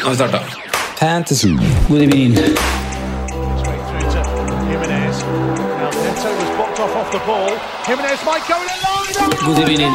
Nå 0.00 0.04
har 0.04 0.10
vi 0.10 0.16
starta. 0.16 0.38
Fantasy. 0.98 1.48
God 1.88 2.02
evening. 2.02 2.34
God 9.46 9.58
evening. 9.58 9.92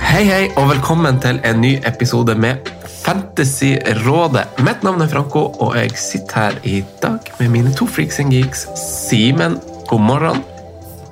Hei, 0.00 0.24
hei, 0.24 0.48
og 0.56 0.68
velkommen 0.68 1.20
til 1.20 1.40
en 1.44 1.60
ny 1.60 1.74
episode 1.84 2.34
med 2.34 2.56
Fantasyrådet. 3.04 4.46
Mitt 4.58 4.82
navn 4.82 5.02
er 5.02 5.12
Franco, 5.12 5.38
og 5.60 5.76
jeg 5.76 5.90
sitter 5.98 6.40
her 6.40 6.58
i 6.64 6.84
dag 7.02 7.18
med 7.40 7.48
mine 7.48 7.74
to 7.74 7.86
freaks 7.86 8.18
and 8.18 8.32
geeks. 8.32 8.68
Simen, 9.10 9.60
god 9.88 10.00
morgen. 10.00 10.44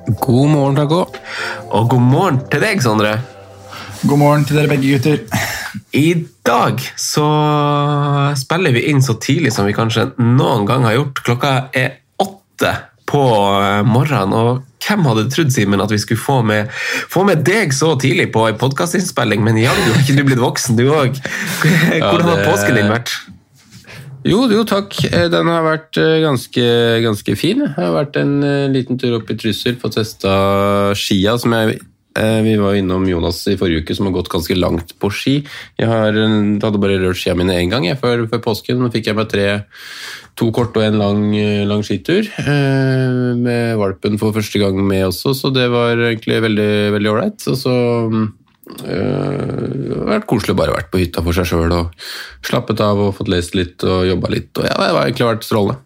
God 0.06 0.48
morgen, 0.50 0.77
Taco. 0.77 1.05
Og 1.70 1.91
god 1.91 2.03
morgen 2.03 2.39
til 2.50 2.62
deg, 2.62 2.81
Sondre. 2.83 3.17
God 4.03 4.19
morgen 4.19 4.47
til 4.47 4.58
dere 4.58 4.70
begge 4.72 4.97
gutter. 4.97 5.20
I 5.95 6.25
dag 6.47 6.81
så 6.98 7.27
spiller 8.39 8.75
vi 8.75 8.89
inn 8.91 9.03
så 9.05 9.14
tidlig 9.23 9.53
som 9.55 9.69
vi 9.69 9.77
kanskje 9.77 10.08
noen 10.19 10.67
gang 10.67 10.86
har 10.89 10.97
gjort. 10.97 11.23
Klokka 11.23 11.53
er 11.78 12.00
åtte 12.23 12.73
på 13.06 13.23
morgenen, 13.86 14.34
og 14.34 14.64
hvem 14.83 15.06
hadde 15.06 15.28
trodd, 15.30 15.53
Simen, 15.55 15.84
at 15.84 15.95
vi 15.95 16.00
skulle 16.03 16.19
få 16.19 16.41
med, 16.47 16.73
få 17.12 17.23
med 17.28 17.45
deg 17.47 17.70
så 17.77 17.92
tidlig 18.00 18.33
på 18.34 18.48
en 18.48 18.58
podkastinnspilling? 18.58 19.45
Men 19.47 19.61
jaggu 19.62 19.92
har 19.92 20.03
ikke 20.03 20.19
du 20.19 20.25
blitt 20.27 20.42
voksen, 20.42 20.80
du 20.80 20.89
òg. 20.91 21.20
Hvordan 21.62 22.27
har 22.33 22.42
påsken 22.48 22.80
din 22.80 22.91
vært? 22.91 23.14
Jo, 24.22 24.44
jo, 24.50 24.62
takk. 24.68 24.94
Eh, 25.10 25.28
Den 25.32 25.50
har 25.50 25.64
vært 25.66 25.98
eh, 25.98 26.20
ganske, 26.22 26.66
ganske 27.02 27.34
fin. 27.38 27.64
Jeg 27.66 27.74
har 27.78 27.94
vært 27.96 28.18
en 28.20 28.36
eh, 28.46 28.68
liten 28.70 29.00
tur 29.00 29.18
opp 29.18 29.30
i 29.32 29.38
Trysil, 29.38 29.78
fått 29.82 29.98
testa 29.98 30.34
skia. 30.98 31.38
som 31.38 31.54
jeg 31.58 31.80
Vi 32.12 32.56
var 32.60 32.76
innom 32.76 33.06
Jonas 33.08 33.38
i 33.48 33.56
forrige 33.56 33.82
uke, 33.82 33.94
som 33.96 34.06
har 34.06 34.12
gått 34.12 34.28
ganske 34.28 34.54
langt 34.54 34.92
på 35.00 35.08
ski. 35.10 35.38
Jeg 35.80 35.88
har, 35.88 36.12
hadde 36.12 36.80
bare 36.82 36.98
rørt 37.00 37.16
skia 37.16 37.34
mine 37.34 37.56
én 37.56 37.72
gang 37.72 37.86
jeg, 37.88 37.98
før, 37.98 38.26
før 38.28 38.42
påsken. 38.44 38.78
Nå 38.78 38.90
fikk 38.92 39.08
jeg 39.08 39.16
meg 39.16 39.30
tre, 39.32 39.46
to 40.36 40.50
kort 40.52 40.76
og 40.76 40.84
en 40.84 41.00
lang, 41.00 41.24
lang 41.66 41.80
skitur. 41.82 42.28
Med 42.36 43.80
valpen 43.80 44.20
for 44.20 44.36
første 44.36 44.61
gang 44.61 44.77
med 44.84 45.06
også, 45.08 45.32
så 45.34 45.50
det 45.56 45.70
var 45.72 45.96
egentlig 46.12 46.42
veldig 46.44 47.12
ålreit. 47.14 47.48
Og 47.48 47.56
så 47.56 47.74
Har 48.80 50.10
vært 50.14 50.28
koselig 50.30 50.56
å 50.56 50.58
bare 50.58 50.77
vært 50.77 50.90
på 50.92 51.00
hytta 51.02 51.24
for 51.24 51.36
seg 51.36 51.48
sjøl 51.50 51.72
og 51.77 52.05
slappet 52.46 52.83
av 52.84 53.00
og 53.06 53.14
fått 53.18 53.30
lest 53.33 53.56
litt 53.58 53.84
og 53.86 54.06
jobba 54.08 54.33
litt. 54.33 54.52
Og 54.56 54.68
ja, 54.68 54.77
det 54.77 54.92
har 54.92 55.02
egentlig 55.05 55.33
vært 55.34 55.48
strålende. 55.48 55.80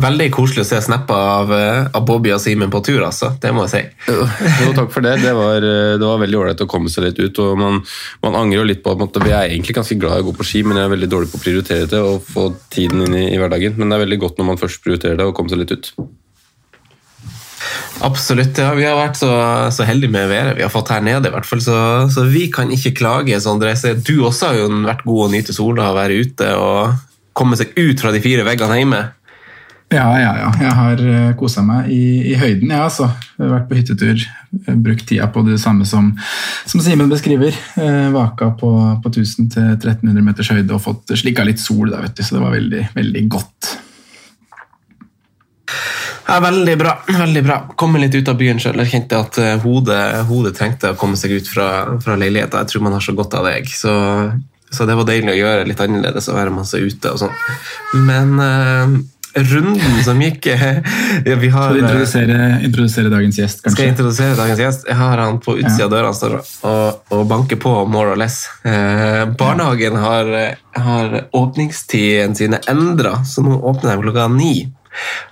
Veldig 0.00 0.26
koselig 0.32 0.62
å 0.64 0.68
se 0.68 0.78
snapper 0.84 1.16
av, 1.16 1.52
eh, 1.52 1.88
av 1.96 2.04
Bobby 2.06 2.32
og 2.32 2.40
Simen 2.40 2.70
på 2.72 2.80
tur, 2.84 3.02
altså. 3.04 3.32
Det 3.40 3.52
må 3.52 3.66
jeg 3.66 3.72
si. 3.72 4.12
Jo, 4.12 4.72
takk 4.76 4.92
for 4.94 5.04
det. 5.04 5.16
Det 5.22 5.32
var, 5.36 5.56
eh, 5.56 5.96
det 6.00 6.06
var 6.06 6.22
veldig 6.22 6.38
ålreit 6.40 6.64
å 6.64 6.68
komme 6.70 6.88
seg 6.92 7.04
litt 7.04 7.20
ut. 7.20 7.38
og 7.38 7.58
Man, 7.58 7.82
man 8.22 8.38
angrer 8.38 8.60
jo 8.60 8.68
litt 8.68 8.82
på 8.84 8.94
at 8.94 9.20
jeg 9.20 9.32
er 9.32 9.50
egentlig 9.50 9.76
ganske 9.76 9.98
glad 9.98 10.18
i 10.18 10.24
å 10.24 10.28
gå 10.30 10.36
på 10.36 10.46
ski, 10.46 10.62
men 10.64 10.76
jeg 10.76 10.88
er 10.88 10.94
veldig 10.96 11.10
dårlig 11.10 11.32
på 11.32 11.40
å 11.40 11.44
prioritere 11.44 11.90
det 11.90 12.00
og 12.00 12.24
få 12.24 12.54
tiden 12.70 13.04
inn 13.06 13.14
i, 13.14 13.26
i 13.34 13.38
hverdagen. 13.40 13.76
Men 13.76 13.90
det 13.90 13.98
er 13.98 14.06
veldig 14.06 14.20
godt 14.24 14.40
når 14.40 14.50
man 14.52 14.60
først 14.60 14.82
prioriterer 14.84 15.20
det 15.20 15.28
og 15.28 15.34
kommer 15.36 15.52
seg 15.52 15.64
litt 15.64 15.76
ut. 15.76 15.92
Absolutt. 18.00 18.58
ja. 18.58 18.72
Vi 18.74 18.86
har 18.86 18.96
vært 18.98 19.20
så, 19.20 19.30
så 19.74 19.84
heldige 19.88 20.12
med 20.14 20.30
været 20.30 20.56
vi 20.58 20.64
har 20.64 20.72
fått 20.72 20.92
her 20.94 21.04
nede, 21.04 21.28
i 21.28 21.34
hvert 21.34 21.48
fall, 21.48 21.62
så, 21.64 21.76
så 22.12 22.24
vi 22.30 22.46
kan 22.52 22.72
ikke 22.72 22.94
klage. 22.96 23.38
Du 24.06 24.14
også 24.24 24.50
har 24.50 24.60
jo 24.60 24.68
vært 24.86 25.04
god 25.06 25.24
å 25.26 25.30
nyte 25.32 25.56
sola 25.56 25.90
og 25.92 25.98
være 26.00 26.20
ute 26.24 26.52
og 26.56 26.98
komme 27.36 27.56
seg 27.56 27.72
ut 27.78 28.00
fra 28.02 28.12
de 28.12 28.22
fire 28.24 28.44
veggene 28.46 28.78
hjemme. 28.80 29.00
Ja, 29.90 30.06
ja, 30.22 30.30
ja. 30.38 30.50
Jeg 30.62 30.74
har 30.78 31.00
kosa 31.38 31.64
meg 31.66 31.88
i, 31.90 32.30
i 32.30 32.36
høyden, 32.38 32.70
ja, 32.70 32.84
altså. 32.86 33.08
Vært 33.40 33.66
på 33.66 33.74
hyttetur. 33.74 34.22
eh, 34.22 34.76
Brukt 34.78 35.02
tida 35.08 35.26
på 35.34 35.42
det 35.48 35.58
samme 35.58 35.86
som, 35.88 36.12
som 36.70 36.82
Simen 36.84 37.10
beskriver. 37.10 37.56
Eh, 37.74 38.06
vaka 38.14 38.52
på, 38.60 38.70
på 39.02 39.10
1000 39.10 39.50
til 39.50 39.66
1300 39.80 40.22
meters 40.22 40.52
høyde 40.54 40.76
og 40.76 40.84
fått 40.84 41.10
slikka 41.18 41.46
litt 41.48 41.58
sol, 41.58 41.90
da, 41.90 42.04
vet 42.04 42.14
du, 42.14 42.22
så 42.22 42.38
det 42.38 42.44
var 42.44 42.54
veldig, 42.54 42.84
veldig 42.94 43.24
godt. 43.34 43.72
Ja, 46.30 46.40
Veldig 46.40 46.78
bra. 46.78 46.94
veldig 47.10 47.42
bra. 47.44 47.58
Komme 47.76 47.98
litt 47.98 48.14
ut 48.14 48.28
av 48.30 48.38
byen 48.38 48.60
sjøl. 48.62 48.78
Jeg 48.84 48.92
kjente 48.94 49.18
at 49.18 49.38
eh, 49.42 49.56
hodet, 49.64 50.00
hodet 50.30 50.54
trengte 50.58 50.92
å 50.94 50.98
komme 50.98 51.18
seg 51.18 51.34
ut 51.40 51.50
fra, 51.50 51.68
fra 52.04 52.18
leiligheta. 52.20 52.62
Jeg 52.62 52.74
tror 52.74 52.86
man 52.86 52.94
har 52.94 53.04
så 53.04 53.14
godt 53.18 53.34
av 53.34 53.48
det. 53.50 53.64
Så, 53.74 53.92
så 54.70 54.86
det 54.86 54.98
var 54.98 55.08
deilig 55.08 55.34
å 55.34 55.40
gjøre 55.40 55.66
litt 55.66 55.82
annerledes 55.82 56.30
og 56.30 56.38
være 56.38 56.54
masse 56.54 56.78
ute 56.78 57.10
og 57.10 57.24
sånn. 57.24 57.34
Men 58.06 58.38
uh, 58.38 58.94
runden 59.34 59.98
som 60.06 60.22
gikk 60.22 60.46
eh, 60.54 60.80
ja, 61.26 61.36
Vi 61.42 61.50
har 61.50 61.70
Skal 61.70 61.76
du 61.76 61.82
introdusere, 61.82 62.38
introdusere 62.66 63.12
dagens 63.12 63.38
gjest, 63.38 63.62
Skal 63.66 63.84
jeg 63.84 63.94
introdusere 63.94 64.38
dagens 64.38 64.62
gjest? 64.62 64.88
Jeg 64.88 64.98
har 64.98 65.22
han 65.22 65.38
på 65.42 65.58
utsida 65.58 65.86
av 65.86 65.94
døra 65.94 66.12
står 66.16 66.38
og, 66.40 67.06
og 67.14 67.22
banker 67.30 67.60
på, 67.60 67.74
more 67.90 68.14
or 68.14 68.18
less. 68.18 68.44
Eh, 68.66 69.24
barnehagen 69.38 69.98
har, 69.98 70.34
har 70.78 71.16
åpningstidene 71.36 72.38
sine 72.38 72.62
endra, 72.70 73.20
så 73.26 73.42
nå 73.46 73.58
åpner 73.58 73.96
de 73.96 74.06
klokka 74.06 74.28
ni 74.34 74.54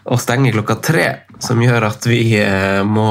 og 0.09 0.21
stenger 0.23 0.53
klokka 0.59 0.79
tre. 0.83 1.09
Som 1.39 1.61
gjør 1.63 1.87
at 1.93 2.07
vi 2.11 2.23
eh, 2.41 2.83
må 2.87 3.09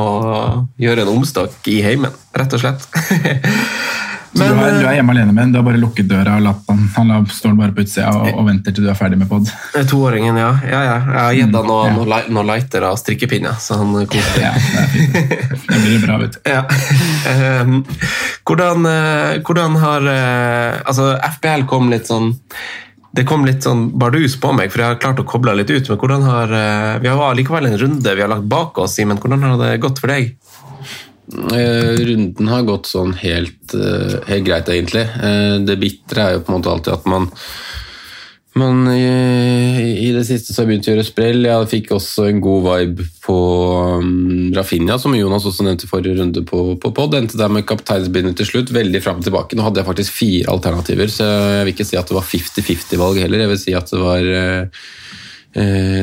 gjøre 0.81 1.05
en 1.05 1.13
omstokk 1.15 1.67
i 1.71 1.79
heimen, 1.85 2.11
rett 2.35 2.57
og 2.57 2.63
slett. 2.65 2.87
Så 4.37 4.43
du, 4.43 4.59
er, 4.61 4.75
du 4.77 4.85
er 4.85 4.97
hjemme 4.99 5.13
alene 5.15 5.31
med 5.33 5.39
den, 5.47 5.53
du 5.55 5.57
har 5.57 5.63
bare 5.65 5.79
lukket 5.81 6.05
døra 6.11 6.35
og 6.37 6.43
latt 6.45 6.67
han, 6.69 6.81
han 6.93 7.23
står 7.31 7.55
bare 7.57 7.73
på 7.73 7.81
utsida 7.81 8.11
og, 8.13 8.27
og 8.37 8.43
venter 8.45 8.75
til 8.75 8.85
du 8.85 8.89
er 8.91 8.97
ferdig 8.99 9.17
med 9.17 9.29
pod. 9.31 9.47
eh, 9.73 9.85
Toåringen, 9.87 10.37
ja. 10.37 10.51
ja, 10.67 10.81
ja. 10.85 10.97
Jeg 11.07 11.21
har 11.23 11.37
gitt 11.39 11.55
han 11.57 11.69
noen 11.71 11.95
noe, 11.97 12.19
noe 12.35 12.43
lightere 12.45 12.91
og 12.93 12.99
strikkepinner, 13.01 13.55
så 13.63 13.79
han 13.79 13.95
koser 14.11 14.43
Ja, 14.43 14.51
det. 14.53 15.39
Det 15.63 15.79
blir 15.87 16.03
bra, 16.03 16.19
vet 16.21 16.37
du. 16.37 16.41
Ja. 16.53 16.61
Ehm, 17.31 17.79
hvordan, 18.45 18.85
eh, 18.91 19.39
hvordan 19.47 19.79
har 19.81 20.05
eh, 20.11 20.77
Altså, 20.85 21.15
FBL 21.39 21.65
kom 21.71 21.89
litt 21.95 22.11
sånn 22.11 22.35
det 23.17 23.25
kom 23.25 23.45
litt 23.47 23.65
sånn 23.65 23.87
bardus 23.97 24.35
på 24.37 24.51
meg, 24.53 24.69
for 24.69 24.83
jeg 24.83 24.93
har 24.93 24.99
klart 25.01 25.21
å 25.23 25.25
koble 25.27 25.55
litt 25.57 25.71
ut. 25.73 25.89
Men 25.89 25.97
hvordan 25.97 26.25
har, 26.27 26.53
eh, 26.53 26.99
Vi 27.01 27.07
har 27.09 27.35
likevel 27.35 27.65
en 27.65 27.77
runde 27.77 28.15
vi 28.15 28.21
har 28.21 28.29
lagt 28.29 28.47
bak 28.47 28.77
oss, 28.77 28.95
Simen. 28.95 29.17
Hvordan 29.17 29.41
har 29.41 29.57
det 29.57 29.81
gått 29.81 29.99
for 29.99 30.07
deg? 30.07 30.35
Eh, 31.51 31.97
runden 32.07 32.47
har 32.47 32.61
gått 32.63 32.85
sånn 32.85 33.15
helt, 33.15 33.73
eh, 33.73 34.21
helt 34.27 34.45
greit, 34.45 34.69
egentlig. 34.69 35.07
Det 35.65 35.79
bitre 35.79 36.17
er 36.17 36.33
jo 36.33 36.39
på 36.41 36.53
en 36.53 36.61
måte 36.61 36.71
alltid 36.71 36.93
at 36.93 37.05
man 37.05 37.31
man 38.57 38.87
i, 38.91 40.07
I 40.07 40.09
det 40.15 40.23
siste 40.27 40.53
så 40.53 40.61
har 40.61 40.65
jeg 40.65 40.71
begynt 40.71 40.87
å 40.87 40.93
gjøre 40.93 41.05
sprell. 41.07 41.47
Jeg 41.47 41.69
fikk 41.71 41.91
også 41.95 42.27
en 42.29 42.41
god 42.43 42.65
vibe 42.65 43.07
på 43.23 43.37
um, 44.01 44.49
Rafinha, 44.55 44.97
som 45.01 45.15
Jonas 45.17 45.47
også 45.47 45.65
nevnte 45.65 45.87
i 45.87 45.91
forrige 45.91 46.17
runde 46.19 46.43
på, 46.47 46.61
på 46.81 46.91
pod. 46.97 47.17
Endte 47.17 47.39
der 47.39 47.53
med 47.53 47.67
kapteinsbindet 47.69 48.39
til 48.39 48.49
slutt, 48.51 48.73
veldig 48.75 49.01
fram 49.03 49.21
og 49.21 49.27
tilbake. 49.27 49.57
Nå 49.57 49.65
hadde 49.65 49.81
jeg 49.81 49.89
faktisk 49.89 50.17
fire 50.17 50.53
alternativer, 50.53 51.11
så 51.13 51.27
jeg 51.27 51.67
vil 51.67 51.75
ikke 51.75 51.89
si 51.89 51.99
at 51.99 52.09
det 52.09 52.17
var 52.17 52.31
50-50-valg 52.31 53.21
heller. 53.25 53.45
Jeg 53.45 53.53
vil 53.53 53.61
si 53.63 53.77
at 53.77 53.93
det 53.93 54.01
var 54.01 54.31
uh, 54.33 54.89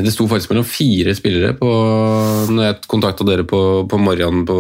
Det 0.05 0.15
sto 0.15 0.29
faktisk 0.31 0.55
mellom 0.55 0.67
fire 0.67 1.15
spillere 1.15 1.53
på, 1.59 1.75
når 2.55 2.71
jeg 2.71 2.81
kontakta 2.91 3.27
dere 3.29 3.45
på, 3.49 3.61
på 3.91 4.01
morgenen 4.03 4.47
på 4.49 4.59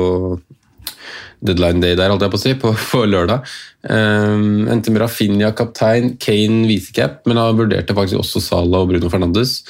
deadline 1.46 1.82
day 1.82 1.99
der, 1.99 2.12
holdt 2.12 2.25
jeg 2.25 2.32
på 2.32 2.41
å 2.41 2.44
si, 2.44 2.55
på, 2.61 2.73
på 2.93 3.05
lørdag. 3.08 3.44
Um, 3.85 4.64
endte 4.73 4.94
med 4.94 5.05
Rafinha 5.05 5.52
kaptein, 5.56 6.14
Kane 6.23 6.64
visecap, 6.70 7.23
men 7.29 7.41
han 7.41 7.61
vurderte 7.61 7.96
faktisk 7.96 8.23
også 8.23 8.43
Salah 8.44 8.85
og 8.85 8.93
Bruno 8.93 9.12
Fernandes. 9.12 9.61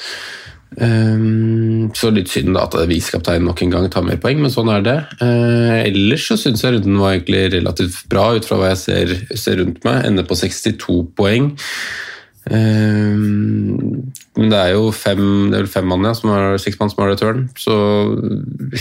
Um, 0.75 1.91
så 1.95 2.09
litt 2.11 2.31
synd 2.31 2.55
da 2.55 2.65
at 2.65 2.75
visekapteinen 2.89 3.47
nok 3.47 3.61
en 3.63 3.75
gang 3.75 3.85
tar 3.91 4.03
mer 4.07 4.19
poeng, 4.23 4.41
men 4.43 4.51
sånn 4.51 4.71
er 4.73 4.83
det. 4.83 4.97
Uh, 5.21 5.83
ellers 5.83 6.27
så 6.31 6.39
syns 6.39 6.65
jeg 6.65 6.77
runden 6.77 6.99
var 6.99 7.15
egentlig 7.15 7.45
relativt 7.53 8.01
bra 8.11 8.31
ut 8.35 8.47
fra 8.47 8.59
hva 8.59 8.73
jeg 8.73 8.81
ser, 8.81 9.15
ser 9.39 9.61
rundt 9.61 9.83
meg. 9.87 10.01
Ender 10.09 10.27
på 10.27 10.37
62 10.39 10.99
poeng. 11.15 11.53
Um, 12.45 14.11
men 14.37 14.51
det 14.51 14.57
er 14.59 14.73
jo 14.75 14.91
fem, 14.93 15.21
det 15.49 15.57
er 15.57 15.63
vel 15.63 15.71
fem 15.71 15.87
mann 15.89 16.05
ja, 16.05 16.13
som 16.17 16.29
har, 16.29 16.57
seks 16.61 16.77
mann 16.77 16.91
som 16.91 17.01
har 17.01 17.13
return, 17.15 17.45
så 17.57 17.75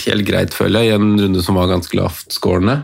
helt 0.05 0.27
greit, 0.29 0.57
føler 0.57 0.85
jeg, 0.85 0.93
i 0.93 0.97
en 0.99 1.15
runde 1.21 1.45
som 1.45 1.57
var 1.57 1.71
ganske 1.73 1.97
lavt 1.97 2.35
skårende. 2.35 2.83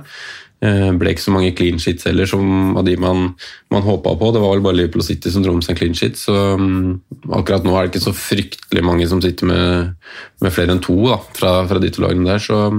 Uh, 0.60 0.90
ble 1.00 1.14
ikke 1.14 1.24
så 1.24 1.32
mange 1.32 1.54
clean 1.56 1.80
sheets 1.80 2.04
heller 2.04 2.28
som 2.28 2.76
av 2.76 2.84
de 2.84 2.92
man, 3.00 3.30
man 3.72 3.84
håpa 3.84 4.12
på. 4.20 4.32
Det 4.32 4.42
var 4.42 4.54
vel 4.56 4.64
bare 4.64 4.76
Liverpool 4.76 5.04
City 5.04 5.32
som 5.32 5.44
dro 5.44 5.54
med 5.56 5.64
seg 5.64 5.78
clean 5.80 5.96
sheets, 5.96 6.26
så 6.28 6.36
um, 6.60 7.00
akkurat 7.32 7.64
nå 7.64 7.76
er 7.76 7.88
det 7.88 7.94
ikke 7.94 8.08
så 8.08 8.16
fryktelig 8.16 8.84
mange 8.84 9.08
som 9.08 9.20
sitter 9.24 9.48
med, 9.48 9.98
med 10.44 10.54
flere 10.54 10.76
enn 10.76 10.84
to 10.84 10.96
da, 11.08 11.20
fra, 11.36 11.54
fra 11.68 11.82
de 11.82 11.92
to 11.92 12.04
lagene 12.04 12.28
der. 12.28 12.44
så 12.44 12.70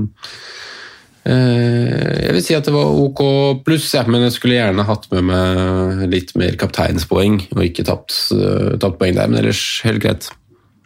jeg 1.21 2.33
vil 2.33 2.41
si 2.41 2.55
at 2.57 2.65
det 2.65 2.73
var 2.73 2.95
ok 2.97 3.19
pluss, 3.65 3.91
ja, 3.93 4.01
men 4.09 4.23
jeg 4.25 4.33
skulle 4.33 4.57
gjerne 4.57 4.85
hatt 4.87 5.05
med 5.13 5.27
meg 5.27 6.05
litt 6.09 6.33
mer 6.39 6.57
kapteinspoeng 6.57 7.37
og 7.53 7.61
ikke 7.67 7.85
tapt, 7.85 8.15
uh, 8.33 8.73
tapt 8.81 8.97
poeng 9.01 9.13
der, 9.17 9.29
men 9.29 9.43
ellers 9.43 9.61
helt 9.85 10.01
greit. 10.01 10.31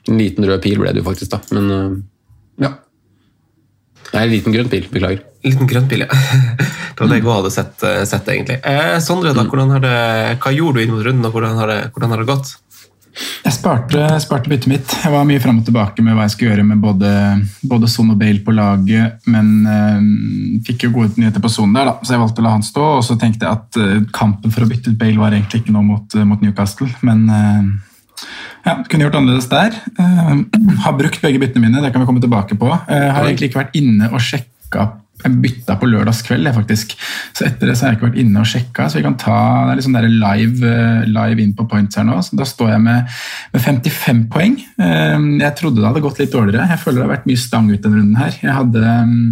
En 0.09 0.19
liten 0.19 0.45
rød 0.45 0.59
pil 0.65 0.81
ble 0.81 0.91
det 0.91 1.01
jo 1.01 1.07
faktisk, 1.07 1.31
da, 1.31 1.39
men 1.55 1.71
uh, 1.71 1.95
ja. 2.65 2.73
Nei, 4.11 4.25
en 4.25 4.33
liten 4.33 4.53
grønn 4.55 4.69
pil. 4.71 4.85
Beklager. 4.91 5.23
Liten 5.45 5.69
grønn 5.69 5.87
pil, 5.91 6.05
ja. 6.05 6.11
Det 6.95 7.03
var 7.03 7.09
det 7.11 7.17
jeg 7.17 7.25
òg 7.25 7.33
hadde 7.33 7.49
sett, 7.51 7.81
sett, 8.07 8.29
egentlig. 8.31 8.55
Eh, 8.63 8.93
Sondre, 9.03 9.33
da, 9.35 9.43
mm. 9.43 9.73
det, 9.83 9.95
hva 10.39 10.51
gjorde 10.55 10.79
du 10.79 10.85
inn 10.85 10.93
mot 10.93 11.03
runden, 11.03 11.25
og 11.27 11.33
hvordan 11.35 11.57
har 11.59 11.67
det, 11.67 11.79
hvordan 11.91 12.13
har 12.13 12.21
det 12.21 12.27
gått? 12.29 12.53
Jeg 13.15 13.53
sparte, 13.55 14.01
sparte 14.23 14.51
byttet 14.51 14.67
mitt. 14.67 14.93
Jeg 15.03 15.13
var 15.13 15.25
mye 15.27 15.39
fram 15.39 15.61
og 15.61 15.67
tilbake 15.67 16.03
med 16.03 16.17
hva 16.17 16.25
jeg 16.25 16.33
skulle 16.33 16.51
gjøre 16.51 16.65
med 16.67 16.81
både, 16.83 17.11
både 17.63 17.89
Son 17.91 18.11
og 18.11 18.19
Bale 18.19 18.41
på 18.43 18.55
laget, 18.55 19.21
men 19.31 19.51
øh, 19.71 20.01
fikk 20.67 20.87
jo 20.87 20.91
gode 20.97 21.21
nyheter 21.21 21.43
på 21.43 21.51
Son 21.51 21.75
der, 21.75 21.87
da, 21.91 21.95
så 22.01 22.15
jeg 22.15 22.23
valgte 22.25 22.43
å 22.43 22.47
la 22.47 22.55
han 22.57 22.65
stå. 22.65 22.87
Og 22.97 23.05
så 23.07 23.17
tenkte 23.21 23.47
jeg 23.47 23.59
at 23.61 23.79
øh, 23.79 24.01
kampen 24.15 24.51
for 24.51 24.65
å 24.65 24.69
bytte 24.69 24.91
ut 24.91 24.99
Bale 24.99 25.21
var 25.21 25.35
egentlig 25.37 25.63
ikke 25.63 25.75
noe 25.75 25.85
mot, 25.87 26.17
mot 26.27 26.43
Newcastle, 26.43 26.89
men 27.07 27.23
øh, 27.29 27.71
ja, 28.65 28.75
kunne 28.89 29.07
gjort 29.07 29.19
annerledes 29.21 29.47
der. 29.51 29.79
har 30.83 30.99
brukt 30.99 31.21
begge 31.23 31.39
byttene 31.39 31.67
mine, 31.69 31.83
det 31.83 31.93
kan 31.93 32.03
vi 32.03 32.09
komme 32.09 32.23
tilbake 32.23 32.57
på. 32.59 32.71
har 32.89 33.23
egentlig 33.23 33.51
ikke 33.51 33.61
vært 33.61 33.75
inne 33.77 34.09
og 34.11 34.23
sjekka 34.23 34.89
jeg 35.25 35.41
bytta 35.43 35.77
på 35.81 35.89
lørdagskveld, 35.89 36.51
faktisk. 36.55 36.95
Så 37.35 37.47
etter 37.47 37.69
det 37.69 37.75
så 37.77 37.85
har 37.85 37.93
jeg 37.93 37.99
ikke 37.99 38.09
vært 38.09 38.21
inne 38.23 38.41
og 38.41 38.49
sjekka. 38.49 38.87
Så 38.89 38.99
vi 38.99 39.05
kan 39.05 39.17
ta 39.19 39.37
det 39.65 39.75
er 39.75 39.81
liksom 39.81 39.97
live, 40.21 40.71
eh, 40.71 41.09
live 41.09 41.43
inn 41.43 41.53
på 41.57 41.67
points 41.69 41.99
her 41.99 42.07
nå. 42.07 42.17
Så 42.23 42.37
da 42.39 42.47
står 42.47 42.75
jeg 42.75 42.85
med, 42.85 43.17
med 43.53 43.65
55 43.65 44.23
poeng. 44.31 44.57
Eh, 44.77 45.27
jeg 45.41 45.57
trodde 45.59 45.81
det 45.81 45.89
hadde 45.89 46.05
gått 46.05 46.23
litt 46.23 46.33
dårligere. 46.33 46.69
Jeg 46.71 46.83
føler 46.83 47.01
det 47.01 47.07
har 47.07 47.15
vært 47.17 47.29
mye 47.29 47.45
stang 47.45 47.69
ut 47.71 47.81
denne 47.81 48.01
runden 48.01 48.19
her. 48.21 48.39
Jeg 48.41 48.57
hadde 48.59 48.97
mm, 49.11 49.29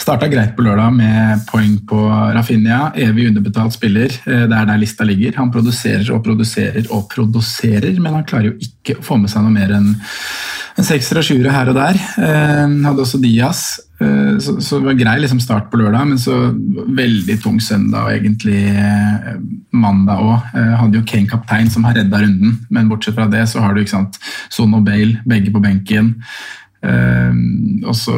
Starta 0.00 0.26
greit 0.26 0.56
på 0.56 0.64
lørdag 0.64 0.94
med 0.96 1.42
poeng 1.46 1.76
på 1.86 1.98
Rafinha. 2.34 2.88
Evig 2.98 3.28
underbetalt 3.30 3.76
spiller. 3.76 4.14
Eh, 4.26 4.46
det 4.50 4.56
er 4.58 4.66
der 4.68 4.80
lista 4.80 5.06
ligger. 5.06 5.36
Han 5.38 5.52
produserer 5.54 6.08
og 6.14 6.24
produserer 6.24 6.88
og 6.90 7.06
produserer, 7.12 7.94
men 8.00 8.18
han 8.18 8.26
klarer 8.26 8.50
jo 8.50 8.56
ikke 8.66 8.98
å 8.98 9.06
få 9.06 9.20
med 9.20 9.30
seg 9.30 9.44
noe 9.44 9.54
mer 9.54 9.76
enn 9.78 9.92
en 10.72 10.88
sekser 10.88 11.20
og 11.20 11.26
sjuere 11.26 11.52
her 11.52 11.68
og 11.68 11.76
der. 11.76 11.98
Han 12.16 12.78
Hadde 12.86 13.04
også 13.04 13.20
Diaz. 13.20 13.62
Eh, 14.02 14.38
så, 14.38 14.56
så, 14.60 14.78
det 14.78 14.88
var 14.88 14.98
grei 14.98 15.16
liksom 15.22 15.40
start 15.42 15.68
på 15.70 15.80
lørdag, 15.80 16.08
men 16.08 16.20
så 16.20 16.38
veldig 17.02 17.38
tung 17.42 17.60
søndag 17.62 18.08
og 18.08 18.14
egentlig 18.16 18.62
eh, 18.70 19.34
mandag 19.74 20.24
òg. 20.24 20.48
Eh, 20.56 20.72
hadde 20.80 20.98
jo 21.00 21.06
Kane 21.08 21.30
kaptein 21.30 21.70
som 21.72 21.86
har 21.88 21.98
redda 21.98 22.24
runden, 22.24 22.58
men 22.72 22.90
bortsett 22.90 23.18
fra 23.18 23.28
det 23.30 23.46
så 23.52 23.62
har 23.64 23.74
du 23.74 23.82
ikke 23.82 23.96
sant, 23.96 24.18
Son 24.52 24.74
og 24.78 24.84
Bale 24.88 25.22
begge 25.28 25.54
på 25.54 25.62
benken. 25.62 26.16
Uh, 26.82 27.30
også 27.86 28.10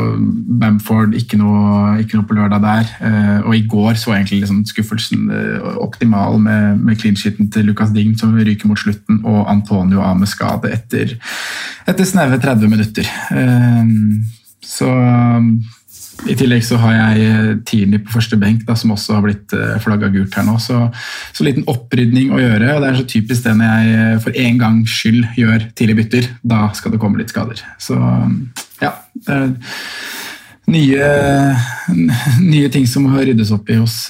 Bamford, 0.61 1.13
ikke 1.19 1.37
noe, 1.37 1.99
ikke 2.01 2.17
noe, 2.17 2.25
på 2.25 2.37
lørdag 2.39 2.63
der. 2.65 2.93
Uh, 2.97 3.49
og 3.51 3.57
i 3.59 3.67
går 3.69 3.99
så 4.01 4.09
var 4.09 4.23
egentlig 4.23 4.39
liksom 4.41 4.63
skuffelsen 4.65 5.27
uh, 5.29 5.75
optimal 5.85 6.39
med, 6.41 6.81
med 6.81 6.97
clean 6.97 7.19
sheeten 7.21 7.51
til 7.53 7.69
Lucas 7.69 7.93
Dign 7.93 8.15
som 8.17 8.33
ryker 8.33 8.71
mot 8.71 8.81
slutten, 8.81 9.21
og 9.29 9.45
Antonio 9.53 10.01
av 10.01 10.17
med 10.17 10.33
skade 10.33 10.73
etter, 10.73 11.13
etter 11.85 12.09
snaue 12.09 12.41
30 12.41 12.73
minutter. 12.73 13.13
så 13.29 14.44
i 16.25 16.35
tillegg 16.39 16.65
så 16.65 16.79
har 16.81 16.95
jeg 16.95 17.25
eh, 17.29 17.51
Tierney 17.69 18.01
på 18.03 18.15
første 18.17 18.39
benk, 18.41 18.65
da, 18.69 18.77
som 18.79 18.95
også 18.95 19.17
har 19.17 19.25
blitt 19.27 19.55
eh, 19.57 19.77
flagga 19.83 20.09
gult 20.13 20.37
her 20.39 20.47
nå. 20.47 20.57
Så, 20.63 20.79
så 21.37 21.47
liten 21.47 21.67
opprydning 21.71 22.33
å 22.35 22.41
gjøre. 22.41 22.75
og 22.75 22.83
Det 22.83 22.91
er 22.91 22.99
så 23.01 23.07
typisk 23.15 23.47
det 23.47 23.57
når 23.59 23.73
jeg 23.73 23.99
eh, 24.01 24.19
for 24.25 24.41
en 24.45 24.61
gangs 24.61 24.97
skyld 25.01 25.27
gjør 25.41 25.69
tidlig 25.77 25.99
bytter. 26.01 26.31
Da 26.55 26.67
skal 26.77 26.95
det 26.95 27.01
komme 27.03 27.21
litt 27.21 27.35
skader. 27.35 27.61
Så 27.83 27.99
ja. 28.81 28.95
det 29.27 29.39
er 29.41 29.53
nye, 30.73 31.09
nye 32.41 32.73
ting 32.73 32.89
som 32.89 33.05
må 33.05 33.21
ryddes 33.21 33.53
opp 33.55 33.69
i 33.69 33.77
hos, 33.77 34.07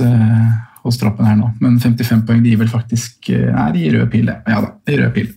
hos 0.84 1.00
troppen 1.00 1.26
her 1.26 1.38
nå. 1.40 1.50
Men 1.64 1.80
55 1.82 2.22
poeng 2.28 2.44
de 2.44 2.54
gir 2.54 2.62
vel 2.62 2.70
faktisk 2.70 3.32
Nei, 3.32 3.70
de 3.74 3.86
gir 3.86 3.98
rød 3.98 4.12
pil, 4.12 4.30
ja 4.30 4.60
da. 4.62 4.76
De 4.86 4.94
gir 4.94 5.02
rød 5.02 5.16
pil. 5.16 5.32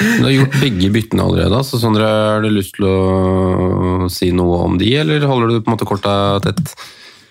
Du 0.00 0.24
har 0.24 0.32
gjort 0.34 0.58
begge 0.60 0.90
byttene 0.94 1.24
allerede. 1.24 1.62
så 1.64 1.80
Sondre, 1.82 2.08
Har 2.08 2.42
du 2.44 2.50
lyst 2.50 2.76
til 2.78 2.86
å 2.88 4.08
si 4.12 4.30
noe 4.32 4.62
om 4.66 4.78
de, 4.78 4.90
eller 5.02 5.26
holder 5.26 5.52
du 5.52 5.60
på 5.60 5.70
en 5.70 5.76
måte 5.76 5.88
korta 5.88 6.14
tett? 6.44 6.74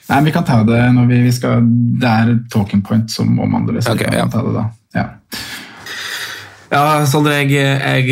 Nei, 0.09 0.21
Vi 0.27 0.33
kan 0.35 0.45
ta 0.47 0.61
det 0.67 0.81
når 0.95 1.05
vi, 1.09 1.19
vi 1.23 1.31
skal 1.31 1.63
Det 1.99 2.09
er 2.09 2.33
talking 2.51 2.81
point 2.83 3.11
som 3.11 3.37
omhandler 3.39 3.79
det. 3.79 3.85
så 3.85 3.93
okay, 3.95 4.09
vi 4.09 4.17
kan 4.17 4.27
ja. 4.27 4.31
ta 4.31 4.43
det 4.43 4.55
da. 4.57 4.65
Ja. 4.93 5.05
Ja, 6.73 7.03
Sondre, 7.05 7.35
jeg, 7.43 7.51
jeg, 7.53 8.07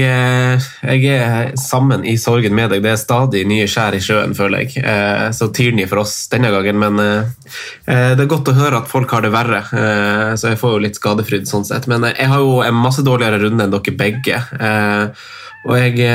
jeg, 0.85 1.05
er 1.09 1.55
sammen 1.57 2.03
i 2.05 2.13
sorgen 2.21 2.53
med 2.53 2.69
deg. 2.69 2.83
Det 2.85 2.91
er 2.91 2.99
stadig 2.99 3.41
nye 3.49 3.65
skjær 3.65 3.95
i 3.97 4.01
sjøen, 4.05 4.35
føler 4.37 4.67
jeg. 4.67 4.83
Eh, 4.85 5.29
så 5.33 5.47
Tierney 5.49 5.87
for 5.89 6.03
oss 6.03 6.13
denne 6.29 6.51
gangen, 6.53 6.77
men 6.77 7.01
eh, 7.01 7.31
eh, 7.89 8.11
det 8.13 8.27
er 8.27 8.29
godt 8.29 8.51
å 8.53 8.57
høre 8.59 8.83
at 8.83 8.91
folk 8.91 9.09
har 9.17 9.25
det 9.25 9.33
verre. 9.33 9.63
Så 10.37 10.51
jeg 10.51 10.61
får 10.61 10.75
jo 10.75 10.83
litt 10.83 10.99
skadefryd 10.99 11.49
sånn 11.49 11.65
sett. 11.65 11.89
Men 11.89 12.05
jeg 12.11 12.29
har 12.29 12.43
jo 12.43 12.59
en 12.61 12.77
masse 12.77 13.01
dårligere 13.05 13.41
runde 13.47 13.65
enn 13.65 13.73
dere 13.73 13.97
begge. 13.97 14.43
Og 15.65 15.75
jeg 15.77 16.13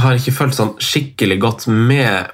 har 0.00 0.16
ikke 0.16 0.36
følt 0.40 0.56
sånn 0.56 0.74
skikkelig 0.80 1.40
godt 1.44 1.68
med 1.68 2.32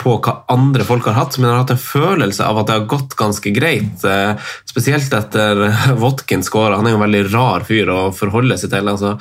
på 0.00 0.16
hva 0.24 0.34
andre 0.52 0.84
folk 0.86 1.06
har 1.08 1.16
hatt, 1.18 1.38
men 1.38 1.48
jeg 1.48 1.54
har 1.54 1.62
hatt 1.62 1.74
en 1.74 1.82
følelse 1.82 2.46
av 2.46 2.60
at 2.60 2.68
det 2.68 2.76
har 2.76 2.90
gått 2.90 3.16
ganske 3.18 3.52
greit. 3.54 4.04
Eh, 4.06 4.50
spesielt 4.68 5.14
etter 5.14 5.64
Watkins 6.02 6.50
skåra. 6.50 6.78
Han 6.78 6.88
er 6.88 6.94
jo 6.94 7.00
en 7.00 7.06
veldig 7.06 7.24
rar 7.32 7.66
fyr 7.68 7.90
å 7.92 8.00
forholde 8.16 8.58
seg 8.60 8.72
til. 8.74 8.90
Altså, 8.92 9.16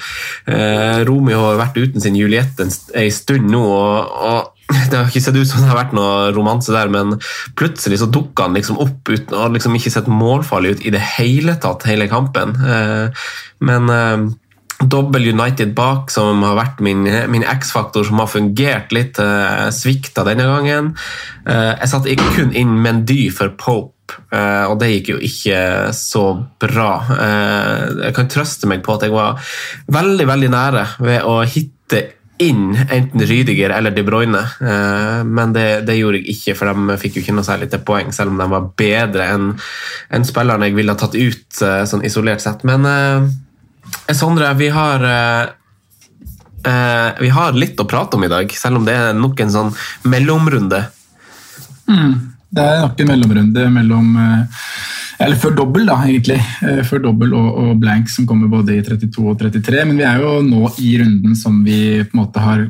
eh, 0.49 1.01
Romeo 1.07 1.43
har 1.45 1.61
vært 1.61 1.79
uten 1.81 2.03
sin 2.03 2.17
Juliette 2.19 2.67
en 2.67 3.11
stund 3.13 3.51
nå. 3.53 3.65
og 3.65 4.53
det 4.91 4.97
har 4.97 5.07
ikke 5.07 5.23
sett 5.23 5.37
ut 5.37 5.47
som 5.47 5.63
det 5.63 5.69
har 5.71 5.79
vært 5.79 5.93
noe 5.95 6.31
romanse 6.35 6.73
der, 6.75 6.89
men 6.91 7.15
plutselig 7.55 8.01
så 8.01 8.09
dukka 8.11 8.49
han 8.49 8.57
liksom 8.57 8.81
opp 8.83 9.07
uten 9.07 9.37
å 9.37 9.45
liksom 9.53 9.77
ikke 9.79 9.93
sett 9.93 10.09
målfarlig 10.11 10.73
ut 10.75 10.83
i 10.83 10.91
det 10.91 11.03
hele 11.15 11.55
tatt, 11.63 11.87
hele 11.87 12.09
kampen. 12.11 12.51
Men 13.63 13.87
Dobbel 14.77 15.27
United 15.33 15.73
bak, 15.73 16.11
som 16.13 16.43
har 16.45 16.57
vært 16.57 16.81
min, 16.85 17.01
min 17.33 17.45
X-faktor, 17.47 18.05
som 18.05 18.21
har 18.21 18.29
fungert 18.29 18.93
litt, 18.93 19.17
uh, 19.17 19.69
svikta 19.73 20.25
denne 20.27 20.45
gangen. 20.45 20.91
Uh, 21.47 21.73
jeg 21.73 21.89
satte 21.89 22.17
kun 22.35 22.53
inn 22.53 22.75
Mendy 22.83 23.27
for 23.33 23.55
Pope, 23.57 24.19
uh, 24.29 24.69
og 24.69 24.77
det 24.81 24.91
gikk 24.91 25.15
jo 25.15 25.21
ikke 25.25 25.61
så 25.97 26.27
bra. 26.61 26.91
Uh, 27.09 28.03
jeg 28.05 28.17
kan 28.19 28.29
trøste 28.29 28.69
meg 28.69 28.85
på 28.85 28.99
at 28.99 29.07
jeg 29.07 29.15
var 29.15 29.41
veldig 29.97 30.29
veldig 30.29 30.53
nære 30.53 30.85
ved 31.01 31.25
å 31.25 31.39
hitte 31.41 32.03
inn 32.37 32.75
enten 32.77 33.23
Rydiger 33.25 33.71
eller 33.73 33.89
De 33.95 34.03
Bruyne, 34.05 34.43
men 35.25 35.55
det, 35.55 35.87
det, 35.87 35.95
gjorde 35.97 36.19
jeg 36.19 36.35
ikke, 36.35 36.53
for 36.59 36.69
de 36.69 36.97
fikk 37.01 37.15
jo 37.17 37.23
ikke 37.23 37.33
noe 37.33 37.47
særlig 37.47 37.71
til 37.71 37.81
poeng, 37.81 38.11
selv 38.13 38.29
om 38.29 38.37
de 38.37 38.45
var 38.51 38.67
bedre 38.77 39.25
enn 39.33 39.47
en 40.13 40.27
spillerne 40.27 40.69
jeg 40.69 40.75
ville 40.77 40.93
ha 40.93 41.01
tatt 41.01 41.17
ut 41.17 41.63
sånn 41.89 42.05
isolert 42.05 42.45
sett. 42.45 42.61
Men 42.69 42.85
Eh, 42.85 43.46
Sondre, 44.15 44.53
vi 44.53 44.69
har 44.71 45.03
eh, 45.03 45.49
eh, 46.71 47.09
vi 47.19 47.29
har 47.33 47.57
litt 47.57 47.79
å 47.79 47.87
prate 47.89 48.17
om 48.17 48.23
i 48.23 48.31
dag, 48.31 48.51
selv 48.55 48.79
om 48.79 48.87
det 48.87 48.95
er 48.95 49.17
nok 49.17 49.43
en 49.43 49.53
sånn 49.53 49.73
mellomrunde. 50.07 50.85
Mm, 51.87 52.13
det 52.55 52.63
er 52.63 52.81
nok 52.85 53.03
en 53.03 53.11
mellomrunde 53.13 53.67
mellom 53.71 54.15
Eller 55.17 55.39
før 55.41 55.55
dobbel, 55.57 55.87
da, 55.89 55.95
egentlig. 56.05 56.37
Før 56.85 56.99
dobbel 57.07 57.31
og, 57.33 57.47
og, 57.57 57.69
blank, 57.81 58.09
som 58.13 58.27
kommer 58.29 58.51
både 58.51 58.75
i 58.75 58.83
32 58.85 59.23
og 59.23 59.39
33. 59.39 59.85
Men 59.89 59.97
vi 59.97 60.05
er 60.05 60.19
jo 60.21 60.33
nå 60.45 60.69
i 60.83 60.91
runden 61.01 61.33
som 61.35 61.63
vi 61.65 62.03
på 62.03 62.13
en 62.13 62.21
måte 62.21 62.43
har 62.43 62.67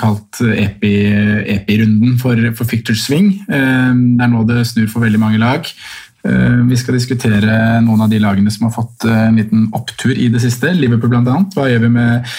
kalt 0.00 0.40
epi-runden 0.40 2.16
epi 2.16 2.18
for, 2.18 2.42
for 2.58 2.66
Fictor 2.66 2.96
Swing. 2.98 3.28
Det 3.46 4.24
er 4.24 4.32
nå 4.32 4.42
det 4.48 4.64
snur 4.66 4.88
for 4.90 5.04
veldig 5.04 5.20
mange 5.22 5.38
lag. 5.38 5.68
Eh, 6.26 6.60
vi 6.66 6.76
skal 6.76 6.98
diskutere 6.98 7.78
noen 7.84 8.02
av 8.02 8.10
de 8.10 8.18
lagene 8.22 8.50
som 8.50 8.66
har 8.66 8.74
fått 8.74 9.06
eh, 9.06 9.26
en 9.28 9.38
liten 9.38 9.68
opptur 9.76 10.14
i 10.14 10.28
det 10.32 10.42
siste. 10.42 10.72
Liverpool 10.74 11.12
bl.a. 11.14 11.36
Hva 11.54 11.68
gjør 11.70 11.84
vi 11.86 11.92
med, 11.94 12.34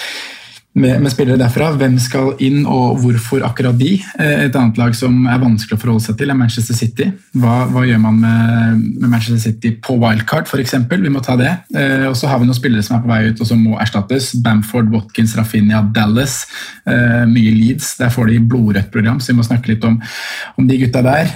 med, 0.80 1.02
med 1.04 1.12
spillere 1.14 1.40
derfra. 1.40 1.70
Hvem 1.80 1.98
skal 2.02 2.32
inn, 2.46 2.62
og 2.70 3.00
hvorfor 3.04 3.44
akkurat 3.48 3.78
de? 3.80 3.98
Eh, 4.20 4.46
Et 4.48 4.56
annet 4.56 4.78
lag 4.80 4.96
som 4.98 5.16
er 5.30 5.42
vanskelig 5.42 5.78
å 5.78 5.82
forholde 5.82 6.06
seg 6.06 6.18
til, 6.20 6.32
er 6.32 6.38
Manchester 6.40 6.78
City. 6.78 7.10
Hva, 7.38 7.66
hva 7.74 7.84
gjør 7.88 8.00
man 8.04 8.20
med, 8.24 8.80
med 9.02 9.10
Manchester 9.12 9.42
City 9.50 9.74
på 9.84 9.98
wildcard, 10.02 10.48
f.eks.? 10.50 10.76
Vi 10.90 11.12
må 11.14 11.22
ta 11.26 11.36
det. 11.40 11.52
Eh, 11.76 12.08
Og 12.10 12.16
så 12.20 12.30
har 12.32 12.40
vi 12.42 12.48
noen 12.50 12.58
spillere 12.58 12.86
som 12.86 12.98
er 12.98 13.04
på 13.06 13.12
vei 13.12 13.22
ut 13.30 13.42
og 13.44 13.50
som 13.52 13.62
må 13.64 13.78
erstattes. 13.84 14.32
Bamford, 14.46 14.90
Watkins, 14.94 15.36
Rafinha, 15.38 15.82
Dallas. 15.96 16.40
Eh, 16.88 17.26
Mye 17.30 17.54
Leeds. 17.56 17.96
Der 18.00 18.10
får 18.14 18.32
de 18.32 18.40
blodrødt 18.40 18.92
program, 18.94 19.20
så 19.20 19.34
vi 19.34 19.38
må 19.40 19.46
snakke 19.48 19.74
litt 19.74 19.84
om, 19.88 20.00
om 20.58 20.68
de 20.70 20.80
gutta 20.82 21.04
der. 21.06 21.30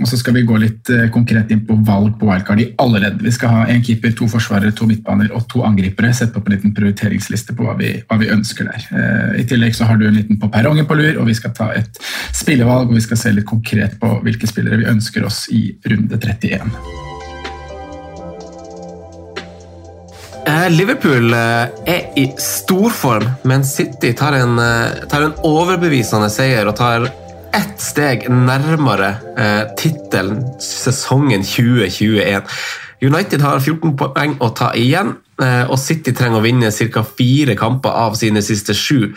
Og 0.00 0.06
så 0.10 0.18
skal 0.20 0.36
vi 0.36 0.44
gå 0.46 0.56
litt 0.60 0.90
konkret 1.14 1.50
inn 1.54 1.62
på 1.66 1.76
valg 1.86 2.14
på 2.20 2.28
wildcard 2.28 2.60
i 2.62 2.68
alle 2.82 3.00
ledd. 3.02 3.22
Vi 3.24 3.32
skal 3.34 3.52
ha 3.52 3.64
én 3.72 3.82
keeper, 3.84 4.12
to 4.16 4.28
forsvarere, 4.30 4.74
to 4.76 4.86
midtbaner 4.88 5.32
og 5.34 5.46
to 5.50 5.62
angripere. 5.66 6.12
Sette 6.14 6.38
opp 6.40 6.48
en 6.48 6.56
liten 6.56 6.74
prioriteringsliste 6.76 7.56
på 7.56 7.66
hva 7.66 7.74
vi, 7.78 7.94
hva 8.08 8.18
vi 8.20 8.30
ønsker 8.34 8.68
der. 8.68 8.84
Eh, 8.90 9.40
I 9.42 9.46
tillegg 9.48 9.76
så 9.76 9.88
har 9.88 9.98
du 10.00 10.06
en 10.08 10.18
liten 10.18 10.40
på 10.40 10.50
perrongen 10.52 10.88
på 10.88 10.98
lur, 10.98 11.22
og 11.22 11.30
vi 11.30 11.38
skal 11.38 11.54
ta 11.56 11.70
et 11.76 11.98
spillevalg 12.34 12.90
og 12.90 12.98
vi 12.98 13.04
skal 13.04 13.20
se 13.20 13.34
litt 13.34 13.48
konkret 13.48 13.98
på 14.00 14.18
hvilke 14.26 14.50
spillere 14.50 14.82
vi 14.82 14.90
ønsker 14.90 15.26
oss 15.26 15.46
i 15.54 15.66
runde 15.90 16.20
31. 16.20 16.76
Eh, 20.44 20.68
Liverpool 20.74 21.32
eh, 21.32 21.74
er 21.88 22.08
i 22.20 22.28
storform, 22.40 23.26
men 23.48 23.64
City 23.64 24.12
tar 24.16 24.36
en, 24.36 24.58
tar 25.08 25.28
en 25.30 25.36
overbevisende 25.48 26.28
seier 26.32 26.68
og 26.68 26.76
tar 26.78 27.08
ett 27.54 27.80
steg 27.80 28.26
nærmere 28.30 29.14
eh, 29.38 29.62
tittelen 29.78 30.42
sesongen 30.62 31.44
2021. 31.46 32.42
United 33.04 33.44
har 33.44 33.60
14 33.60 33.94
poeng 34.00 34.36
å 34.42 34.50
ta 34.56 34.72
igjen, 34.78 35.14
og 35.68 35.78
City 35.80 36.12
trenger 36.14 36.38
å 36.38 36.44
vinne 36.44 36.70
ca. 36.70 37.02
fire 37.02 37.56
kamper 37.58 37.90
av 37.90 38.14
sine 38.18 38.42
siste 38.42 38.74
sju. 38.74 39.12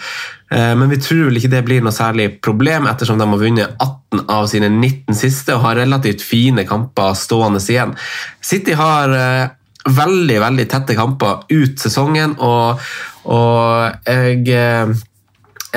Eh, 0.51 0.75
Men 0.75 0.89
vi 0.89 0.97
tror 0.97 1.27
vel 1.27 1.37
ikke 1.39 1.51
det 1.51 1.63
blir 1.67 1.83
noe 1.83 1.95
særlig 1.95 2.41
problem, 2.41 2.87
ettersom 2.87 3.19
de 3.19 3.27
har 3.27 3.41
vunnet 3.41 3.75
18 3.83 4.25
av 4.31 4.47
sine 4.47 4.69
19 4.69 5.15
siste 5.15 5.55
og 5.55 5.65
har 5.65 5.81
relativt 5.81 6.23
fine 6.23 6.63
kamper 6.67 7.13
stående 7.13 7.59
igjen. 7.59 7.95
City 8.41 8.77
har 8.77 9.13
eh, 9.13 9.49
veldig 9.87 10.39
veldig 10.43 10.67
tette 10.71 10.95
kamper 10.95 11.45
ut 11.51 11.79
sesongen, 11.79 12.35
og, 12.43 12.81
og 13.25 14.07
jeg, 14.07 14.47
eh, 14.51 14.95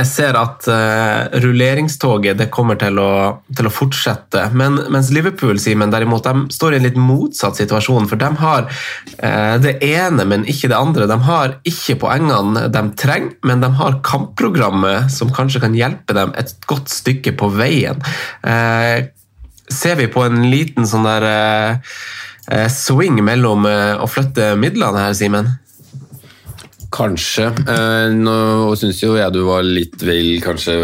jeg 0.01 0.09
ser 0.09 0.37
at 0.39 0.67
uh, 0.71 1.41
rulleringstoget 1.43 2.39
det 2.41 2.49
kommer 2.55 2.79
til 2.81 2.99
å, 3.01 3.13
til 3.57 3.69
å 3.69 3.73
fortsette. 3.73 4.47
Men, 4.57 4.79
mens 4.93 5.11
Liverpool 5.15 5.61
Simon, 5.61 5.93
derimot, 5.93 6.25
de 6.25 6.55
står 6.55 6.75
i 6.75 6.81
en 6.81 6.87
litt 6.89 6.99
motsatt 7.01 7.61
situasjon. 7.61 8.09
For 8.11 8.21
de 8.21 8.31
har 8.41 8.67
uh, 8.71 9.57
det 9.63 9.77
ene, 9.87 10.27
men 10.29 10.47
ikke 10.49 10.71
det 10.73 10.79
andre. 10.79 11.09
De 11.11 11.19
har 11.29 11.57
ikke 11.69 11.99
poengene 12.05 12.67
de 12.73 12.85
trenger, 13.01 13.37
men 13.47 13.65
de 13.65 13.73
har 13.81 14.01
kampprogrammet 14.07 15.13
som 15.13 15.33
kanskje 15.35 15.65
kan 15.65 15.77
hjelpe 15.77 16.17
dem 16.17 16.35
et 16.41 16.55
godt 16.71 16.93
stykke 16.93 17.37
på 17.41 17.51
veien. 17.59 18.01
Uh, 18.47 19.11
ser 19.71 20.01
vi 20.01 20.11
på 20.11 20.25
en 20.27 20.49
liten 20.51 20.89
sånn 20.89 21.07
der 21.07 21.79
swing 22.75 23.21
mellom 23.23 23.63
å 23.63 24.07
flytte 24.11 24.57
midlene 24.59 25.05
her, 25.05 25.13
Simen? 25.15 25.53
Kanskje. 26.91 27.45
Eh, 27.71 28.13
nå 28.19 28.73
syns 28.79 28.99
jo 28.99 29.13
jeg 29.15 29.31
du 29.35 29.45
var 29.47 29.63
litt 29.63 30.03
vel 30.03 30.41
kanskje 30.43 30.75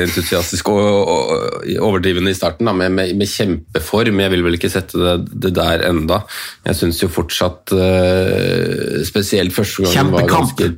entusiastisk 0.00 0.70
og, 0.72 0.80
og, 0.80 1.66
overdrivende 1.84 2.32
i 2.32 2.38
starten, 2.38 2.64
da, 2.68 2.72
med, 2.76 2.94
med, 2.96 3.12
med 3.20 3.28
kjempeform. 3.28 4.22
Jeg 4.24 4.32
vil 4.32 4.44
vel 4.46 4.56
ikke 4.56 4.72
sette 4.72 5.00
det, 5.00 5.16
det 5.44 5.52
der 5.58 5.84
enda. 5.90 6.22
Jeg 6.64 6.80
syns 6.80 7.02
jo 7.02 7.10
fortsatt 7.12 7.74
eh, 7.76 9.02
Spesielt 9.04 9.52
første 9.52 9.84
gangen 9.84 10.14
var 10.14 10.30
ganske 10.30 10.70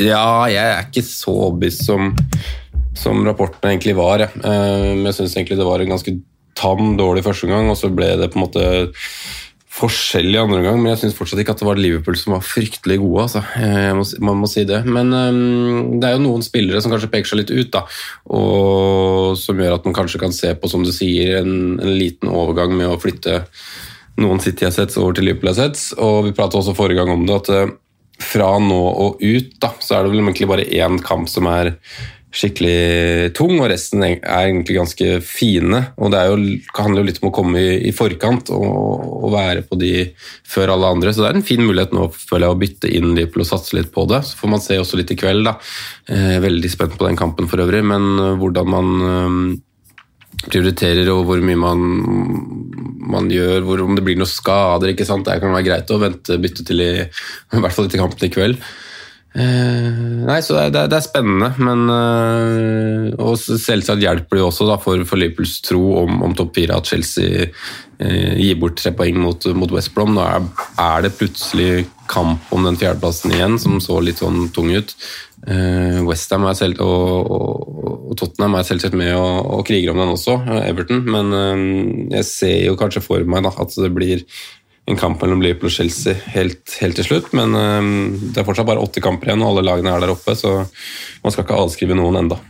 Ja, 0.00 0.48
jeg 0.50 0.64
er 0.64 0.88
ikke 0.88 1.06
så 1.06 1.36
overbevist 1.46 1.86
som, 1.86 2.10
som 2.98 3.22
rapporten 3.26 3.70
egentlig 3.70 3.94
var. 3.98 4.26
jeg. 4.26 4.42
Eh, 4.42 4.88
men 4.90 5.06
jeg 5.12 5.20
syns 5.20 5.38
egentlig 5.38 5.60
det 5.60 5.70
var 5.70 5.86
en 5.86 5.94
ganske 5.94 6.16
tam, 6.58 6.96
dårlig 6.98 7.22
første 7.24 7.46
gang, 7.46 7.70
og 7.70 7.78
så 7.78 7.92
ble 7.94 8.10
det 8.18 8.32
på 8.32 8.40
en 8.40 8.46
måte 8.48 8.66
forskjellig 9.70 10.38
andre 10.40 10.62
gang, 10.64 10.80
men 10.80 10.90
jeg 10.92 11.04
syns 11.04 11.16
fortsatt 11.16 11.40
ikke 11.42 11.54
at 11.54 11.60
det 11.62 11.68
var 11.68 11.78
Liverpool 11.78 12.16
som 12.18 12.34
var 12.34 12.42
fryktelig 12.42 12.96
gode. 12.98 13.26
Altså. 13.28 13.42
Jeg 13.54 13.94
må, 13.94 14.06
man 14.26 14.40
må 14.42 14.48
si 14.50 14.64
det. 14.66 14.80
Men 14.88 15.12
um, 15.14 15.92
det 16.02 16.08
er 16.08 16.16
jo 16.16 16.24
noen 16.24 16.42
spillere 16.44 16.82
som 16.82 16.90
kanskje 16.90 17.10
peker 17.12 17.30
seg 17.30 17.42
litt 17.42 17.52
ut, 17.54 17.70
da, 17.76 17.84
og 18.34 19.38
som 19.38 19.62
gjør 19.62 19.78
at 19.78 19.86
man 19.86 19.94
kanskje 19.96 20.22
kan 20.22 20.34
se 20.34 20.50
på, 20.58 20.70
som 20.70 20.82
du 20.86 20.90
sier, 20.94 21.38
en, 21.40 21.78
en 21.78 21.94
liten 21.94 22.32
overgang 22.32 22.74
med 22.74 22.90
å 22.90 22.98
flytte 23.00 23.44
noen 24.20 24.42
City-assets 24.42 24.98
over 25.00 25.14
til 25.16 25.30
Liverpool-assets. 25.30 25.92
Og 26.02 26.26
vi 26.26 26.34
pratet 26.36 26.58
også 26.60 26.76
forrige 26.76 27.00
gang 27.00 27.14
om 27.14 27.22
det, 27.28 27.38
at 27.38 27.52
øh, 27.54 27.74
fra 28.20 28.52
nå 28.60 28.80
og 29.06 29.22
ut, 29.22 29.54
da, 29.62 29.70
så 29.80 29.96
er 29.96 30.04
det 30.04 30.12
vel 30.12 30.24
egentlig 30.24 30.50
bare 30.50 30.66
én 30.66 30.98
kamp 31.04 31.30
som 31.30 31.46
er 31.48 31.76
skikkelig 32.30 33.32
tung, 33.34 33.56
og 33.58 33.68
resten 33.72 34.04
er 34.06 34.20
egentlig 34.20 34.76
ganske 34.78 35.18
fine. 35.26 35.80
Og 35.98 36.12
det 36.14 36.20
jo, 36.28 36.36
handler 36.76 37.02
jo 37.02 37.08
litt 37.08 37.18
om 37.22 37.30
å 37.30 37.34
komme 37.34 37.62
i, 37.62 37.72
i 37.90 37.94
forkant 37.94 38.52
og, 38.54 38.66
og 39.24 39.32
være 39.34 39.64
på 39.66 39.78
de 39.80 39.94
før 40.46 40.76
alle 40.76 40.92
andre. 40.94 41.14
Så 41.14 41.24
det 41.24 41.32
er 41.32 41.40
en 41.40 41.46
fin 41.46 41.62
mulighet 41.64 41.94
nå 41.96 42.06
føler 42.14 42.46
jeg, 42.46 42.54
å 42.54 42.60
bytte 42.60 42.92
inn 43.00 43.14
Liverpool 43.16 43.42
og 43.42 43.50
satse 43.50 43.74
litt 43.78 43.90
på 43.94 44.06
det. 44.10 44.22
Så 44.28 44.38
får 44.38 44.52
man 44.54 44.62
se 44.62 44.78
også 44.78 45.00
litt 45.00 45.10
i 45.10 45.18
kveld. 45.18 45.42
da. 45.48 45.56
Eh, 46.10 46.36
veldig 46.42 46.70
spent 46.70 46.94
på 46.98 47.08
den 47.08 47.18
kampen 47.18 47.50
for 47.50 47.62
øvrig, 47.64 47.82
men 47.86 48.06
eh, 48.14 48.36
hvordan 48.38 48.70
man 48.76 48.92
eh, 49.08 49.40
prioriterer 50.46 51.10
og 51.12 51.24
hvor 51.28 51.42
mye 51.44 51.58
man, 51.58 51.82
man 53.10 53.26
gjør, 53.32 53.66
hvor, 53.66 53.82
om 53.84 53.98
det 53.98 54.06
blir 54.06 54.20
noen 54.20 54.30
skader. 54.30 54.94
ikke 54.94 55.08
sant? 55.08 55.26
Det 55.26 55.42
kan 55.42 55.56
være 55.56 55.66
greit 55.66 55.90
å 55.90 55.98
vente 56.00 56.38
bytte 56.40 56.66
til 56.68 56.84
i, 56.86 56.92
i 57.02 57.64
hvert 57.64 57.74
fall 57.74 57.90
til 57.90 58.04
kampen 58.04 58.30
i 58.30 58.32
kveld. 58.32 58.62
Eh, 59.30 59.98
nei, 60.26 60.40
så 60.42 60.56
det 60.56 60.80
er, 60.80 60.88
det 60.90 60.96
er, 60.96 61.04
spennende, 61.06 61.52
men 61.62 61.84
uh, 61.86 63.12
Og 63.22 63.36
selvsagt 63.38 64.02
hjelper 64.02 64.36
det 64.36 64.42
jo 64.42 64.48
også 64.48 64.66
da, 64.66 64.74
for, 64.82 65.04
for 65.06 65.22
Liverpools 65.22 65.60
tro 65.62 65.84
om, 66.00 66.18
om 66.26 66.34
topp 66.34 66.56
fire 66.58 66.80
at 66.80 66.90
Chelsea 66.90 67.46
uh, 67.46 68.34
gir 68.34 68.58
bort 68.58 68.80
tre 68.80 68.90
poeng 68.96 69.20
mot, 69.22 69.46
mot 69.54 69.70
West 69.76 69.94
Brom. 69.94 70.16
Nå 70.16 70.26
er, 70.26 70.50
er 70.82 71.06
det 71.06 71.14
plutselig 71.20 71.86
kamp 72.10 72.50
om 72.50 72.66
den 72.66 72.78
fjerdeplassen 72.80 73.36
igjen, 73.36 73.54
som 73.62 73.78
så 73.78 74.00
litt 74.02 74.18
sånn 74.18 74.48
tung 74.54 74.72
ut. 74.74 74.96
Uh, 75.46 76.02
Westham 76.08 76.48
og, 76.50 76.82
og, 76.82 77.74
og 78.10 78.16
Tottenham 78.18 78.58
er 78.58 78.66
selvsagt 78.66 78.98
med 78.98 79.14
og, 79.14 79.46
og 79.46 79.62
kriger 79.70 79.94
om 79.94 80.02
den 80.02 80.16
også, 80.16 80.40
Everton. 80.66 81.06
Men 81.06 81.30
jeg 82.16 82.26
ser 82.26 82.58
jo 82.66 82.74
kanskje 82.80 83.06
for 83.06 83.30
meg 83.30 83.46
da, 83.46 83.54
at 83.62 83.78
det 83.78 83.94
blir 83.94 84.26
en 84.90 85.00
kamp 85.00 85.22
mellom 85.22 85.42
Liverpool 85.42 85.70
og 85.70 85.74
Chelsea 85.74 86.16
helt, 86.34 86.76
helt 86.82 86.98
til 86.98 87.06
slutt. 87.06 87.32
Men 87.36 87.54
um, 87.54 87.90
det 88.30 88.42
er 88.42 88.46
fortsatt 88.46 88.68
bare 88.68 88.82
åtte 88.82 89.02
kamper 89.04 89.30
igjen, 89.30 89.44
og 89.44 89.54
alle 89.54 89.66
lagene 89.66 89.94
er 89.94 90.04
der 90.04 90.14
oppe, 90.14 90.36
så 90.38 90.62
man 90.64 91.34
skal 91.34 91.46
ikke 91.46 91.60
avskrive 91.62 91.98
noen 91.98 92.24
enda. 92.24 92.40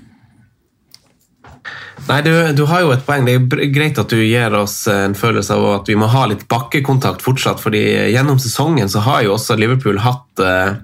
Nei, 2.09 2.21
du, 2.27 2.33
du 2.57 2.65
har 2.67 2.83
jo 2.83 2.93
et 2.95 3.05
poeng. 3.07 3.27
Det 3.27 3.37
er 3.37 3.73
greit 3.75 3.99
at 4.01 4.11
du 4.11 4.19
gir 4.19 4.55
oss 4.57 4.83
en 4.91 5.15
følelse 5.19 5.55
av 5.55 5.67
at 5.77 5.91
vi 5.91 5.99
må 6.01 6.09
ha 6.11 6.25
litt 6.31 6.47
bakkekontakt 6.51 7.23
fortsatt, 7.23 7.61
fordi 7.63 7.83
gjennom 8.15 8.41
sesongen 8.43 8.91
så 8.91 9.05
har 9.07 9.27
jo 9.27 9.37
også 9.37 9.59
Liverpool 9.61 10.01
hatt 10.03 10.43
eh, 10.43 10.73
eh, 10.73 10.79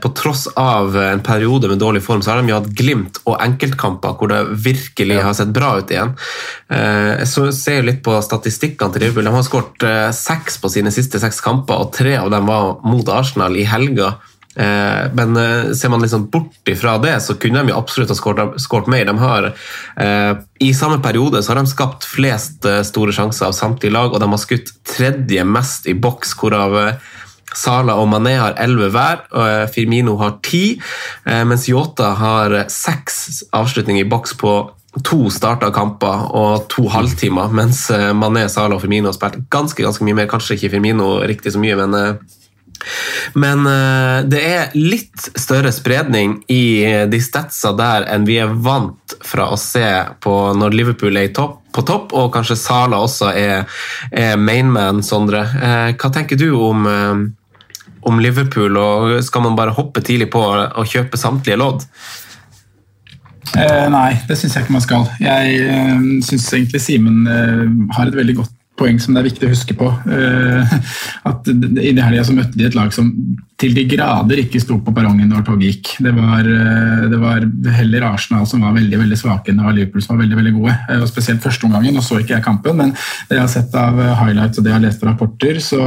På 0.00 0.08
tross 0.16 0.46
av 0.56 0.94
en 0.96 1.20
periode 1.20 1.68
med 1.68 1.78
dårlig 1.78 2.00
form, 2.02 2.22
så 2.22 2.30
har 2.32 2.40
de 2.40 2.48
jo 2.48 2.56
hatt 2.56 2.70
glimt 2.72 3.18
og 3.26 3.36
enkeltkamper 3.44 4.14
hvor 4.16 4.30
det 4.32 4.38
virkelig 4.64 5.18
har 5.20 5.36
sett 5.36 5.52
bra 5.52 5.74
ut 5.76 5.92
igjen. 5.92 6.14
Eh, 6.72 7.10
jeg 7.20 7.28
så, 7.28 7.44
ser 7.52 7.84
litt 7.84 8.00
på 8.06 8.16
statistikkene 8.24 8.94
til 8.94 9.04
Liverpool. 9.04 9.28
De 9.28 9.34
har 9.36 9.44
skåret 9.44 9.84
eh, 9.84 10.08
seks 10.16 10.56
på 10.62 10.72
sine 10.72 10.92
siste 10.94 11.20
seks 11.20 11.42
kamper, 11.44 11.76
og 11.76 11.92
tre 11.92 12.16
av 12.16 12.32
dem 12.32 12.48
var 12.48 12.78
mot 12.88 13.12
Arsenal 13.12 13.60
i 13.60 13.68
helga. 13.68 14.14
Eh, 14.56 15.04
Men 15.14 15.36
eh, 15.36 15.72
ser 15.76 15.92
man 15.92 16.02
liksom 16.02 16.30
bort 16.32 16.68
ifra 16.68 16.96
det, 16.98 17.18
så 17.22 17.36
kunne 17.36 17.60
de 17.60 17.70
jo 17.70 17.78
absolutt 17.78 18.10
ha 18.10 18.16
skåret- 18.16 18.88
mer. 18.90 19.04
De 19.04 19.18
har, 19.18 19.52
eh, 20.00 20.34
I 20.60 20.72
samme 20.74 21.02
periode 21.04 21.42
så 21.42 21.52
har 21.52 21.60
de 21.60 21.70
skapt 21.70 22.04
flest 22.08 22.64
eh, 22.64 22.80
store 22.82 23.12
sjanser 23.12 23.46
av 23.46 23.52
samtlige 23.52 23.92
lag, 23.92 24.12
og 24.12 24.20
de 24.20 24.28
har 24.32 24.40
skutt 24.42 24.72
tredje 24.88 25.44
mest 25.44 25.86
i 25.86 25.94
boks, 25.94 26.34
hvorav 26.34 26.76
eh, 26.80 26.94
Sala 27.56 27.96
og 27.98 28.08
Mané 28.10 28.36
har 28.38 28.58
elleve 28.62 28.90
hver, 28.94 29.24
og 29.34 29.70
Firmino 29.74 30.16
har 30.20 30.38
ti, 30.46 30.80
eh, 31.26 31.44
mens 31.44 31.68
Yota 31.70 32.14
har 32.18 32.54
eh, 32.54 32.68
seks 32.70 33.44
avslutninger 33.56 34.04
i 34.04 34.10
boks 34.10 34.36
på 34.38 34.54
to 35.06 35.28
starta 35.30 35.70
kamper 35.70 36.26
og 36.34 36.66
to 36.70 36.88
halvtimer, 36.90 37.50
mens 37.54 37.88
eh, 37.94 38.10
Mané, 38.16 38.46
Sala 38.50 38.76
og 38.76 38.84
Firmino 38.84 39.10
har 39.10 39.18
spilt 39.18 39.42
ganske 39.50 39.82
ganske 39.82 40.06
mye 40.06 40.18
mer. 40.22 40.30
Kanskje 40.30 40.58
ikke 40.58 40.76
Firmino 40.76 41.16
riktig 41.26 41.54
så 41.54 41.62
mye, 41.62 41.78
men 41.78 42.20
men 43.36 43.66
det 44.32 44.38
er 44.40 44.70
litt 44.72 45.26
større 45.36 45.68
spredning 45.68 46.38
i 46.48 46.80
de 47.12 47.18
statsa 47.20 47.74
der 47.76 48.06
enn 48.08 48.24
vi 48.24 48.38
er 48.40 48.54
vant 48.64 49.12
fra 49.20 49.50
å 49.52 49.58
se 49.60 49.84
på 50.24 50.32
når 50.56 50.72
Liverpool 50.78 51.18
er 51.20 51.28
topp, 51.36 51.58
på 51.76 51.84
topp, 51.84 52.14
og 52.16 52.30
kanskje 52.32 52.56
Sala 52.56 53.02
også 53.04 53.34
er, 53.36 53.68
er 54.16 54.40
mainman, 54.40 55.04
Sondre. 55.04 55.44
Hva 55.92 56.12
tenker 56.14 56.40
du 56.40 56.54
om, 56.56 56.88
om 58.06 58.20
Liverpool, 58.22 58.76
og 58.80 59.18
skal 59.24 59.44
man 59.44 59.58
bare 59.58 59.74
hoppe 59.76 60.02
tidlig 60.04 60.30
på 60.32 60.42
og 60.42 60.88
kjøpe 60.88 61.20
samtlige 61.20 61.58
lodd? 61.60 61.84
Eh, 63.56 63.86
nei, 63.90 64.14
det 64.28 64.36
syns 64.38 64.54
jeg 64.54 64.64
ikke 64.64 64.76
man 64.76 64.84
skal. 64.84 65.04
Jeg 65.22 65.60
eh, 65.66 66.08
syns 66.24 66.48
egentlig 66.54 66.82
Simen 66.84 67.26
eh, 67.26 67.68
har 67.96 68.10
et 68.10 68.18
veldig 68.18 68.36
godt 68.42 68.56
poeng 68.80 68.96
som 69.02 69.14
det 69.14 69.20
er 69.22 69.28
viktig 69.28 69.48
å 69.48 69.52
huske 69.52 69.76
på. 69.76 69.88
Eh, 70.16 70.74
at 71.30 71.50
I 71.50 71.92
det 71.96 72.04
helga 72.04 72.24
møtte 72.36 72.56
de 72.56 72.68
et 72.68 72.76
lag 72.78 72.92
som 72.94 73.10
til 73.60 73.74
de 73.76 73.84
grader 73.90 74.40
ikke 74.40 74.62
sto 74.62 74.78
på 74.80 74.94
perrongen 74.96 75.28
når 75.28 75.44
toget 75.48 75.66
gikk. 75.66 75.92
Det 76.06 76.14
var, 76.16 76.46
eh, 76.46 77.06
det 77.12 77.20
var, 77.20 77.46
heller 77.76 78.08
Arsenal 78.12 78.46
som 78.48 78.64
var 78.64 78.76
veldig 78.78 79.02
veldig 79.02 79.20
svake 79.20 79.52
enn 79.52 79.60
det 79.60 79.68
var 79.68 79.76
Liverpool 79.76 80.04
som 80.04 80.14
var 80.14 80.24
veldig 80.24 80.40
veldig 80.40 80.56
gode. 80.56 80.76
Eh, 80.88 81.00
og 81.00 81.10
Spesielt 81.10 81.44
førsteomgangen. 81.44 81.96
Nå 81.96 82.04
så 82.04 82.20
ikke 82.20 82.38
jeg 82.38 82.46
kampen, 82.46 82.78
men 82.80 82.94
det 83.28 83.38
jeg 83.38 83.44
har 83.44 83.52
sett 83.52 83.76
av 83.78 83.98
highlights 84.22 84.60
og 84.60 84.66
det 84.66 84.72
jeg 84.72 84.78
har 84.78 84.86
lest 84.86 85.04
av 85.04 85.12
rapporter, 85.12 85.60
så 85.64 85.82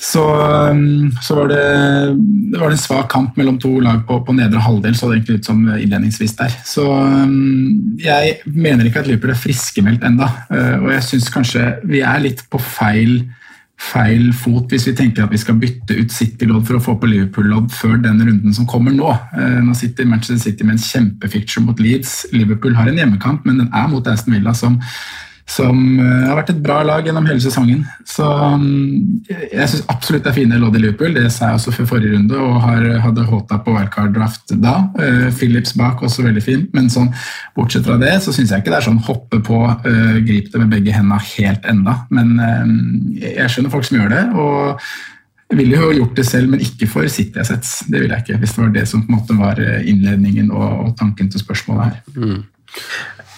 så, 0.00 0.22
um, 0.70 1.10
så 1.22 1.34
var 1.34 1.48
det, 1.50 1.62
det 2.52 2.60
var 2.60 2.70
en 2.70 2.78
svak 2.78 3.08
kamp 3.10 3.38
mellom 3.38 3.56
to 3.58 3.72
lag 3.82 4.04
på, 4.06 4.20
på 4.22 4.34
nedre 4.36 4.62
halvdel, 4.62 4.94
så 4.94 5.08
det 5.08 5.18
egentlig 5.18 5.40
ut 5.40 5.48
som 5.50 5.64
innledningsvis 5.74 6.36
der. 6.38 6.54
Så 6.66 6.84
um, 6.86 7.96
jeg 7.98 8.36
mener 8.46 8.86
ikke 8.86 9.02
at 9.02 9.10
Liverpool 9.10 9.34
er 9.34 9.42
friskmeldt 9.42 10.06
enda, 10.06 10.30
uh, 10.52 10.76
og 10.84 10.92
jeg 10.94 11.08
syns 11.08 11.28
kanskje 11.34 11.66
vi 11.90 12.04
er 12.06 12.22
litt 12.22 12.44
på 12.46 12.62
feil, 12.62 13.24
feil 13.78 14.30
fot 14.34 14.70
hvis 14.70 14.88
vi 14.88 14.96
tenker 14.98 15.26
at 15.26 15.34
vi 15.34 15.38
skal 15.38 15.58
bytte 15.58 15.98
ut 15.98 16.14
City-lodd 16.14 16.64
for 16.66 16.78
å 16.78 16.82
få 16.82 16.94
på 16.98 17.10
Liverpool-lodd 17.10 17.70
før 17.74 17.98
den 18.02 18.22
runden 18.22 18.54
som 18.54 18.70
kommer 18.70 18.94
nå. 18.94 19.12
Uh, 19.34 19.58
nå 19.66 19.74
sitter 19.78 20.06
Manchester 20.06 20.38
City 20.46 20.66
med 20.66 20.78
en 20.78 20.84
kjempefiction 20.86 21.66
mot 21.66 21.82
Leeds. 21.82 22.20
Liverpool 22.34 22.78
har 22.78 22.86
en 22.86 23.02
hjemmekamp, 23.02 23.42
men 23.50 23.64
den 23.64 23.72
er 23.74 23.90
mot 23.90 24.06
Aston 24.06 24.38
Villa, 24.38 24.54
som 24.54 24.78
som 25.48 25.78
eh, 25.96 26.26
har 26.28 26.36
vært 26.36 26.52
et 26.52 26.60
bra 26.62 26.82
lag 26.84 27.06
gjennom 27.08 27.26
hele 27.28 27.40
sesongen. 27.40 27.80
Så 28.06 28.26
mm, 28.60 29.28
jeg 29.30 29.70
syns 29.70 29.86
absolutt 29.88 30.26
det 30.26 30.32
er 30.32 30.36
fine 30.36 30.60
lodd 30.60 30.76
i 30.76 30.82
Liverpool. 30.82 31.14
Det 31.16 31.24
sa 31.32 31.48
jeg 31.48 31.60
også 31.60 31.74
før 31.78 31.88
forrige 31.94 32.16
runde, 32.16 32.36
og 32.36 32.58
har, 32.66 32.84
hadde 33.06 33.26
håta 33.30 33.60
på 33.64 33.74
wildcard 33.76 34.12
draft 34.16 34.52
da. 34.60 34.76
Uh, 34.98 35.28
Phillips 35.38 35.72
bak 35.78 36.02
også 36.04 36.26
veldig 36.26 36.44
fin, 36.44 36.66
men 36.76 36.90
sånn, 36.92 37.08
bortsett 37.56 37.88
fra 37.88 37.96
det 38.00 38.18
så 38.24 38.34
syns 38.36 38.52
jeg 38.52 38.62
ikke 38.62 38.74
det 38.74 38.80
er 38.82 38.88
sånn 38.90 39.00
hoppe 39.08 39.40
på, 39.44 39.62
uh, 39.72 40.18
grip 40.26 40.50
det 40.52 40.60
med 40.60 40.74
begge 40.76 40.92
hendene 40.94 41.20
helt 41.32 41.68
enda. 41.72 41.96
Men 42.12 42.34
uh, 42.36 42.74
jeg 43.24 43.48
skjønner 43.54 43.72
folk 43.72 43.88
som 43.88 44.02
gjør 44.02 44.12
det. 44.14 44.26
og 44.36 44.90
jeg 45.48 45.62
ville 45.62 45.78
jo 45.80 45.94
gjort 45.96 46.18
det 46.18 46.26
selv, 46.28 46.52
men 46.52 46.60
ikke 46.60 46.90
for 46.92 47.08
City 47.08 47.40
Assets. 47.40 47.86
Det 47.88 48.02
ville 48.02 48.12
jeg 48.18 48.26
ikke, 48.26 48.42
hvis 48.42 48.52
det 48.52 48.60
var 48.60 48.72
det 48.74 48.84
som 48.90 49.00
på 49.00 49.08
en 49.08 49.16
måte 49.16 49.36
var 49.38 49.62
innledningen 49.64 50.50
og, 50.52 50.66
og 50.84 50.90
tanken 50.98 51.30
til 51.32 51.40
spørsmålet 51.40 51.86
her. 51.86 52.02
Mm. 52.18 52.42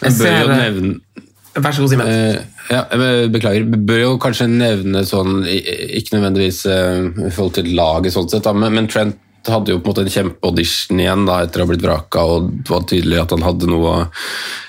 Jeg 0.00 0.16
bør 0.18 0.34
jo 0.40 0.48
nevne 0.50 1.28
Vær 1.56 1.74
så 1.74 1.82
god, 1.82 1.90
Simen. 1.90 2.06
Uh, 2.06 2.60
ja, 2.70 2.84
beklager. 3.32 3.66
Bør 3.66 4.04
jo 4.04 4.12
kanskje 4.22 4.46
nevne 4.50 5.02
sånn, 5.08 5.42
ikke 5.48 6.18
nødvendigvis 6.18 6.62
uh, 6.70 7.08
i 7.26 7.32
forhold 7.32 7.56
til 7.58 7.74
laget, 7.74 8.14
sånn 8.14 8.30
sett, 8.30 8.46
da, 8.46 8.54
men, 8.54 8.76
men, 8.76 8.88
Trent 8.90 9.18
hadde 9.48 9.72
jo 9.72 9.78
på 9.80 9.88
en 9.88 9.94
måte 9.94 10.02
en 10.04 10.12
kjempeaudition 10.12 10.98
igjen 11.00 11.22
da, 11.24 11.38
etter 11.42 11.62
å 11.62 11.64
ha 11.64 11.70
blitt 11.70 11.82
vraka, 11.82 12.22
og 12.28 12.50
det 12.60 12.70
var 12.70 12.82
tydelig 12.86 13.20
at 13.22 13.32
han 13.32 13.44
hadde 13.46 13.70
noe 13.72 13.94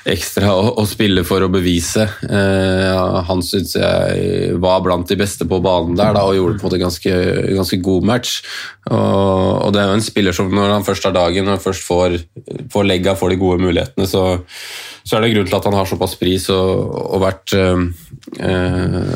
ekstra 0.09 0.53
å, 0.55 0.69
å 0.79 0.85
spille 0.87 1.25
for 1.27 1.43
å 1.43 1.49
bevise. 1.51 2.07
Uh, 2.23 3.19
han 3.27 3.43
syns 3.45 3.75
jeg 3.77 4.55
var 4.63 4.79
blant 4.85 5.11
de 5.11 5.19
beste 5.19 5.45
på 5.45 5.59
banen 5.61 5.99
der 5.99 6.15
da, 6.15 6.23
og 6.23 6.37
gjorde 6.39 6.55
på 6.55 6.65
en 6.65 6.69
måte 6.69 6.81
ganske, 6.81 7.17
ganske 7.59 7.81
god 7.83 8.07
match. 8.13 8.39
Og, 8.87 9.67
og, 9.67 9.67
det 9.75 9.83
er 9.83 9.91
jo 9.91 9.99
en 9.99 10.07
spiller 10.07 10.39
som 10.39 10.49
når 10.49 10.77
han 10.77 10.87
først 10.87 11.05
har 11.09 11.19
dagen, 11.19 11.51
han 11.51 11.61
først 11.61 11.85
får, 11.85 12.17
får 12.73 12.87
legga, 12.87 13.19
får 13.19 13.35
de 13.35 13.43
gode 13.43 13.67
mulighetene, 13.67 14.09
så 14.09 14.39
så 15.03 15.17
er 15.17 15.23
det 15.23 15.31
grunn 15.33 15.47
til 15.49 15.57
at 15.57 15.67
han 15.67 15.75
har 15.75 15.87
såpass 15.89 16.13
pris 16.19 16.45
og, 16.53 16.95
og 17.15 17.21
vært, 17.23 17.53
øh, 17.57 17.85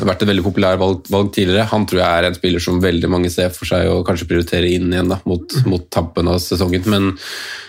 vært, 0.06 0.22
et 0.22 0.30
veldig 0.30 0.44
populær 0.44 0.78
valg, 0.80 1.06
valg, 1.12 1.30
tidligere. 1.34 1.68
Han 1.70 1.86
tror 1.86 2.02
jeg 2.02 2.20
er 2.20 2.28
en 2.28 2.38
spiller 2.38 2.62
som 2.62 2.80
veldig 2.82 3.10
mange 3.12 3.30
ser 3.32 3.52
for 3.54 3.68
seg 3.70 3.90
å 3.90 4.00
kanskje 4.06 4.28
prioritere 4.30 4.72
inn 4.74 4.90
igjen 4.90 5.12
da, 5.12 5.20
mot, 5.28 5.46
mm. 5.46 5.68
mot 5.70 5.86
tampen 5.92 6.30
av 6.32 6.40
sesongen. 6.42 6.88
Men 6.90 7.12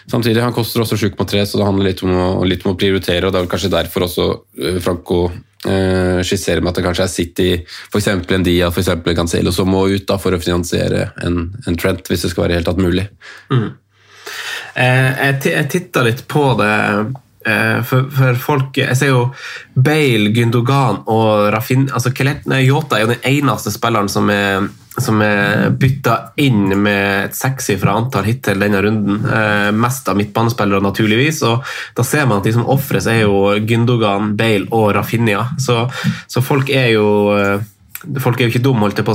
samtidig, 0.09 0.41
han 0.43 0.55
koster 0.55 0.81
også 0.83 0.97
7,3, 0.97 1.45
så 1.45 1.61
det 1.61 1.67
handler 1.67 1.91
litt 1.91 2.01
om, 2.05 2.15
å, 2.15 2.31
litt 2.47 2.65
om, 2.65 2.73
å, 2.73 2.79
prioritere. 2.79 3.27
og 3.27 3.35
Det 3.35 3.41
er 3.41 3.45
vel 3.45 3.53
kanskje 3.53 3.73
derfor 3.75 4.07
også 4.07 4.27
øh, 4.33 4.79
Franco 4.81 5.19
øh, 5.29 6.23
skisserer 6.25 6.63
med 6.63 6.73
at 6.73 6.81
det 6.81 6.87
kanskje 6.87 7.05
er 7.05 7.13
City, 7.13 7.51
f.eks. 7.91 8.09
en 8.09 8.47
Dia, 8.47 8.71
f.eks. 8.73 8.95
Cancelo, 9.13 9.53
som 9.53 9.69
må 9.69 9.85
ut 9.93 10.09
da, 10.09 10.17
for 10.21 10.33
å 10.33 10.41
finansiere 10.41 11.11
en, 11.21 11.43
en 11.67 11.77
Trent, 11.77 12.09
hvis 12.09 12.25
det 12.25 12.33
skal 12.33 12.47
være 12.47 12.59
helt 12.59 12.71
tatt 12.71 12.81
mulig. 12.81 13.05
Mm. 13.53 13.69
Jeg, 14.77 15.39
jeg 15.47 15.69
titta 15.71 16.03
litt 16.05 16.25
på 16.29 16.49
det 16.59 16.73
for, 17.87 18.09
for, 18.11 18.35
folk 18.41 18.77
Jeg 18.81 18.97
ser 18.99 19.13
jo 19.13 19.21
Bale, 19.73 20.33
Gündogan 20.35 21.03
og 21.07 21.47
Rafin 21.53 21.85
altså 21.93 22.11
Jota 22.11 22.97
er 22.97 23.05
jo 23.05 23.13
den 23.13 23.23
eneste 23.23 23.71
spilleren 23.71 24.09
som 24.11 24.29
er, 24.33 24.67
som 24.97 25.21
er 25.21 25.69
bytta 25.77 26.17
inn 26.41 26.73
med 26.81 27.27
et 27.27 27.37
sekssifra 27.37 27.93
antall 27.97 28.25
hittil 28.27 28.59
denne 28.61 28.81
runden. 28.83 29.21
Eh, 29.25 29.69
mest 29.75 30.09
av 30.09 30.17
midtbanespillere, 30.17 30.81
naturligvis. 30.81 31.43
og 31.43 31.63
Da 31.95 32.03
ser 32.03 32.25
man 32.25 32.39
at 32.39 32.49
de 32.49 32.53
som 32.57 32.67
ofres, 32.67 33.07
er 33.07 33.21
jo 33.25 33.55
Gündogan, 33.61 34.35
Bale 34.37 34.67
og 34.71 34.93
Rafinha. 34.95 35.49
Så, 35.59 35.85
så 36.27 36.41
folk 36.41 36.69
er 36.69 36.93
jo 36.97 37.09
eh, 37.37 37.73
Folk 38.21 38.37
er 38.37 38.45
jo 38.45 38.51
ikke 38.51 38.61
dumme, 38.61 38.85
holdt 38.85 38.99
jeg 39.01 39.07
på 39.07 39.13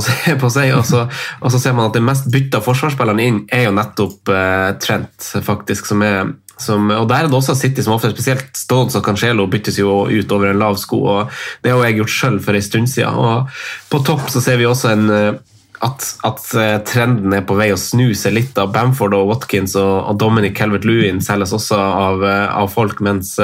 å 0.49 0.51
si. 0.51 0.65
Og 0.75 0.81
så, 0.83 1.05
og 1.39 1.51
så 1.53 1.59
ser 1.59 1.71
man 1.73 1.87
at 1.87 1.95
den 1.95 2.03
mest 2.03 2.25
bytta 2.31 2.59
forsvarsspilleren 2.61 3.21
inn 3.23 3.37
er 3.47 3.69
jo 3.69 3.75
nettopp 3.77 4.27
eh, 4.29 4.73
Trent, 4.83 5.29
faktisk, 5.47 5.87
som 5.87 6.03
er 6.03 6.33
som, 6.57 6.89
og 6.91 7.07
Der 7.09 7.23
er 7.23 7.29
det 7.29 7.37
også 7.37 7.55
City 7.57 7.81
som 7.81 7.95
ofte 7.95 8.11
spesielt 8.13 8.51
Stones 8.57 8.95
og 8.97 9.05
Cancelo 9.05 9.47
byttes 9.49 9.79
jo 9.79 10.03
ut 10.05 10.31
over 10.31 10.51
en 10.51 10.61
lav 10.61 10.77
sko. 10.77 11.01
og 11.03 11.31
Det 11.63 11.71
har 11.71 11.83
jeg 11.87 12.01
gjort 12.01 12.17
sjøl 12.17 12.37
for 12.43 12.53
en 12.53 12.61
stund 12.61 12.91
siden. 12.91 13.17
Og 13.17 13.49
på 13.89 14.03
topp 14.05 14.29
så 14.29 14.41
ser 14.43 14.61
vi 14.61 14.69
også 14.69 14.91
en, 14.93 15.09
eh, 15.09 15.33
at, 15.83 16.05
at, 16.23 16.43
eh, 16.55 16.77
trenden 16.87 17.33
er 17.33 17.41
på 17.41 17.57
vei 17.57 17.71
å 17.73 17.79
snu 17.79 18.13
seg 18.15 18.33
litt. 18.33 18.57
av 18.57 18.71
Bamford 18.71 19.13
og 19.13 19.27
Watkins 19.27 19.75
og, 19.75 20.09
og 20.09 20.19
Dominic 20.19 20.55
Calvert-Lewin 20.55 21.21
selges 21.21 21.53
også 21.53 21.79
av, 21.79 22.23
eh, 22.23 22.47
av, 22.55 22.69
folk, 22.71 23.01
mens 23.01 23.35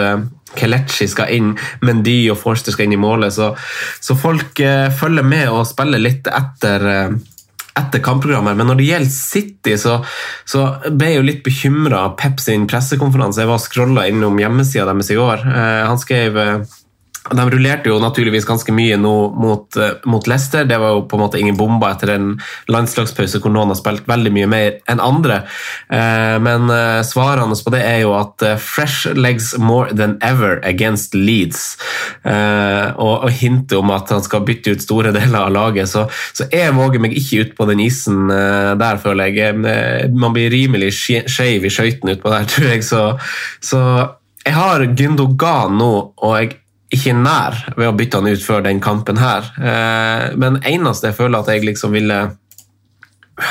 Kelechi 0.56 1.08
skal 1.08 1.30
inn, 1.30 1.58
Mendy 1.82 2.30
og 2.32 2.38
Forster 2.38 2.72
skal 2.72 2.86
inn 2.86 2.94
i 2.94 3.02
målet. 3.02 3.34
Så, 3.34 3.56
så 4.02 4.16
folk 4.18 4.58
følger 5.02 5.24
med 5.26 5.50
og 5.50 5.68
spiller 5.68 6.02
litt 6.02 6.26
etter 6.26 7.12
etter 7.78 8.02
kampprogrammet. 8.04 8.58
Men 8.58 8.72
når 8.72 8.80
det 8.80 8.90
gjelder 8.90 9.14
City, 9.14 9.76
så, 9.80 10.00
så 10.48 10.66
ble 10.90 11.12
jeg 11.12 11.20
jo 11.20 11.28
litt 11.28 11.44
bekymra 11.46 12.04
Pep 12.20 12.42
sin 12.44 12.68
pressekonferanse. 12.70 13.44
Jeg 13.44 13.52
var 13.52 13.64
scrolla 13.64 14.08
innom 14.10 14.40
hjemmesida 14.42 14.88
deres 14.90 15.12
i 15.14 15.20
går. 15.20 15.46
Eh, 15.48 15.82
han 15.90 16.02
skrev 16.02 16.40
eh, 16.42 16.78
de 17.36 17.46
rullerte 17.52 17.90
jo 17.90 18.00
naturligvis 18.02 18.48
ganske 18.48 18.74
mye 18.76 18.98
nå 19.00 19.14
mot, 19.38 19.66
uh, 19.78 19.98
mot, 20.10 20.28
Leicester. 20.30 20.66
Det 20.68 20.78
var 20.82 20.96
jo 20.96 21.06
på 21.10 21.18
en 21.18 21.24
måte 21.24 21.40
ingen 21.40 21.58
bomber 21.58 21.94
etter 21.94 22.14
en 22.16 22.30
landslagspause 22.72 23.42
hvor 23.44 23.54
noen 23.54 23.74
har 23.74 23.80
spilt 23.80 24.08
veldig 24.10 24.34
mye 24.36 24.50
mer 24.50 24.78
enn 24.90 25.02
andre. 25.04 25.42
Uh, 25.92 26.38
men 26.44 26.70
uh, 26.72 27.02
svarene 27.06 27.58
på 27.60 27.74
det 27.74 27.82
er 27.84 28.04
jo 28.04 28.14
at 28.18 28.44
fresh 28.62 29.10
legs 29.18 29.52
more 29.58 29.94
than 29.96 30.18
ever 30.26 30.60
against 30.68 31.16
Leeds. 31.18 31.78
og, 32.24 33.24
og 33.26 33.32
hintet 33.34 33.78
om 33.78 33.92
at 33.94 34.12
han 34.14 34.22
skal 34.24 34.44
bytte 34.46 34.74
ut 34.76 34.84
store 34.84 35.12
deler 35.18 35.48
av 35.48 35.54
laget. 35.54 35.90
Så, 35.92 36.06
så 36.34 36.48
jeg 36.52 36.76
våger 36.78 37.04
meg 37.04 37.16
ikke 37.18 37.44
ut 37.44 37.56
på 37.58 37.68
den 37.70 37.82
isen 37.84 38.30
der, 38.30 39.02
føler 39.02 39.34
jeg. 39.34 39.58
man 40.14 40.36
blir 40.36 40.52
rimelig 40.54 40.94
skeiv 41.00 41.66
i 41.66 41.74
skøytene 41.74 42.18
utpå 42.18 42.34
der, 42.34 42.48
tror 42.54 42.72
jeg. 42.74 42.86
Så, 42.86 43.04
så 43.66 43.82
jeg 44.46 44.56
har 44.56 44.86
Gündogan 44.98 45.78
nå, 45.78 45.94
og 46.16 46.36
jeg 46.40 46.56
ikke 46.94 47.14
nær 47.14 47.58
ved 47.78 47.90
å 47.90 47.96
bytte 47.98 48.20
han 48.20 48.30
ut 48.32 48.44
før 48.44 48.64
den 48.66 48.82
kampen 48.82 49.20
her. 49.22 49.50
Eh, 49.62 50.38
men 50.42 50.62
eneste 50.66 51.12
jeg 51.12 51.20
føler 51.20 51.42
at 51.42 51.52
jeg 51.54 51.68
liksom 51.68 51.96
ville 51.98 52.22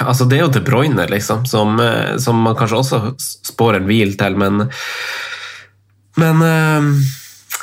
Altså, 0.04 0.26
det 0.28 0.36
er 0.36 0.42
jo 0.42 0.50
De 0.52 0.60
Bruyne, 0.60 1.06
liksom, 1.08 1.46
som, 1.48 1.78
eh, 1.80 2.18
som 2.20 2.36
man 2.44 2.56
kanskje 2.58 2.76
også 2.76 2.98
spår 3.48 3.78
en 3.78 3.86
hvil 3.88 4.18
til, 4.20 4.36
men 4.36 4.68
Men 6.18 6.42
eh, 6.42 6.90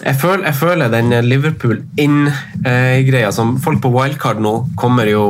jeg 0.02 0.18
føler, 0.20 0.46
jeg 0.48 0.56
føler 0.56 0.90
den 0.90 1.14
Liverpool 1.28 1.84
inn-greia 2.02 3.30
som 3.32 3.60
folk 3.64 3.82
på 3.84 3.92
wildcard 3.94 4.42
nå 4.44 4.56
kommer 4.76 5.08
jo 5.08 5.24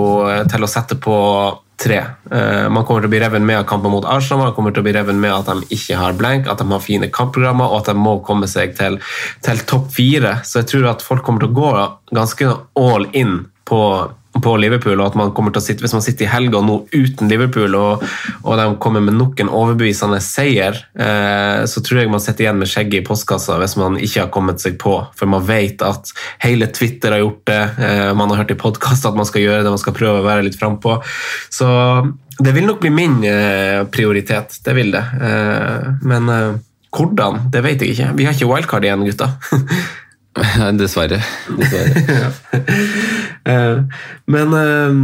til 0.49 0.65
å 0.65 0.69
sette 0.69 0.97
på 0.97 1.17
tre. 1.81 2.01
Uh, 2.31 2.67
man 2.71 2.85
kommer 2.85 3.03
til 3.03 3.09
å 3.09 3.13
bli 3.13 3.21
reven 3.23 3.45
med 3.47 3.61
av 3.61 3.67
kampen 3.69 3.93
mot 3.93 4.07
Arsenal, 4.09 4.49
man 4.49 4.55
kommer 4.57 4.75
til 4.75 4.83
å 4.83 4.87
bli 4.87 4.95
reven 4.95 5.19
med 5.21 5.33
at 5.33 5.49
de 5.49 5.75
ikke 5.75 5.99
har 5.99 6.17
blank, 6.19 6.49
at 6.51 6.61
de 6.61 6.67
har 6.71 6.83
fine 6.83 7.09
kampprogrammer 7.13 7.71
og 7.71 7.81
at 7.81 7.91
de 7.91 7.97
må 7.99 8.17
komme 8.25 8.49
seg 8.51 8.77
til, 8.79 8.99
til 9.45 9.65
topp 9.69 9.89
fire. 9.95 10.37
Så 10.47 10.61
jeg 10.61 10.71
tror 10.73 10.91
at 10.93 11.05
folk 11.05 11.25
kommer 11.25 11.45
til 11.45 11.53
å 11.53 11.59
gå 11.59 11.73
ganske 12.15 12.53
all 12.79 13.09
in 13.13 13.43
på 13.65 13.81
på 14.43 14.55
Liverpool, 14.59 14.99
og 14.99 15.11
at 15.11 15.17
man 15.19 15.31
kommer 15.35 15.53
til 15.53 15.61
å 15.61 15.65
sitte, 15.65 15.85
hvis 15.85 15.95
man 15.95 16.03
sitter 16.03 16.27
i 16.27 16.31
helga 16.31 16.59
nå 16.63 16.81
uten 16.91 17.29
Liverpool, 17.31 17.77
og, 17.79 18.03
og 18.43 18.59
de 18.59 18.67
kommer 18.83 19.03
med 19.05 19.17
nok 19.19 19.39
en 19.41 19.51
overbevisende 19.51 20.19
seier, 20.23 20.81
eh, 20.97 21.63
så 21.69 21.83
tror 21.85 22.01
jeg 22.01 22.11
man 22.11 22.23
sitter 22.23 22.47
igjen 22.47 22.59
med 22.59 22.71
skjegget 22.71 23.01
i 23.01 23.05
postkassa 23.07 23.59
hvis 23.61 23.77
man 23.79 23.99
ikke 23.99 24.25
har 24.25 24.33
kommet 24.33 24.63
seg 24.63 24.77
på. 24.81 24.97
For 25.15 25.31
man 25.31 25.45
vet 25.47 25.83
at 25.85 26.11
hele 26.43 26.69
Twitter 26.75 27.15
har 27.15 27.23
gjort 27.23 27.41
det, 27.49 27.63
eh, 27.87 28.11
man 28.17 28.33
har 28.33 28.43
hørt 28.43 28.53
i 28.55 28.59
podkast 28.59 29.07
at 29.07 29.17
man 29.17 29.27
skal 29.29 29.45
gjøre 29.45 29.63
det, 29.63 29.73
man 29.73 29.81
skal 29.81 29.97
prøve 29.97 30.21
å 30.21 30.27
være 30.27 30.47
litt 30.49 30.59
frampå. 30.59 30.99
Så 31.53 31.69
det 32.39 32.51
vil 32.55 32.67
nok 32.67 32.81
bli 32.83 32.91
min 32.91 33.21
eh, 33.23 33.83
prioritet, 33.91 34.59
det 34.65 34.73
vil 34.75 34.91
det. 34.95 35.03
Eh, 35.23 35.91
men 36.03 36.31
eh, 36.31 36.57
hvordan, 36.95 37.45
det 37.51 37.63
vet 37.63 37.83
jeg 37.83 37.95
ikke. 37.95 38.09
Vi 38.19 38.27
har 38.27 38.35
ikke 38.35 38.49
wildcard 38.49 38.87
igjen, 38.87 39.05
gutta. 39.07 39.31
Dessverre. 40.79 41.21
Dessverre. 41.49 42.31
Eh, 43.45 43.77
men 44.25 44.53
eh, 44.57 44.95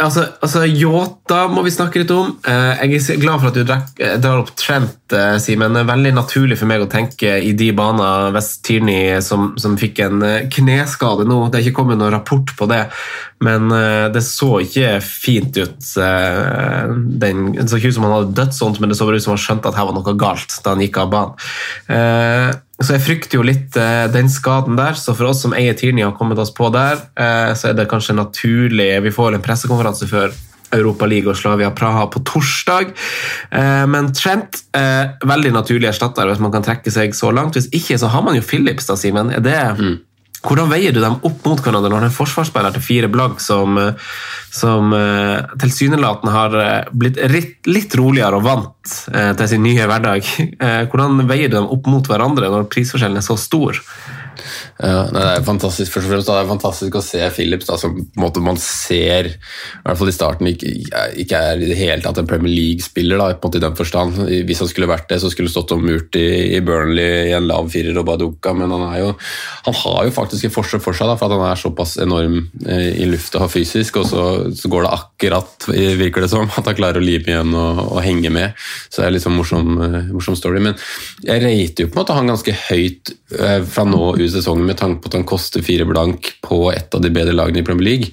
Altså, 0.00 0.24
altså 0.42 0.64
Yota 0.66 1.44
må 1.52 1.62
vi 1.62 1.70
snakke 1.70 2.00
litt 2.00 2.10
om. 2.10 2.32
Eh, 2.48 2.80
jeg 2.90 3.02
er 3.14 3.20
glad 3.22 3.42
for 3.42 3.52
at 3.52 3.58
du 3.60 4.16
drar 4.24 4.40
opp 4.40 4.50
Trent, 4.58 5.14
Simen. 5.38 5.76
Veldig 5.86 6.12
naturlig 6.16 6.56
for 6.58 6.66
meg 6.66 6.82
å 6.82 6.88
tenke 6.90 7.36
i 7.44 7.52
de 7.54 7.68
baner 7.76 8.32
West 8.34 8.64
Tierney 8.66 9.20
som, 9.22 9.52
som 9.60 9.76
fikk 9.78 10.00
en 10.02 10.24
kneskade 10.50 11.28
nå. 11.28 11.38
Det 11.46 11.60
er 11.60 11.68
ikke 11.68 11.78
kommet 11.78 12.00
noen 12.00 12.16
rapport 12.16 12.50
på 12.58 12.68
det, 12.72 12.80
men 13.46 13.70
det 14.16 14.24
så 14.26 14.50
ikke 14.64 14.96
fint 15.06 15.62
ut. 15.62 15.78
Den, 15.94 17.46
det 17.54 17.70
så 17.70 17.78
ikke 17.78 17.94
ut 17.94 17.98
som 18.00 18.08
han 18.08 18.16
hadde 18.16 18.36
dødt 18.40 18.58
sånt, 18.58 18.82
men 18.82 18.90
det 18.90 18.98
så 18.98 19.06
bare 19.06 19.22
ut 19.22 19.28
som 19.28 19.36
han 19.36 19.44
skjønte 19.46 19.70
at 19.70 19.78
her 19.78 19.92
var 19.92 20.00
noe 20.00 20.18
galt 20.18 20.58
da 20.64 20.74
han 20.74 20.82
gikk 20.82 21.04
av 21.04 21.14
banen. 21.14 22.58
Så 22.82 22.96
jeg 22.96 23.04
frykter 23.04 23.38
jo 23.38 23.44
litt 23.46 23.76
eh, 23.78 24.06
den 24.10 24.26
skaden 24.32 24.74
der, 24.78 24.96
så 24.98 25.14
for 25.14 25.30
oss 25.30 25.44
som 25.44 25.54
eier 25.54 25.76
Tierney 25.78 26.02
har 26.02 26.16
kommet 26.18 26.40
oss 26.42 26.50
på 26.54 26.72
der, 26.74 27.04
eh, 27.14 27.52
så 27.54 27.70
er 27.70 27.76
det 27.78 27.86
kanskje 27.90 28.16
naturlig 28.18 28.88
Vi 29.04 29.12
får 29.14 29.36
en 29.36 29.44
pressekonferanse 29.44 30.08
før 30.10 30.34
Europa 30.74 31.06
League 31.06 31.30
og 31.30 31.38
Slavia 31.38 31.70
Praha 31.70 32.08
på 32.10 32.24
torsdag. 32.26 32.90
Eh, 33.54 33.84
men 33.90 34.10
Trent, 34.16 34.64
eh, 34.74 35.14
veldig 35.22 35.52
naturlig 35.54 35.92
erstatter 35.92 36.26
hvis 36.26 36.42
man 36.42 36.50
kan 36.54 36.66
trekke 36.66 36.90
seg 36.90 37.14
så 37.14 37.30
langt. 37.30 37.54
Hvis 37.54 37.70
ikke, 37.70 37.98
så 38.00 38.10
har 38.10 38.26
man 38.26 38.34
jo 38.38 38.42
Philips, 38.42 38.90
da, 38.90 38.98
Simen. 38.98 39.30
Er 39.30 39.44
det 39.44 39.60
Hvordan 40.44 40.68
veier 40.68 40.92
du 40.92 41.00
dem 41.00 41.16
opp 41.24 41.46
mot 41.48 41.60
hverandre 41.64 41.90
når 41.92 42.06
en 42.06 42.12
forsvarsspiller 42.12 42.74
til 42.74 42.84
fire 42.84 43.08
blagg 43.12 43.38
som, 43.40 43.78
eh, 43.80 44.10
som 44.52 44.92
eh, 44.96 45.40
tilsynelatende 45.60 46.34
har 46.34 46.56
eh, 46.60 46.90
blitt 46.92 47.20
litt, 47.70 47.96
roligere 47.96 48.40
og 48.40 48.44
vant 48.44 48.94
til 49.08 49.48
sin 49.48 49.64
nye 49.64 49.86
hverdag? 49.88 50.26
Hvordan 50.90 51.24
veier 51.30 51.48
du 51.48 51.56
dem 51.56 51.70
opp 51.72 51.88
mot 51.88 52.10
hverandre 52.10 52.50
når 52.52 52.68
prisforskjellen 52.72 53.20
er 53.20 53.24
så 53.24 53.38
stor? 53.40 53.80
Ja, 54.74 55.04
det 55.06 55.22
er 55.22 55.44
fantastisk 55.46 55.92
først 55.94 56.08
og 56.08 56.10
fremst 56.10 56.28
det 56.28 56.34
er 56.34 56.48
fantastisk 56.48 56.96
å 56.98 57.02
se 57.04 57.20
Phillips, 57.36 57.68
da, 57.68 57.76
som 57.78 57.94
måte 58.18 58.42
man 58.42 58.56
ser 58.58 59.28
i 59.30 59.82
hvert 59.84 60.00
fall 60.00 60.10
i 60.10 60.14
starten 60.14 60.48
ikke, 60.50 60.72
ikke 61.22 61.42
er 61.50 61.62
i 61.62 61.68
det 61.70 61.76
hele 61.78 62.02
tatt 62.02 62.18
en 62.18 62.26
Premier 62.26 62.50
League-spiller. 62.50 63.22
på 63.38 63.46
en 63.46 63.52
måte 63.52 63.60
i 63.60 63.62
den 63.62 63.76
forstand. 63.78 64.18
Hvis 64.48 64.62
han 64.64 64.70
skulle 64.70 64.90
vært 64.90 65.06
det, 65.12 65.20
så 65.22 65.30
skulle 65.30 65.46
det 65.46 65.54
stått 65.54 65.76
om 65.76 65.84
murt 65.86 66.18
i, 66.18 66.56
i 66.56 66.60
Burnley 66.64 67.28
i 67.30 67.36
en 67.36 67.46
lav 67.46 67.70
firer 67.70 68.00
og 68.00 68.08
Baduka, 68.08 68.54
men 68.56 68.74
han, 68.74 68.82
er 68.88 68.98
jo, 69.04 69.12
han 69.68 69.78
har 69.84 70.08
jo 70.08 70.14
faktisk 70.16 70.48
en 70.48 70.56
forsøk 70.56 70.82
for 70.82 70.98
seg, 70.98 71.06
da, 71.10 71.16
for 71.20 71.30
at 71.30 71.38
han 71.38 71.52
er 71.52 71.62
såpass 71.62 71.94
enorm 72.02 72.40
eh, 72.66 72.90
i 73.04 73.06
lufta 73.06 73.46
fysisk, 73.52 74.00
og 74.02 74.10
så, 74.10 74.26
så 74.58 74.72
går 74.72 74.88
det 74.88 74.92
akkurat, 74.98 75.68
eh, 75.70 75.94
virker 76.00 76.26
det 76.26 76.32
som, 76.34 76.50
at 76.50 76.72
han 76.72 76.78
klarer 76.80 76.98
å 76.98 77.04
lime 77.04 77.30
igjen 77.30 77.54
og, 77.54 77.84
og 77.92 78.02
henge 78.02 78.34
med. 78.34 78.58
Så 78.88 79.04
det 79.04 79.12
er 79.12 79.22
sånn 79.22 79.38
morsom, 79.38 79.70
eh, 79.86 80.00
morsom 80.10 80.38
story. 80.38 80.64
Men 80.66 80.74
jeg 81.22 81.46
rater 81.46 81.86
jo 81.86 81.92
på 81.92 82.00
en 82.00 82.02
måte 82.02 82.18
han 82.18 82.34
ganske 82.34 82.58
høyt 82.66 83.14
fra 83.34 83.82
nå 83.88 84.12
ut 84.14 84.30
sesongen 84.30 84.64
med 84.74 84.80
tanke 84.82 85.02
på 85.02 85.10
at 85.10 85.18
han 85.18 85.26
koster 85.28 85.64
fire 85.64 85.86
blank 85.88 86.34
på 86.44 86.58
et 86.74 86.94
av 86.94 87.02
de 87.04 87.12
bedre 87.14 87.34
lagene 87.36 87.62
i 87.62 87.66
Premier 87.66 87.88
League, 87.88 88.10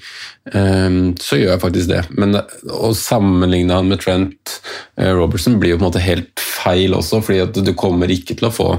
ehm, 0.53 1.13
så 1.19 1.39
gjør 1.39 1.55
jeg 1.55 1.63
faktisk 1.65 1.91
det. 1.91 2.03
Men 2.15 2.37
å 2.37 2.93
sammenligne 2.97 3.77
han 3.77 3.89
med 3.91 4.01
Trent 4.03 4.57
eh, 4.97 5.11
Robertson 5.11 5.59
blir 5.59 5.75
jo 5.75 5.79
på 5.79 5.85
en 5.85 5.89
måte 5.89 6.05
helt 6.05 6.45
feil 6.61 6.95
også, 6.97 7.21
fordi 7.25 7.43
at 7.47 7.61
du 7.65 7.73
kommer 7.77 8.11
ikke 8.13 8.37
til 8.37 8.49
å 8.49 8.55
få 8.55 8.69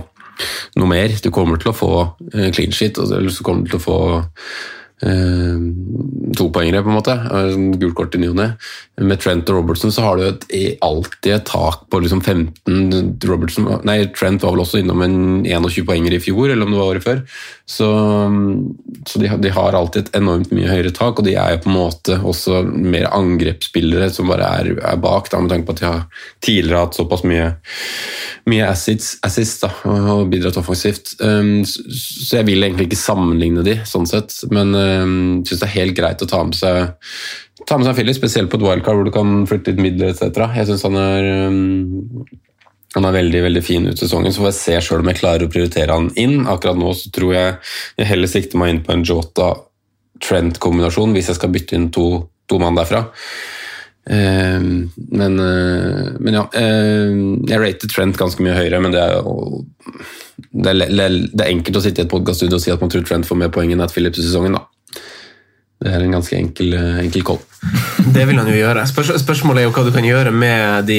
noe 0.80 0.88
mer. 0.88 1.12
Du 1.22 1.30
kommer 1.34 1.60
til 1.60 1.72
å 1.72 1.76
få 1.76 1.94
eh, 2.32 2.52
clean 2.54 2.72
shit, 2.74 2.98
eller 2.98 3.34
så 3.34 3.44
kommer 3.46 3.66
du 3.66 3.74
til 3.74 3.82
å 3.82 3.88
få 3.88 3.98
to 5.02 5.10
topoengere, 6.38 6.78
på 6.84 6.92
en 6.92 6.94
måte. 6.94 7.10
eh, 7.10 7.56
Gult 7.80 7.96
kort 7.98 8.14
i 8.14 8.18
ny 8.22 8.28
og 8.30 8.36
ne. 8.38 8.52
Med 9.02 9.20
Trent 9.22 9.48
og 9.50 9.58
Robertson 9.58 9.92
så 9.94 10.04
har 10.04 10.18
du 10.18 10.26
et, 10.26 10.46
alltid 10.84 11.34
et 11.34 11.46
tak 11.48 11.86
på 11.90 12.00
liksom 12.02 12.22
15 12.22 13.18
Robertson, 13.28 13.68
nei, 13.88 13.98
Trent 14.16 14.44
var 14.44 14.54
vel 14.54 14.64
også 14.64 14.82
innom 14.82 15.02
en 15.04 15.16
21 15.46 15.86
poenger 15.88 16.16
i 16.16 16.20
fjor, 16.22 16.50
eller 16.50 16.66
om 16.66 16.74
det 16.74 16.80
var 16.80 16.92
året 16.94 17.06
før. 17.06 17.22
Så, 17.68 17.88
så 19.08 19.22
de, 19.22 19.30
de 19.42 19.52
har 19.54 19.78
alltid 19.78 20.06
et 20.06 20.18
enormt 20.20 20.52
mye 20.54 20.70
høyere 20.70 20.94
tak, 20.94 21.18
og 21.18 21.26
de 21.26 21.36
er 21.38 21.56
jo 21.56 21.62
på 21.64 21.72
en 21.72 21.78
måte 21.78 22.18
også 22.18 22.62
mer 22.68 23.08
angrepsspillere 23.12 24.10
som 24.12 24.30
bare 24.32 24.50
er, 24.60 24.72
er 24.78 25.00
bak, 25.02 25.30
da, 25.32 25.42
med 25.42 25.54
tanke 25.54 25.68
på 25.68 25.76
at 25.76 25.82
de 25.82 25.88
har 25.88 26.26
tidligere 26.44 26.86
hatt 26.86 26.98
såpass 26.98 27.26
mye 27.28 27.52
mye 28.50 28.66
assists, 28.66 29.16
assist, 29.26 29.62
da, 29.62 29.70
og 30.16 30.26
bidratt 30.32 30.58
offensivt. 30.58 31.14
Um, 31.22 31.62
så 31.66 32.40
jeg 32.40 32.48
vil 32.48 32.64
egentlig 32.64 32.88
ikke 32.90 32.98
sammenligne 32.98 33.64
de, 33.66 33.78
sånn 33.88 34.08
sett, 34.10 34.34
men 34.54 34.74
um, 34.74 35.16
syns 35.46 35.62
det 35.62 35.68
er 35.68 35.76
helt 35.76 35.98
greit 35.98 36.24
å 36.24 36.30
ta 36.30 36.42
med 36.46 36.58
seg 36.58 36.94
ta 37.68 37.74
med 37.78 37.86
seg 37.88 37.96
Philly, 37.98 38.14
spesielt 38.16 38.50
på 38.52 38.56
et 38.60 38.66
wildcard 38.66 38.96
hvor 38.98 39.06
du 39.08 39.14
kan 39.14 39.28
flytte 39.48 39.68
litt 39.72 39.84
midler 39.84 40.06
etc. 40.12 40.22
Jeg 40.56 40.66
syns 40.68 40.84
han 40.86 40.96
er 41.00 41.22
um, 41.48 41.58
han 42.92 43.04
er 43.08 43.16
veldig 43.16 43.40
veldig 43.46 43.62
fin 43.64 43.88
ut 43.88 43.98
sesongen, 43.98 44.32
så 44.32 44.40
får 44.42 44.50
jeg 44.50 44.58
se 44.58 44.74
selv 44.88 45.00
om 45.00 45.08
jeg 45.08 45.20
klarer 45.22 45.44
å 45.46 45.52
prioritere 45.52 45.96
han 45.96 46.08
inn. 46.20 46.36
Akkurat 46.50 46.78
nå 46.78 46.88
så 46.98 47.06
tror 47.14 47.30
jeg 47.34 47.48
jeg 48.00 48.10
heller 48.10 48.28
sikter 48.28 48.58
meg 48.60 48.68
inn 48.72 48.84
på 48.84 48.92
en 48.92 49.06
Jota-Trent-kombinasjon 49.08 51.14
hvis 51.16 51.28
jeg 51.32 51.38
skal 51.40 51.54
bytte 51.54 51.74
inn 51.78 51.88
to, 51.94 52.06
to 52.50 52.56
mann 52.60 52.76
derfra. 52.76 53.00
Um, 54.02 54.90
men, 55.14 55.32
uh, 55.38 56.18
men 56.18 56.34
ja, 56.34 56.42
eh, 56.58 57.14
jeg 57.46 57.60
rater 57.62 57.86
Trent 57.88 58.18
ganske 58.18 58.42
mye 58.42 58.58
høyere, 58.58 58.80
men 58.82 58.90
det 58.92 58.98
er 58.98 59.14
jo 59.20 59.62
det 60.52 60.72
er, 60.72 60.80
det 61.30 61.44
er 61.44 61.52
enkelt 61.52 61.76
å 61.78 61.82
sitte 61.84 62.00
i 62.02 62.04
et 62.04 62.10
podcaststudio 62.10 62.56
og 62.58 62.62
si 62.64 62.72
at 62.74 62.80
man 62.82 62.90
tror 62.92 63.04
Trent 63.06 63.28
får 63.28 63.38
mer 63.38 63.52
poeng 63.54 63.70
enn 63.72 63.84
at 63.84 63.92
Phillips 63.94 64.18
i 64.20 64.24
sesongen. 64.26 64.58
da. 64.58 64.62
Det 65.82 65.90
er 65.90 66.04
en 66.04 66.14
ganske 66.14 66.36
enkel, 66.38 66.74
eh, 66.78 67.00
enkel 67.02 67.24
call. 67.26 67.40
Det 68.14 68.24
vil 68.26 68.38
han 68.38 68.48
jo 68.50 68.56
gjøre. 68.56 68.84
Spørs 68.90 69.12
spørsmålet 69.22 69.62
er 69.62 69.68
jo 69.68 69.74
hva 69.74 69.84
du 69.86 69.92
kan 69.94 70.06
gjøre 70.06 70.32
med 70.34 70.88
de 70.88 70.98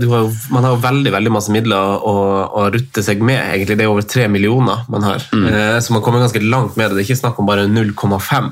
du 0.00 0.06
har 0.08 0.30
Man 0.52 0.64
har 0.64 0.72
jo 0.72 0.82
veldig 0.82 1.12
veldig 1.12 1.32
masse 1.34 1.52
midler 1.52 1.76
å, 2.00 2.14
å 2.56 2.68
rutte 2.72 3.04
seg 3.04 3.20
med. 3.24 3.40
egentlig. 3.54 3.76
Det 3.76 3.84
er 3.84 3.92
over 3.92 4.06
tre 4.08 4.28
millioner 4.32 4.86
man 4.92 5.04
har. 5.04 5.26
mm. 5.32 5.50
så 5.84 5.96
man 5.96 6.04
kommer 6.04 6.24
ganske 6.24 6.42
langt 6.44 6.78
med 6.80 6.88
det. 6.90 6.96
Det 6.96 7.04
er 7.04 7.10
ikke 7.10 7.20
snakk 7.20 7.42
om 7.42 7.50
bare 7.50 7.68
0,5. 7.68 8.50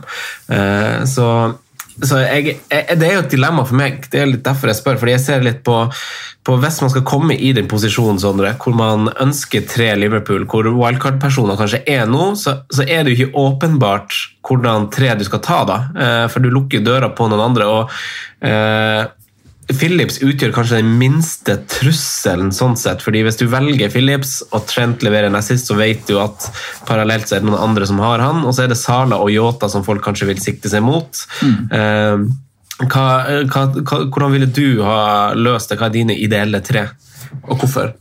Eh, 0.58 1.00
så 1.08 1.30
så 2.04 2.20
jeg, 2.22 2.58
jeg, 2.70 2.98
Det 3.00 3.06
er 3.06 3.14
jo 3.16 3.24
et 3.24 3.32
dilemma 3.32 3.64
for 3.66 3.78
meg. 3.78 4.04
Det 4.10 4.20
er 4.22 4.30
litt 4.30 4.44
derfor 4.46 4.70
jeg 4.70 4.78
spør. 4.78 4.98
fordi 5.00 5.14
jeg 5.16 5.24
ser 5.24 5.44
litt 5.44 5.60
på, 5.66 5.76
på 6.46 6.56
Hvis 6.62 6.80
man 6.84 6.92
skal 6.92 7.06
komme 7.08 7.34
i 7.34 7.52
den 7.56 7.68
posisjonen 7.70 8.20
Sondre, 8.22 8.54
hvor 8.62 8.76
man 8.78 9.10
ønsker 9.18 9.66
tre 9.68 9.90
Liverpool, 9.98 10.46
hvor 10.46 10.68
wildcard-personer 10.70 11.58
kanskje 11.58 11.82
er 11.90 12.06
nå, 12.10 12.32
så, 12.38 12.60
så 12.70 12.86
er 12.86 13.04
det 13.04 13.14
jo 13.14 13.28
ikke 13.28 13.44
åpenbart 13.44 14.18
hvordan 14.48 14.88
tre 14.94 15.12
du 15.18 15.26
skal 15.26 15.42
ta. 15.44 15.60
da, 15.68 15.78
eh, 15.98 16.24
For 16.32 16.44
du 16.44 16.52
lukker 16.54 16.84
døra 16.84 17.10
på 17.12 17.28
noen 17.28 17.46
andre. 17.50 17.66
og 17.68 17.90
Phillips 19.68 20.16
utgjør 20.24 20.52
kanskje 20.56 20.78
den 20.80 20.94
minste 20.98 21.58
trusselen, 21.68 22.48
sånn 22.56 22.76
sett, 22.80 23.02
fordi 23.04 23.20
hvis 23.26 23.36
du 23.36 23.46
velger 23.52 23.90
Philips 23.92 24.38
og 24.48 24.64
Trent 24.70 25.02
leverer 25.04 25.28
en 25.28 25.36
assist, 25.36 25.68
så 25.68 25.76
vet 25.76 26.06
du 26.08 26.16
at 26.22 26.46
parallelt 26.88 27.28
så 27.28 27.36
er 27.36 27.42
det 27.44 27.50
noen 27.50 27.60
andre 27.68 27.86
som 27.86 27.98
har 28.00 28.18
han, 28.24 28.40
og 28.48 28.54
så 28.56 28.64
er 28.64 28.72
det 28.72 28.78
Sala 28.80 29.18
og 29.20 29.28
Yota 29.34 29.68
som 29.68 29.84
folk 29.84 30.00
kanskje 30.06 30.30
vil 30.30 30.40
sikte 30.40 30.72
seg 30.72 30.82
mot. 30.86 31.20
Mm. 31.44 32.28
hva, 32.88 33.04
hva, 33.50 33.62
hva, 33.82 33.98
hvordan 34.08 34.32
ville 34.36 34.48
du 34.54 34.80
ha 34.86 35.34
løst 35.36 35.68
det? 35.72 35.78
Hva 35.80 35.90
er 35.90 35.96
dine 35.98 36.16
ideelle 36.16 36.60
tre, 36.64 36.86
og 37.44 37.58
hvorfor? 37.60 37.92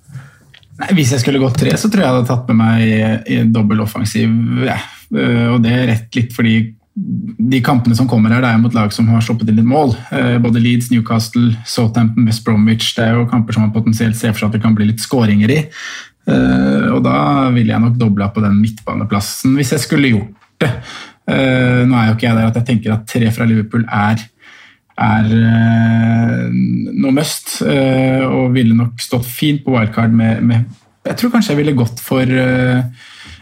Nei, 0.77 0.91
hvis 0.93 1.11
jeg 1.15 1.23
skulle 1.23 1.39
gått 1.41 1.57
tre, 1.57 1.71
så 1.73 1.89
tror 1.89 2.03
jeg 2.03 2.07
jeg 2.07 2.15
hadde 2.15 2.27
tatt 2.29 2.47
med 2.51 2.59
meg 2.59 2.81
i- 2.85 3.35
i 3.35 3.43
dobbel 3.49 3.79
offensiv. 3.81 4.29
Ja. 4.63 4.75
Eh, 5.09 5.47
Og 5.53 5.63
det 5.63 5.71
er 5.73 5.87
rett 5.87 6.15
litt 6.15 6.33
fordi 6.35 6.73
de 6.97 7.59
kampene 7.61 7.93
som 7.97 8.07
kommer 8.09 8.33
her, 8.33 8.41
det 8.41 8.49
er 8.49 8.61
mot 8.61 8.73
lag 8.73 8.93
som 8.95 9.07
har 9.11 9.21
stoppet 9.21 9.51
inn 9.51 9.59
litt 9.59 9.69
mål. 9.69 9.91
Eh, 10.11 10.37
Både 10.41 10.61
Leeds, 10.61 10.89
Newcastle, 10.89 11.51
Southampton, 11.69 12.25
West 12.25 12.43
Bromwich. 12.45 12.95
Det 12.97 13.05
er 13.05 13.19
jo 13.19 13.27
kamper 13.29 13.53
som 13.53 13.67
man 13.67 13.73
potensielt 13.75 14.17
ser 14.17 14.33
for 14.33 14.41
seg 14.41 14.49
at 14.49 14.57
det 14.57 14.63
kan 14.63 14.73
bli 14.77 14.87
litt 14.89 15.03
skåringer 15.03 15.53
i. 15.53 15.59
Eh, 16.27 16.87
Og 16.95 17.03
da 17.05 17.51
ville 17.53 17.73
jeg 17.73 17.83
nok 17.83 17.99
dobla 18.01 18.31
på 18.33 18.41
den 18.41 18.57
midtbaneplassen, 18.63 19.53
hvis 19.59 19.75
jeg 19.75 19.85
skulle 19.85 20.09
gjort 20.15 20.49
det. 20.63 20.71
Eh, 21.29 21.83
Nå 21.85 21.93
er 21.99 22.09
jo 22.09 22.17
ikke 22.17 22.29
jeg 22.31 22.39
der 22.39 22.49
at 22.49 22.57
jeg 22.61 22.67
tenker 22.71 22.95
at 22.95 23.05
tre 23.13 23.29
fra 23.35 23.45
Liverpool 23.45 23.85
er 23.87 24.25
er 24.97 25.27
noe 26.49 27.11
must, 27.13 27.59
og 27.61 28.47
ville 28.55 28.73
nok 28.73 28.97
stått 28.97 29.27
fint 29.29 29.61
på 29.61 29.75
wildcard 29.75 30.09
med, 30.09 30.39
med 30.41 30.63
Jeg 31.05 31.19
tror 31.19 31.35
kanskje 31.35 31.53
jeg 31.53 31.59
ville 31.59 31.75
gått 31.77 32.01
for 32.01 32.25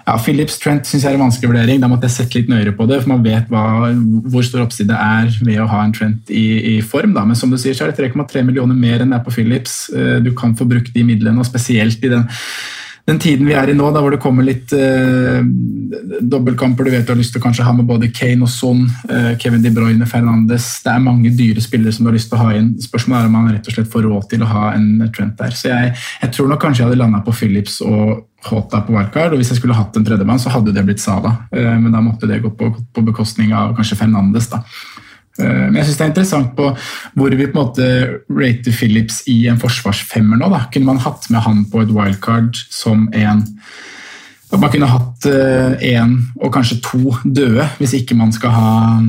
ja, 0.06 0.16
Philips 0.22 0.60
Trent 0.62 0.86
syns 0.86 1.02
jeg 1.02 1.16
er 1.16 1.18
en 1.18 1.24
vanskelig 1.26 1.50
vurdering. 1.50 1.80
Da 1.82 1.90
måtte 1.90 2.06
jeg 2.06 2.14
sett 2.14 2.36
litt 2.38 2.50
nøyere 2.52 2.76
på 2.78 2.86
det, 2.90 3.00
for 3.02 3.16
man 3.16 3.24
vet 3.26 3.50
hva, 3.50 3.90
hvor 4.30 4.46
stor 4.46 4.62
oppside 4.68 4.94
er 4.94 5.32
ved 5.42 5.58
å 5.64 5.70
ha 5.72 5.82
en 5.82 5.96
Trent 5.98 6.30
i, 6.30 6.46
i 6.76 6.82
form. 6.86 7.16
Da. 7.18 7.26
Men 7.26 7.40
som 7.40 7.50
du 7.50 7.58
sier, 7.58 7.74
så 7.74 7.88
er 7.88 7.94
det 7.94 8.12
3,3 8.14 8.46
millioner 8.46 8.78
mer 8.78 9.02
enn 9.02 9.14
det 9.16 9.18
er 9.18 9.26
på 9.26 9.34
Phillips. 9.34 9.88
Eh, 9.90 10.20
Du 10.26 10.30
kan 10.38 10.54
få 10.58 10.68
brukt 10.70 10.94
de 10.94 11.06
midlene, 11.08 11.42
og 11.42 11.50
spesielt 11.50 12.06
i 12.06 12.14
den 12.14 12.28
den 13.06 13.20
tiden 13.22 13.46
vi 13.46 13.54
er 13.54 13.70
i 13.70 13.76
nå, 13.78 13.92
da 13.94 14.02
hvor 14.02 14.14
det 14.14 14.22
kommer 14.22 14.46
litt 14.46 14.72
eh, 14.74 15.44
dobbeltkamper 16.26 16.88
Du 16.88 16.90
vet 16.90 17.06
du 17.06 17.12
har 17.14 17.20
lyst 17.20 17.36
til 17.36 17.42
å 17.42 17.44
kanskje 17.44 17.66
ha 17.68 17.74
med 17.78 17.86
både 17.86 18.10
Kane 18.10 18.48
og 18.48 18.50
Son, 18.50 18.82
eh, 19.06 19.36
Kevin 19.42 19.62
De 19.62 19.70
Bruyne, 19.74 20.08
Fernandes 20.10 20.72
Det 20.82 20.90
er 20.90 21.04
mange 21.06 21.30
dyre 21.38 21.62
spillere 21.62 21.94
som 21.94 22.06
du 22.06 22.10
har 22.10 22.18
lyst 22.18 22.32
til 22.32 22.40
å 22.40 22.48
ha 22.48 22.56
inn. 22.58 22.72
Spørsmålet 22.82 23.22
er 23.22 23.30
om 23.30 23.38
man 23.38 23.52
rett 23.54 23.70
og 23.70 23.78
slett 23.78 23.92
får 23.94 24.08
råd 24.08 24.30
til 24.34 24.46
å 24.46 24.50
ha 24.50 24.72
en 24.74 24.88
Trent 25.14 25.38
der. 25.38 25.54
Så 25.54 25.70
jeg, 25.70 25.94
jeg 26.24 26.34
tror 26.34 26.50
nok 26.50 26.64
kanskje 26.64 26.82
jeg 26.82 26.90
hadde 26.90 27.02
landa 27.04 27.22
på 27.24 27.36
Phillips 27.36 27.78
og 27.86 28.26
Hota 28.50 28.82
på 28.86 28.94
wildcard. 28.96 29.36
Og 29.36 29.42
hvis 29.42 29.54
jeg 29.54 29.62
skulle 29.62 29.78
hatt 29.78 29.96
en 29.98 30.06
tredjemann, 30.06 30.42
så 30.42 30.54
hadde 30.54 30.74
det 30.74 30.84
blitt 30.88 31.04
Sala. 31.04 31.36
Eh, 31.54 31.76
men 31.78 31.94
da 31.94 32.02
måtte 32.04 32.30
det 32.30 32.42
gå 32.42 32.52
på, 32.58 32.72
på 32.74 33.06
bekostning 33.06 33.54
av 33.54 33.78
kanskje 33.78 34.02
Fernandes. 34.02 34.50
da. 34.50 34.64
Eh, 35.40 35.66
Men 35.70 35.76
jeg 35.80 35.90
synes 35.90 35.98
det 35.98 36.06
er 36.06 36.14
interessant 36.14 36.56
på 36.58 36.70
hvor 37.16 37.36
vi 37.36 37.48
på 37.48 37.52
en 37.52 37.62
måte 37.62 37.90
rater 38.30 38.72
Phillips 38.72 39.24
i 39.28 39.48
en 39.52 39.60
forsvarsfemmer 39.62 40.40
nå. 40.42 40.50
da. 40.50 40.66
Kunne 40.72 40.92
man 40.94 41.04
hatt 41.04 41.30
med 41.30 41.42
han 41.46 41.66
på 41.72 41.84
et 41.84 41.94
wildcard 41.94 42.56
som 42.70 43.10
en 43.14 43.46
At 44.54 44.62
man 44.62 44.70
kunne 44.72 44.88
hatt 44.88 45.26
én 45.84 46.12
og 46.38 46.54
kanskje 46.54 46.78
to 46.86 47.16
døde, 47.26 47.66
hvis 47.80 47.96
ikke 47.98 48.16
man 48.16 48.32
skal 48.32 48.54
ha 48.54 49.02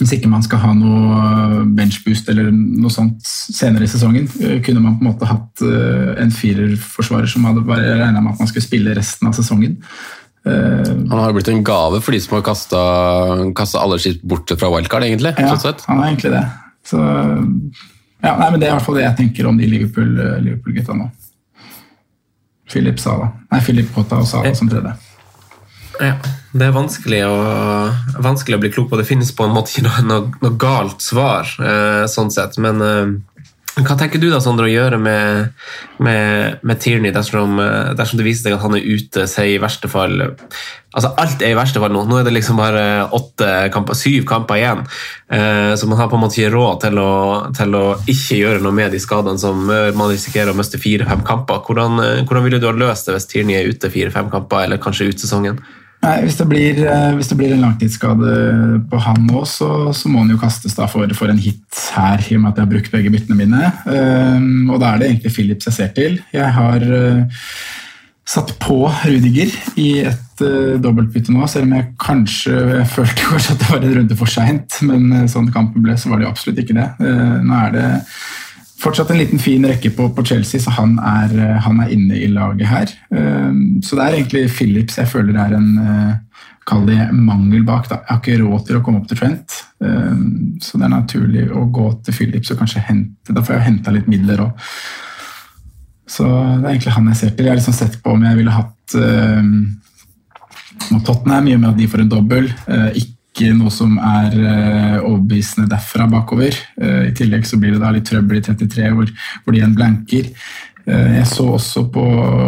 hvis 0.00 0.14
ikke 0.16 0.30
man 0.30 0.42
skal 0.44 0.62
ha 0.62 0.72
noe 0.74 1.62
benchboost 1.76 2.30
eller 2.32 2.48
noe 2.52 2.92
sånt 2.92 3.20
senere 3.26 3.86
i 3.86 3.90
sesongen, 3.90 4.26
eh, 4.40 4.58
kunne 4.64 4.82
man 4.82 4.96
på 4.98 5.04
en 5.04 5.10
måte 5.10 5.28
hatt 5.28 5.62
eh, 5.66 6.14
en 6.22 6.32
firerforsvarer 6.34 7.28
som 7.30 7.44
hadde 7.48 7.64
regna 7.68 8.20
med 8.20 8.32
at 8.32 8.42
man 8.42 8.50
skulle 8.50 8.64
spille 8.64 8.96
resten 8.96 9.28
av 9.28 9.36
sesongen. 9.36 9.78
Eh, 10.46 10.88
Han 11.08 11.18
har 11.18 11.28
jo 11.30 11.36
blitt 11.38 11.48
en 11.52 11.62
gave 11.64 12.00
for 12.02 12.12
de 12.12 12.20
som 12.20 12.34
har 12.38 12.42
kasta 12.46 13.78
alle 13.82 13.98
skitt 14.02 14.22
borte 14.26 14.56
fra 14.58 14.70
wildcard, 14.74 15.04
egentlig. 15.06 15.34
Ja, 15.38 15.52
sånn 15.54 15.60
sett. 15.68 15.84
han 15.86 16.00
er 16.02 16.10
egentlig 16.10 16.32
det. 16.34 16.44
Så, 16.84 16.98
ja, 18.22 18.36
nei, 18.38 18.50
men 18.50 18.58
Det 18.60 18.66
er 18.68 18.72
i 18.72 18.76
hvert 18.76 18.86
fall 18.88 18.98
det 18.98 19.04
jeg 19.06 19.16
tenker 19.20 19.46
om 19.48 19.56
de 19.58 19.66
Liverpool- 19.70 20.42
Liverpool-gutta 20.42 20.96
nå. 20.98 21.10
Philip 22.72 22.98
Sala. 23.00 23.28
Nei, 23.52 23.60
Philip 23.60 23.90
Potta 23.94 24.18
og 24.22 24.26
Sala 24.26 24.54
som 24.56 24.68
tredje. 24.70 24.94
Ja, 26.00 26.14
Det 26.52 26.66
er 26.66 26.72
vanskelig 26.74 27.20
å, 27.24 27.34
vanskelig 28.24 28.56
å 28.56 28.60
bli 28.60 28.70
klok 28.72 28.90
på. 28.90 28.96
Det 29.00 29.06
finnes 29.08 29.30
på 29.36 29.44
en 29.46 29.54
måte 29.54 29.70
ikke 29.72 29.84
noe, 29.86 30.02
noe, 30.08 30.32
noe 30.42 30.56
galt 30.60 31.00
svar, 31.04 31.48
eh, 31.60 32.04
sånn 32.10 32.30
sett. 32.32 32.58
Men 32.60 32.80
eh, 32.82 33.12
hva 33.80 33.94
tenker 33.96 34.20
du 34.20 34.26
da, 34.28 34.36
Sondre, 34.44 34.66
å 34.68 34.72
gjøre 34.72 34.98
med, 35.00 35.54
med, 36.04 36.58
med 36.60 36.80
Tierney 36.82 37.12
dersom, 37.14 37.56
eh, 37.62 37.94
dersom 37.96 38.20
det 38.20 38.26
viser 38.26 38.50
seg 38.50 38.56
at 38.58 38.64
han 38.66 38.76
er 38.76 38.84
ute, 38.84 39.24
sier 39.30 39.54
i 39.54 39.60
verste 39.62 39.88
fall 39.92 40.20
Altså 40.92 41.08
Alt 41.16 41.40
er 41.40 41.54
i 41.54 41.56
verste 41.56 41.80
fall 41.80 41.94
nå. 41.94 42.02
Nå 42.04 42.18
er 42.20 42.26
det 42.26 42.34
liksom 42.34 42.58
bare 42.60 42.82
åtte 43.16 43.46
kamper, 43.72 43.96
syv 43.96 44.26
kamper 44.28 44.58
igjen. 44.60 44.82
Eh, 45.32 45.72
så 45.80 45.88
man 45.88 45.96
har 45.96 46.10
på 46.12 46.18
en 46.18 46.24
måte 46.26 46.36
ikke 46.36 46.52
råd 46.52 46.82
til 46.82 47.00
å, 47.00 47.12
til 47.56 47.78
å 47.78 47.84
ikke 48.04 48.40
gjøre 48.42 48.60
noe 48.60 48.76
med 48.76 48.92
de 48.92 49.00
skadene 49.00 49.40
som 49.40 49.64
eh, 49.72 49.88
man 49.96 50.12
risikerer 50.12 50.52
å 50.52 50.58
miste 50.58 50.76
fire-fem 50.82 51.24
kamper. 51.24 51.64
Hvordan, 51.64 51.96
hvordan 52.28 52.44
ville 52.44 52.60
du 52.60 52.68
ha 52.68 52.74
løst 52.76 53.08
det 53.08 53.16
hvis 53.16 53.30
Tierney 53.30 53.56
er 53.56 53.72
ute 53.72 53.88
fire-fem 53.94 54.28
kamper, 54.34 54.66
eller 54.66 54.82
kanskje 54.84 55.08
ut 55.08 55.24
sesongen? 55.24 55.62
Nei, 56.02 56.16
hvis 56.24 56.34
det, 56.34 56.48
blir, 56.50 56.78
eh, 56.82 57.12
hvis 57.14 57.28
det 57.30 57.36
blir 57.38 57.52
en 57.54 57.60
langtidsskade 57.62 58.30
på 58.90 59.00
han 59.04 59.20
nå, 59.28 59.44
så, 59.46 59.68
så 59.94 60.10
må 60.10 60.24
han 60.24 60.32
jo 60.32 60.40
kastes 60.40 60.74
for, 60.74 61.14
for 61.14 61.30
en 61.30 61.38
hit 61.38 61.82
her, 61.94 62.24
i 62.26 62.34
og 62.34 62.42
med 62.42 62.50
at 62.50 62.58
jeg 62.58 62.66
har 62.66 62.72
brukt 62.72 62.96
begge 62.96 63.12
byttene 63.14 63.38
mine. 63.38 63.70
Um, 63.86 64.72
og 64.72 64.80
da 64.82 64.90
er 64.90 64.98
det 64.98 65.12
egentlig 65.12 65.34
Philips 65.36 65.70
jeg 65.70 65.76
ser 65.76 65.94
til. 65.94 66.18
Jeg 66.34 66.50
har 66.56 66.82
uh, 66.82 67.46
satt 68.26 68.50
på 68.62 68.80
Rudiger 68.90 69.54
i 69.78 69.88
et 70.10 70.42
uh, 70.42 70.74
dobbeltbytte 70.82 71.36
nå, 71.36 71.46
selv 71.46 71.70
om 71.70 71.76
jeg 71.78 71.92
kanskje 72.02 72.58
jeg 72.80 72.90
følte 72.96 73.28
kanskje 73.30 73.54
at 73.54 73.62
det 73.62 73.70
var 73.70 73.86
en 73.86 73.96
runde 74.00 74.18
for 74.18 74.34
seint. 74.34 74.82
Men 74.88 75.30
sånn 75.30 75.52
kampen 75.54 75.86
ble, 75.86 75.94
så 75.94 76.10
var 76.10 76.18
det 76.18 76.32
absolutt 76.32 76.58
ikke 76.64 76.80
det. 76.80 76.88
Uh, 76.98 77.38
nå 77.46 77.62
er 77.68 77.76
det 77.78 77.88
fortsatt 78.82 79.12
en 79.14 79.20
liten 79.20 79.40
fin 79.42 79.62
rekke 79.66 79.92
på, 79.94 80.08
på 80.16 80.24
Chelsea, 80.26 80.60
så 80.60 80.74
han 80.74 80.96
er, 80.98 81.36
han 81.64 81.80
er, 81.84 81.92
inne 81.94 82.18
i 82.18 82.28
laget 82.32 82.66
her. 82.66 82.92
Så 83.82 83.96
det 83.96 84.04
er 84.04 84.16
egentlig 84.16 84.48
Phillips 84.50 84.98
jeg 84.98 85.10
føler 85.10 85.38
er 85.38 85.56
en 85.58 85.70
Kall 86.66 86.84
det 86.86 87.08
mangel 87.10 87.64
bak. 87.66 87.88
Da. 87.90 88.00
Jeg 88.02 88.08
har 88.08 88.20
ikke 88.20 88.42
råd 88.42 88.66
til 88.68 88.76
å 88.78 88.82
komme 88.86 89.00
opp 89.00 89.08
til 89.10 89.18
Trent, 89.18 89.56
så 90.62 90.78
det 90.78 90.86
er 90.86 90.92
naturlig 90.92 91.48
å 91.50 91.64
gå 91.74 91.88
til 92.06 92.14
Phillips 92.14 92.52
og 92.54 92.60
kanskje 92.60 92.84
hente 92.86 93.34
Da 93.34 93.42
får 93.42 93.56
jeg 93.56 93.66
henta 93.66 93.94
litt 93.94 94.10
midler 94.10 94.44
òg. 94.44 94.68
Så 96.12 96.26
det 96.26 96.66
er 96.66 96.74
egentlig 96.74 96.96
han 96.96 97.08
jeg 97.10 97.20
ser 97.20 97.32
til. 97.32 97.46
Jeg 97.46 97.54
har 97.54 97.60
liksom 97.60 97.76
sett 97.76 97.94
på 98.04 98.12
om 98.12 98.24
jeg 98.26 98.38
ville 98.38 98.52
hatt 98.52 98.96
uh, 98.98 99.44
Tottenham, 101.06 101.48
i 101.48 101.54
og 101.56 101.62
med 101.62 101.70
at 101.70 101.80
de 101.80 101.88
får 101.88 102.00
en 102.04 102.12
dobbel. 102.12 102.44
Uh, 102.66 102.90
ikke 103.32 103.54
noe 103.56 103.72
som 103.72 103.94
er 103.96 104.34
uh, 104.36 104.98
overbevisende 105.08 105.70
derfra 105.70 106.04
bakover. 106.10 106.56
Uh, 106.76 107.08
I 107.08 107.14
tillegg 107.16 107.48
så 107.48 107.56
blir 107.60 107.74
det 107.74 107.80
da 107.80 107.92
litt 107.94 108.04
trøbbel 108.08 108.42
i 108.42 108.44
33, 108.44 108.90
hvor, 108.92 109.08
hvor 109.42 109.54
de 109.54 109.62
igjen 109.62 109.78
blanker. 109.78 110.28
Jeg 110.82 111.26
så 111.30 111.44
også 111.54 111.84
på 111.94 112.02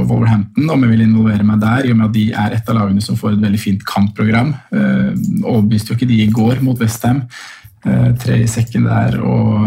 Wolverhampton 0.09 0.67
om 0.75 0.81
jeg 0.83 0.91
vil 0.91 1.05
involvere 1.05 1.45
meg 1.47 1.61
der, 1.63 1.85
i 1.87 1.93
og 1.95 2.01
med 2.01 2.09
at 2.09 2.15
de 2.17 2.25
er 2.35 2.57
et 2.57 2.71
av 2.73 2.75
lagene 2.81 3.05
som 3.05 3.15
får 3.15 3.37
et 3.37 3.45
veldig 3.45 3.61
fint 3.63 3.85
kampprogram. 3.87 4.51
Overbeviste 4.75 5.93
jo 5.93 5.99
ikke 6.01 6.09
de 6.11 6.17
i 6.25 6.33
går 6.35 6.59
mot 6.67 6.83
Westham. 6.83 7.21
Tre 7.85 8.41
i 8.43 8.51
sekken 8.51 8.89
der 8.91 9.21
og 9.23 9.63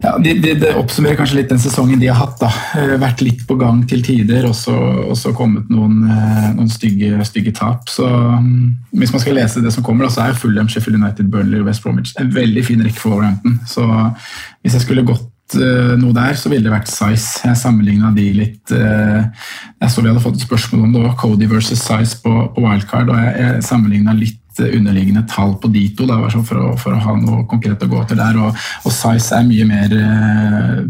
ja, 0.00 0.18
det, 0.18 0.34
det, 0.42 0.54
det, 0.62 0.72
oppsummerer 0.78 1.18
kanskje 1.18 1.38
litt 1.38 1.50
den 1.52 1.60
sesongen 1.62 2.00
de 2.00 2.08
har 2.10 2.18
hatt. 2.18 2.40
da. 2.40 2.50
Vært 3.00 3.22
litt 3.22 3.42
på 3.48 3.56
gang 3.60 3.82
til 3.88 4.02
tider, 4.04 4.46
og 4.48 4.54
så, 4.56 4.74
og 5.12 5.36
kommet 5.36 5.68
noen, 5.72 6.00
noen 6.56 6.70
stygge, 6.72 7.18
stygge, 7.28 7.52
tap. 7.56 7.90
Så 7.92 8.06
um, 8.06 8.72
Hvis 8.96 9.12
man 9.14 9.22
skal 9.22 9.36
lese 9.38 9.62
det 9.62 9.74
som 9.74 9.84
kommer, 9.86 10.08
da, 10.08 10.14
så 10.14 10.24
er 10.26 10.38
Fulham, 10.38 10.70
Sheffield 10.72 10.98
United, 10.98 11.28
Burnley 11.32 11.60
og 11.60 11.68
West 11.68 11.84
Bromwich 11.84 12.16
en 12.18 12.32
veldig 12.34 12.64
fin 12.66 12.82
rekke 12.82 12.98
for 12.98 13.14
Wolverhampton. 13.14 13.60
Hvis 14.62 14.78
jeg 14.78 14.86
skulle 14.86 15.06
gått 15.06 15.58
uh, 15.60 15.94
noe 16.00 16.16
der, 16.16 16.34
så 16.40 16.50
ville 16.50 16.66
det 16.66 16.74
vært 16.74 16.90
Size. 16.90 17.44
Jeg 17.44 17.60
sammenligna 17.60 18.14
de 18.16 18.28
litt 18.40 18.72
Jeg 18.72 19.90
så 19.92 20.02
vi 20.02 20.08
hadde 20.08 20.22
fått 20.24 20.40
et 20.40 20.46
spørsmål 20.46 20.86
om 20.88 20.94
det 20.96 21.04
òg, 21.04 21.16
Cody 21.20 21.50
versus 21.50 21.82
Size 21.84 22.22
på, 22.24 22.32
på 22.56 22.64
wildcard, 22.64 23.12
og 23.12 23.22
jeg, 23.22 23.58
jeg 23.60 24.18
litt 24.18 24.41
underliggende 24.60 25.24
tall 25.30 25.54
på 25.60 25.70
de 25.72 25.86
to, 25.96 26.06
da, 26.08 26.18
for, 26.32 26.58
å, 26.58 26.72
for, 26.80 26.94
å, 26.94 27.00
ha 27.04 27.14
noe 27.18 27.46
konkret 27.50 27.82
å 27.82 27.90
gå 27.90 28.02
til 28.08 28.20
der. 28.20 28.38
Og, 28.42 28.60
og 28.84 28.94
Size 28.94 29.38
er 29.38 29.48
mye 29.48 29.66
mer 29.68 29.96
uh, 29.96 30.82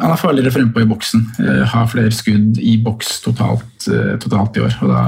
Han 0.00 0.10
er 0.10 0.20
farligere 0.20 0.54
frempå 0.54 0.82
i 0.82 0.88
boksen. 0.90 1.24
Uh, 1.38 1.62
har 1.70 1.88
flere 1.92 2.12
skudd 2.14 2.58
i 2.58 2.76
boks 2.82 3.20
totalt, 3.24 3.88
uh, 3.88 4.14
totalt 4.22 4.58
i 4.58 4.64
år. 4.66 4.76
og 4.82 4.92
Da 4.92 5.06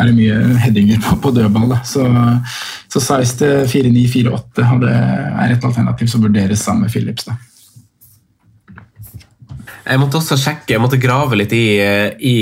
er 0.00 0.10
det 0.10 0.16
mye 0.18 0.58
headinger 0.64 1.02
på, 1.04 1.20
på 1.26 1.34
dødball. 1.36 1.70
Da. 1.74 1.82
Så, 1.86 2.08
så 2.92 3.04
Size 3.04 3.38
til 3.42 3.88
4-9-4-8 3.92 4.68
er 4.88 5.56
et 5.56 5.64
alternativ 5.64 6.12
som 6.12 6.24
vurderes 6.24 6.64
sammen 6.64 6.86
med 6.86 6.94
Philips. 6.94 7.28
Da. 7.28 7.36
Jeg 9.82 9.98
måtte 9.98 10.20
også 10.20 10.36
sjekke, 10.38 10.76
jeg 10.76 10.82
måtte 10.82 11.00
grave 11.02 11.36
litt 11.40 11.52
i, 11.56 11.66
i, 12.22 12.36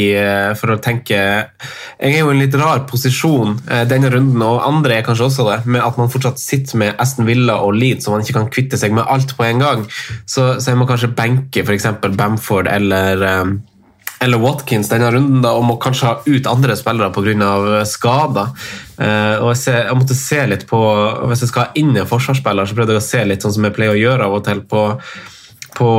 for 0.60 0.74
å 0.74 0.80
tenke 0.82 1.16
Jeg 1.16 2.10
er 2.10 2.18
jo 2.18 2.28
i 2.28 2.34
en 2.34 2.42
litt 2.42 2.56
rar 2.60 2.82
posisjon 2.90 3.56
denne 3.88 4.10
runden, 4.12 4.44
og 4.44 4.60
andre 4.66 4.98
er 4.98 5.06
kanskje 5.06 5.28
også 5.30 5.46
det, 5.48 5.58
med 5.64 5.84
at 5.84 5.96
man 6.00 6.12
fortsatt 6.12 6.42
sitter 6.42 6.82
med 6.82 7.00
Aston 7.00 7.28
Villa 7.28 7.56
og 7.64 7.72
Leeds, 7.78 8.04
så 8.04 8.12
man 8.12 8.24
ikke 8.24 8.36
kan 8.36 8.52
kvitte 8.52 8.80
seg 8.80 8.92
med 8.96 9.08
alt 9.08 9.32
på 9.38 9.46
en 9.46 9.64
gang. 9.64 9.88
Så, 10.28 10.52
så 10.60 10.72
jeg 10.72 10.80
må 10.80 10.88
kanskje 10.90 11.12
benke 11.16 11.64
f.eks. 11.64 11.88
Bamford 12.18 12.68
eller, 12.68 13.24
eller 14.20 14.44
Watkins 14.44 14.92
denne 14.92 15.08
runden, 15.14 15.40
da, 15.44 15.54
og 15.56 15.64
må 15.64 15.80
kanskje 15.80 16.10
ha 16.10 16.14
ut 16.26 16.48
andre 16.50 16.76
spillere 16.76 17.08
pga. 17.16 17.82
skader. 17.88 18.54
Og 19.00 19.48
jeg, 19.54 19.60
ser, 19.64 19.82
jeg, 19.86 19.96
måtte 19.96 20.16
se 20.18 20.40
litt 20.44 20.66
på 20.68 20.78
Hvis 21.30 21.46
jeg 21.46 21.52
skal 21.54 21.62
ha 21.62 21.80
inn 21.80 21.94
en 21.96 22.08
forsvarsspiller, 22.08 22.68
så 22.68 22.76
prøvde 22.76 22.98
jeg 22.98 23.00
å 23.00 23.08
se 23.08 23.24
litt 23.24 23.44
sånn 23.44 23.56
som 23.56 23.64
jeg 23.64 23.76
pleier 23.78 23.96
å 23.96 24.00
gjøre 24.00 24.28
av 24.28 24.36
og 24.36 24.44
til 24.44 24.60
på, 24.68 24.86
på, 25.78 25.92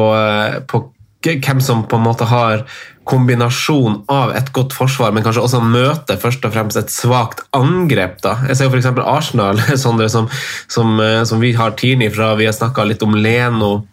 på 0.69 0.83
hvem 1.21 1.61
som 1.61 1.85
på 1.85 1.99
en 1.99 2.05
måte 2.05 2.25
har 2.29 2.65
kombinasjon 3.09 4.03
av 4.11 4.31
et 4.37 4.51
godt 4.53 4.75
forsvar, 4.77 5.13
men 5.13 5.25
kanskje 5.25 5.43
også 5.43 5.61
møter 5.65 6.19
først 6.21 6.45
og 6.45 6.53
fremst 6.53 6.79
et 6.79 6.93
svakt 6.93 7.43
angrep. 7.57 8.19
da. 8.23 8.37
Jeg 8.47 8.59
ser 8.59 8.69
jo 8.69 8.77
f.eks. 8.77 8.91
Arsenal, 9.01 9.61
Sondre, 9.83 10.09
som, 10.09 10.29
som, 10.69 10.99
som, 11.25 11.41
vi 11.41 11.55
har 11.57 11.77
Tierney 11.77 12.11
fra. 12.13 12.35
Vi 12.39 12.49
har 12.49 12.55
snakka 12.55 12.85
litt 12.87 13.03
om 13.05 13.17
Leno. 13.17 13.87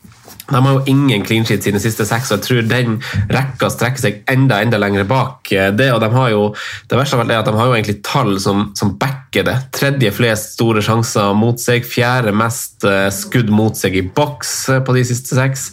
De 0.49 0.61
har 0.64 0.79
jo 0.79 0.85
ingen 0.88 1.25
clean 1.29 1.45
sheet 1.45 1.67
sine 1.67 1.81
siste 1.81 2.07
seks, 2.09 2.31
og 2.31 2.38
jeg 2.38 2.45
tror 2.47 2.69
den 2.71 2.95
rekka 3.33 3.69
strekker 3.73 4.01
seg 4.01 4.23
enda 4.33 4.62
enda 4.64 4.79
lenger 4.81 5.05
bak. 5.09 5.51
det, 5.51 5.91
og 5.93 6.01
de 6.01 6.09
har 6.12 6.31
jo, 6.33 6.55
Det 6.88 6.97
verste 6.97 7.17
av 7.17 7.25
alt 7.25 7.35
er 7.35 7.43
at 7.43 7.51
de 7.51 7.57
har 7.59 7.69
jo 7.69 7.75
egentlig 7.77 7.99
tall 8.05 8.38
som, 8.41 8.71
som 8.77 8.95
backer 9.01 9.45
det. 9.45 9.57
Tredje 9.77 10.12
flest 10.17 10.57
store 10.57 10.85
sjanser 10.85 11.35
mot 11.37 11.61
seg, 11.61 11.85
fjerde 11.85 12.33
mest 12.33 12.87
skudd 13.12 13.53
mot 13.53 13.77
seg 13.77 13.97
i 13.97 14.07
boks 14.09 14.55
på 14.85 14.97
de 14.97 15.05
siste 15.05 15.37
seks. 15.37 15.69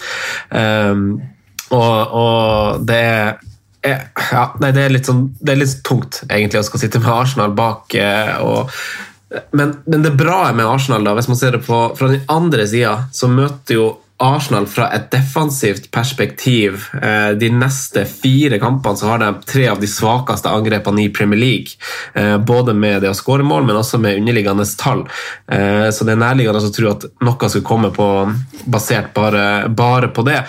Um, 0.51 1.21
og, 1.73 2.15
og, 2.21 2.85
det 2.85 3.01
er 3.01 3.35
ja, 3.85 4.47
nei, 4.61 4.71
det 4.73 4.81
er 4.81 4.95
sånn 5.05 5.27
Det 5.37 5.51
er 5.53 5.59
litt 5.61 5.75
tungt, 5.85 6.23
egentlig, 6.25 6.63
å 6.63 6.65
skal 6.65 6.81
sitte 6.81 7.01
med 7.03 7.11
Arsenal 7.13 7.51
bak. 7.53 7.93
Og, 8.41 8.71
men, 9.53 9.75
men, 9.85 10.01
det 10.01 10.15
bra 10.17 10.39
med 10.57 10.65
Arsenal, 10.65 11.05
da, 11.05 11.13
hvis 11.17 11.29
man 11.29 11.37
ser 11.37 11.57
det 11.57 11.61
på, 11.67 11.81
fra 11.97 12.09
den 12.09 12.23
andre 12.31 12.65
sida, 12.69 12.95
så 13.13 13.29
møter 13.29 13.77
jo 13.77 13.85
Arsenal 14.23 14.67
fra 14.71 14.87
et 14.95 15.09
defensivt 15.11 15.89
perspektiv. 15.91 16.85
De 17.39 17.49
neste 17.51 18.05
fire 18.07 18.59
kampene 18.61 18.99
så 18.99 19.09
har 19.09 19.19
de 19.21 19.31
tre 19.47 19.65
av 19.71 19.81
de 19.81 19.89
svakeste 19.91 20.51
angrepene 20.51 21.03
i 21.03 21.09
Premier 21.13 21.39
League. 21.39 21.75
Både 22.47 22.73
med 22.77 23.03
det 23.03 23.11
å 23.11 23.17
skåre 23.17 23.43
mål, 23.43 23.67
men 23.67 23.79
også 23.79 23.99
med 23.99 24.21
underliggende 24.21 24.65
tall. 24.79 25.03
Så 25.45 26.07
det 26.07 26.15
er 26.15 26.21
nærliggende 26.21 26.63
å 26.63 26.73
tro 26.75 26.91
at 26.93 27.07
noe 27.25 27.49
skulle 27.51 27.67
komme 27.67 27.91
på, 27.95 28.07
basert 28.71 29.11
bare, 29.17 29.67
bare 29.67 30.11
på 30.15 30.23
det. 30.27 30.41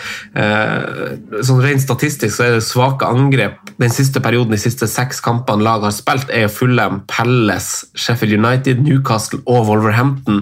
Sånn 1.42 1.62
Rent 1.64 1.82
statistisk 1.82 2.36
så 2.36 2.46
er 2.46 2.58
det 2.58 2.66
svake 2.66 3.08
angrep 3.08 3.66
den 3.76 3.92
siste 3.92 4.22
perioden, 4.24 4.54
de 4.54 4.60
siste 4.60 4.86
seks 4.88 5.18
kampene 5.20 5.64
lag 5.66 5.82
har 5.84 5.92
spilt, 5.92 6.30
er 6.32 6.48
Fulham, 6.48 7.02
Palace, 7.10 7.90
Sheffield 7.98 8.38
United, 8.38 8.80
Newcastle 8.86 9.42
og 9.44 9.66
Wolverhampton, 9.68 10.40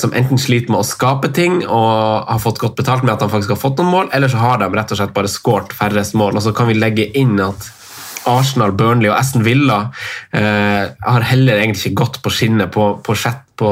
som 0.00 0.14
enten 0.16 0.40
sliter 0.40 0.72
med 0.72 0.80
å 0.80 0.88
skape 0.88 1.28
ting 1.36 1.60
og 1.66 2.19
har 2.28 2.40
fått 2.42 2.60
godt 2.62 2.78
betalt 2.78 3.04
med 3.04 3.14
at 3.14 3.24
han 3.24 3.32
faktisk 3.32 3.54
har 3.54 3.60
fått 3.60 3.80
noen 3.80 3.92
mål, 3.94 4.10
eller 4.16 4.32
så 4.32 4.40
har 4.42 4.60
de 4.60 4.70
rett 4.74 4.94
og 4.94 5.00
slett 5.00 5.14
bare 5.16 5.30
skåret 5.30 5.74
færrest 5.76 6.16
mål. 6.18 6.38
Og 6.38 6.44
så 6.44 6.54
kan 6.56 6.70
vi 6.70 6.78
legge 6.78 7.08
inn 7.18 7.38
at 7.44 7.68
Arsenal, 8.28 8.74
Burnley 8.76 9.08
og 9.10 9.16
Aston 9.16 9.44
Villa 9.46 9.80
eh, 10.36 10.90
har 10.92 11.28
heller 11.30 11.60
egentlig 11.60 11.90
ikke 11.90 12.02
gått 12.02 12.20
på 12.24 12.32
skinnet 12.34 12.72
på, 12.74 12.92
på, 13.04 13.16
på, 13.56 13.70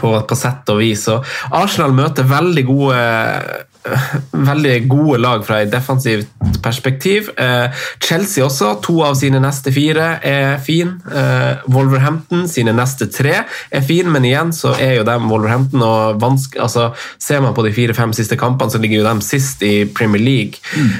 på, 0.00 0.12
på 0.30 0.38
sett 0.38 0.72
og 0.72 0.80
vis. 0.80 1.06
Og 1.12 1.26
Arsenal 1.60 1.94
møter 1.96 2.28
veldig 2.28 2.64
gode 2.68 3.02
veldig 4.32 4.74
gode 4.90 5.18
lag 5.22 5.44
fra 5.46 5.60
et 5.62 5.70
defensivt 5.72 6.28
perspektiv. 6.62 7.30
Eh, 7.40 7.72
Chelsea 8.02 8.44
også, 8.44 8.74
to 8.84 8.98
av 9.06 9.16
sine 9.18 9.40
neste 9.42 9.72
fire 9.74 10.12
er 10.26 10.58
fin. 10.64 10.92
Eh, 11.08 11.64
Wolverhampton 11.72 12.46
sine 12.50 12.74
neste 12.76 13.08
tre 13.12 13.42
er 13.46 13.86
fin, 13.86 14.10
men 14.12 14.26
igjen 14.28 14.52
så 14.56 14.74
er 14.76 14.98
jo 14.98 15.06
dem 15.08 15.28
Wolverhampton 15.32 15.84
og 15.86 16.20
vanske, 16.22 16.60
altså, 16.60 16.90
Ser 17.20 17.40
man 17.44 17.54
på 17.54 17.62
de 17.64 17.72
fire-fem 17.74 18.12
siste 18.16 18.36
kampene, 18.38 18.72
så 18.72 18.80
ligger 18.80 19.00
jo 19.00 19.06
dem 19.06 19.20
sist 19.24 19.62
i 19.62 19.84
Premier 19.84 20.22
League. 20.22 20.60
Mm. 20.74 20.90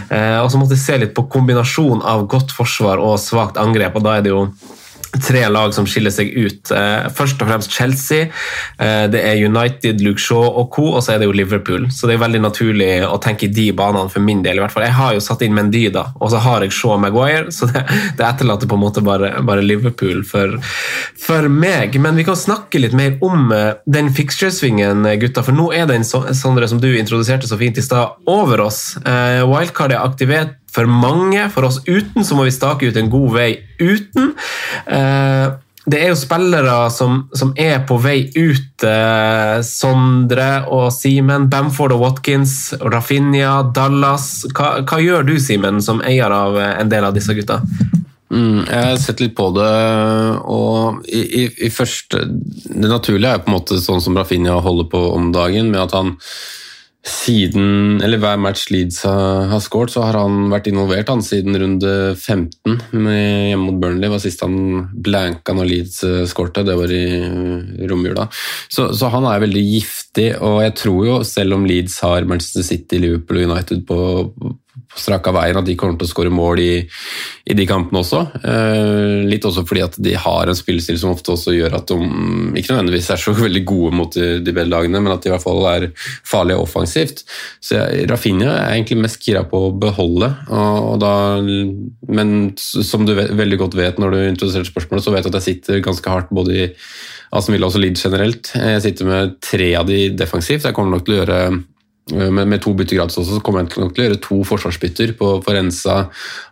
og 0.42 0.50
så 0.52 0.58
måtte 0.58 0.76
jeg 0.76 0.82
se 0.82 0.98
litt 1.00 1.14
på 1.16 1.24
kombinasjon 1.32 2.02
av 2.06 2.26
godt 2.30 2.52
forsvar 2.54 3.00
og 3.02 3.18
svakt 3.20 3.58
angrep, 3.60 3.96
og 3.96 4.04
da 4.04 4.16
er 4.18 4.24
det 4.24 4.32
jo 4.32 4.44
tre 5.18 5.42
lag 5.48 5.74
som 5.74 5.86
skiller 5.88 6.12
seg 6.14 6.30
ut. 6.36 6.70
Eh, 6.74 7.08
først 7.14 7.40
og 7.42 7.50
fremst 7.50 7.74
Chelsea. 7.74 8.28
Eh, 8.78 9.06
det 9.10 9.22
er 9.26 9.42
United, 9.42 10.02
Luke 10.04 10.22
Shaw 10.22 10.46
og 10.46 10.70
co., 10.74 10.86
og 10.94 11.02
så 11.02 11.14
er 11.14 11.22
det 11.22 11.28
jo 11.28 11.34
Liverpool. 11.36 11.88
Så 11.94 12.08
det 12.08 12.16
er 12.16 12.22
veldig 12.22 12.42
naturlig 12.44 12.90
å 13.06 13.18
tenke 13.22 13.48
i 13.48 13.52
de 13.54 13.70
banene 13.76 14.10
for 14.12 14.22
min 14.24 14.44
del. 14.46 14.58
i 14.58 14.64
hvert 14.64 14.74
fall. 14.74 14.86
Jeg 14.86 14.98
har 14.98 15.16
jo 15.16 15.24
satt 15.24 15.42
inn 15.46 15.56
Mendy, 15.56 15.88
da, 15.92 16.06
og 16.20 16.30
så 16.32 16.42
har 16.44 16.64
jeg 16.64 16.74
Shaw 16.76 16.98
Maguire, 17.02 17.50
så 17.54 17.68
det, 17.70 17.84
det 18.18 18.26
etterlater 18.26 18.70
på 18.70 18.78
en 18.78 18.84
måte 18.84 19.04
bare, 19.04 19.32
bare 19.46 19.64
Liverpool 19.66 20.22
for, 20.26 20.58
for, 21.18 21.48
meg. 21.50 21.98
Men 22.00 22.18
vi 22.18 22.26
kan 22.28 22.38
snakke 22.38 22.82
litt 22.82 22.96
mer 22.96 23.18
om 23.24 23.50
eh, 23.54 23.72
den 23.90 24.12
fixture-svingen, 24.14 25.06
gutta, 25.20 25.44
for 25.46 25.56
nå 25.56 25.70
er 25.74 25.90
den, 25.90 26.06
Sondre, 26.10 26.68
som 26.70 26.80
du 26.82 26.88
introduserte 26.92 27.48
så 27.48 27.58
fint 27.60 27.78
i 27.78 27.84
stad, 27.84 28.18
over 28.30 28.62
oss. 28.64 28.80
Wildcard 29.04 29.92
er 29.94 30.02
aktivert 30.02 30.59
for 30.74 30.90
mange. 30.90 31.48
For 31.54 31.68
oss 31.68 31.80
uten 31.88 32.26
så 32.26 32.38
må 32.38 32.46
vi 32.48 32.54
stake 32.54 32.90
ut 32.90 33.00
en 33.00 33.10
god 33.12 33.34
vei 33.36 33.50
uten. 33.80 34.32
Eh, 34.86 35.48
det 35.90 35.96
er 35.96 36.10
jo 36.12 36.18
spillere 36.18 36.74
som, 36.92 37.24
som 37.34 37.54
er 37.58 37.80
på 37.88 37.96
vei 38.02 38.18
ut. 38.36 38.84
Eh, 38.86 39.56
Sondre 39.66 40.50
og 40.70 40.90
Simen, 40.94 41.48
Bamford 41.50 41.96
og 41.96 42.04
Watkins, 42.04 42.74
Rafinha, 42.80 43.60
Dallas. 43.74 44.44
Hva, 44.52 44.80
hva 44.84 45.00
gjør 45.02 45.26
du, 45.30 45.34
Simen, 45.42 45.80
som 45.84 46.02
eier 46.06 46.30
av 46.30 46.60
en 46.60 46.92
del 46.92 47.08
av 47.08 47.16
disse 47.16 47.34
gutta? 47.36 47.62
Mm, 48.30 48.62
jeg 48.62 48.86
har 48.92 49.00
sett 49.02 49.20
litt 49.24 49.34
på 49.34 49.48
det, 49.56 49.70
og 50.46 51.00
i, 51.10 51.18
i, 51.18 51.46
i 51.66 51.70
første 51.74 52.20
Det 52.30 52.86
naturlige 52.86 53.32
er 53.34 53.40
på 53.42 53.50
en 53.50 53.56
måte 53.56 53.80
sånn 53.82 53.98
som 54.04 54.14
Rafinha 54.14 54.54
holder 54.62 54.86
på 54.92 55.00
om 55.16 55.32
dagen, 55.34 55.72
med 55.72 55.82
at 55.82 55.96
han 55.98 56.12
siden, 57.00 58.00
eller 58.04 58.20
hver 58.20 58.36
match 58.40 58.66
Leeds 58.68 58.98
har, 59.08 59.46
har 59.48 59.62
skåret, 59.64 59.92
så 59.94 60.02
har 60.04 60.18
han 60.20 60.50
vært 60.52 60.68
involvert 60.68 61.08
han 61.08 61.22
siden 61.24 61.56
runde 61.56 61.92
15 62.12 62.76
med, 62.92 63.22
hjemme 63.48 63.70
mot 63.70 63.78
Burnley. 63.80 64.10
var 64.12 64.20
sist 64.20 64.44
han 64.44 64.58
blanka 64.92 65.54
når 65.56 65.70
Leeds 65.70 66.02
uh, 66.04 66.24
skårte, 66.28 66.64
det 66.68 66.76
var 66.76 66.92
i 66.92 67.88
romjula. 67.88 68.28
Så, 68.68 68.90
så, 68.92 69.08
han 69.14 69.24
er 69.30 69.40
veldig 69.46 69.64
giftig, 69.64 70.28
og 70.44 70.60
jeg 70.66 70.76
tror 70.82 71.00
jo, 71.08 71.16
selv 71.24 71.56
om 71.56 71.64
Leeds 71.68 71.96
har 72.04 72.28
Manchester 72.28 72.68
City, 72.68 73.00
Liverpool 73.00 73.40
og 73.40 73.54
United 73.54 73.86
på 73.88 74.00
strak 74.98 75.28
av 75.30 75.36
veien 75.38 75.58
at 75.60 75.66
de 75.66 75.76
kommer 75.78 75.98
til 75.98 76.08
å 76.08 76.10
skåre 76.10 76.32
mål 76.34 76.60
i, 76.62 76.72
i, 76.82 77.54
de 77.56 77.66
kampene 77.68 78.00
også. 78.02 78.22
Eh, 78.42 79.20
litt 79.30 79.44
også 79.46 79.62
fordi 79.68 79.84
at 79.84 79.98
de 80.02 80.16
har 80.18 80.50
en 80.50 80.58
spillestil 80.58 80.98
som 81.00 81.12
ofte 81.14 81.34
også 81.34 81.54
gjør 81.54 81.76
at 81.78 81.92
de 81.92 81.98
ikke 82.58 82.74
nødvendigvis 82.74 83.10
er 83.14 83.22
så 83.22 83.34
veldig 83.46 83.64
gode 83.68 83.92
mot 84.00 84.16
de, 84.16 84.40
de 84.42 84.54
bedre 84.54 84.72
lagene, 84.72 85.02
men 85.02 85.14
at 85.14 85.22
de 85.22 85.30
i 85.30 85.34
hvert 85.34 85.44
fall 85.44 85.62
er 85.70 85.88
farlige 86.26 86.60
offensivt. 86.64 87.24
Så 87.62 87.78
Rafinha 88.10 88.50
er 88.56 88.74
egentlig 88.74 89.00
mest 89.04 89.22
gira 89.26 89.44
på 89.46 89.66
å 89.68 89.72
beholde. 89.86 90.32
Og, 90.50 90.90
og 90.94 91.00
da, 91.04 91.14
men 92.10 92.36
som 92.58 93.06
du 93.06 93.14
vet, 93.18 93.34
veldig 93.38 93.62
godt 93.62 93.78
vet 93.78 94.02
når 94.02 94.16
du 94.16 94.20
introduserer 94.26 94.68
spørsmålet, 94.68 95.06
så 95.06 95.14
vet 95.14 95.26
du 95.26 95.32
at 95.32 95.40
jeg 95.40 95.48
sitter 95.50 95.84
ganske 95.86 96.18
hardt 96.18 96.34
både 96.34 96.56
i 96.56 96.68
Aston 97.36 97.54
Villa 97.54 97.68
og 97.70 97.78
Leeds 97.78 98.02
generelt. 98.02 98.50
Jeg 98.58 98.82
sitter 98.82 99.06
med 99.06 99.36
tre 99.44 99.74
av 99.78 99.86
de 99.86 100.08
defensivt. 100.18 100.66
Jeg 100.66 100.74
kommer 100.74 100.96
nok 100.96 101.06
til 101.06 101.14
å 101.14 101.20
gjøre 101.20 101.42
Eh, 102.12 102.30
med, 102.30 102.48
med 102.48 102.62
to 102.62 102.72
byttegrads 102.76 103.18
også, 103.18 103.36
så 103.36 103.44
kommer 103.44 103.62
jeg 103.62 103.70
nok 103.82 103.94
til 103.94 104.04
å 104.04 104.08
gjøre 104.08 104.20
to 104.24 104.40
forsvarsbytter 104.48 105.14
på 105.18 105.30
Forenza, 105.46 106.02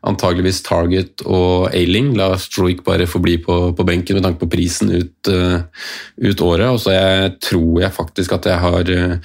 antageligvis 0.09 0.63
Target 0.67 1.27
og 1.27 1.69
Ailing. 1.73 2.15
La 2.19 2.33
Stroik 2.41 2.85
bare 2.87 3.09
forbli 3.11 3.39
på, 3.45 3.59
på, 3.77 3.89
benken 3.89 4.19
med 4.19 4.27
tanke 4.27 4.43
på 4.45 4.51
prisen 4.53 4.93
ut, 4.95 5.31
uh, 5.33 5.61
ut 6.23 6.43
året. 6.45 6.69
Og 6.71 6.81
så 6.83 6.95
jeg, 6.95 7.37
tror 7.51 7.85
jeg 7.85 7.95
faktisk 7.95 8.35
at 8.39 8.51
jeg 8.51 8.63
har 8.63 8.93
uh, 8.95 9.23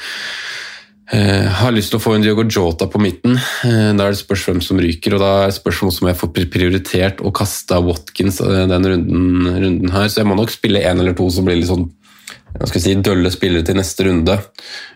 har 1.60 1.74
lyst 1.76 1.91
til 1.93 2.00
å 2.00 2.02
få 2.02 2.15
en 2.15 2.24
Diogo 2.24 2.46
Jota 2.48 2.88
på 2.89 3.02
midten. 3.02 3.36
Da 3.62 4.08
er 4.08 4.15
det 4.15 4.17
spørs 4.17 4.48
hvem 4.48 4.62
som 4.65 4.80
ryker, 4.82 5.13
og 5.13 5.22
da 5.22 5.32
er 5.43 5.52
det 5.52 5.58
spørsmål 5.60 5.91
om 6.02 6.10
jeg 6.10 6.17
får 6.17 6.32
prioritert 6.56 7.22
å 7.22 7.34
kaste 7.36 7.78
Watkins 7.86 8.39
den 8.41 8.88
runden, 8.88 9.43
runden, 9.52 9.91
her. 9.93 10.08
Så 10.10 10.24
jeg 10.24 10.30
må 10.32 10.39
nok 10.39 10.54
spille 10.54 10.82
én 10.82 11.04
eller 11.04 11.13
to 11.17 11.28
som 11.30 11.46
blir 11.46 11.60
litt 11.60 11.69
sånn 11.69 11.86
jeg 12.59 12.69
skal 12.69 12.83
si, 12.83 12.93
dølle 13.01 13.31
spillere 13.33 13.65
til 13.65 13.77
neste 13.79 14.05
runde, 14.07 14.37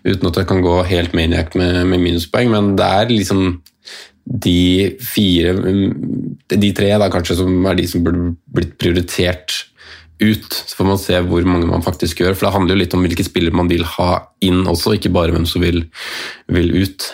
uten 0.05 0.29
at 0.29 0.41
jeg 0.41 0.49
kan 0.49 0.61
gå 0.65 0.75
helt 0.89 1.15
maniac 1.17 1.55
med, 1.57 1.81
med 1.89 2.03
minuspoeng. 2.03 2.51
Men 2.53 2.75
det 2.77 2.85
er 2.85 3.13
liksom 3.13 3.47
de 4.27 4.97
fire 4.99 5.53
De 6.51 6.69
tre 6.75 6.89
da 6.99 7.07
kanskje 7.07 7.37
som 7.39 7.67
er 7.69 7.77
de 7.79 7.85
som 7.87 8.03
burde 8.03 8.33
blitt 8.53 8.75
prioritert 8.79 9.55
ut. 10.19 10.47
Så 10.51 10.77
får 10.77 10.89
man 10.89 10.99
se 11.01 11.19
hvor 11.29 11.45
mange 11.47 11.69
man 11.69 11.85
faktisk 11.85 12.21
gjør. 12.21 12.35
For 12.35 12.47
det 12.47 12.53
handler 12.55 12.75
jo 12.75 12.81
litt 12.83 12.97
om 12.97 13.05
hvilke 13.05 13.25
spillere 13.25 13.57
man 13.57 13.71
vil 13.71 13.85
ha 13.97 14.11
inn 14.43 14.65
også, 14.67 14.97
ikke 14.97 15.13
bare 15.15 15.35
hvem 15.35 15.47
som 15.49 15.63
vil, 15.63 15.85
vil 16.51 16.73
ut. 16.81 17.07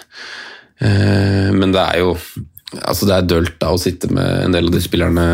Eh, 0.84 1.52
men 1.54 1.76
det 1.76 1.84
er 1.84 2.02
jo 2.04 2.16
altså 2.82 3.08
det 3.08 3.16
er 3.16 3.28
dølt 3.30 3.56
da 3.62 3.72
å 3.74 3.80
sitte 3.82 4.10
med 4.14 4.48
en 4.48 4.56
del 4.56 4.68
av 4.70 4.74
de 4.74 4.82
spillerne, 4.82 5.26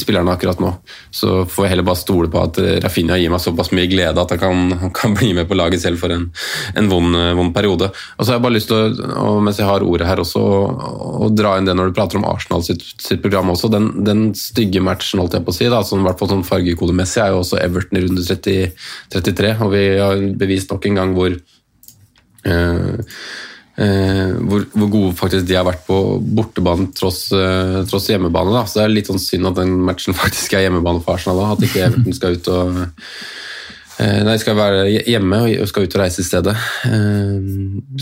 spillerne, 0.00 0.34
akkurat 0.34 0.60
nå. 0.62 0.70
Så 1.14 1.44
får 1.50 1.66
jeg 1.66 1.72
heller 1.74 1.86
bare 1.86 2.00
stole 2.00 2.30
på 2.32 2.40
at 2.42 2.58
Rafinha 2.84 3.18
gir 3.20 3.32
meg 3.32 3.42
såpass 3.44 3.70
mye 3.76 3.88
glede 3.90 4.20
at 4.20 4.34
han 4.34 4.40
kan, 4.40 4.90
kan 4.96 5.14
bli 5.16 5.32
med 5.36 5.48
på 5.50 5.58
laget 5.58 5.84
selv 5.84 6.02
for 6.02 6.14
en, 6.14 6.26
en 6.74 6.90
vond, 6.90 7.16
vond, 7.38 7.52
periode. 7.54 7.90
Og 8.16 8.24
så 8.24 8.32
har 8.32 8.38
jeg 8.38 8.46
bare 8.46 8.56
lyst 8.56 8.70
til 8.72 9.00
å, 9.14 9.36
mens 9.44 9.60
jeg 9.60 9.68
har 9.68 9.86
ordet 9.86 10.08
her 10.08 10.22
også, 10.24 10.42
å, 10.42 11.30
dra 11.34 11.56
inn 11.58 11.68
det 11.68 11.76
når 11.78 11.90
du 11.90 11.96
prater 11.96 12.20
om 12.20 12.26
Arsenal 12.28 12.64
sitt, 12.66 12.84
sitt 13.02 13.22
program 13.24 13.52
også. 13.54 13.70
Den, 13.72 13.90
den, 14.06 14.26
stygge 14.38 14.82
matchen, 14.84 15.22
holdt 15.22 15.36
jeg 15.38 15.46
på 15.46 15.54
å 15.54 15.56
si, 15.56 15.70
da, 15.70 15.80
som, 15.86 16.02
i 16.02 16.08
hvert 16.08 16.20
fall 16.20 16.32
sånn 16.32 16.46
fargekodemessig, 16.46 17.22
er 17.22 17.34
jo 17.34 17.42
også 17.42 17.60
Everton 17.62 18.00
i 18.00 18.04
runde 18.04 18.26
30, 18.26 18.70
33, 19.14 19.56
og 19.64 19.74
vi 19.74 19.84
har 20.00 20.28
bevist 20.38 20.72
nok 20.72 20.88
en 20.88 21.00
gang 21.00 21.14
hvor 21.16 21.34
øh, 21.34 23.18
Eh, 23.74 24.34
hvor, 24.46 24.62
hvor, 24.70 24.86
gode 24.86 25.16
faktisk 25.18 25.48
de 25.48 25.56
har 25.58 25.66
vært 25.66 25.82
på 25.88 25.96
bortebane 26.36 26.92
tross, 26.94 27.26
eh, 27.34 27.80
tross 27.90 28.06
hjemmebane. 28.10 28.54
Da. 28.54 28.62
Så 28.70 28.78
det 28.78 28.84
er 28.84 28.94
litt 28.94 29.10
sånn 29.10 29.22
synd 29.22 29.50
at 29.50 29.58
den 29.58 29.74
matchen 29.88 30.14
faktisk 30.22 30.54
er 30.54 30.68
hjemmebane 30.68 31.02
for 31.02 31.18
Arsenal. 31.18 31.42
Da. 31.42 31.56
At 31.56 31.66
ikke 31.66 31.82
Everton 31.88 32.14
skal 32.16 32.38
ut 32.38 32.52
og 32.54 32.78
eh, 33.98 34.20
Nei, 34.26 34.38
skal 34.42 34.58
være 34.58 34.86
hjemme 35.06 35.42
og 35.62 35.68
skal 35.70 35.88
ut 35.88 35.98
og 35.98 36.04
reise 36.04 36.22
i 36.22 36.28
stedet. 36.28 36.54
Eh, 36.86 37.50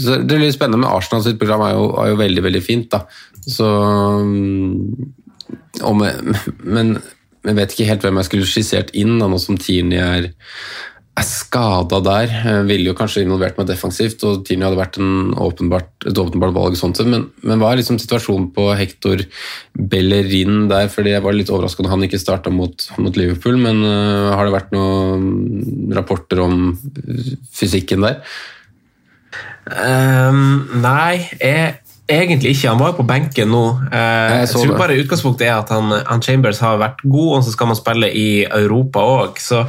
så 0.02 0.20
det 0.20 0.36
er 0.36 0.44
litt 0.44 0.58
spennende 0.58 0.84
med 0.84 0.92
Arsenal 0.92 1.24
sitt 1.24 1.40
program 1.40 1.64
er 1.66 1.74
jo, 1.78 1.88
er 2.04 2.12
jo 2.12 2.20
veldig, 2.20 2.46
veldig 2.50 2.64
fint. 2.64 2.92
da. 2.92 3.04
Så 3.48 3.68
med, 5.96 6.36
Men 6.62 6.96
jeg 7.42 7.58
vet 7.58 7.72
ikke 7.74 7.88
helt 7.88 8.04
hvem 8.06 8.20
jeg 8.20 8.28
skulle 8.28 8.48
skissert 8.48 8.92
inn, 8.98 9.16
da, 9.18 9.26
nå 9.26 9.40
som 9.42 9.56
Tierney 9.58 9.98
er 9.98 10.28
er 11.12 11.26
skada 11.28 11.98
der. 12.04 12.30
Ville 12.68 12.88
jo 12.88 12.96
kanskje 12.96 13.24
involvert 13.26 13.58
meg 13.60 13.68
defensivt, 13.68 14.22
og 14.24 14.46
Tini 14.46 14.64
hadde 14.64 14.78
vært 14.78 14.96
åpenbart, 14.98 15.90
et 16.08 16.18
åpenbart 16.18 16.54
valg. 16.56 16.78
sånt, 16.78 17.02
men, 17.04 17.26
men 17.44 17.60
hva 17.60 17.72
er 17.72 17.82
liksom 17.82 18.00
situasjonen 18.00 18.48
på 18.56 18.70
Hector 18.78 19.24
Bellerin 19.76 20.70
der? 20.72 20.88
fordi 20.92 21.12
Jeg 21.12 21.24
var 21.26 21.36
litt 21.36 21.52
overrasket 21.52 21.84
når 21.84 21.94
han 21.96 22.06
ikke 22.08 22.22
starta 22.22 22.54
mot, 22.54 22.88
mot, 22.96 23.16
Liverpool, 23.16 23.60
men 23.60 23.84
uh, 23.84 24.32
har 24.32 24.48
det 24.48 24.56
vært 24.56 24.72
noen 24.72 25.92
rapporter 25.92 26.40
om 26.46 26.72
fysikken 27.52 28.08
der? 28.08 28.22
Um, 29.62 30.80
nei, 30.82 31.28
jeg 31.38 31.76
Egentlig 32.12 32.52
ikke. 32.54 32.68
Han 32.70 32.80
var 32.80 32.92
jo 32.92 32.98
på 33.00 33.06
benken 33.08 33.50
nå. 33.52 33.62
Eh, 33.88 34.32
jeg, 34.42 34.50
tror 34.52 34.74
bare 34.76 34.98
Utgangspunktet 35.00 35.46
er 35.46 35.54
at 35.56 35.70
han, 35.72 35.92
han, 36.08 36.22
Chambers 36.24 36.60
har 36.64 36.80
vært 36.80 37.00
god, 37.04 37.30
og 37.38 37.46
så 37.46 37.54
skal 37.54 37.70
man 37.70 37.78
spille 37.78 38.10
i 38.12 38.26
Europa 38.44 39.02
òg. 39.02 39.40
Så 39.42 39.62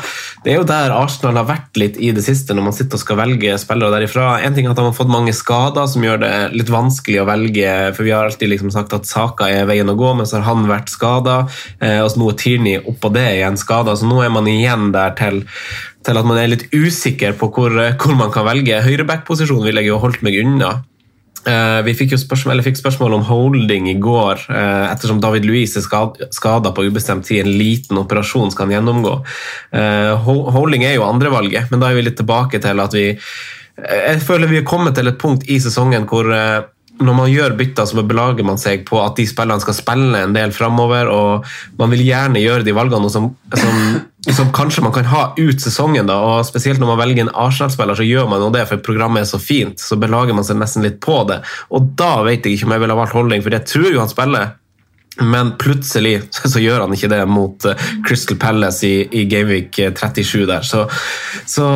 det 0.43 0.53
er 0.53 0.59
jo 0.59 0.67
der 0.67 0.93
Arsenal 0.95 1.39
har 1.39 1.47
vært 1.49 1.79
litt 1.79 1.99
i 2.01 2.11
det 2.15 2.25
siste, 2.25 2.55
når 2.55 2.67
man 2.67 2.75
sitter 2.75 2.99
og 2.99 3.03
skal 3.05 3.19
velge 3.21 3.55
spillere 3.61 3.95
derifra. 3.95 4.27
En 4.43 4.57
ting 4.57 4.67
er 4.67 4.75
at 4.75 4.81
han 4.81 4.91
har 4.91 4.97
fått 4.97 5.13
mange 5.13 5.35
skader, 5.35 5.87
som 5.89 6.05
gjør 6.05 6.21
det 6.25 6.33
litt 6.57 6.73
vanskelig 6.73 7.23
å 7.23 7.27
velge. 7.31 7.71
For 7.95 8.07
vi 8.07 8.13
har 8.15 8.27
alltid 8.27 8.51
liksom 8.51 8.73
sagt 8.75 8.95
at 8.97 9.09
Saka 9.09 9.49
er 9.49 9.69
veien 9.69 9.89
å 9.89 9.97
gå, 9.99 10.13
men 10.17 10.29
så 10.29 10.41
har 10.41 10.49
han 10.51 10.67
vært 10.69 10.91
skada. 10.93 11.43
Eh, 11.79 12.01
og 12.03 12.11
så 12.11 12.21
nå 12.21 12.29
er 12.33 12.39
Tierney 12.43 12.83
oppå 12.83 13.13
det 13.15 13.29
igjen 13.37 13.59
skada, 13.59 13.95
så 13.95 14.09
nå 14.09 14.21
er 14.25 14.33
man 14.33 14.51
igjen 14.51 14.91
der 14.95 15.15
til 15.19 15.43
til 16.03 16.19
at 16.19 16.27
man 16.27 16.35
er 16.35 16.49
litt 16.51 16.65
usikker 16.75 17.37
på 17.39 17.47
hvor, 17.55 17.71
hvor 17.71 18.17
man 18.19 18.31
kan 18.33 18.43
velge. 18.43 18.81
Høyreback-posisjonen 18.83 19.63
ville 19.69 19.83
jeg 19.83 19.93
jo 19.93 20.01
holdt 20.03 20.25
meg 20.25 20.35
unna. 20.41 20.81
Uh, 21.43 21.81
vi 21.83 21.95
fikk 21.97 22.13
jo 22.15 22.19
spørsmål, 22.21 22.61
fikk 22.63 22.77
spørsmål, 22.79 23.17
om 23.17 23.25
holding 23.27 23.89
i 23.91 23.97
går, 23.99 24.45
uh, 24.47 24.85
ettersom 24.93 25.19
David 25.23 25.47
Louise 25.47 25.81
er 25.81 26.29
skada 26.31 26.71
på 26.71 26.85
ubestemt 26.87 27.27
tid. 27.27 27.43
En 27.43 27.57
liten 27.59 27.99
operasjon 27.99 28.53
skal 28.53 28.69
han 28.69 28.77
gjennomgå. 28.77 29.17
Uh, 29.75 30.29
holding 30.55 30.85
er 30.87 30.95
jo 30.95 31.07
andrevalget, 31.07 31.67
men 31.71 31.83
da 31.83 31.89
er 31.89 31.99
vi 31.99 32.07
litt 32.07 32.19
tilbake 32.21 32.63
til 32.63 32.79
at 32.83 32.95
vi 32.95 33.09
Jeg 33.73 34.21
føler 34.21 34.47
vi 34.47 34.59
er 34.61 34.69
kommet 34.69 34.93
til 34.95 35.09
et 35.09 35.17
punkt 35.17 35.47
i 35.49 35.57
sesongen 35.59 36.05
hvor 36.05 36.27
når 37.01 37.15
man 37.17 37.31
gjør 37.31 37.55
bytter, 37.57 37.87
så 37.89 38.03
belager 38.05 38.45
man 38.45 38.59
seg 38.61 38.83
på 38.87 38.99
at 39.01 39.17
de 39.17 39.25
spillerne 39.27 39.63
skal 39.63 39.75
spille 39.77 40.23
en 40.25 40.35
del 40.35 40.53
framover, 40.55 41.09
og 41.09 41.47
man 41.79 41.93
vil 41.93 42.03
gjerne 42.05 42.41
gjøre 42.43 42.65
de 42.67 42.75
valgene 42.75 43.09
som, 43.11 43.31
som, 43.57 43.79
som, 44.29 44.51
kanskje 44.55 44.83
man 44.85 44.93
kan 44.95 45.09
ha 45.09 45.23
ut 45.39 45.63
sesongen. 45.63 46.07
Da, 46.09 46.19
og 46.21 46.45
Spesielt 46.47 46.81
når 46.81 46.93
man 46.93 47.01
velger 47.01 47.25
en 47.25 47.33
Arsenal-spiller, 47.45 47.97
så 47.97 48.07
gjør 48.07 48.29
man 48.31 48.45
jo 48.45 48.51
det, 48.53 48.65
for 48.69 48.83
programmet 48.85 49.23
er 49.23 49.31
så 49.31 49.41
fint. 49.41 49.81
Så 49.81 49.97
belager 49.99 50.37
man 50.37 50.47
seg 50.47 50.61
nesten 50.61 50.85
litt 50.85 51.01
på 51.03 51.23
det. 51.29 51.41
Og 51.73 51.93
da 51.99 52.15
vet 52.27 52.45
jeg 52.45 52.59
ikke 52.59 52.69
om 52.69 52.77
jeg 52.77 52.85
ville 52.85 52.99
valgt 53.01 53.17
Holding, 53.17 53.45
for 53.45 53.57
jeg 53.57 53.69
tror 53.73 53.89
jo 53.89 54.03
han 54.03 54.13
spiller. 54.13 54.53
Men 55.21 55.53
plutselig 55.57 56.21
så 56.51 56.61
gjør 56.61 56.85
han 56.85 56.95
ikke 56.95 57.11
det 57.11 57.23
mot 57.29 57.65
eh, 57.69 57.89
Crystal 58.07 58.39
Palace 58.41 58.87
i, 58.87 58.95
i 59.11 59.25
Gameweek 59.29 59.77
37 59.77 60.45
der. 60.49 60.65
Så, 60.65 60.87
så 61.49 61.67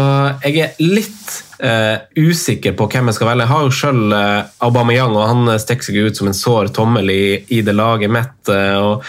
jeg 0.41 0.63
er 0.63 0.79
litt 0.81 1.35
eh, 1.61 2.01
usikker 2.17 2.73
på 2.77 2.89
hvem 2.89 3.11
jeg 3.11 3.19
skal 3.19 3.31
velge. 3.31 3.45
Jeg 3.45 3.53
har 3.53 3.67
jo 3.67 3.75
sjøl 3.75 4.17
eh, 4.17 4.55
Aubameyang, 4.65 5.13
og 5.13 5.29
han 5.29 5.53
stikker 5.61 5.89
seg 5.89 6.09
ut 6.09 6.17
som 6.17 6.31
en 6.31 6.37
sår 6.37 6.73
tommel 6.75 7.13
i, 7.13 7.21
i 7.53 7.61
det 7.65 7.77
laget 7.77 8.13
mitt. 8.13 8.35
Og 8.47 9.05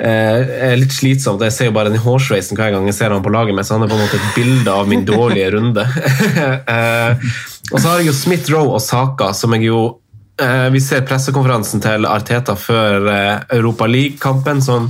er 0.00 0.78
litt 0.80 0.94
slitsomt. 0.96 1.42
Jeg 1.44 1.52
ser 1.52 1.68
jo 1.68 1.74
bare 1.76 1.90
den 1.92 2.00
hårsveisen 2.00 2.56
hver 2.56 2.72
gang 2.72 2.86
jeg 2.88 2.96
ser 2.96 3.12
han 3.12 3.24
på 3.24 3.32
laget 3.34 3.52
mitt, 3.52 3.68
så 3.68 3.76
han 3.76 3.84
er 3.84 3.90
på 3.90 3.98
en 3.98 4.06
måte 4.06 4.16
et 4.16 4.30
bilde 4.38 4.72
av 4.72 4.88
min 4.88 5.04
dårlige 5.12 5.50
runde. 5.58 5.84
og 7.70 7.76
så 7.76 7.84
har 7.84 8.00
jeg 8.00 8.08
jo 8.08 8.16
Smith 8.16 8.48
Roe 8.54 8.78
og 8.78 8.80
Saka, 8.82 9.34
som 9.36 9.52
jeg 9.58 9.68
jo 9.68 9.82
vi 10.72 10.80
ser 10.80 11.04
pressekonferansen 11.08 11.82
til 11.84 12.06
Arteta 12.08 12.54
før 12.56 13.08
Europa 13.52 13.88
League-kampen. 13.90 14.62
som 14.64 14.88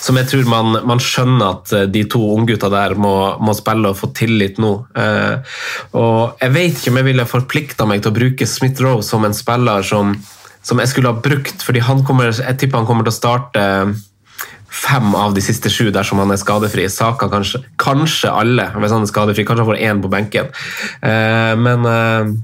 som 0.00 0.18
jeg 0.18 0.28
tror 0.30 0.48
man, 0.50 0.78
man, 0.86 1.02
skjønner 1.02 1.52
at 1.52 1.74
eh, 1.76 1.86
de 1.90 2.04
to 2.10 2.20
unggutta 2.34 2.70
der 2.72 2.96
må, 2.98 3.14
må, 3.44 3.54
spille 3.56 3.92
og 3.92 3.98
få 3.98 4.10
tillit 4.16 4.58
nå. 4.62 4.72
Eh, 4.98 5.54
og 5.98 6.42
Jeg 6.42 6.54
vet 6.54 6.74
ikke 6.74 6.92
om 6.92 7.00
jeg 7.00 7.08
ville 7.10 7.28
forplikta 7.28 7.88
meg 7.88 8.02
til 8.02 8.12
å 8.12 8.18
bruke 8.18 8.48
Smith 8.48 8.82
Roe 8.84 9.04
som 9.06 9.26
en 9.26 9.36
spiller 9.36 9.86
som, 9.86 10.14
som, 10.62 10.82
jeg 10.82 10.92
skulle 10.92 11.14
ha 11.14 11.22
brukt, 11.22 11.64
fordi 11.64 11.84
han 11.86 12.04
kommer, 12.06 12.32
jeg 12.32 12.60
tipper 12.60 12.82
han 12.82 12.88
kommer 12.88 13.06
til 13.06 13.14
å 13.14 13.20
starte 13.20 13.64
fem 14.68 15.14
av 15.16 15.32
de 15.32 15.42
siste 15.42 15.70
sju 15.72 15.88
dersom 15.94 16.20
han 16.20 16.34
er 16.34 16.40
skadefri. 16.40 16.84
Saka 16.92 17.30
kanskje, 17.32 17.62
kanskje 17.80 18.30
alle, 18.34 18.68
hvis 18.76 18.92
han 18.94 19.06
er 19.06 19.10
skadefri. 19.10 19.46
Kanskje 19.48 19.64
han 19.64 19.70
får 19.70 19.80
én 19.88 20.02
på 20.04 20.12
benken. 20.12 20.50
Eh, 21.00 21.54
men 21.58 21.88
eh, 21.88 22.34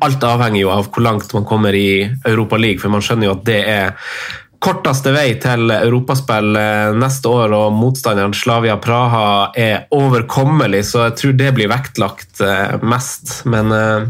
alt 0.00 0.24
avhenger 0.24 0.60
jo 0.62 0.72
av 0.72 0.90
hvor 0.90 1.04
langt 1.04 1.32
man 1.36 1.46
kommer 1.48 1.76
i 1.76 2.06
Europa 2.24 2.58
League, 2.60 2.80
for 2.82 2.92
man 2.92 3.04
skjønner 3.04 3.28
jo 3.28 3.36
at 3.36 3.46
det 3.48 3.60
er 3.68 4.10
korteste 4.62 5.12
vei 5.14 5.28
til 5.40 5.70
europaspill 5.70 6.56
eh, 6.58 6.96
neste 6.96 7.30
år, 7.30 7.54
og 7.54 7.76
motstanderen 7.76 8.34
Slavia 8.36 8.78
Praha 8.82 9.52
er 9.58 9.86
overkommelig, 9.94 10.86
så 10.90 11.06
jeg 11.08 11.16
tror 11.20 11.38
det 11.38 11.54
blir 11.58 11.70
vektlagt 11.72 12.42
eh, 12.44 12.76
mest. 12.82 13.42
Men 13.46 13.70
uh, 13.70 14.08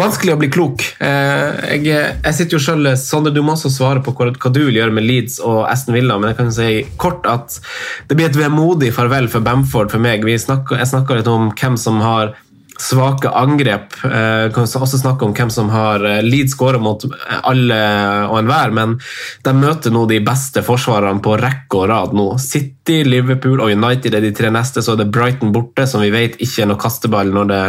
vanskelig 0.00 0.34
å 0.34 0.38
bli 0.40 0.48
klok. 0.52 0.82
Jeg, 0.98 1.84
jeg, 1.86 2.32
sitter 2.36 2.56
jo 2.56 2.62
selv, 2.62 2.90
Sondre, 3.00 3.32
du 3.34 3.42
må 3.44 3.54
også 3.54 3.70
svare 3.72 4.02
på 4.04 4.14
hva, 4.16 4.32
du 4.32 4.60
vil 4.64 4.80
gjøre 4.80 4.96
med 4.96 5.06
Leeds 5.06 5.38
og 5.44 5.62
Aston 5.70 5.96
Villa, 5.96 6.18
men 6.18 6.32
jeg 6.32 6.40
kan 6.40 6.50
si 6.56 6.70
kort 7.00 7.28
at 7.30 7.60
det 8.08 8.18
blir 8.18 8.30
et 8.30 8.40
vemodig 8.40 8.92
farvel 8.96 9.30
for 9.32 9.44
Bamford 9.46 9.92
for 9.94 10.02
meg. 10.02 10.26
Snakker, 10.26 10.80
jeg 10.80 10.92
snakka 10.92 11.20
litt 11.20 11.30
om 11.32 11.52
hvem 11.52 11.78
som 11.80 12.02
har 12.04 12.34
svake 12.82 13.30
angrep. 13.30 13.94
Eh, 14.04 14.52
kan 14.54 14.66
også 14.66 15.00
snakke 15.00 15.24
om 15.24 15.34
hvem 15.36 15.50
som 15.52 15.70
har 15.72 16.04
eh, 16.04 16.22
Leeds 16.24 16.54
skåra 16.56 16.80
mot 16.82 17.02
alle 17.42 17.80
og 18.28 18.38
enhver, 18.40 18.74
men 18.76 18.96
de 19.44 19.54
møter 19.56 19.94
nå 19.94 20.06
de 20.10 20.20
beste 20.24 20.62
forsvarerne 20.66 21.22
på 21.24 21.36
rekke 21.40 21.80
og 21.80 21.88
rad 21.90 22.16
nå. 22.16 22.28
City, 22.42 23.02
Liverpool 23.06 23.62
og 23.64 23.72
United 23.72 24.16
er 24.16 24.24
de 24.24 24.32
tre 24.36 24.52
neste, 24.54 24.84
så 24.84 24.94
er 24.94 25.04
det 25.04 25.10
Brighton 25.14 25.54
borte, 25.56 25.88
som 25.88 26.04
vi 26.04 26.12
vet 26.14 26.40
ikke 26.40 26.64
er 26.64 26.72
noe 26.72 26.80
kasteball 26.80 27.32
når 27.34 27.52
det 27.52 27.62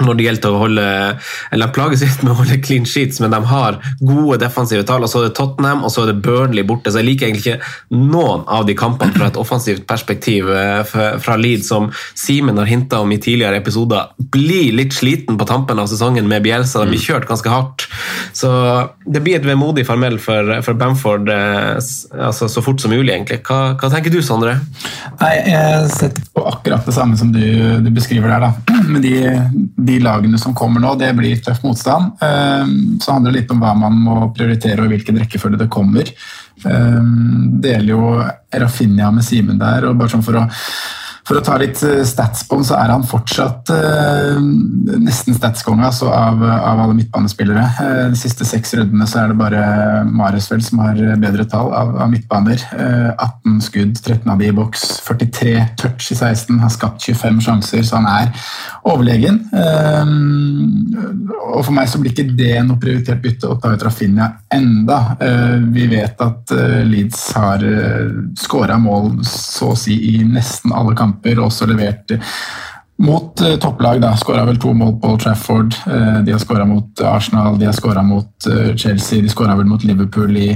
når 0.00 0.16
det 0.16 0.24
gjelder 0.26 0.54
å 0.54 0.60
holde 0.62 0.84
eller 1.52 1.68
De 1.68 1.74
plages 1.76 2.02
litt 2.04 2.22
med 2.24 2.32
å 2.32 2.38
holde 2.40 2.58
clean 2.64 2.86
sheets, 2.88 3.20
men 3.20 3.32
de 3.34 3.40
har 3.50 3.78
gode 4.00 4.38
defensive 4.40 4.86
tall. 4.88 5.04
og 5.04 5.10
Så 5.12 5.20
er 5.20 5.28
det 5.28 5.36
Tottenham 5.36 5.84
og 5.84 5.92
så 5.92 6.04
er 6.04 6.12
det 6.12 6.22
Burnley 6.24 6.64
borte. 6.66 6.90
så 6.90 7.02
Jeg 7.02 7.10
liker 7.10 7.28
egentlig 7.28 7.54
ikke 7.54 7.98
noen 8.12 8.44
av 8.48 8.66
de 8.66 8.74
kampene 8.78 9.12
fra 9.16 9.28
et 9.28 9.38
offensivt 9.40 9.84
perspektiv 9.86 10.48
eh, 10.50 10.82
fra 11.22 11.36
Leeds, 11.36 11.68
som 11.68 11.90
Simen 12.18 12.58
har 12.58 12.70
hinta 12.70 13.02
om 13.02 13.12
i 13.12 13.20
tidligere 13.20 13.60
episoder. 13.60 14.10
Blir 14.32 14.72
litt 14.72 14.96
sliten 14.96 15.38
på 15.38 15.48
tampen 15.48 15.78
av 15.78 15.90
sesongen 15.90 16.28
med 16.28 16.42
Bielsa. 16.46 16.84
De 16.84 16.94
blir 16.94 17.02
kjørt 17.02 17.28
ganske 17.28 17.52
hardt. 17.52 17.86
Så 18.32 18.50
det 19.04 19.22
blir 19.22 19.38
et 19.38 19.46
vemodig 19.46 19.84
farmel 19.86 20.18
for, 20.22 20.54
for 20.64 20.78
Bamford 20.78 21.28
eh, 21.32 21.74
altså, 21.76 22.48
så 22.48 22.64
fort 22.64 22.80
som 22.82 22.92
mulig, 22.94 23.12
egentlig. 23.12 23.42
Hva, 23.46 23.74
hva 23.78 23.92
tenker 23.92 24.12
du, 24.14 24.20
Sondre? 24.24 24.56
Nei, 25.20 25.34
Jeg 25.52 25.90
setter 25.94 26.26
på 26.34 26.46
akkurat 26.48 26.86
det 26.88 26.94
samme 26.96 27.18
som 27.18 27.32
du, 27.34 27.44
du 27.84 27.90
beskriver 27.94 28.32
der. 28.32 28.48
da. 28.48 28.78
Med 28.92 29.04
de, 29.04 29.14
de 29.86 29.98
lagene 30.02 30.38
som 30.38 30.54
kommer 30.54 30.82
nå, 30.82 30.94
det 31.00 31.10
blir 31.18 31.42
tøff 31.42 31.62
motstand. 31.66 32.22
Eh, 32.22 32.72
så 33.02 33.16
handler 33.16 33.32
det 33.32 33.40
litt 33.40 33.52
om 33.54 33.62
hva 33.62 33.74
man 33.78 33.98
må 34.06 34.16
prioritere 34.36 34.84
og 34.84 34.92
hvilken 34.92 35.20
rekkefølge 35.22 35.60
det 35.64 35.70
kommer. 35.72 36.08
Eh, 36.62 37.00
deler 37.66 37.90
jo 37.90 38.16
Rafinha 38.62 39.10
med 39.14 39.26
Simen 39.26 39.60
der, 39.60 39.88
og 39.88 39.98
bare 40.00 40.14
sånn 40.14 40.26
for 40.26 40.40
å 40.40 40.48
for 41.28 41.38
å 41.38 41.42
ta 41.44 41.54
litt 41.60 41.78
eh, 41.86 42.02
stats 42.06 42.42
på 42.48 42.58
han, 42.58 42.66
så 42.66 42.76
er 42.78 42.90
han 42.90 43.04
fortsatt 43.06 43.70
uh, 43.70 44.38
nesten 45.02 45.36
statskonge 45.36 45.86
altså, 45.86 46.08
av, 46.10 46.42
av, 46.42 46.82
alle 46.82 46.96
midtbanespillere. 46.98 47.62
Uh, 47.78 48.10
de 48.10 48.18
siste 48.18 48.46
seks 48.48 48.74
rundene 48.78 49.06
så 49.08 49.22
er 49.22 49.30
det 49.30 49.38
bare 49.38 49.62
Maresfeld 50.10 50.64
som 50.66 50.82
har 50.82 50.98
bedre 51.22 51.46
tall 51.50 51.70
av, 51.78 51.94
av 52.02 52.10
midtbaner. 52.10 52.64
Uh, 52.74 53.12
18 53.14 53.60
skudd, 53.68 53.94
13 54.00 54.32
av 54.34 54.42
de 54.42 54.50
i 54.50 54.56
boks, 54.56 54.84
43 55.06 55.54
touch 55.78 56.10
i 56.10 56.18
16, 56.18 56.58
har 56.62 56.74
skapt 56.74 57.06
25 57.06 57.40
sjanser, 57.46 57.86
så 57.86 58.00
han 58.00 58.10
er 58.10 58.48
overlegen. 58.90 59.38
og 61.52 61.60
for 61.62 61.72
meg 61.74 61.86
så 61.90 62.00
blir 62.00 62.12
ikke 62.12 62.34
det 62.36 62.56
noe 62.66 62.80
prioritert 62.82 63.22
bytte 63.22 63.50
å 63.50 63.58
ta 63.62 63.70
ut 63.72 63.84
Rafinha 63.86 64.28
enda. 64.52 64.98
vi 65.70 65.86
vet 65.90 66.20
at 66.24 66.52
Leeds 66.88 67.20
har 67.36 67.62
skåra 68.38 68.78
mål 68.82 69.22
så 69.28 69.70
å 69.72 69.78
si 69.78 69.94
i 70.12 70.16
nesten 70.26 70.74
alle 70.74 70.96
kamper 70.98 71.11
kamper, 71.12 71.44
også 71.44 71.68
levert 71.70 72.16
mot 73.02 73.40
uh, 73.40 73.56
topplag. 73.58 74.00
da, 74.02 74.16
Skåra 74.16 74.44
vel 74.48 74.60
to 74.60 74.72
mål 74.74 74.96
på 75.02 75.16
Trafford. 75.22 75.74
Uh, 75.86 76.22
de 76.24 76.32
har 76.32 76.42
skåra 76.42 76.64
mot 76.68 77.00
Arsenal, 77.00 77.58
de 77.58 77.66
har 77.66 77.76
skåra 77.76 78.02
mot 78.02 78.48
uh, 78.48 78.74
Chelsea, 78.76 79.22
de 79.22 79.28
skåra 79.28 79.56
vel 79.56 79.66
mot 79.66 79.84
Liverpool 79.84 80.36
i 80.36 80.52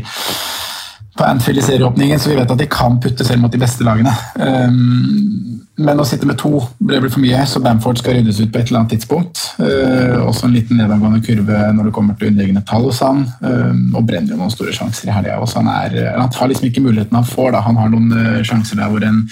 på 1.17 1.27
Anfield 1.27 1.59
i 1.59 1.67
serieåpningen, 1.67 2.21
så 2.21 2.33
vi 2.33 2.39
vet 2.39 2.51
at 2.53 2.61
de 2.61 2.69
kan 2.71 3.01
putte 3.03 3.25
selv 3.27 3.45
mot 3.45 3.53
de 3.53 3.61
beste 3.61 3.87
lagene. 3.87 4.12
Um, 4.37 5.57
men 5.77 6.01
å 6.01 6.07
sitte 6.09 6.25
med 6.29 6.39
to 6.41 6.62
ble 6.81 7.03
for 7.05 7.21
mye, 7.21 7.43
så 7.49 7.61
Bamford 7.61 8.01
skal 8.01 8.17
ryddes 8.17 8.39
ut 8.41 8.49
på 8.53 8.61
et 8.62 8.71
eller 8.71 8.81
annet 8.81 8.95
tidspunkt. 8.95 9.43
Uh, 9.61 10.23
også 10.25 10.49
en 10.49 10.55
liten 10.57 10.81
nedadgående 10.81 11.21
kurve 11.25 11.59
når 11.77 11.89
det 11.89 11.93
kommer 11.97 12.17
til 12.17 12.31
underliggende 12.31 12.64
tall 12.69 12.87
hos 12.89 13.03
han. 13.05 13.27
Um, 13.43 13.83
og 13.93 14.07
brenner 14.09 14.33
jo 14.33 14.41
noen 14.41 14.55
store 14.55 14.73
sjanser 14.77 15.11
i 15.11 15.17
helga. 15.17 15.37
Han, 15.57 15.69
han 15.69 16.33
har 16.39 16.53
liksom 16.53 16.71
ikke 16.71 16.85
muligheten 16.87 17.19
han 17.19 17.29
får. 17.29 17.53
Da. 17.53 17.62
Han 17.69 17.81
har 17.81 17.93
noen 17.93 18.09
uh, 18.17 18.41
sjanser 18.47 18.81
der 18.81 18.93
hvor 18.93 19.05
en, 19.05 19.23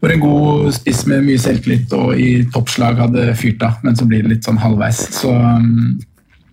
hvor 0.00 0.14
en, 0.14 0.24
god 0.24 0.72
spiss 0.76 1.04
med 1.08 1.24
mye 1.28 1.40
selvtillit 1.40 1.92
og 1.96 2.16
i 2.20 2.30
toppslag 2.52 3.00
hadde 3.00 3.30
fyrt 3.40 3.62
av, 3.64 3.76
men 3.84 3.96
så 3.96 4.08
blir 4.08 4.24
det 4.24 4.34
litt 4.34 4.48
sånn 4.48 4.60
halvveis. 4.60 5.02
Så 5.20 5.32
um, 5.36 6.00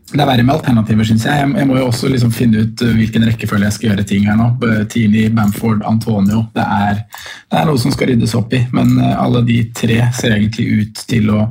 det 0.08 0.22
er 0.24 0.28
verre 0.30 0.43
med 0.45 0.55
alternativer, 0.55 1.03
syns 1.03 1.26
jeg. 1.28 1.47
jeg. 1.51 1.68
må 1.68 1.76
jo 1.82 1.89
også 1.89 2.08
liksom 2.08 2.32
finne 2.32 2.64
ut 2.64 2.84
uh, 2.86 2.93
hvilken 2.95 3.26
rekkefølge 3.28 3.68
jeg 3.68 3.76
skal 3.76 3.89
gjøre 3.89 4.05
ting 4.08 4.28
her 4.30 4.38
nå. 4.39 4.51
Tini, 4.91 5.26
Bamford, 5.36 5.82
Antonio. 5.88 6.45
Det 6.55 6.64
er, 6.64 7.01
det 7.51 7.58
er, 7.60 7.66
noe 7.68 7.82
som 7.82 7.91
skal 7.91 8.14
ryddes 8.14 8.36
opp 8.39 8.55
i, 8.55 8.62
men 8.76 8.95
uh, 9.01 9.18
alle 9.20 9.43
de 9.47 9.66
tre 9.76 9.99
ser 10.16 10.38
egentlig 10.38 10.70
ut 10.78 11.01
til 11.10 11.34
å 11.36 11.49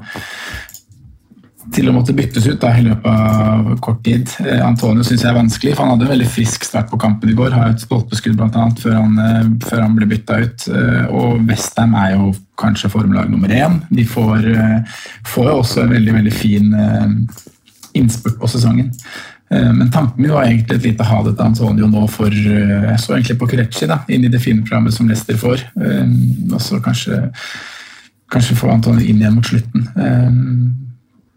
til 1.75 1.91
å 1.91 1.93
måtte 1.93 2.15
byttes 2.15 2.45
ut 2.47 2.61
da, 2.63 2.71
i 2.79 2.85
løpet 2.85 3.09
av 3.11 3.73
kort 3.85 3.99
tid. 4.07 4.31
Uh, 4.41 4.63
Antonio 4.65 5.05
syns 5.05 5.27
jeg 5.27 5.35
er 5.35 5.37
vanskelig, 5.37 5.75
for 5.75 5.85
han 5.85 5.93
hadde 5.93 6.07
en 6.07 6.13
veldig 6.15 6.29
frisk 6.39 6.65
start 6.65 6.89
på 6.89 7.01
kampen 7.03 7.33
i 7.33 7.37
går. 7.37 7.53
Har 7.53 7.75
et 7.75 7.83
stolpeskudd 7.85 8.39
bl.a. 8.39 8.69
Før, 8.81 9.03
før 9.67 9.83
han 9.83 9.99
ble 9.99 10.09
bytta 10.15 10.39
ut. 10.47 10.69
Og 11.11 11.43
Westham 11.51 11.93
er 11.99 12.15
jo 12.15 12.31
kanskje 12.57 12.89
formlag 12.95 13.29
nummer 13.29 13.53
én. 13.53 13.83
De 13.91 14.07
får, 14.09 14.49
får 15.29 15.53
også 15.59 15.85
en 15.85 15.93
veldig, 15.99 16.17
veldig 16.23 16.35
fin 16.39 16.73
innspurt 17.99 18.39
på 18.41 18.51
sesongen. 18.51 18.93
Eh, 19.51 19.73
men 19.73 19.91
tanken 19.91 20.23
min 20.23 20.33
var 20.33 20.45
egentlig 20.45 20.77
et 20.77 20.89
lite 20.89 21.07
ha 21.07 21.21
det 21.23 21.37
til 21.37 21.47
Antonio 21.47 21.87
nå 21.87 22.07
for 22.11 22.35
eh, 22.35 22.89
Jeg 22.89 22.99
så 22.99 23.15
egentlig 23.15 23.39
på 23.39 23.47
Kurechi 23.53 23.87
inn 23.87 24.27
i 24.27 24.33
det 24.33 24.43
fine 24.43 24.65
programmet 24.65 24.95
som 24.95 25.09
Leicester 25.09 25.39
får. 25.39 25.63
Eh, 25.79 26.17
og 26.53 26.61
så 26.63 26.81
kanskje, 26.83 27.21
kanskje 28.33 28.59
få 28.59 28.73
Antonio 28.75 29.07
inn 29.07 29.23
igjen 29.23 29.39
mot 29.39 29.47
slutten. 29.47 29.87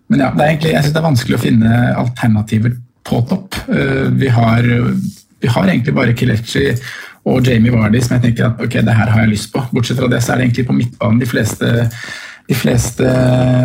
Men 0.09 0.23
ja, 0.23 0.31
egentlig, 0.33 0.73
jeg 0.73 0.83
syns 0.83 0.93
det 0.95 1.01
er 1.03 1.05
vanskelig 1.05 1.37
å 1.37 1.43
finne 1.43 1.73
alternativer 1.93 2.73
på 3.05 3.19
topp. 3.29 3.59
Vi 4.17 4.31
har, 4.33 4.65
vi 4.65 5.51
har 5.53 5.69
egentlig 5.69 5.93
bare 5.93 6.15
Kelechi 6.17 6.71
og 7.29 7.45
Jamie 7.45 7.73
Vardy 7.73 8.01
som 8.01 8.15
jeg 8.15 8.23
tenker 8.23 8.47
at 8.47 8.63
ok, 8.63 8.79
det 8.87 8.95
her 8.97 9.11
har 9.13 9.21
jeg 9.21 9.35
lyst 9.35 9.51
på. 9.53 9.61
Bortsett 9.69 10.01
fra 10.01 10.09
det 10.09 10.23
så 10.25 10.33
er 10.33 10.39
det 10.39 10.47
egentlig 10.47 10.65
på 10.65 10.77
midtbanen 10.79 11.21
de 11.21 11.29
fleste 11.29 11.69
de 12.49 12.55
fleste 12.57 13.05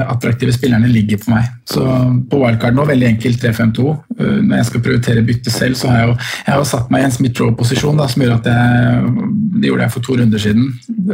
attraktive 0.05 0.53
spillerne 0.53 0.89
ligger 0.93 1.23
på 1.23 1.33
meg. 1.33 1.49
Så 1.69 1.83
på 2.29 2.41
wildcard 2.43 2.77
nå, 2.77 2.85
veldig 2.91 3.09
enkelt 3.15 3.41
3-5-2. 3.41 3.87
Uh, 4.19 4.39
når 4.43 4.59
jeg 4.59 4.69
skal 4.69 4.85
prioritere 4.85 5.25
bytte 5.25 5.53
selv, 5.53 5.79
så 5.81 5.89
har 5.89 6.03
jeg 6.03 6.11
jo, 6.11 6.17
jeg 6.45 6.53
har 6.53 6.61
jo 6.61 6.69
satt 6.69 6.93
meg 6.93 7.01
i 7.01 7.09
en 7.09 7.17
Smith-Roe-posisjon 7.17 8.03
som 8.05 8.25
gjør 8.25 8.37
at 8.37 8.51
jeg 8.51 9.13
Det 9.55 9.71
gjorde 9.71 9.87
jeg 9.87 9.95
for 9.95 10.05
to 10.05 10.19
runder 10.21 10.43
siden. 10.43 10.67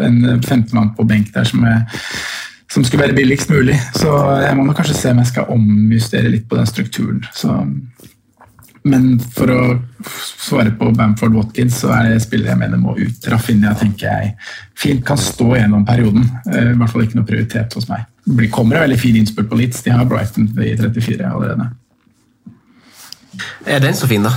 En 0.03 0.21
15-mann 0.41 0.95
på 0.97 1.07
benk 1.07 1.31
der 1.35 1.47
som, 1.47 1.63
jeg, 1.63 2.03
som, 2.73 2.85
skulle 2.85 3.05
være 3.05 3.19
billigst 3.21 3.53
mulig. 3.55 3.79
Så 3.95 4.11
jeg 4.43 4.57
må 4.57 4.67
nok 4.67 4.81
kanskje 4.81 4.99
se 4.99 5.15
om 5.15 5.23
jeg 5.23 5.31
skal 5.31 5.55
omjustere 5.55 6.33
litt 6.33 6.49
på 6.51 6.59
den 6.59 6.67
strukturen. 6.67 7.23
Så 7.37 7.55
Men 8.83 9.19
for 9.35 9.51
å 9.53 9.63
svare 10.41 10.73
på 10.77 10.89
Bamford 10.97 11.35
Watkins, 11.37 11.83
så 11.83 11.91
er 11.93 12.15
det 12.15 12.23
spillere 12.25 12.55
jeg 12.55 12.61
mener 12.63 12.81
må 12.81 12.95
ut. 12.97 13.27
Rafinha 13.29 13.75
tenker 13.77 14.09
jeg 14.09 14.31
fint 14.81 15.05
kan 15.07 15.21
stå 15.21 15.53
gjennom 15.59 15.85
perioden. 15.89 16.25
Eh, 16.49 16.71
I 16.73 16.79
hvert 16.79 16.95
fall 16.95 17.05
ikke 17.05 17.21
noe 17.21 17.29
prioritet 17.29 17.77
hos 17.77 17.91
meg. 17.91 18.07
Det 18.25 18.49
kommer 18.53 18.79
en 18.79 18.87
veldig 18.87 19.01
fin 19.01 19.19
innspurt 19.21 19.51
på 19.51 19.59
Leeds. 19.61 19.83
De 19.85 19.93
har 19.93 20.09
Brighton 20.09 20.49
i 20.65 20.73
34 20.81 21.29
allerede. 21.29 21.69
Er 23.69 23.85
den 23.85 23.97
så 23.97 24.09
fin, 24.09 24.25
da? 24.25 24.33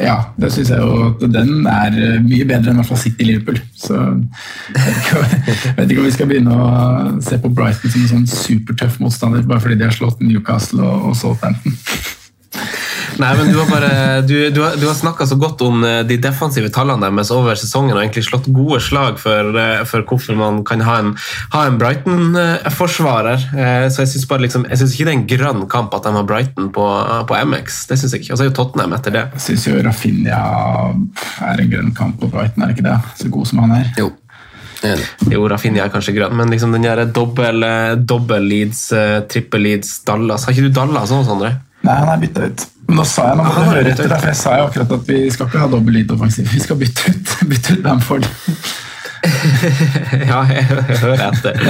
Ja, 0.00 0.16
det 0.40 0.48
syns 0.54 0.70
jeg 0.72 0.80
jo 0.80 1.10
at 1.10 1.20
den 1.34 1.66
er 1.68 1.98
eh, 1.98 2.22
mye 2.22 2.46
bedre 2.46 2.70
enn 2.70 2.78
i 2.78 2.80
hvert 2.80 2.92
fall 2.94 3.02
City 3.02 3.26
Liverpool. 3.26 3.58
Så 3.76 3.98
jeg 3.98 5.76
vet, 5.76 5.90
ikke, 5.90 6.00
om 6.00 6.06
vi 6.06 6.14
skal 6.14 6.30
begynne 6.30 6.54
å 6.56 6.72
se 7.26 7.42
på 7.42 7.50
Brighton 7.52 7.90
som 7.90 8.06
en 8.06 8.10
sånn 8.14 8.30
supertøff 8.30 9.02
motstander 9.02 9.44
bare 9.46 9.66
fordi 9.66 9.82
de 9.82 9.90
har 9.90 9.98
slått 9.98 10.22
Newcastle 10.22 10.86
og, 10.86 11.10
og 11.10 11.18
Southampton. 11.18 11.74
Nei, 13.22 13.32
men 13.38 13.52
Du 13.52 13.58
har, 13.60 13.68
bare, 13.70 14.20
du, 14.26 14.34
du 14.50 14.60
har, 14.64 14.76
du 14.80 14.86
har 14.88 14.96
snakka 14.98 15.26
så 15.30 15.36
godt 15.38 15.62
om 15.62 15.84
eh, 15.86 16.00
de 16.08 16.16
defensive 16.22 16.70
tallene 16.74 17.06
deres 17.06 17.30
over 17.34 17.58
sesongen 17.58 17.94
og 17.94 18.00
egentlig 18.02 18.24
slått 18.26 18.48
gode 18.54 18.80
slag 18.82 19.20
for, 19.22 19.52
eh, 19.60 19.82
for 19.88 20.02
hvorfor 20.08 20.38
man 20.38 20.62
kan 20.66 20.82
ha 20.86 20.96
en, 21.02 21.12
en 21.60 21.78
Brighton-forsvarer. 21.78 23.44
Eh, 23.54 23.86
Så 23.92 24.02
jeg 24.02 24.12
syns 24.14 24.26
liksom, 24.42 24.66
ikke 24.66 25.06
det 25.06 25.12
er 25.12 25.18
en 25.20 25.26
grønn 25.30 25.66
kamp 25.70 25.94
at 25.94 26.08
de 26.08 26.14
har 26.16 26.26
Brighton 26.26 26.72
på, 26.74 26.86
på 27.28 27.38
MX. 27.52 27.84
Det 27.92 28.00
synes 28.00 28.16
jeg 28.16 28.24
ikke. 28.24 28.32
Og 28.34 28.40
så 28.40 28.46
er 28.46 28.50
jo 28.50 28.56
Tottenham 28.58 28.96
etter 28.98 29.14
det. 29.14 29.24
Jeg 29.38 29.46
syns 29.46 29.68
jo 29.70 29.78
Rafinha 29.86 30.42
er 31.52 31.62
en 31.62 31.72
grønn 31.76 31.94
kamp 31.98 32.18
på 32.18 32.30
Brighton, 32.32 32.64
er 32.64 32.72
det 32.72 32.78
ikke 32.78 32.88
det? 32.90 32.98
Så 33.22 33.30
god 33.30 33.50
som 33.52 33.62
han 33.66 33.78
er. 33.78 33.92
Jo. 34.00 34.10
Jo, 35.30 35.44
Rafinha 35.46 35.84
er 35.86 35.94
kanskje 35.94 36.16
grønn, 36.16 36.34
men 36.34 36.50
liksom 36.50 36.74
den 36.74 36.88
dobbel, 37.14 38.48
Leeds, 38.50 38.88
trippel 39.30 39.62
Leeds, 39.62 40.00
Dallas 40.08 40.48
Har 40.48 40.56
ikke 40.56 40.66
du 40.72 40.74
Dallas 40.74 41.14
òg, 41.14 41.22
Sondre? 41.28 41.54
Nei, 41.86 41.98
han 41.98 42.10
er 42.10 42.22
bytta 42.22 42.48
ut. 42.50 42.71
Nå 42.90 43.04
sa 43.08 43.28
jeg 43.30 43.38
nå 43.38 43.44
må 43.46 43.52
du 43.54 43.70
høre 43.70 43.92
etter, 43.92 44.08
derfor 44.10 44.32
jeg 44.32 44.38
sa 44.40 44.56
jeg 44.58 44.66
akkurat 44.66 44.96
at 44.98 45.08
vi 45.08 45.20
skal 45.30 45.48
ikke 45.48 45.62
ha 45.62 45.68
dobbel 45.70 45.94
lead 45.96 46.10
offensiv. 46.14 46.48
Vi 46.50 46.60
skal 46.64 46.80
bytte 46.80 47.12
ut, 47.12 47.34
bytte 47.48 47.76
ut 47.76 47.84
Bamford. 47.84 48.26
ja, 50.30 50.42
jeg 50.50 50.66
hører 50.66 51.26
etter. 51.28 51.66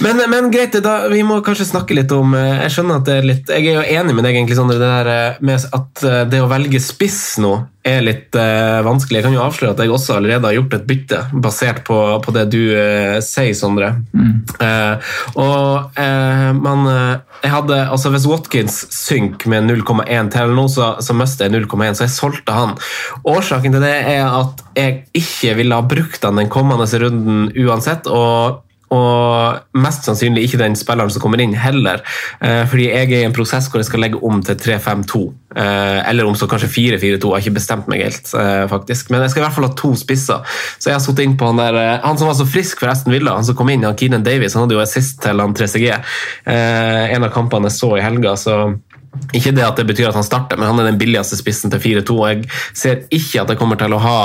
Men, 0.00 0.20
men 0.30 0.50
greit, 0.52 0.76
da, 0.84 0.96
vi 1.08 1.22
må 1.24 1.38
kanskje 1.44 1.68
snakke 1.70 1.96
litt 1.96 2.12
om 2.12 2.34
eh, 2.36 2.64
Jeg 2.66 2.74
skjønner 2.74 3.00
at 3.00 3.06
det 3.08 3.14
er 3.16 3.28
litt 3.30 3.52
Jeg 3.52 3.70
er 3.70 3.78
jo 3.78 4.00
enig 4.00 4.16
med 4.16 4.26
deg 4.26 4.36
egentlig, 4.36 4.58
Sondre, 4.58 4.76
det 4.80 4.90
der 4.90 5.08
eh, 5.12 5.38
med 5.46 5.64
at 5.78 6.04
eh, 6.04 6.24
det 6.28 6.42
å 6.44 6.50
velge 6.50 6.82
spiss 6.82 7.38
nå 7.42 7.54
er 7.86 8.00
litt 8.02 8.34
uh, 8.34 8.82
vanskelig. 8.82 9.20
Jeg 9.20 9.24
kan 9.28 9.34
jo 9.36 9.44
avsløre 9.44 9.76
at 9.76 9.78
jeg 9.78 9.92
også 9.94 10.16
allerede 10.16 10.48
har 10.48 10.56
gjort 10.56 10.72
et 10.74 10.88
bytte, 10.88 11.20
basert 11.38 11.84
på, 11.86 11.94
på 12.18 12.32
det 12.34 12.42
du 12.50 12.58
uh, 12.74 13.20
sier, 13.22 13.52
Sondre. 13.54 13.92
Mm. 14.10 14.40
Uh, 14.58 15.12
og 15.38 16.00
man 16.58 16.82
jeg 17.44 17.52
hadde, 17.52 17.78
altså 17.94 18.10
Hvis 18.10 18.26
Watkins 18.26 18.80
synker 18.90 19.52
med 19.52 19.70
0,1 19.70 20.32
til 20.34 20.56
nå, 20.58 20.66
så, 20.72 20.96
så 20.98 21.14
mister 21.14 21.46
jeg 21.46 21.62
0,1, 21.62 21.94
så 21.94 22.08
jeg 22.08 22.14
solgte 22.16 22.58
han. 22.58 22.74
Årsaken 23.22 23.78
til 23.78 23.86
det 23.86 23.94
er 24.16 24.26
at 24.26 24.66
jeg 24.74 25.04
ikke 25.22 25.54
ville 25.60 25.78
ha 25.78 25.86
brukt 25.86 26.26
han 26.26 26.42
den 26.42 26.50
kommende 26.50 26.90
runden 27.06 27.52
uansett. 27.54 28.10
og 28.10 28.65
og 28.94 29.80
mest 29.82 30.06
sannsynlig 30.06 30.44
ikke 30.46 30.60
den 30.60 30.76
spilleren 30.78 31.10
som 31.10 31.22
kommer 31.24 31.42
inn, 31.42 31.56
heller. 31.58 32.04
Eh, 32.40 32.62
fordi 32.70 32.86
jeg 32.90 33.10
er 33.10 33.24
i 33.24 33.26
en 33.26 33.34
prosess 33.34 33.66
hvor 33.70 33.82
jeg 33.82 33.88
skal 33.88 34.04
legge 34.04 34.20
om 34.22 34.42
til 34.46 34.58
3-5-2. 34.62 35.22
Eh, 35.56 36.10
eller 36.10 36.28
om 36.28 36.36
så 36.38 36.46
kanskje 36.50 36.70
4-4-2. 36.70 37.00
Jeg 37.00 37.32
har 37.32 37.44
ikke 37.44 37.56
bestemt 37.56 37.88
meg 37.90 38.04
helt, 38.04 38.30
eh, 38.38 38.66
faktisk. 38.70 39.10
Men 39.10 39.24
jeg 39.24 39.32
skal 39.32 39.42
i 39.42 39.46
hvert 39.46 39.56
fall 39.56 39.68
ha 39.68 39.74
to 39.74 39.92
spisser. 39.98 40.56
Så 40.78 40.90
jeg 40.90 40.98
har 40.98 41.02
satt 41.02 41.22
inn 41.24 41.36
på 41.36 41.48
han 41.50 41.56
der 41.56 42.00
Han 42.04 42.18
som 42.18 42.28
var 42.28 42.34
så 42.38 42.46
frisk 42.46 42.80
for 42.80 42.92
Aston 42.92 43.12
Villa, 43.12 43.34
han 43.34 43.44
som 43.44 43.56
kom 43.56 43.70
inn, 43.70 43.82
han 43.82 43.96
Keenan 43.96 44.22
Davies, 44.22 44.54
han 44.54 44.66
hadde 44.66 44.76
jo 44.76 44.84
assist 44.84 45.22
til 45.22 45.40
han 45.40 45.54
3CG. 45.54 45.88
Eh, 46.46 47.14
en 47.16 47.24
av 47.24 47.32
kampene 47.32 47.70
jeg 47.70 47.78
så 47.78 47.96
i 47.96 48.04
helga. 48.04 48.36
så 48.36 48.78
ikke 49.36 49.52
det 49.56 49.64
at 49.66 49.78
det 49.80 49.86
betyr 49.88 50.10
at 50.10 50.18
han 50.18 50.26
starter, 50.26 50.58
men 50.58 50.70
han 50.70 50.80
er 50.82 50.90
den 50.90 51.00
billigste 51.00 51.38
spissen 51.38 51.72
til 51.72 51.82
4-2. 51.82 52.16
Jeg 52.30 52.44
ser 52.76 53.02
ikke 53.14 53.42
at 53.42 53.52
jeg 53.52 53.60
kommer 53.60 53.78
til 53.80 53.94
å 53.96 54.00
ha 54.02 54.18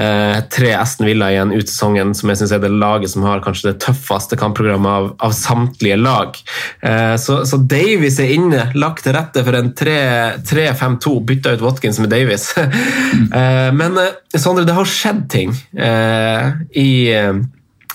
eh, 0.00 0.38
tre 0.52 0.74
Aston 0.78 1.08
Villa 1.08 1.30
igjen 1.32 1.54
ut 1.54 1.70
sesongen, 1.70 2.14
som 2.16 2.30
jeg 2.30 2.42
synes 2.42 2.54
er 2.56 2.62
det 2.64 2.72
laget 2.72 3.12
som 3.14 3.26
har 3.26 3.42
kanskje 3.44 3.72
det 3.72 3.80
tøffeste 3.84 4.38
kampprogrammet 4.40 4.90
av, 4.90 5.10
av 5.28 5.36
samtlige 5.36 5.98
lag. 6.00 6.38
Eh, 6.84 7.14
så, 7.20 7.40
så, 7.48 7.60
Davies 7.74 8.20
er 8.22 8.34
inne, 8.36 8.68
lagt 8.78 9.06
til 9.06 9.16
rette 9.16 9.44
for 9.46 9.58
en 9.58 9.72
3-5-2, 9.74 11.16
bytta 11.30 11.56
ut 11.56 11.64
Watkins 11.64 12.00
med 12.02 12.12
Davies. 12.14 12.50
eh, 12.58 13.70
men 13.74 14.00
eh, 14.00 14.14
Sondre, 14.34 14.66
det 14.66 14.74
har 14.76 14.88
skjedd 14.88 15.26
ting 15.30 15.52
eh, 15.78 16.48
i 16.74 16.90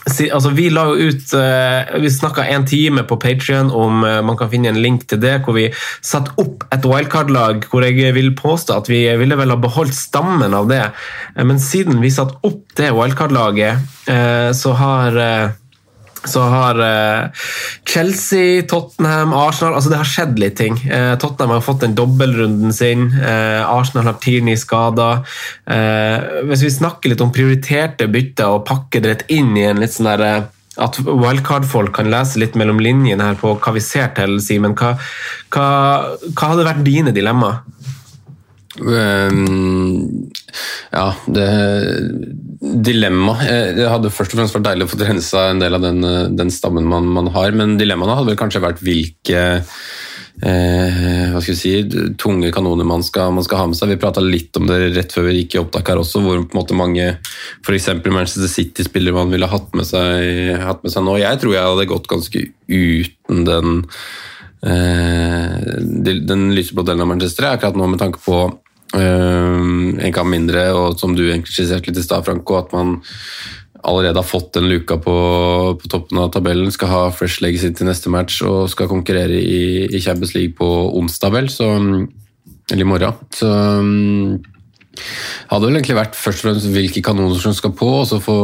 Altså, 0.08 0.50
vi 0.56 0.70
la 0.74 0.86
jo 0.90 1.10
ut 1.12 1.34
uh, 1.36 1.98
Vi 2.02 2.10
snakka 2.12 2.46
en 2.50 2.66
time 2.68 3.04
på 3.08 3.18
Patrion 3.22 3.70
om 3.76 4.04
uh, 4.06 4.20
man 4.26 4.38
kan 4.40 4.50
finne 4.52 4.72
en 4.72 4.82
link 4.82 5.06
til 5.10 5.20
det, 5.22 5.36
hvor 5.46 5.58
vi 5.58 5.68
satte 6.02 6.34
opp 6.42 6.64
et 6.74 6.88
wildcard-lag 6.88 7.68
hvor 7.70 7.86
jeg 7.86 8.16
vil 8.16 8.32
påstå 8.38 8.80
at 8.80 8.90
vi 8.90 9.04
ville 9.20 9.38
vel 9.38 9.54
ha 9.54 9.60
beholdt 9.60 9.96
stammen 9.96 10.56
av 10.56 10.70
det. 10.72 10.86
Uh, 11.36 11.44
men 11.44 11.62
siden 11.62 12.02
vi 12.04 12.14
satte 12.16 12.40
opp 12.48 12.64
det 12.80 12.94
wildcard-laget, 12.96 13.86
så 14.56 14.72
har 14.80 15.18
så 16.28 16.42
har 16.42 16.80
eh, 16.84 17.30
Chelsea, 17.88 18.64
Tottenham, 18.68 19.34
Arsenal 19.34 19.78
altså 19.78 19.92
Det 19.92 20.00
har 20.02 20.10
skjedd 20.10 20.40
litt 20.42 20.58
ting. 20.60 20.76
Eh, 20.92 21.14
Tottenham 21.22 21.56
har 21.56 21.64
fått 21.64 21.86
den 21.86 21.96
dobbeltrunden 21.96 22.74
sin. 22.76 23.08
Eh, 23.16 23.64
Arsenal 23.64 24.10
har 24.12 24.20
Tierney 24.20 24.58
skada. 24.60 25.10
Hvis 26.50 26.64
vi 26.66 26.72
snakker 26.74 27.14
litt 27.14 27.24
om 27.24 27.32
prioriterte 27.34 28.10
bytter 28.12 28.58
og 28.58 28.66
pakker 28.68 29.04
det 29.04 29.14
litt 29.14 29.28
inn 29.40 29.56
i 29.58 29.68
en 29.70 29.80
litt 29.82 29.96
sånn 29.96 30.10
der 30.12 30.26
at 30.80 31.00
wildcard-folk 31.04 31.92
kan 31.96 32.10
lese 32.12 32.40
litt 32.40 32.56
mellom 32.60 32.80
linjene 32.84 33.32
her 33.32 33.40
på 33.40 33.52
hva 33.60 33.74
vi 33.76 33.84
ser 33.84 34.14
til, 34.16 34.38
Simen. 34.44 34.76
Hva, 34.80 34.94
hva, 35.52 35.68
hva 36.32 36.52
hadde 36.54 36.68
vært 36.68 36.86
dine 36.88 37.16
dilemmaer? 37.16 37.64
Um, 38.80 40.30
ja, 40.94 41.10
det 41.28 41.48
Dilemma 42.60 43.38
eh, 43.46 43.72
Det 43.78 43.88
hadde 43.88 44.12
først 44.12 44.34
og 44.36 44.42
fremst 44.42 44.56
vært 44.58 44.68
deilig 44.68 44.88
å 44.88 44.92
få 44.92 45.00
rensa 45.00 45.46
en 45.50 45.62
del 45.62 45.78
av 45.78 45.84
den, 45.84 46.04
eh, 46.04 46.28
den 46.36 46.52
stammen 46.52 46.88
man, 46.92 47.08
man, 47.08 47.32
har, 47.36 47.56
men 47.56 47.78
dilemmaene 47.80 48.18
hadde 48.18 48.34
vel 48.34 48.40
kanskje 48.40 48.64
vært 48.64 48.82
hvilke 48.84 49.44
eh, 50.44 51.30
hva 51.32 51.40
skal 51.40 51.54
vi 51.54 51.60
si, 51.60 51.74
tunge 52.20 52.52
kanoner 52.56 52.88
man 52.88 53.04
skal, 53.06 53.32
man 53.36 53.48
skal 53.48 53.62
ha 53.62 53.70
med 53.72 53.80
seg. 53.80 53.94
Vi 53.94 54.00
prata 54.02 54.24
litt 54.24 54.60
om 54.60 54.68
det 54.68 54.80
rett 54.96 55.16
før 55.16 55.30
vi 55.30 55.38
gikk 55.40 55.56
i 55.56 55.62
opptak 55.64 55.94
her 55.94 56.04
også, 56.04 56.24
hvor 56.26 56.44
på 56.44 56.52
en 56.52 56.60
måte 56.60 56.78
mange 56.78 57.08
f.eks. 57.64 57.92
Manchester 58.04 58.52
City-spillere 58.52 59.16
man 59.16 59.32
ville 59.32 59.52
hatt 59.52 59.72
med, 59.78 59.88
seg, 59.88 60.56
hatt 60.60 60.84
med 60.84 60.96
seg 60.96 61.08
nå. 61.08 61.16
Jeg 61.22 61.40
tror 61.40 61.56
jeg 61.56 61.70
hadde 61.72 61.92
gått 61.92 62.12
ganske 62.12 62.44
uten 62.68 63.46
den 63.48 63.78
eh, 64.68 65.60
den 65.80 66.50
lyseblå 66.56 66.84
delen 66.84 67.08
av 67.08 67.14
Manchester 67.14 67.54
akkurat 67.54 67.80
nå 67.80 67.88
med 67.88 68.04
tanke 68.04 68.20
på 68.24 68.50
en 68.98 70.14
kamp 70.16 70.32
mindre, 70.32 70.70
og 70.74 71.00
som 71.00 71.14
du 71.16 71.28
egentlig 71.28 71.54
skisserte 71.54 71.92
litt 71.92 72.00
i 72.02 72.06
stad, 72.06 72.26
Franco, 72.26 72.58
at 72.58 72.72
man 72.74 72.98
allerede 73.84 74.20
har 74.20 74.28
fått 74.28 74.54
den 74.58 74.68
luka 74.70 74.98
på, 75.00 75.16
på, 75.80 75.90
toppen 75.92 76.20
av 76.20 76.32
tabellen, 76.34 76.72
skal 76.74 76.92
ha 76.92 77.04
fresh 77.16 77.44
legs 77.44 77.64
inn 77.64 77.76
til 77.78 77.88
neste 77.88 78.12
match 78.12 78.42
og 78.48 78.68
skal 78.72 78.90
konkurrere 78.92 79.40
i, 79.40 79.86
i 79.88 80.02
Champions 80.04 80.34
League 80.36 80.58
på 80.58 80.68
onsdag, 81.00 81.36
vel, 81.36 81.52
så, 81.54 81.70
eller 82.72 82.86
i 82.86 82.90
morgen. 82.90 83.22
Så 83.36 83.48
um, 83.48 84.40
hadde 85.50 85.68
vel 85.68 85.80
egentlig 85.80 85.98
vært 85.98 86.18
først 86.18 86.44
og 86.44 86.48
fremst 86.50 86.70
hvilke 86.74 87.04
kanoner 87.06 87.40
som 87.42 87.56
skal 87.58 87.74
på, 87.78 87.90
og 88.02 88.08
så 88.10 88.20
få 88.24 88.38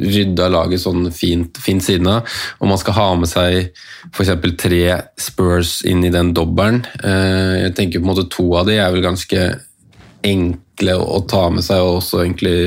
rydda 0.00 0.48
laget 0.52 0.82
sånn 0.82 1.10
fint, 1.14 1.60
fint 1.62 1.84
siden 1.84 2.10
av. 2.10 2.38
Om 2.60 2.72
man 2.72 2.80
skal 2.80 2.96
ha 2.98 3.08
med 3.20 3.30
seg 3.30 3.70
f.eks. 4.10 4.34
tre 4.60 4.82
Spurs 5.20 5.80
inn 5.88 6.04
i 6.06 6.12
den 6.14 6.34
dobbelen. 6.36 6.82
Eh, 7.04 7.66
jeg 7.66 7.76
tenker 7.78 8.02
på 8.02 8.08
en 8.08 8.12
måte 8.14 8.28
to 8.32 8.48
av 8.58 8.68
de 8.68 8.80
er 8.80 8.90
vel 8.94 9.06
ganske 9.06 9.46
enkle 10.26 10.98
å 11.00 11.22
ta 11.30 11.46
med 11.52 11.64
seg, 11.64 11.80
og 11.84 12.00
også 12.00 12.24
egentlig 12.24 12.58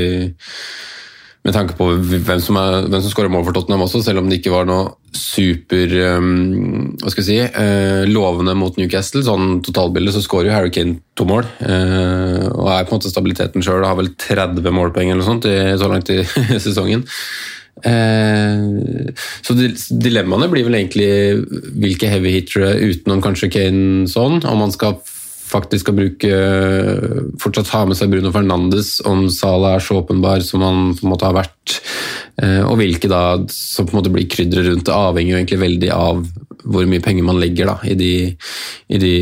med 1.44 1.56
tanke 1.56 1.76
på 1.76 1.90
hvem 2.00 2.40
som, 2.40 2.58
er, 2.60 2.86
hvem 2.88 3.02
som 3.04 3.12
skårer 3.12 3.32
mål 3.32 3.44
for 3.48 3.56
Tottenham 3.56 3.84
også, 3.84 4.00
selv 4.06 4.22
om 4.22 4.30
det 4.32 4.40
ikke 4.40 4.54
var 4.54 4.68
noe 4.70 4.94
super 5.14 5.92
um, 6.16 6.94
hva 7.02 7.12
skal 7.12 7.20
jeg 7.24 7.28
si, 7.28 7.40
uh, 7.58 8.04
lovende 8.08 8.56
mot 8.56 8.78
Newcastle. 8.80 9.26
Sånn 9.28 9.60
totalbilde 9.66 10.14
så 10.16 10.24
skårer 10.24 10.50
jo 10.50 10.56
Harry 10.56 10.72
Kane 10.74 11.02
to 11.20 11.28
mål, 11.28 11.44
uh, 11.66 12.48
og 12.48 12.70
er 12.72 12.88
på 12.88 12.96
en 12.96 13.02
måte 13.02 13.12
stabiliteten 13.12 13.66
sjøl. 13.66 13.84
Har 13.84 14.00
vel 14.00 14.14
30 14.16 14.72
målpoeng 14.72 15.12
eller 15.12 15.20
noe 15.20 15.32
sånt 15.34 15.50
i, 15.52 15.58
så 15.80 15.92
langt 15.92 16.14
i 16.16 16.22
sesongen. 16.66 17.04
Uh, 17.84 19.12
så 19.44 19.58
dilemmaene 19.58 20.48
blir 20.48 20.64
vel 20.70 20.80
egentlig 20.80 21.12
hvilke 21.76 22.08
heavy 22.08 22.38
hitere 22.38 22.78
utenom 22.80 23.20
kanskje 23.26 23.52
Kane 23.52 24.08
sånn, 24.08 24.40
om 24.48 24.64
man 24.64 24.72
skal 24.72 24.96
faktisk 25.54 25.86
skal 25.86 25.98
bruke 25.98 26.38
fortsatt 27.42 27.72
ha 27.74 27.84
med 27.90 28.00
seg 28.00 28.12
Bruno 28.12 28.34
Fernandes 28.34 28.98
om 29.10 29.28
Salah 29.34 29.78
er 29.78 29.84
så 29.84 30.02
åpenbar 30.02 30.44
som 30.46 30.64
han 30.66 30.94
på 30.98 31.06
en 31.06 31.14
måte 31.14 31.28
har 31.30 31.38
vært, 31.38 31.80
eh, 32.42 32.62
og 32.66 32.80
hvilke 32.82 33.12
da 33.12 33.24
som 33.54 33.88
på 33.88 33.96
en 33.96 34.02
måte 34.02 34.14
blir 34.14 34.30
krydderet 34.30 34.72
rundt. 34.72 34.88
Det 34.90 34.96
avhenger 34.96 35.36
jo 35.36 35.42
egentlig 35.42 35.62
veldig 35.64 35.94
av 35.96 36.24
hvor 36.64 36.88
mye 36.88 37.04
penger 37.04 37.26
man 37.28 37.42
legger 37.42 37.68
da, 37.68 37.76
i, 37.84 37.96
de, 38.00 38.12
i 38.88 39.00
de 39.02 39.14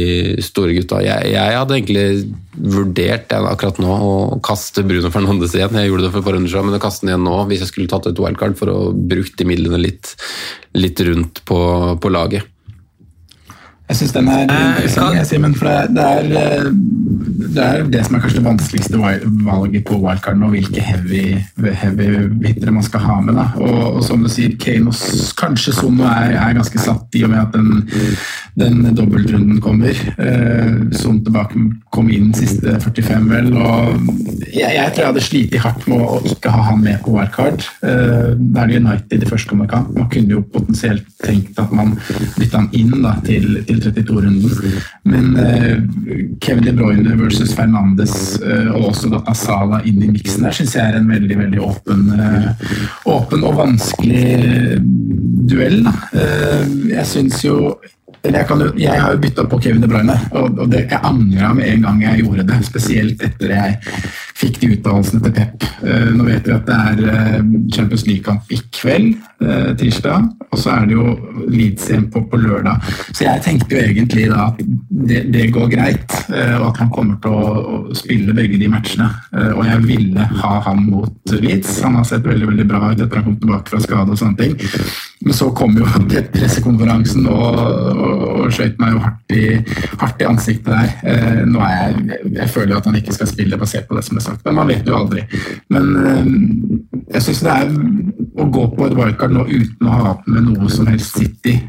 store 0.45 0.75
gutta. 0.77 1.01
Jeg, 1.01 1.31
jeg, 1.33 1.57
hadde 1.57 1.77
egentlig 1.77 2.05
vurdert 2.51 3.33
akkurat 3.33 3.79
nå 3.81 3.89
å 3.89 4.13
kaste 4.45 4.83
Bruno 4.85 5.09
Fernandes 5.13 5.55
igjen. 5.57 5.79
Jeg 5.79 5.89
gjorde 5.89 6.05
det 6.05 6.13
for 6.13 6.21
et 6.21 6.27
par 6.29 6.37
runder 6.37 6.67
men 6.67 6.77
å 6.77 6.83
kaste 6.83 7.05
den 7.05 7.15
igjen 7.15 7.25
nå 7.25 7.39
hvis 7.49 7.65
jeg 7.65 7.71
skulle 7.71 7.91
tatt 7.91 8.11
et 8.11 8.21
wildcard 8.21 8.57
for 8.59 8.73
å 8.73 8.79
bruke 8.93 9.33
de 9.39 9.47
midlene 9.49 9.81
litt, 9.81 10.13
litt 10.77 11.01
rundt 11.07 11.41
på, 11.49 11.61
på 12.01 12.13
laget. 12.13 12.50
Jeg 13.91 13.97
syns 13.99 14.13
den 14.15 14.29
er 14.31 14.45
interessant, 14.47 15.17
jeg, 15.17 15.27
Simen. 15.27 15.55
For 15.59 15.67
det, 15.67 15.89
det, 15.97 16.03
er, 16.07 16.27
eh, 16.39 16.67
det 17.51 17.63
er 17.65 17.81
det 17.91 18.03
som 18.07 18.15
er 18.15 18.21
kanskje 18.23 18.37
det 18.39 18.45
vanskeligste 18.45 18.99
valget 19.43 19.83
på 19.89 19.97
wildcard 19.99 20.37
nå. 20.39 20.47
Hvilke 20.53 20.83
heavy, 20.85 21.23
heavy 21.59 22.05
hittere 22.45 22.71
man 22.71 22.85
skal 22.87 23.03
ha 23.03 23.17
med. 23.25 23.35
Da. 23.35 23.49
Og, 23.59 23.97
og 23.97 24.05
som 24.07 24.23
du 24.23 24.29
sier, 24.31 24.53
Kane 24.63 24.93
og 24.93 25.35
kanskje 25.41 25.73
Sono 25.75 26.07
er, 26.07 26.37
er 26.39 26.55
ganske 26.55 26.79
satt 26.79 27.19
i 27.19 27.25
og 27.27 27.33
med 27.33 27.41
at 27.41 27.57
den, 27.57 27.83
den 28.63 28.95
dobbeltrunden 28.95 29.59
kommer. 29.63 29.99
Eh, 30.15 30.71
Son 30.95 31.19
tilbake 31.25 31.59
kom 31.91 32.07
inn 32.15 32.31
siste 32.37 32.77
45, 32.79 33.27
vel. 33.27 33.51
Og 33.59 34.07
jeg, 34.53 34.71
jeg 34.77 34.87
tror 34.95 35.03
jeg 35.03 35.09
hadde 35.11 35.25
slitt 35.27 35.59
hardt 35.65 35.83
med 35.91 36.07
å 36.07 36.21
ikke 36.31 36.55
ha 36.55 36.63
han 36.69 36.79
med 36.87 37.03
på 37.03 37.17
wildcard. 37.17 37.67
Eh, 37.83 38.31
Da 38.39 38.63
er 38.63 38.71
det 38.71 38.79
United 38.85 39.27
i 39.27 39.27
første 39.27 39.59
kamp. 39.67 39.91
Man 39.97 40.07
kunne 40.15 40.37
jo 40.37 40.47
potensielt 40.47 41.03
tenkt 41.25 41.59
at 41.59 41.75
man 41.75 41.97
bytta 42.39 42.61
han 42.61 42.71
inn 42.77 42.95
da, 43.03 43.17
til, 43.27 43.59
til 43.67 43.80
32-runden. 43.83 44.81
Men 45.03 45.31
uh, 45.37 45.77
Kevin 46.43 46.67
De 46.67 46.73
Bruyne 46.77 47.15
versus 47.19 47.53
Fernandes 47.57 48.13
uh, 48.43 48.71
og 48.75 48.91
også 48.91 49.11
da 49.13 49.23
Asala 49.31 49.81
inn 49.87 50.01
i 50.03 50.11
miksen 50.11 50.47
der 50.47 50.55
syns 50.55 50.75
jeg 50.77 50.87
er 50.87 50.99
en 50.99 51.09
veldig 51.11 51.37
veldig 51.37 51.61
åpen, 51.63 52.05
eh, 52.15 52.67
åpen 53.09 53.43
og 53.47 53.57
vanskelig 53.59 54.77
duell. 55.51 55.81
Da. 55.85 55.93
Jeg 56.91 57.05
syns 57.09 57.41
jo 57.45 57.75
jeg, 58.21 58.45
jo, 58.49 58.67
jeg 58.77 59.01
har 59.01 59.15
jo 59.15 59.21
bytta 59.21 59.45
på 59.49 59.57
Kevin 59.63 59.81
De 59.81 59.89
Bruyne, 59.89 60.15
og, 60.37 60.59
og 60.61 60.67
det, 60.69 60.85
jeg 60.91 60.99
angra 61.01 61.53
med 61.57 61.71
en 61.71 61.87
gang 61.87 62.03
jeg 62.05 62.21
gjorde 62.21 62.45
det. 62.51 62.59
Spesielt 62.67 63.23
etter 63.25 63.55
jeg 63.55 63.79
fikk 64.41 64.61
de 64.61 64.73
utdannelsene 64.75 65.21
til 65.25 65.35
Pep. 65.35 65.65
Eh, 65.81 66.09
nå 66.15 66.25
vet 66.27 66.47
vi 66.47 66.53
at 66.55 66.67
det 66.67 66.77
er 66.77 67.01
eh, 67.11 67.37
Champions 67.73 68.05
League-kamp 68.07 68.53
i 68.53 68.59
kveld, 68.73 69.15
eh, 69.41 69.71
tirsdag, 69.79 70.27
og 70.51 70.59
så 70.59 70.75
er 70.75 70.87
det 70.89 70.97
jo 70.97 71.15
Leeds 71.51 71.89
igjen 71.89 72.07
på, 72.13 72.23
på 72.29 72.39
lørdag. 72.41 72.81
Så 73.11 73.25
jeg 73.25 73.43
tenkte 73.45 73.77
jo 73.77 73.83
egentlig 73.85 74.27
da 74.31 74.49
at 74.49 74.61
det, 74.61 75.23
det 75.33 75.47
går 75.55 75.69
greit, 75.71 76.17
og 76.31 76.67
at 76.69 76.81
han 76.81 76.91
kommer 76.93 77.17
til 77.23 77.33
å, 77.33 77.69
spille 77.97 78.33
begge 78.35 78.59
de 78.59 78.67
matchene. 78.71 79.07
Og 79.55 79.65
jeg 79.67 79.81
ville 79.83 80.23
ha 80.41 80.51
han 80.63 80.83
mot 80.85 81.33
Leeds. 81.33 81.79
Han 81.83 81.97
har 81.97 82.05
sett 82.07 82.27
veldig 82.27 82.47
veldig 82.51 82.65
bra 82.69 82.91
ut 82.91 83.01
etter 83.01 83.19
han 83.19 83.25
kom 83.25 83.39
tilbake 83.41 83.73
fra 83.73 83.81
skade 83.83 84.13
og 84.13 84.19
sånne 84.19 84.37
ting. 84.39 84.53
Men 85.25 85.35
så 85.37 85.49
kom 85.57 85.75
jo 85.77 85.87
pressekonferansen 86.35 87.27
og, 87.31 87.59
og, 87.91 88.23
og 88.45 88.53
skjøt 88.55 88.79
meg 88.81 88.95
jo 88.95 89.03
hardt 89.03 89.35
i, 89.35 89.43
hardt 90.03 90.23
i 90.23 90.29
ansiktet 90.29 90.71
der. 90.71 91.43
Nå 91.49 91.63
er 91.65 91.75
jeg, 91.75 92.21
jeg 92.37 92.53
føler 92.55 92.75
jo 92.75 92.79
at 92.79 92.89
han 92.91 92.99
ikke 93.01 93.17
skal 93.17 93.31
spille 93.33 93.59
basert 93.59 93.89
på 93.89 93.97
det 93.97 94.05
som 94.07 94.21
er 94.21 94.25
sagt, 94.25 94.30
men 94.45 94.57
man 94.57 94.71
vet 94.71 94.87
jo 94.87 94.97
aldri. 94.97 95.25
Men 95.73 95.91
eh, 96.05 96.31
jeg 97.17 97.27
syns 97.27 97.43
det 97.45 97.57
er 97.57 97.75
å 98.41 98.47
gå 98.47 98.65
på 98.75 98.87
et 98.87 98.97
wildcard 98.97 99.35
nå 99.35 99.45
uten 99.49 99.87
å 99.87 99.99
ha 99.99 100.15
med 100.27 100.49
noe 100.49 100.71
som 100.71 100.89
helst 100.89 101.19
City 101.19 101.59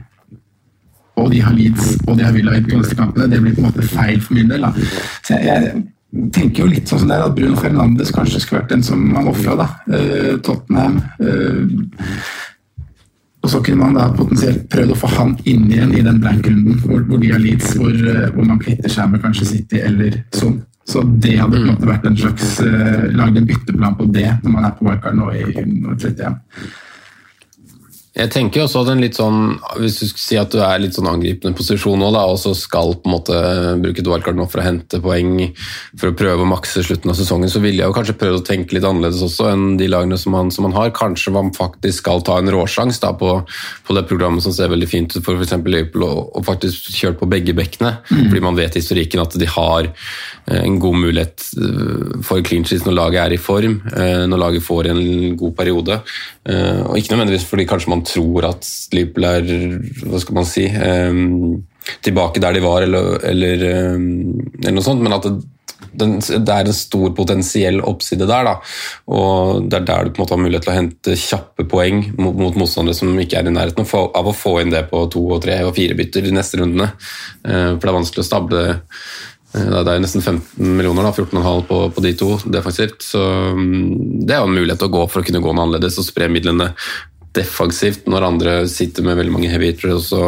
og 1.21 1.33
de 1.33 1.41
har 1.45 1.55
Leeds 1.57 1.97
og 2.07 2.17
de 2.17 2.25
har 2.25 2.35
Villa 2.35 2.55
i 2.57 2.63
de 2.65 2.79
neste 2.79 2.97
kampene, 2.99 3.29
det 3.31 3.41
blir 3.43 3.57
på 3.57 3.63
en 3.63 3.69
måte 3.71 3.89
feil 3.89 4.21
for 4.23 4.37
min 4.37 4.49
del. 4.51 4.65
Da. 4.65 4.71
Så 5.27 5.37
jeg, 5.37 5.45
jeg 5.49 6.31
tenker 6.33 6.65
jo 6.65 6.71
litt 6.71 6.89
sånn 6.89 7.03
som 7.03 7.13
det 7.13 7.19
er 7.19 7.27
at 7.27 7.37
Bruno 7.37 7.59
Fernandes 7.61 8.15
kanskje 8.15 8.41
skulle 8.43 8.63
vært 8.63 8.73
den 8.75 8.87
som 8.87 9.03
man 9.13 9.29
ofra, 9.31 9.59
da. 9.61 9.69
Eh, 9.93 10.33
Tottenham. 10.45 11.03
Eh, 11.21 12.17
og 13.43 13.51
så 13.51 13.59
kunne 13.65 13.83
man 13.83 13.97
da 13.99 14.07
potensielt 14.15 14.69
prøvd 14.71 14.95
å 14.95 14.99
få 15.01 15.09
han 15.17 15.33
inn 15.51 15.67
igjen 15.67 15.97
i 15.99 16.05
den 16.07 16.21
blank-runden 16.23 16.79
hvor, 16.85 17.01
hvor 17.09 17.19
de 17.23 17.33
har 17.33 17.43
Leeds, 17.43 17.73
hvor, 17.75 17.97
hvor 18.37 18.47
man 18.47 18.61
kvitter 18.63 18.93
seg 18.93 19.11
med 19.11 19.25
kanskje 19.25 19.49
City 19.57 19.83
eller 19.83 20.21
sånn. 20.37 20.61
Så 20.89 21.03
det 21.03 21.37
hadde 21.39 21.57
på 21.57 21.63
en 21.63 21.73
måte 21.75 21.89
vært 21.89 22.07
en 22.09 22.17
slags 22.19 22.57
uh, 22.65 23.05
Lagd 23.15 23.39
en 23.39 23.47
bytteplan 23.47 23.99
på 23.99 24.09
det 24.15 24.29
når 24.43 24.55
man 24.55 24.67
er 24.67 24.73
på 24.79 24.89
wildcard 24.89 25.19
nå 25.19 25.29
i 25.37 25.45
nå 25.63 25.95
i 25.95 25.99
31. 26.01 26.41
Jeg 28.13 28.29
tenker 28.29 28.61
også 28.61 28.83
at 28.83 28.91
en 28.93 29.01
litt 29.01 29.17
sånn, 29.17 29.55
Hvis 29.81 29.95
du 30.03 30.05
skulle 30.05 30.21
si 30.21 30.37
at 30.37 30.53
du 30.53 30.59
er 30.61 30.81
litt 30.83 30.93
sånn 30.93 31.09
angripende 31.09 31.57
posisjon 31.57 31.97
nå, 31.97 32.11
da, 32.13 32.27
og 32.29 32.37
så 32.41 32.53
skal 32.57 32.93
på 33.01 33.09
en 33.09 33.15
måte 33.15 33.37
bruke 33.81 34.03
et 34.03 34.11
wildcard 34.11 34.37
nå 34.37 34.45
for 34.53 34.61
å 34.61 34.67
hente 34.67 35.01
poeng 35.01 35.31
for 35.97 36.11
å 36.11 36.17
prøve 36.17 36.45
å 36.45 36.49
makse 36.51 36.83
slutten 36.85 37.09
av 37.09 37.17
sesongen, 37.17 37.49
så 37.49 37.63
ville 37.65 37.81
jeg 37.81 37.89
jo 37.89 37.97
kanskje 37.97 38.17
prøve 38.21 38.43
å 38.43 38.45
tenke 38.45 38.77
litt 38.77 38.85
annerledes 38.85 39.23
også 39.25 39.49
enn 39.55 39.79
de 39.81 39.89
lagene 39.89 40.19
som 40.21 40.37
man, 40.37 40.53
som 40.53 40.67
man 40.69 40.77
har. 40.77 40.93
Kanskje 40.97 41.33
man 41.33 41.55
faktisk 41.57 42.03
skal 42.03 42.21
ta 42.27 42.37
en 42.41 42.53
råsjans 42.53 43.01
da, 43.01 43.15
på, 43.17 43.31
på 43.87 43.97
det 43.97 44.05
programmet 44.11 44.45
som 44.45 44.53
ser 44.53 44.69
veldig 44.73 44.91
fint 44.91 45.17
ut 45.17 45.25
for 45.25 45.41
f.eks. 45.41 45.57
Liverpool, 45.65 46.05
og, 46.05 46.21
og 46.37 46.47
faktisk 46.51 46.93
kjøre 46.99 47.17
på 47.23 47.31
begge 47.33 47.57
bekkene. 47.57 47.95
Fordi 48.11 48.45
man 48.45 48.61
vet 48.61 48.77
i 48.77 48.85
historikken 48.85 49.25
at 49.25 49.39
de 49.41 49.49
har 49.57 49.89
eh, 49.89 50.61
en 50.61 50.77
god 50.83 51.01
mulighet 51.07 51.49
eh, 51.57 52.21
for 52.29 52.45
clean 52.45 52.69
sheets 52.69 52.85
når 52.85 52.99
laget 52.99 53.25
er 53.25 53.39
i 53.39 53.41
form, 53.41 53.81
eh, 53.97 54.27
når 54.29 54.45
laget 54.45 54.69
får 54.69 54.93
en 54.93 55.03
god 55.41 55.57
periode. 55.57 56.01
Og 56.43 56.97
ikke 56.99 57.15
nødvendigvis 57.15 57.45
fordi 57.47 57.65
kanskje 57.71 57.93
man 57.93 58.02
tror 58.09 58.49
at 58.51 58.67
Liverpool 58.93 59.25
er 59.31 59.49
hva 60.09 60.21
skal 60.23 60.39
man 60.41 60.49
si, 60.49 60.67
um, 60.69 61.63
tilbake 62.07 62.41
der 62.43 62.55
de 62.55 62.63
var, 62.65 62.83
eller, 62.87 63.19
eller, 63.27 63.67
um, 63.97 64.39
eller 64.61 64.77
noe 64.79 64.87
sånt, 64.87 65.03
men 65.03 65.17
at 65.17 65.27
det, 65.27 65.35
den, 65.99 66.15
det 66.23 66.49
er 66.55 66.69
en 66.71 66.77
stor 66.77 67.11
potensiell 67.13 67.81
oppside 67.85 68.25
der. 68.31 68.47
Da. 68.47 68.55
Og 69.13 69.67
Det 69.69 69.81
er 69.81 69.89
der 69.91 70.07
du 70.07 70.13
på 70.15 70.23
en 70.23 70.25
måte 70.25 70.37
har 70.37 70.41
mulighet 70.41 70.65
til 70.65 70.73
å 70.73 70.77
hente 70.79 71.17
kjappe 71.21 71.67
poeng 71.69 72.05
mot, 72.17 72.39
mot 72.39 72.57
motstandere 72.57 72.97
som 72.97 73.11
ikke 73.21 73.43
er 73.43 73.51
i 73.51 73.53
nærheten 73.53 73.85
av, 73.85 74.31
å 74.31 74.33
få- 74.33 74.55
inn 74.63 74.73
det 74.73 74.87
på 74.89 75.03
to, 75.13 75.27
og 75.35 75.43
tre 75.45 75.59
og 75.67 75.75
fire 75.77 75.99
bytter 75.99 76.25
de 76.25 76.33
neste 76.33 76.63
rundene. 76.63 76.93
Eh, 77.45 77.75
For 77.77 77.83
det 77.85 77.93
er 77.93 77.99
vanskelig 77.99 78.25
å 78.25 78.29
stable 78.31 78.63
eh, 79.53 79.69
det 79.85 79.93
er 79.93 80.01
nesten 80.01 80.23
15 80.25 80.65
millioner, 80.79 81.03
da, 81.05 81.13
14,5 81.13 81.67
på, 81.69 81.83
på 81.93 82.07
de 82.07 82.15
to 82.17 82.31
defensivt. 82.49 83.03
Så 83.05 83.21
det 84.25 84.33
er 84.33 84.41
jo 84.41 84.49
en 84.49 84.57
mulighet 84.63 84.87
å 84.87 84.93
gå 84.97 85.05
for 85.13 85.21
å 85.21 85.27
kunne 85.29 85.43
gå 85.45 85.53
noe 85.53 85.67
annerledes 85.67 85.99
og 86.01 86.09
spre 86.09 86.31
midlene 86.33 86.71
defensivt 87.37 88.09
når 88.11 88.27
andre 88.29 88.55
sitter 88.71 89.05
med 89.07 89.17
veldig 89.21 89.33
mange 89.35 89.51
heavy 89.53 89.71
hitters 89.73 89.93
også, 90.13 90.27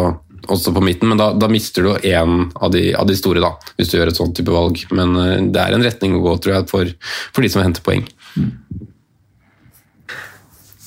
også 0.49 0.73
på 0.77 0.83
midten. 0.85 1.11
Men 1.11 1.21
da, 1.21 1.31
da 1.37 1.49
mister 1.53 1.85
du 1.87 1.93
én 2.01 2.49
av, 2.57 2.71
de- 2.75 2.95
av 2.97 3.07
de 3.09 3.17
store, 3.19 3.43
da, 3.45 3.53
hvis 3.79 3.93
du 3.93 3.99
gjør 3.99 4.13
et 4.13 4.21
sånt 4.21 4.37
type 4.39 4.53
valg. 4.55 4.81
Men 4.95 5.15
eh, 5.21 5.37
det 5.53 5.61
er 5.63 5.77
en 5.77 5.85
retning 5.85 6.17
å 6.19 6.23
gå, 6.25 6.37
tror 6.45 6.57
jeg, 6.59 6.69
for, 6.73 6.95
for 7.35 7.45
de 7.45 7.53
som 7.53 7.65
henter 7.65 7.85
poeng. 7.85 8.07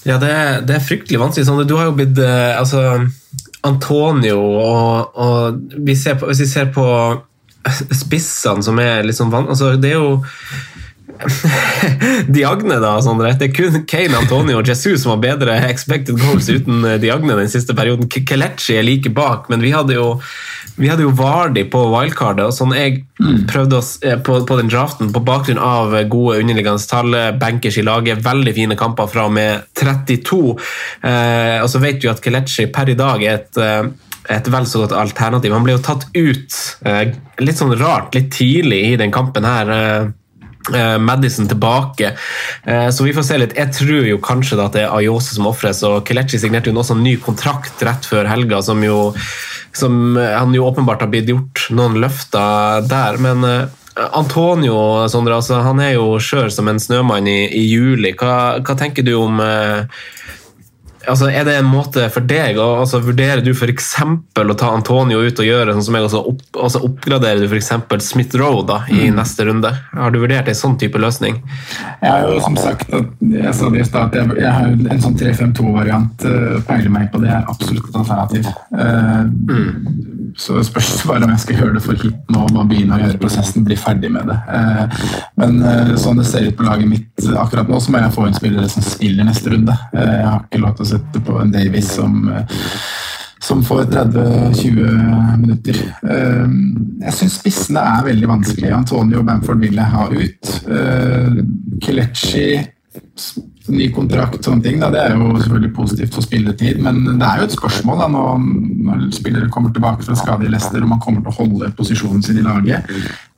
Ja, 0.07 0.15
det 0.21 0.31
det 0.67 0.77
er 0.77 0.83
fryktelig 0.87 1.19
vanskelig. 1.19 1.47
Sånn, 1.49 1.65
du 1.67 1.75
har 1.75 1.89
jo 1.89 1.95
blitt 1.97 2.19
eh, 2.23 2.53
altså, 2.55 2.83
Antonio 3.67 4.37
og, 4.39 5.17
og 5.19 5.73
vi 5.83 5.95
på, 5.97 6.29
Hvis 6.29 6.43
vi 6.45 6.47
ser 6.51 6.69
på 6.75 6.85
spissene 8.03 8.63
som 8.63 8.79
er 8.79 9.03
litt 9.03 9.17
sånn 9.17 9.33
vanskelig 9.33 9.55
Altså, 9.57 9.73
det 9.81 9.91
er 9.91 9.97
jo 9.99 10.13
Diagne, 12.37 12.79
da, 12.83 12.93
Sondre. 13.03 13.33
Det 13.39 13.49
er 13.49 13.55
kun 13.55 13.81
Kane, 13.89 14.17
Antonio 14.19 14.59
og 14.61 14.69
Jesus 14.69 15.03
som 15.03 15.15
har 15.15 15.23
bedre 15.23 15.57
expected 15.69 16.19
goals 16.21 16.49
uten 16.49 16.85
eh, 16.85 16.99
Diagne 17.01 17.37
den 17.39 17.51
siste 17.51 17.75
perioden. 17.77 18.09
Kelechi 18.09 18.77
er 18.77 18.87
like 18.87 19.11
bak, 19.15 19.49
men 19.51 19.63
vi 19.63 19.73
hadde 19.75 19.97
jo 19.97 20.15
vi 20.77 20.91
hadde 20.91 21.07
jo 21.07 21.13
Vardi 21.17 21.63
på 21.65 21.79
wildcardet, 21.89 22.45
og 22.45 22.53
sånn 22.53 22.75
jeg 22.77 22.99
prøvde 23.49 23.79
oss 23.79 23.95
eh, 24.05 24.19
på, 24.21 24.39
på 24.45 24.57
den 24.59 24.69
draften 24.69 25.09
på 25.13 25.23
bakgrunn 25.25 25.61
av 25.61 25.95
gode 26.11 26.37
underliggende 26.43 26.85
tall, 26.89 27.15
eh, 27.17 27.31
bankers 27.37 27.79
i 27.81 27.85
laget, 27.85 28.21
veldig 28.25 28.53
fine 28.53 28.77
kamper 28.77 29.09
fra 29.09 29.25
og 29.29 29.33
med 29.37 29.65
32. 29.79 30.41
Eh, 31.01 31.55
og 31.63 31.71
så 31.73 31.81
vet 31.81 32.03
vi 32.03 32.11
at 32.11 32.21
Kelechi 32.21 32.69
per 32.73 32.93
i 32.93 32.99
dag 32.99 33.25
er 33.25 33.41
et 33.41 33.63
et 34.27 34.47
vel 34.51 34.65
så 34.67 34.81
godt 34.81 34.91
alternativ. 34.97 35.53
Han 35.55 35.63
ble 35.63 35.77
jo 35.77 35.83
tatt 35.83 36.01
ut 36.11 36.55
eh, 36.83 37.13
litt 37.39 37.59
sånn 37.59 37.71
rart, 37.79 38.15
litt 38.17 38.27
tidlig 38.35 38.81
i 38.89 38.97
den 38.99 39.13
kampen 39.15 39.47
her. 39.47 39.71
Eh, 40.75 40.97
Madison 40.97 41.47
tilbake, 41.47 42.13
Eh, 42.67 42.89
så 42.89 43.03
vi 43.03 43.13
får 43.13 43.23
se 43.23 43.37
litt. 43.39 43.55
Jeg 43.57 43.73
tror 43.75 44.07
jo 44.09 44.19
kanskje 44.23 44.59
at 44.59 44.75
det 44.75 44.83
er 44.83 44.93
Ayose 44.93 45.35
som 45.35 45.47
ofres, 45.47 45.83
og 45.87 46.01
Kelechi 46.07 46.39
signerte 46.41 46.71
jo 46.71 46.75
også 46.81 46.97
en 46.97 47.05
ny 47.05 47.15
kontrakt 47.23 47.83
rett 47.85 48.07
før 48.07 48.27
helga, 48.27 48.61
som 48.65 48.83
jo 48.83 49.13
som 49.77 50.17
eh, 50.17 50.35
han 50.35 50.55
jo 50.55 50.65
åpenbart 50.67 51.05
har 51.05 51.11
blitt 51.13 51.31
gjort 51.31 51.67
noen 51.71 51.99
løfter 52.03 52.87
der. 52.89 53.19
Men 53.23 53.45
Antonio 53.95 55.07
Sondre, 55.09 55.39
altså, 55.39 55.61
han 55.65 55.79
er 55.81 55.95
jo 55.95 56.17
skjør 56.21 56.51
som 56.53 56.67
en 56.69 56.81
snømann 56.81 57.29
i, 57.29 57.39
i 57.47 57.63
juli. 57.69 58.13
Hva, 58.17 58.59
hva 58.61 58.77
tenker 58.77 59.05
du 59.07 59.15
om 59.17 59.41
altså, 61.07 61.29
Er 61.31 61.47
det 61.47 61.55
en 61.59 61.69
måte 61.71 62.07
for 62.13 62.25
deg 62.27 62.59
altså, 62.61 62.99
Vurderer 63.03 63.41
du 63.45 63.51
f.eks. 63.53 63.93
å 64.01 64.57
ta 64.59 64.71
Antonio 64.75 65.21
ut 65.23 65.39
og 65.41 65.47
gjøre 65.47 65.75
sånn 65.75 65.85
som 65.87 65.97
jeg, 65.97 66.07
altså, 66.09 66.23
opp, 66.31 66.41
altså 66.67 66.83
oppgraderer 66.87 67.43
du 67.43 67.47
f.eks. 67.49 67.71
Smith 68.07 68.37
Roe 68.39 68.63
da, 68.67 68.81
i 68.91 69.09
neste 69.13 69.47
runde? 69.47 69.71
Har 69.93 70.13
du 70.13 70.19
vurdert 70.23 70.47
en 70.51 70.57
sånn 70.57 70.77
type 70.79 70.99
løsning? 71.01 71.39
Jeg 72.01 72.11
har 72.11 72.27
jo 72.27 72.39
som 72.43 72.57
sagt 72.59 72.91
jeg 72.91 73.53
sa 73.55 73.69
det 73.73 73.81
i 73.81 73.87
stad, 73.87 74.09
at 74.11 74.15
jeg, 74.17 74.37
jeg 74.41 74.53
har 74.53 74.93
en 74.93 75.01
sånn 75.03 75.17
3-5-2-variant. 75.19 76.25
Uh, 76.27 76.59
peiler 76.67 76.91
meg 76.93 77.09
på 77.13 77.21
det 77.23 77.31
er 77.33 77.47
absolutt 77.49 77.89
et 77.89 77.97
alternativ. 77.99 78.47
Eh, 78.77 79.23
Så 80.37 80.53
det 80.59 80.83
bare 81.07 81.25
om 81.25 81.31
jeg 81.33 81.41
skal 81.41 81.57
gjøre 81.57 81.73
det 81.77 81.81
for 81.81 81.97
hit 81.97 82.27
nå 82.29 82.43
og 82.45 82.51
bare 82.53 82.67
begynne 82.69 82.97
å 82.97 82.99
gjøre 83.01 83.19
prosessen, 83.21 83.63
bli 83.65 83.77
ferdig 83.79 84.11
med 84.13 84.27
det. 84.29 84.35
Eh, 84.53 85.05
Men 85.39 85.55
eh, 85.65 85.93
sånn 85.97 86.19
det 86.21 86.27
ser 86.29 86.45
ut 86.49 86.57
på 86.59 86.67
laget 86.67 86.89
mitt 86.91 87.27
akkurat 87.41 87.69
nå, 87.71 87.79
så 87.81 87.93
må 87.93 88.01
jeg 88.03 88.13
få 88.13 88.27
inn 88.27 88.37
spillere 88.37 88.69
som 88.69 88.85
spiller 88.85 89.25
neste 89.27 89.53
runde. 89.53 89.73
Eh, 89.93 90.13
Jeg 90.17 90.27
har 90.27 90.43
ikke 90.45 90.61
lov 90.61 90.75
til 90.77 90.85
å 90.85 90.89
sette 90.97 91.23
på 91.23 91.39
en 91.41 91.53
Davies 91.53 91.93
som 91.97 92.25
eh, 92.33 92.57
som 93.47 93.61
får 93.63 93.83
30-20 93.93 95.37
minutter. 95.37 95.77
Eh, 96.09 96.47
Jeg 97.05 97.13
syns 97.13 97.35
spissene 97.37 97.83
er 97.85 98.07
veldig 98.09 98.27
vanskelig. 98.31 98.71
Antonio 98.73 99.21
Bamford 99.23 99.61
vil 99.61 99.77
jeg 99.77 99.93
ha 99.93 100.07
ut. 100.09 100.55
Eh, 100.73 101.37
Kelechi 101.85 102.47
ny 103.67 103.89
kontrakt, 103.91 104.39
sånne 104.45 104.63
ting. 104.63 104.79
Da. 104.81 104.89
Det 104.93 105.01
er 105.03 105.15
jo 105.17 105.35
selvfølgelig 105.41 105.73
positivt 105.75 106.17
for 106.17 106.25
spilletid, 106.25 106.79
men 106.83 107.01
det 107.07 107.27
er 107.27 107.41
jo 107.41 107.47
et 107.49 107.57
spørsmål 107.57 108.01
da, 108.01 108.07
når, 108.13 108.45
når 108.89 109.07
spillere 109.15 109.51
kommer 109.53 109.73
tilbake 109.75 110.07
fra 110.07 110.17
skade 110.17 110.47
i 110.47 110.51
Leicester 110.51 110.83
og 110.83 110.91
man 110.93 111.03
kommer 111.03 111.23
til 111.23 111.33
å 111.33 111.37
holde 111.41 111.73
posisjonen 111.77 112.23
sin 112.23 112.39
i 112.41 112.45
laget. 112.45 112.87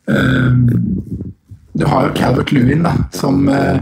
Uh, 0.09 0.53
du 1.79 1.85
har 1.87 2.07
jo 2.07 2.15
Calvert 2.17 2.51
Lewin, 2.51 2.83
da, 2.83 2.91
som 3.15 3.45
eh, 3.53 3.77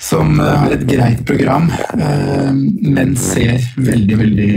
som 0.00 0.40
eh, 0.40 0.54
har 0.64 0.74
et 0.74 0.86
greit 0.88 1.24
program, 1.28 1.70
eh, 1.98 2.52
men 2.96 3.16
ser 3.20 3.60
veldig, 3.76 4.20
veldig 4.24 4.52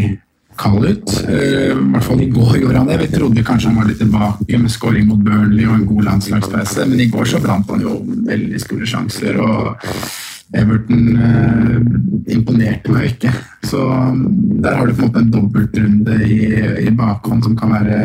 kald 0.56 0.86
ut. 0.86 1.16
Eh, 1.30 1.72
I 1.74 1.88
hvert 1.94 2.08
fall 2.08 2.22
i 2.24 2.30
går 2.32 2.58
gjorde 2.62 2.78
han 2.78 2.91
det. 2.91 3.00
Vi 3.04 3.12
trodde 3.18 3.46
kanskje 3.46 3.72
han 3.72 3.80
var 3.82 3.89
litt 3.89 4.02
tilbake 4.04 4.60
med 4.60 4.72
scoring 4.72 5.08
mot 5.10 5.24
Burnley 5.24 5.66
og 5.68 5.80
en 5.80 5.88
god 5.89 6.10
landslagspause, 6.10 6.86
men 6.89 7.02
i 7.04 7.10
går 7.14 7.32
så 7.34 7.41
brant 7.44 7.74
han 7.74 7.84
jo 7.84 7.98
veldig 8.30 8.62
store 8.62 8.89
sjanser. 8.96 9.41
og 9.41 9.89
Everton 10.54 11.18
eh, 11.18 11.78
imponerte 12.36 12.94
meg 12.94 13.16
ikke. 13.16 13.34
Så 13.66 13.82
mm, 13.82 14.62
der 14.64 14.78
har 14.78 14.88
du 14.88 14.94
på 14.94 15.02
en 15.02 15.10
måte 15.10 15.24
en 15.24 15.34
dobbeltrunde 15.34 16.20
i, 16.28 16.39
i 16.86 16.94
bakhånd 16.94 17.48
som 17.48 17.58
kan 17.58 17.74
være 17.74 18.00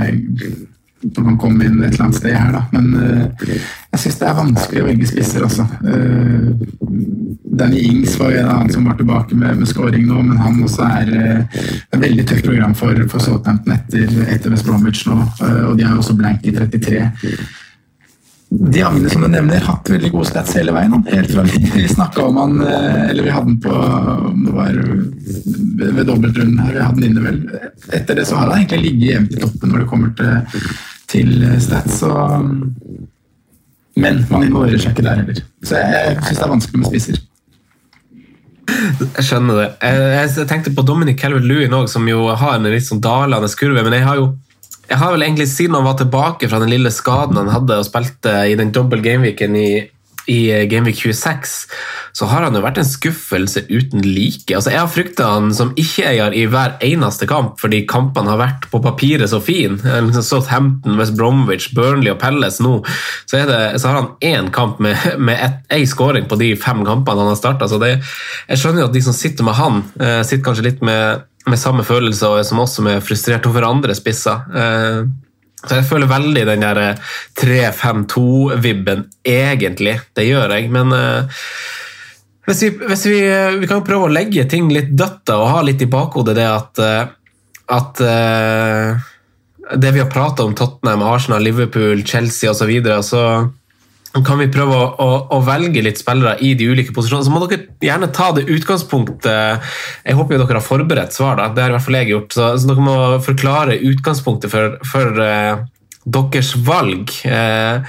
som 1.02 1.24
kan 1.24 1.38
komme 1.38 1.66
inn 1.66 1.82
et 1.82 1.92
eller 1.92 2.08
annet 2.08 2.18
sted 2.18 2.34
her, 2.34 2.50
da. 2.54 2.64
Men 2.74 2.88
uh, 2.98 3.52
jeg 3.92 4.02
syns 4.02 4.18
det 4.20 4.28
er 4.28 4.38
vanskelig 4.38 4.82
å 4.82 4.88
velge 4.88 5.10
spisser, 5.10 5.46
altså. 5.46 5.66
Uh, 5.84 6.52
Danny 7.58 7.84
Ings 7.88 8.16
var 8.20 8.34
en 8.34 8.50
annen 8.52 8.72
som 8.72 8.86
var 8.86 8.98
tilbake 8.98 9.36
med, 9.38 9.60
med 9.60 9.70
scoring 9.70 10.06
nå, 10.08 10.20
men 10.26 10.42
han 10.42 10.60
også 10.64 10.88
er 10.88 11.14
uh, 11.14 11.62
et 11.92 12.02
veldig 12.02 12.26
tøft 12.28 12.46
program 12.46 12.74
for, 12.78 13.06
for 13.10 13.24
Southampton 13.24 13.74
etter, 13.74 14.12
etter 14.28 14.54
West 14.54 14.66
Bromwich 14.68 15.06
nå, 15.08 15.16
eh, 15.18 15.64
og 15.70 15.78
de 15.78 15.86
har 15.86 15.96
jo 15.96 16.02
også 16.02 16.16
blank 16.18 16.46
i 16.46 16.54
33. 16.54 17.00
Diagne, 18.48 19.10
som 19.10 19.22
du 19.22 19.28
nevner, 19.28 19.60
hatt 19.60 19.90
veldig 19.92 20.08
gode 20.14 20.30
stats 20.30 20.54
hele 20.56 20.72
veien. 20.72 20.94
Helt 21.10 21.32
fra 21.34 21.44
vi, 21.44 21.84
snakka 21.88 22.22
om 22.30 22.38
han, 22.40 22.54
eh, 22.64 23.10
eller 23.10 23.26
vi 23.26 23.34
hadde 23.34 23.50
den 23.50 23.60
på 23.60 23.72
om 23.72 24.46
det 24.46 24.54
var 24.56 24.78
ved, 24.78 26.06
dobbeltrunden 26.08 26.62
her, 26.64 26.72
vi 26.72 26.86
hadde 26.86 27.02
den 27.02 27.10
inne 27.10 27.24
vel. 27.26 27.42
Etter 27.92 28.16
det 28.16 28.24
så 28.28 28.38
har 28.38 28.48
han 28.48 28.62
egentlig 28.62 28.80
ligget 28.86 29.12
jevnt 29.12 29.36
i 29.36 29.42
toppen 29.42 29.74
når 29.74 29.84
det 29.84 29.90
kommer 29.90 30.14
til, 30.16 30.64
til 31.12 31.34
stats. 31.60 32.00
Så, 32.00 32.14
men 34.00 34.24
man 34.32 34.48
involverer 34.48 34.80
seg 34.80 34.96
ikke 34.96 35.04
der 35.10 35.20
heller. 35.20 35.44
Så 35.60 35.82
jeg, 35.82 35.92
jeg 36.08 36.18
syns 36.22 36.40
det 36.40 36.48
er 36.48 36.54
vanskelig 36.56 36.82
med 36.82 36.92
spisser. 36.94 37.24
Jeg 38.68 39.24
skjønner 39.28 39.60
det. 39.60 39.70
Jeg, 39.82 40.28
jeg 40.38 40.48
tenkte 40.48 40.72
på 40.72 40.88
Dominic 40.88 41.20
Calvert-Lewin 41.20 41.76
òg, 41.76 41.88
som 41.92 42.08
jo 42.08 42.30
har 42.32 42.56
en 42.56 42.72
litt 42.72 42.88
sånn 42.88 43.04
dalende 43.04 43.48
kurve. 43.60 43.84
Men 43.84 44.00
jeg 44.00 44.08
har 44.08 44.20
jo 44.20 44.32
jeg 44.88 44.98
har 45.00 45.12
vel 45.12 45.26
egentlig 45.26 45.48
siden 45.50 45.76
han 45.76 45.86
var 45.86 45.98
tilbake 46.00 46.48
fra 46.48 46.60
den 46.62 46.72
lille 46.72 46.92
skaden 46.94 47.38
han 47.40 47.52
hadde 47.52 47.78
og 47.80 47.86
spilte 47.86 48.34
i 48.48 48.56
den 48.58 48.72
dobbel 48.74 49.02
gameweeken 49.04 49.56
i, 49.58 49.70
i 50.28 50.40
Gameweek 50.68 50.96
26, 51.00 51.52
så 52.12 52.26
har 52.28 52.44
han 52.44 52.56
jo 52.56 52.62
vært 52.64 52.80
en 52.80 52.88
skuffelse 52.88 53.62
uten 53.68 54.04
like. 54.04 54.48
Altså, 54.52 54.72
jeg 54.72 54.80
har 54.80 54.90
frykta 54.92 55.28
han 55.32 55.52
som 55.56 55.70
ikke-eier 55.78 56.36
i 56.36 56.44
hver 56.50 56.76
eneste 56.84 57.28
kamp, 57.30 57.56
fordi 57.60 57.82
kampene 57.88 58.32
har 58.32 58.40
vært 58.40 58.68
på 58.72 58.80
papiret 58.84 59.30
så 59.32 59.40
fine. 59.44 59.80
Southampton, 60.18 60.98
West 61.00 61.16
Bromwich, 61.18 61.70
Burnley 61.76 62.12
og 62.12 62.20
Pelles 62.20 62.60
nå. 62.64 62.78
Så, 63.24 63.40
det, 63.48 63.60
så 63.80 63.92
har 63.92 64.00
han 64.02 64.10
én 64.24 64.52
kamp 64.54 64.82
med, 64.84 64.96
med 65.16 65.64
én 65.72 65.88
scoring 65.88 66.28
på 66.28 66.40
de 66.40 66.52
fem 66.60 66.84
kampene 66.84 67.24
han 67.24 67.32
har 67.32 67.40
starta. 67.40 67.68
Jeg 67.88 68.60
skjønner 68.60 68.84
jo 68.84 68.90
at 68.90 68.96
de 68.96 69.04
som 69.08 69.16
sitter 69.16 69.48
med 69.48 69.56
han, 69.60 69.82
eh, 70.00 70.20
sitter 70.28 70.44
kanskje 70.50 70.68
litt 70.68 70.84
med, 70.84 71.24
med 71.50 71.60
samme 71.60 71.84
følelse 71.86 72.28
og 72.28 72.44
som 72.46 72.62
som 72.68 72.86
er 72.90 73.04
frustrert 73.04 73.46
over 73.48 73.66
andre 73.68 73.96
spisser. 73.96 74.44
Eh, 74.54 75.02
så 75.64 75.80
jeg 75.80 75.88
føler 75.88 76.10
veldig 76.10 76.46
den 76.46 76.62
der 76.62 76.80
eh, 76.82 77.12
3-5-2-vibben, 77.40 79.04
egentlig. 79.26 79.98
Det 80.14 80.28
gjør 80.28 80.54
jeg, 80.54 80.70
men 80.74 80.94
eh, 80.94 81.44
hvis 82.48 82.62
vi, 82.64 82.70
hvis 82.88 83.06
vi, 83.10 83.20
vi 83.60 83.68
kan 83.68 83.84
prøve 83.84 84.08
å 84.08 84.12
legge 84.12 84.46
ting 84.48 84.70
litt 84.72 84.94
dødt 84.96 85.34
og 85.34 85.50
ha 85.52 85.62
litt 85.66 85.82
i 85.84 85.90
bakhodet 85.90 86.36
det 86.38 86.46
at, 86.48 86.80
eh, 86.80 87.10
at 87.76 88.00
eh, 88.00 89.08
det 89.76 89.92
vi 89.92 90.00
har 90.00 90.08
prata 90.12 90.46
om 90.46 90.54
Tottenham, 90.56 91.02
Arsenal, 91.04 91.44
Liverpool, 91.44 92.06
Chelsea 92.08 92.50
osv., 92.50 92.62
så, 92.62 92.70
videre, 92.70 93.02
så 93.04 93.22
kan 94.26 94.40
vi 94.40 94.48
prøve 94.52 94.74
å, 94.74 94.84
å, 95.02 95.08
å 95.36 95.38
velge 95.46 95.82
litt 95.84 96.00
spillere 96.00 96.36
i 96.44 96.54
de 96.58 96.68
ulike 96.70 96.94
posisjonene. 96.96 97.26
Så 97.26 97.32
må 97.34 97.42
dere 97.44 97.66
gjerne 97.84 98.10
ta 98.14 98.30
det 98.36 98.46
utgangspunktet 98.48 99.66
Jeg 100.06 100.18
håper 100.18 100.36
jo 100.36 100.42
dere 100.42 100.60
har 100.60 100.64
forberedt 100.64 101.16
svar, 101.16 101.38
da. 101.40 101.48
det 101.52 101.64
har 101.64 101.72
i 101.72 101.76
hvert 101.76 101.86
fall 101.86 101.98
jeg 102.00 102.12
gjort. 102.12 102.36
Så, 102.36 102.52
så 102.60 102.70
dere 102.70 102.86
må 102.86 102.96
forklare 103.24 103.80
utgangspunktet 103.90 104.52
for, 104.52 104.78
for 104.88 105.20
uh, 105.20 105.60
deres 106.08 106.54
valg. 106.66 107.12
Uh, 107.26 107.84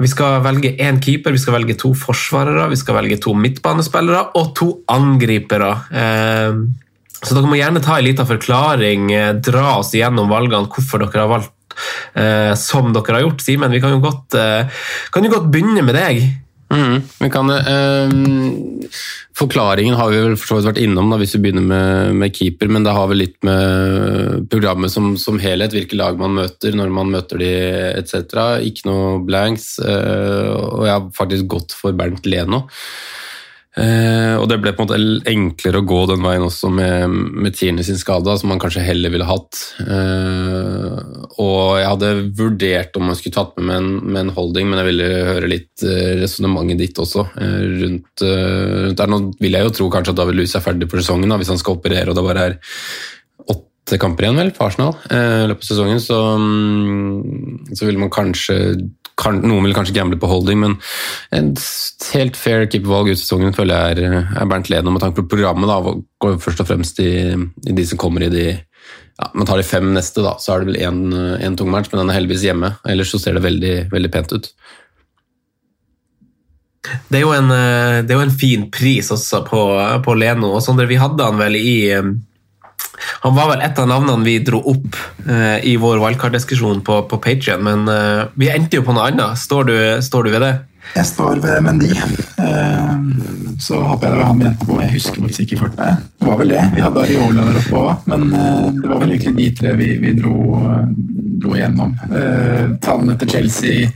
vi 0.00 0.10
skal 0.10 0.42
velge 0.46 0.74
én 0.82 1.00
keeper, 1.02 1.36
vi 1.36 1.42
skal 1.42 1.58
velge 1.60 1.78
to 1.80 1.92
forsvarere, 1.98 2.68
vi 2.72 2.80
skal 2.80 2.98
velge 3.00 3.20
to 3.22 3.36
midtbanespillere 3.36 4.30
og 4.40 4.52
to 4.58 4.72
angripere. 4.90 5.72
Uh, 5.94 6.66
så 7.20 7.36
dere 7.36 7.48
må 7.52 7.58
gjerne 7.60 7.82
ta 7.84 7.98
en 8.00 8.06
liten 8.06 8.28
forklaring, 8.28 9.10
dra 9.44 9.74
oss 9.82 9.92
gjennom 9.92 10.30
valgene, 10.32 10.70
hvorfor 10.72 11.02
dere 11.04 11.26
har 11.26 11.34
valgt 11.34 11.56
eh, 12.14 12.52
som 12.58 12.92
dere 12.94 13.18
har 13.18 13.26
gjort. 13.26 13.44
Simen, 13.44 13.72
vi 13.72 13.82
kan 13.82 13.96
jo 13.96 14.04
godt, 14.04 14.38
eh, 14.38 14.84
kan 15.12 15.26
jo 15.26 15.34
godt 15.34 15.50
begynne 15.52 15.84
med 15.86 15.98
deg. 15.98 16.22
Mm, 16.70 17.02
vi 17.18 17.30
kan. 17.30 17.50
Ehm, 17.50 18.82
forklaringen 19.34 19.96
har 19.98 20.10
vi 20.10 20.20
vel 20.22 20.36
for 20.38 20.46
så 20.46 20.58
vidt 20.58 20.68
vært 20.68 20.82
innom 20.84 21.10
da, 21.10 21.18
hvis 21.18 21.34
vi 21.34 21.40
begynner 21.42 21.66
med, 21.66 22.14
med 22.20 22.36
keeper, 22.36 22.70
men 22.70 22.86
det 22.86 22.94
har 22.94 23.08
vel 23.10 23.22
litt 23.24 23.38
med 23.46 24.46
programmet 24.52 24.92
som, 24.92 25.16
som 25.18 25.40
helhet, 25.42 25.74
hvilke 25.74 25.98
lag 25.98 26.20
man 26.20 26.36
møter, 26.38 26.76
når 26.78 26.92
man 26.94 27.10
møter 27.10 27.42
de 27.42 27.50
etc. 27.98 28.62
Ikke 28.68 28.86
noe 28.86 29.18
blanks, 29.26 29.72
eh, 29.82 30.50
og 30.54 30.86
jeg 30.86 30.94
har 30.94 31.08
faktisk 31.16 31.50
gått 31.50 31.74
for 31.74 31.96
Bernt 31.96 32.28
Leno. 32.30 32.68
Eh, 33.80 34.36
og 34.36 34.44
det 34.50 34.60
ble 34.60 34.74
på 34.76 34.84
en 34.84 34.90
måte 34.90 35.30
enklere 35.30 35.80
å 35.80 35.88
gå 35.88 36.02
den 36.10 36.24
veien 36.24 36.44
også 36.44 36.68
med, 36.74 37.16
med 37.46 37.56
Tierney 37.56 37.86
sin 37.86 37.98
skade, 38.00 38.36
som 38.36 38.52
man 38.52 38.60
kanskje 38.60 38.84
heller 38.84 39.12
ville 39.14 39.28
hatt. 39.28 39.64
Eh, 39.80 41.00
og 41.40 41.80
jeg 41.80 41.88
hadde 41.88 42.14
vurdert 42.36 43.00
om 43.00 43.08
jeg 43.08 43.22
skulle 43.22 43.38
tatt 43.40 43.56
med 43.56 43.70
med 43.70 43.78
en, 43.78 44.18
en 44.24 44.34
holding, 44.34 44.68
men 44.68 44.80
jeg 44.80 44.90
ville 44.90 45.08
høre 45.30 45.50
litt 45.50 45.86
uh, 45.86 46.16
resonnementet 46.20 46.80
ditt 46.80 47.00
også 47.00 47.26
eh, 47.40 47.62
rundt, 47.84 48.26
eh, 48.26 48.76
rundt 48.86 49.00
der. 49.00 49.10
Nå 49.10 49.22
vil 49.40 49.56
jeg 49.56 49.68
jo 49.68 49.76
tro 49.78 49.88
kanskje 49.92 50.14
at 50.14 50.20
David 50.20 50.40
Lewis 50.40 50.56
er 50.58 50.64
ferdig 50.64 50.90
for 50.90 51.02
sesongen, 51.02 51.30
da, 51.30 51.38
hvis 51.40 51.52
han 51.52 51.60
skal 51.60 51.78
operere 51.78 52.10
og 52.10 52.18
det 52.18 52.26
bare 52.26 52.46
er 52.50 52.58
åtte 53.50 53.98
kamper 54.00 54.26
igjen 54.26 54.38
vel, 54.38 54.52
på 54.54 54.66
Arsenal 54.66 54.94
eh, 55.10 55.44
i 55.44 55.50
løpet 55.50 55.66
av 55.66 55.70
sesongen, 55.72 56.02
så, 56.02 56.20
mm, 56.38 57.76
så 57.76 57.88
vil 57.88 58.00
man 58.02 58.12
kanskje 58.14 58.58
kan, 59.20 59.42
noen 59.44 59.68
vil 59.68 59.76
kanskje 59.76 59.96
gamble 59.96 60.18
på 60.20 60.30
holding, 60.30 60.62
men 60.62 60.78
et 61.36 62.08
helt 62.14 62.38
fair 62.38 62.66
keepervalg 62.66 63.12
ut 63.12 63.20
sesongen 63.20 63.54
føler 63.56 63.76
jeg 63.76 63.98
er, 64.08 64.18
er 64.40 64.50
Bernt 64.50 64.72
Leno 64.72 64.94
med 64.94 65.04
tanke 65.04 65.22
på 65.22 65.36
programmet. 65.36 65.70
da, 65.70 65.94
går 66.24 66.40
først 66.42 66.64
og 66.64 66.70
fremst 66.72 67.00
i, 67.04 67.12
i 67.36 67.76
de 67.76 67.86
som 67.86 68.00
kommer 68.00 68.26
i 68.26 68.32
de 68.32 68.48
ja, 69.20 69.28
Man 69.36 69.46
tar 69.46 69.60
de 69.60 69.66
fem 69.66 69.92
neste, 69.92 70.24
da, 70.24 70.36
så 70.40 70.54
er 70.54 70.64
det 70.64 70.72
vel 70.72 70.80
én 70.80 71.56
tung 71.58 71.70
match, 71.72 71.90
men 71.92 72.02
den 72.02 72.12
er 72.12 72.16
heldigvis 72.16 72.46
hjemme. 72.48 72.72
Ellers 72.88 73.12
så 73.12 73.20
ser 73.20 73.36
det 73.36 73.44
veldig, 73.44 73.74
veldig 73.92 74.12
pent 74.14 74.32
ut. 74.32 74.48
Det 77.12 77.20
er 77.20 77.34
en, 77.36 77.50
eh, 77.52 78.00
det 78.00 78.14
er 78.14 78.18
jo 78.18 78.24
en 78.24 78.40
fin 78.40 78.64
pris 78.72 79.10
også 79.12 79.42
på, 79.44 79.60
på 80.04 80.14
Leno. 80.16 80.54
og 80.54 80.62
Sondre, 80.64 80.88
Vi 80.88 80.96
hadde 81.00 81.26
han 81.26 81.36
vel 81.40 81.58
i 81.58 81.90
eh, 81.92 82.12
Han 83.24 83.36
var 83.36 83.50
vel 83.54 83.62
et 83.66 83.78
av 83.80 83.88
navnene 83.90 84.24
vi 84.26 84.38
dro 84.44 84.60
opp 84.72 84.96
eh, 85.28 85.58
i 85.66 85.76
vår 85.80 86.00
wildcard-diskusjon 86.02 86.82
på, 86.86 87.02
på 87.10 87.20
Patrion, 87.22 87.62
men 87.64 87.86
eh, 87.88 88.26
vi 88.40 88.50
endte 88.52 88.80
jo 88.80 88.86
på 88.86 88.96
noe 88.96 89.08
annet. 89.10 89.38
Står 89.40 89.68
du, 89.70 89.76
står 90.04 90.26
du 90.28 90.34
ved 90.34 90.44
det? 90.46 90.52
Jeg 90.96 91.06
står 91.06 91.38
ved 91.44 91.60
Mendy. 91.62 91.90
Eh, 91.94 92.94
Så 93.60 93.76
håper 93.84 94.08
jeg 94.08 94.14
det 94.14 94.18
var 94.22 94.28
han 94.30 94.38
vi 94.40 94.46
endte 94.48 94.66
på. 94.66 94.78
Jeg 94.80 94.92
husker 94.94 95.20
faktisk 95.22 95.40
ikke 95.44 95.58
fort 95.60 95.76
det. 95.78 95.90
Det 96.18 96.26
var 96.30 96.38
vel 96.40 96.52
det. 96.54 96.62
Vi 96.74 96.80
hadde 96.82 97.02
Ariola 97.04 97.44
der 97.50 97.58
oppe 97.60 97.82
òg, 97.84 98.06
men 98.10 98.24
eh, 98.32 98.68
det 98.80 98.88
var 98.88 99.02
vel 99.04 99.12
egentlig 99.14 99.34
de 99.36 99.48
tre 99.60 99.74
vi, 99.78 99.90
vi 100.02 100.14
dro, 100.16 100.36
dro 101.44 101.56
gjennom. 101.58 101.92
Eh, 102.08 102.64
Tallene 102.82 103.18
til 103.20 103.34
Chelsea 103.36 103.90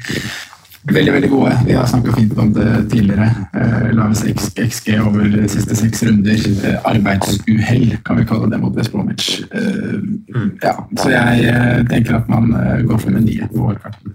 veldig 0.93 1.12
veldig 1.12 1.30
gode. 1.30 1.53
Vi 1.66 1.72
har 1.72 1.87
snakka 1.87 2.12
fint 2.12 2.39
om 2.39 2.53
det 2.55 2.91
tidligere. 2.93 3.30
Eh, 3.55 3.91
Lavest 3.97 4.26
XG 4.59 4.99
over 5.01 5.24
de 5.32 5.49
siste 5.49 5.76
seks 5.76 6.03
runder. 6.03 6.41
Eh, 6.64 6.78
Arbeidsuhell, 6.85 7.97
kan 8.05 8.20
vi 8.20 8.24
kalle 8.28 8.51
det 8.51 8.61
mot 8.61 8.76
West 8.76 8.93
Bromwich. 8.93 9.43
Eh, 9.53 10.01
Ja, 10.62 10.74
så 10.99 11.11
jeg 11.11 11.45
eh, 11.49 11.85
tenker 11.89 12.16
at 12.16 12.28
man 12.28 12.53
eh, 12.55 12.82
går 12.87 12.99
for 12.99 13.11
Mendy 13.11 13.41
på 13.53 13.68
årkarten. 13.70 14.14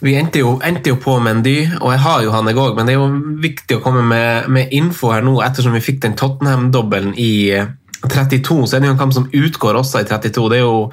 Vi 0.00 0.14
endte 0.14 0.38
jo, 0.38 0.60
endte 0.62 0.92
jo 0.92 0.96
på 1.02 1.16
Mendy, 1.18 1.56
og 1.80 1.90
jeg 1.92 2.00
har 2.04 2.22
jo 2.22 2.30
han 2.30 2.46
jeg 2.46 2.56
òg, 2.56 2.76
men 2.76 2.86
det 2.86 2.94
er 2.94 3.00
jo 3.00 3.38
viktig 3.42 3.78
å 3.78 3.82
komme 3.82 4.04
med, 4.06 4.46
med 4.48 4.70
info 4.70 5.10
her 5.10 5.24
nå, 5.26 5.40
ettersom 5.42 5.74
vi 5.74 5.82
fikk 5.82 6.02
den 6.04 6.14
Tottenham-dobbelen 6.18 7.16
i, 7.18 7.58
32, 8.06 8.66
så 8.66 8.76
er 8.76 8.82
det 8.82 8.88
jo 8.88 8.94
en 8.94 9.00
kamp 9.00 9.14
som 9.14 9.26
utgår 9.34 9.76
også 9.80 10.02
i 10.02 10.06
32. 10.06 10.44
Det 10.52 10.58
er 10.58 10.62
jo 10.62 10.90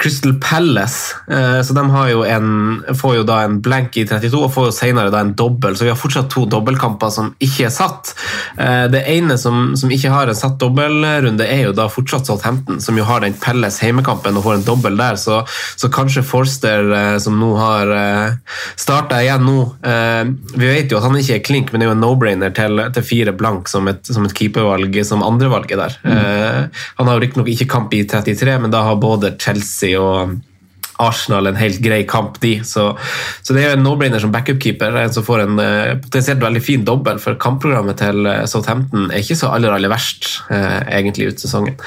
Crystal 0.00 0.36
Palace. 0.42 1.16
Eh, 1.26 1.58
så 1.66 1.74
de 1.74 1.82
har 1.90 2.10
jo 2.12 2.22
en, 2.22 2.48
får 2.94 3.16
jo 3.18 3.24
da 3.26 3.40
en 3.42 3.56
blank 3.64 3.96
i 3.98 4.04
32 4.06 4.38
og 4.38 4.52
får 4.54 4.68
jo 4.68 4.76
senere 4.76 5.10
da 5.10 5.24
en 5.24 5.34
dobbel. 5.34 5.74
Så 5.74 5.86
vi 5.86 5.90
har 5.90 5.98
fortsatt 5.98 6.30
to 6.30 6.44
dobbeltkamper 6.50 7.10
som 7.10 7.32
ikke 7.42 7.66
er 7.66 7.74
satt. 7.74 8.14
Eh, 8.54 8.84
det 8.92 9.02
ene 9.10 9.38
som, 9.40 9.72
som 9.78 9.90
ikke 9.94 10.12
har 10.14 10.30
en 10.30 10.38
satt 10.38 10.60
dobbeltrunde, 10.62 11.46
er 11.46 11.66
jo 11.66 11.74
da 11.74 11.88
fortsatt 11.90 12.30
Southampton, 12.30 12.78
som 12.84 12.98
jo 12.98 13.06
har 13.08 13.24
den 13.24 13.34
Palace 13.40 13.82
heimekampen 13.82 14.38
og 14.38 14.46
får 14.46 14.60
en 14.60 14.66
dobbel 14.68 14.98
der. 15.00 15.18
Så, 15.20 15.42
så 15.74 15.90
kanskje 15.90 16.22
Forster, 16.22 16.86
eh, 16.94 17.16
som 17.22 17.38
nå 17.40 17.50
har 17.58 17.90
starta 18.78 19.18
igjen 19.22 19.42
nå 19.44 19.54
Vi 20.54 20.66
vet 20.66 20.90
jo 20.90 20.98
at 20.98 21.04
han 21.06 21.16
ikke 21.18 21.36
er 21.36 21.42
klink, 21.44 21.70
men 21.72 21.80
det 21.80 21.86
er 21.86 21.90
jo 21.90 21.94
en 21.96 22.02
no-brainer 22.02 22.52
til, 22.54 22.80
til, 22.94 23.04
fire 23.04 23.34
blank 23.36 23.68
som 23.70 23.88
et, 23.90 24.06
som 24.06 24.24
et 24.26 24.34
keepervalg 24.36 24.96
som 25.06 25.22
andrevalget 25.26 25.80
der. 25.80 25.96
Mm. 26.04 26.43
Eh, 26.44 26.82
han 27.00 27.10
har 27.10 27.22
riktignok 27.22 27.50
ikke 27.52 27.70
kamp 27.70 27.94
i 27.96 28.04
33, 28.08 28.58
men 28.64 28.74
da 28.74 28.84
har 28.86 29.00
både 29.02 29.34
Chelsea 29.40 30.00
og 30.00 30.36
Arsenal 31.02 31.48
en 31.50 31.58
helt 31.58 31.80
grei 31.82 32.02
kamp, 32.06 32.38
de. 32.42 32.56
Så, 32.66 32.86
så 33.42 33.54
det 33.56 33.64
er 33.64 33.72
jo 33.72 33.78
en 33.80 33.86
no-brainer 33.86 34.22
som 34.22 34.32
backup-keeper. 34.34 34.94
En 35.00 35.14
som 35.14 35.26
får 35.26 35.42
en 35.42 35.58
uh, 35.58 35.96
potensielt 36.04 36.42
veldig 36.44 36.62
fin 36.62 36.84
dobbel, 36.86 37.18
for 37.22 37.38
kampprogrammet 37.42 37.98
til 37.98 38.28
uh, 38.28 38.44
Southampton 38.50 39.08
er 39.10 39.24
ikke 39.24 39.38
så 39.40 39.50
aller, 39.56 39.74
aller 39.74 39.90
verst, 39.90 40.30
egentlig, 40.50 41.32
ut 41.32 41.42
sesongen. 41.42 41.80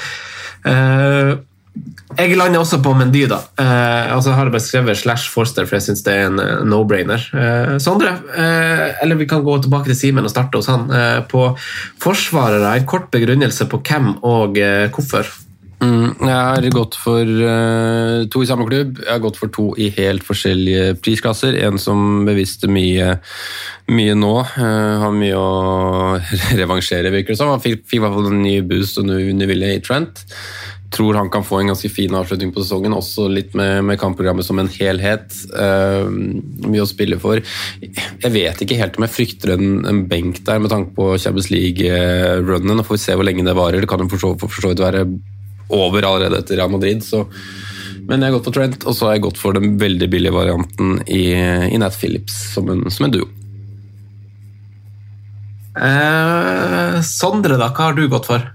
Jeg 2.18 2.38
lander 2.40 2.64
også 2.64 2.80
på 2.82 2.94
Mendy, 2.98 3.26
da. 3.30 3.38
Eh, 3.62 4.14
altså 4.16 4.32
jeg 4.32 4.40
har 4.40 4.50
bare 4.50 4.64
skrevet 4.64 4.98
slash 4.98 5.30
Forster, 5.30 5.68
for 5.68 5.78
jeg 5.78 5.86
syns 5.86 6.06
det 6.06 6.14
er 6.16 6.30
en 6.32 6.40
uh, 6.42 6.64
no-brainer. 6.66 7.26
Eh, 7.30 7.74
Sondre, 7.84 8.16
eh, 8.34 8.86
eller 9.04 9.20
vi 9.20 9.28
kan 9.30 9.44
gå 9.46 9.58
tilbake 9.62 9.92
til 9.92 10.00
Simen 10.00 10.26
og 10.26 10.34
starte 10.34 10.58
hos 10.58 10.70
han. 10.72 10.88
Eh, 10.90 11.20
på 11.30 11.50
forsvarere, 12.02 12.74
en 12.74 12.88
kort 12.90 13.12
begrunnelse 13.14 13.70
på 13.70 13.82
hvem 13.86 14.16
og 14.26 14.58
eh, 14.58 14.88
hvorfor. 14.90 15.30
Mm, 15.78 16.16
jeg 16.26 16.34
har 16.34 16.66
gått 16.74 16.96
for 16.98 17.22
uh, 17.22 18.24
to 18.34 18.42
i 18.42 18.48
samme 18.50 18.66
klubb. 18.66 18.98
Jeg 19.04 19.12
har 19.12 19.22
gått 19.22 19.38
for 19.38 19.52
to 19.54 19.68
i 19.78 19.92
helt 19.94 20.26
forskjellige 20.26 20.96
prisklasser. 21.06 21.54
En 21.68 21.78
som 21.78 22.24
bevisste 22.26 22.66
mye, 22.72 23.12
mye 23.94 24.16
nå. 24.18 24.34
Uh, 24.58 24.96
har 25.04 25.14
mye 25.14 25.38
å 25.38 26.18
revansjere, 26.64 27.14
virker 27.14 27.36
det 27.36 27.42
som. 27.44 27.54
Han 27.54 27.62
fikk, 27.62 27.86
fikk 27.86 28.00
i 28.00 28.06
hvert 28.08 28.18
fall 28.18 28.32
en 28.32 28.42
ny 28.42 28.56
boost 28.66 28.98
og 28.98 29.06
nå 29.12 29.22
ville 29.46 29.76
i 29.76 29.84
Trent 29.86 30.26
tror 30.92 31.18
han 31.20 31.30
kan 31.30 31.44
få 31.44 31.60
en 31.60 31.72
ganske 31.74 31.90
fin 31.92 32.16
avslutning 32.16 32.54
på 32.56 32.64
sesongen, 32.64 32.96
også 32.96 33.28
litt 33.32 33.56
med, 33.58 33.84
med 33.90 34.00
kampprogrammet 34.00 34.48
som 34.48 34.60
en 34.62 34.72
helhet. 34.72 35.36
Uh, 35.52 36.08
mye 36.68 36.84
å 36.84 36.90
spille 36.90 37.20
for. 37.22 37.42
Jeg 37.82 38.34
vet 38.34 38.64
ikke 38.64 38.80
helt 38.80 39.00
om 39.00 39.08
jeg 39.08 39.16
frykter 39.16 39.56
en, 39.58 39.82
en 39.90 40.04
benk 40.10 40.42
der 40.48 40.62
med 40.64 40.72
tanke 40.74 40.96
på 40.98 41.14
Champions 41.20 41.52
League-runnen. 41.54 42.86
Får 42.88 42.98
vi 42.98 43.04
se 43.04 43.18
hvor 43.18 43.28
lenge 43.28 43.46
det 43.48 43.58
varer. 43.58 43.84
Det 43.84 43.92
kan 43.92 44.04
jo 44.04 44.10
for 44.12 44.48
så 44.48 44.72
vidt 44.72 44.84
være 44.84 45.08
over 45.74 46.08
allerede 46.08 46.40
etter 46.40 46.62
Real 46.62 46.72
Madrid. 46.72 47.04
Så. 47.04 47.26
Men 48.08 48.22
jeg 48.22 48.32
har 48.32 48.38
gått 48.38 48.48
for 48.48 48.56
Trent, 48.56 48.86
og 48.88 48.96
så 48.96 49.10
har 49.10 49.18
jeg 49.18 49.26
gått 49.28 49.42
for 49.42 49.58
den 49.58 49.76
veldig 49.82 50.08
billige 50.12 50.36
varianten 50.36 51.02
i, 51.12 51.26
i 51.68 51.82
Nat 51.82 51.98
Phillips 52.00 52.38
som 52.54 52.72
en, 52.72 52.86
som 52.94 53.08
en 53.08 53.18
duo. 53.18 53.28
Eh, 55.78 57.02
Sondre, 57.06 57.58
da, 57.60 57.70
hva 57.70 57.90
har 57.90 57.98
du 57.98 58.08
gått 58.10 58.30
for? 58.30 58.46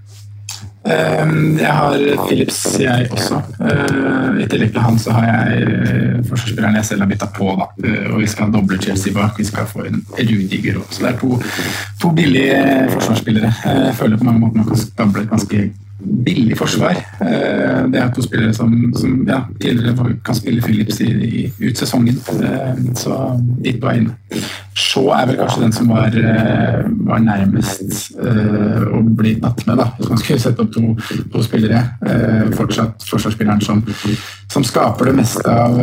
Ehm, 0.83 1.57
jeg 1.59 1.71
har 1.71 1.97
Philips, 2.27 2.79
jeg 2.79 3.07
også. 3.11 3.39
Ehm, 3.63 4.39
I 4.43 4.47
tillegg 4.51 4.73
til 4.73 4.83
han 4.83 4.99
så 4.99 5.13
har 5.15 5.29
jeg 5.29 5.61
eh, 5.63 6.17
forsvarsspilleren 6.27 6.75
jeg 6.75 6.89
selv 6.89 7.05
har 7.05 7.11
bytta 7.13 7.29
på. 7.37 7.53
Da. 7.59 7.69
Eh, 7.87 8.09
og 8.11 8.19
vi 8.19 8.27
skal 8.27 8.51
doble 8.51 8.81
Chelsea 8.81 9.13
bak. 9.15 9.39
Vi 9.39 9.47
skal 9.47 9.69
få 9.69 9.87
en 9.87 10.03
Rudiger 10.17 10.81
opp. 10.81 10.91
Så 10.91 11.05
det 11.05 11.13
er 11.13 11.21
to, 11.21 11.39
to 12.01 12.11
billige 12.17 12.59
forsvarsspillere. 12.97 13.53
Eh, 13.63 13.85
jeg 13.87 13.95
føler 14.01 14.19
på 14.19 14.27
mange 14.27 14.43
måter 14.43 14.61
man 14.61 14.67
kan 14.73 14.83
stable 14.83 15.23
et 15.23 15.31
ganske 15.31 15.69
billig 16.25 16.57
forsvar. 16.57 16.99
Eh, 17.21 17.83
det 17.91 17.99
er 18.01 18.11
to 18.11 18.21
spillere 18.25 18.53
som, 18.53 18.93
som 18.97 19.23
ja, 19.27 19.43
tidligere 19.61 20.17
kan 20.25 20.35
spille 20.35 20.61
Philips 20.61 20.99
i, 21.01 21.11
i, 21.11 21.45
ut 21.63 21.77
sesongen. 21.79 22.19
Eh, 22.43 22.83
så 22.99 23.39
dit 23.63 23.79
på 23.79 23.87
veien. 23.87 24.11
Shaw 24.73 25.11
er 25.13 25.27
vel 25.29 25.39
kanskje 25.39 25.63
den 25.63 25.75
som 25.75 25.91
var, 25.93 26.15
eh, 26.17 26.83
var 27.07 27.23
nærmest 27.23 28.13
å 28.17 29.01
bli 29.03 29.35
tatt 29.41 29.65
med, 29.67 29.77
da, 29.77 29.87
hvis 29.97 30.09
man 30.09 30.21
skulle 30.21 30.41
sette 30.41 30.63
opp 30.63 30.71
to, 30.73 30.93
to 31.33 31.43
spillere. 31.45 31.81
Fortsatt 32.57 33.05
forsvarsspilleren 33.07 33.61
som, 33.61 33.83
som, 34.51 34.65
skaper 34.65 35.11
det 35.11 35.15
meste 35.17 35.43
av 35.49 35.77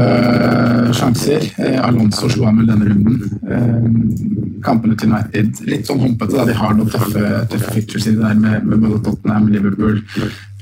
sjanser. 0.97 1.47
Alonso 1.85 2.31
slo 2.33 2.49
han 2.49 2.61
vel 2.61 2.71
denne 2.71 2.91
runden. 2.91 4.61
Kampene 4.65 4.99
til 4.99 5.13
United 5.13 5.65
litt 5.71 5.89
sånn 5.89 6.03
humpete. 6.03 6.37
da, 6.37 6.47
De 6.49 6.59
har 6.59 6.77
noen 6.77 6.91
tøffe, 6.93 7.45
tøffe 7.53 7.75
fictures 7.79 8.09
i 8.11 8.15
det 8.17 8.23
der 8.25 8.39
med, 8.39 8.69
med 8.69 8.87
både 8.87 9.03
Tottenham, 9.09 9.51
Liverpool, 9.53 10.01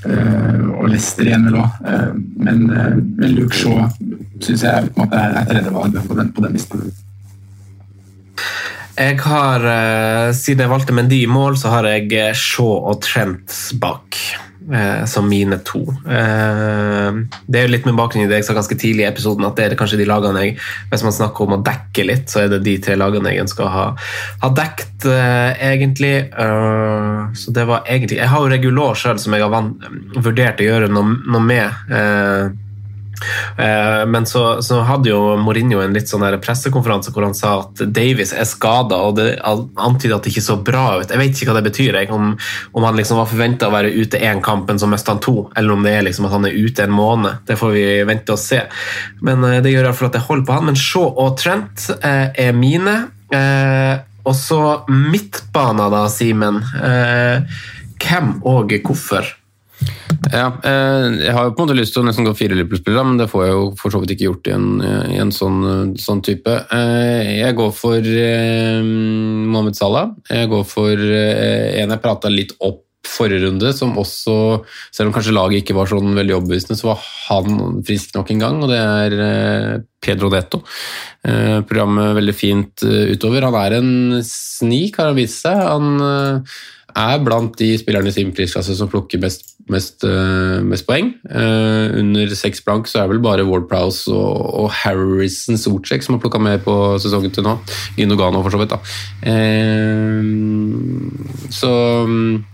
Uh, 0.07 0.79
og 0.79 0.93
Leicester 0.93 1.27
igjen 1.27 1.49
vel 1.49 1.59
òg. 1.59 1.79
Uh, 1.83 2.13
men, 2.45 2.69
uh, 2.71 2.95
Luke 3.33 3.57
Shaw 3.57 3.89
syns 4.39 4.63
jeg 4.63 4.93
på 4.95 5.03
en 5.03 5.09
måte 5.09 5.19
er, 5.19 5.35
er 5.41 5.49
tredjevalg 5.49 5.99
på 6.07 6.19
den, 6.21 6.31
på 6.37 6.45
den 6.45 6.55
lista. 6.55 6.79
Jeg 8.99 9.21
har, 9.23 9.63
Siden 10.35 10.65
jeg 10.65 10.71
valgte 10.73 10.95
Mendy 10.97 11.21
i 11.23 11.31
mål, 11.31 11.55
så 11.61 11.71
har 11.71 11.87
jeg 11.87 12.35
Shaw 12.35 12.91
og 12.91 12.99
Trent 13.05 13.55
bak 13.79 14.19
eh, 14.73 15.05
som 15.05 15.29
mine 15.29 15.59
to. 15.65 15.81
Eh, 16.09 17.19
det 17.47 17.61
er 17.61 17.67
jo 17.67 17.73
litt 17.73 17.87
med 17.89 17.97
bakgrunn 17.99 18.27
i 18.27 18.31
det 18.31 18.41
jeg 18.41 18.49
sa 18.49 18.57
ganske 18.57 18.79
tidlig 18.79 19.05
i 19.05 19.09
episoden, 19.09 19.47
at 19.49 19.57
det 19.59 19.67
er 19.67 19.79
kanskje 19.79 20.01
de 20.01 20.09
lagene 20.09 20.45
jeg 20.45 20.57
Hvis 20.91 21.05
man 21.07 21.17
snakker 21.17 21.47
om 21.47 21.57
å 21.59 21.63
dekke 21.65 22.07
litt, 22.07 22.29
så 22.31 22.45
er 22.45 22.53
det 22.53 22.63
de 22.67 22.77
tre 22.85 22.97
lagene 22.99 23.33
jeg 23.33 23.47
ønsker 23.47 23.67
å 23.67 23.73
ha, 23.73 23.87
ha 24.45 24.53
dekt, 24.55 25.07
eh, 25.09 25.53
egentlig. 25.73 26.15
Eh, 26.29 27.21
så 27.39 27.55
det 27.55 27.67
var 27.69 27.85
egentlig 27.87 28.21
Jeg 28.21 28.33
har 28.33 28.45
jo 28.45 28.53
Regulår 28.53 28.99
sjøl, 28.99 29.21
som 29.21 29.35
jeg 29.35 29.45
har 29.45 29.73
vurdert 30.19 30.63
å 30.63 30.69
gjøre 30.69 30.89
noe 30.93 31.43
med. 31.45 32.59
Eh, 33.57 34.07
men 34.07 34.27
så, 34.27 34.63
så, 34.63 34.81
hadde 34.87 35.11
jo 35.11 35.37
Mourinho 35.43 35.81
en 35.83 35.95
litt 35.97 36.11
sånn 36.11 36.25
pressekonferanse 36.43 37.13
hvor 37.15 37.27
han 37.27 37.37
sa 37.37 37.55
at 37.65 37.83
Davies 37.95 38.33
er 38.37 38.47
skada, 38.49 39.01
og 39.09 39.19
det 39.19 39.29
antyder 39.43 40.17
at 40.17 40.27
det 40.27 40.33
ikke 40.33 40.47
så 40.47 40.59
bra 40.65 40.87
ut. 41.01 41.11
Jeg 41.11 41.21
vet 41.21 41.35
ikke 41.35 41.51
hva 41.51 41.59
det 41.59 41.69
betyr, 41.71 42.01
jeg, 42.01 42.11
om, 42.15 42.33
om, 42.73 42.87
han 42.87 42.99
liksom 42.99 43.21
var 43.21 43.31
forventa 43.31 43.71
å 43.71 43.75
være 43.75 43.93
ute 43.97 44.23
én 44.23 44.43
kamp, 44.45 44.69
men 44.71 44.81
så 44.81 44.91
mista 44.91 45.15
han 45.15 45.23
to, 45.25 45.49
eller 45.59 45.75
om 45.75 45.87
det 45.87 45.97
er 45.97 46.07
liksom 46.07 46.29
at 46.29 46.37
han 46.37 46.49
er 46.49 46.59
ute 46.59 46.87
en 46.87 46.95
måned. 46.95 47.43
Det 47.49 47.59
får 47.61 47.75
vi 47.75 47.87
vente 48.09 48.35
og 48.35 48.43
se. 48.43 48.63
Men 49.25 49.45
eh, 49.49 49.61
det 49.65 49.75
gjør 49.75 49.91
iallfall 49.91 50.13
at 50.13 50.21
jeg 50.21 50.29
holder 50.29 50.49
på 50.49 50.59
han. 50.59 50.69
Men 50.71 50.79
Shaw 50.79 51.11
og 51.11 51.39
Trent 51.41 51.91
eh, 51.99 52.29
er 52.49 52.57
mine. 52.57 52.99
og 54.29 54.35
så 54.37 54.61
midtbana, 54.89 55.91
da, 55.93 56.07
Simen. 56.09 56.63
hvem 58.01 58.31
og 58.49 58.73
hvorfor? 58.87 59.29
Ja, 60.29 60.49
eh, 60.67 61.07
jeg 61.23 61.35
har 61.35 61.47
jo 61.47 61.53
på 61.55 61.63
en 61.63 61.69
måte 61.69 61.77
lyst 61.79 61.95
til 61.95 62.03
å 62.03 62.09
nesten 62.09 62.27
gå 62.27 62.35
fire 62.37 62.57
Liverpool-spillere, 62.57 63.07
men 63.07 63.21
det 63.21 63.29
får 63.31 63.45
jeg 63.47 63.55
jo 63.55 63.63
for 63.79 63.95
så 63.95 64.01
vidt 64.03 64.17
ikke 64.17 64.27
gjort 64.27 64.51
i 64.51 64.55
en, 64.57 64.67
i 65.15 65.21
en 65.23 65.33
sånn, 65.35 65.95
sånn, 66.01 66.23
type. 66.27 66.57
Eh, 66.75 67.39
jeg 67.39 67.57
går 67.59 67.73
for 67.77 68.03
eh, 68.03 68.83
Mohammed 68.83 69.79
Salah. 69.79 70.13
Jeg 70.29 70.51
går 70.53 70.69
for 70.69 70.93
en 70.99 71.95
jeg 71.95 72.05
prata 72.05 72.33
litt 72.33 72.55
opp 72.59 72.85
forrige 73.09 73.47
runde, 73.47 73.71
som 73.73 73.95
også, 73.97 74.35
selv 74.93 75.09
om 75.09 75.15
kanskje 75.15 75.33
laget 75.33 75.63
ikke 75.63 75.77
var 75.79 75.89
sånn 75.89 76.11
veldig 76.19 76.35
overbevisende, 76.35 76.77
så 76.77 76.91
var 76.91 77.05
han 77.29 77.79
frisk 77.87 78.19
nok 78.19 78.33
en 78.35 78.43
gang, 78.43 78.59
og 78.61 78.69
det 78.69 78.81
er 78.83 79.85
Pedro 80.05 80.29
Detto. 80.35 80.61
Programmet 81.23 82.19
veldig 82.19 82.35
fint 82.37 82.85
utover. 82.85 83.47
Han 83.49 83.57
er 83.63 83.79
en 83.79 83.95
snik, 84.27 84.99
har 84.99 85.15
han 85.15 85.17
vist 85.23 85.41
seg. 85.47 85.57
Han 85.57 86.53
er 86.97 87.21
blant 87.25 87.53
de 87.61 87.73
spillerne 87.79 88.09
i 88.09 88.15
sin 88.15 88.31
prisklasse 88.35 88.75
som 88.79 88.89
plukker 88.91 89.21
mest, 89.21 89.45
mest, 89.73 90.05
uh, 90.09 90.61
mest 90.65 90.87
poeng. 90.89 91.11
Uh, 91.29 91.93
under 92.01 92.33
seks 92.39 92.63
blank 92.65 92.89
så 92.89 93.03
er 93.03 93.11
vel 93.13 93.21
bare 93.25 93.47
Ward 93.49 93.69
Prowse 93.71 94.09
og, 94.13 94.55
og 94.63 94.71
Harrison 94.81 95.61
Socek 95.61 96.05
som 96.05 96.17
har 96.17 96.23
plukka 96.25 96.41
med 96.43 96.65
på 96.65 96.75
sesongen 97.03 97.35
til 97.35 97.45
nå. 97.47 97.59
Inogano, 98.01 98.43
for 98.45 98.55
så 98.55 98.63
vidt. 98.63 98.73
da. 98.73 98.79
Uh, 99.29 100.23
så 101.53 101.71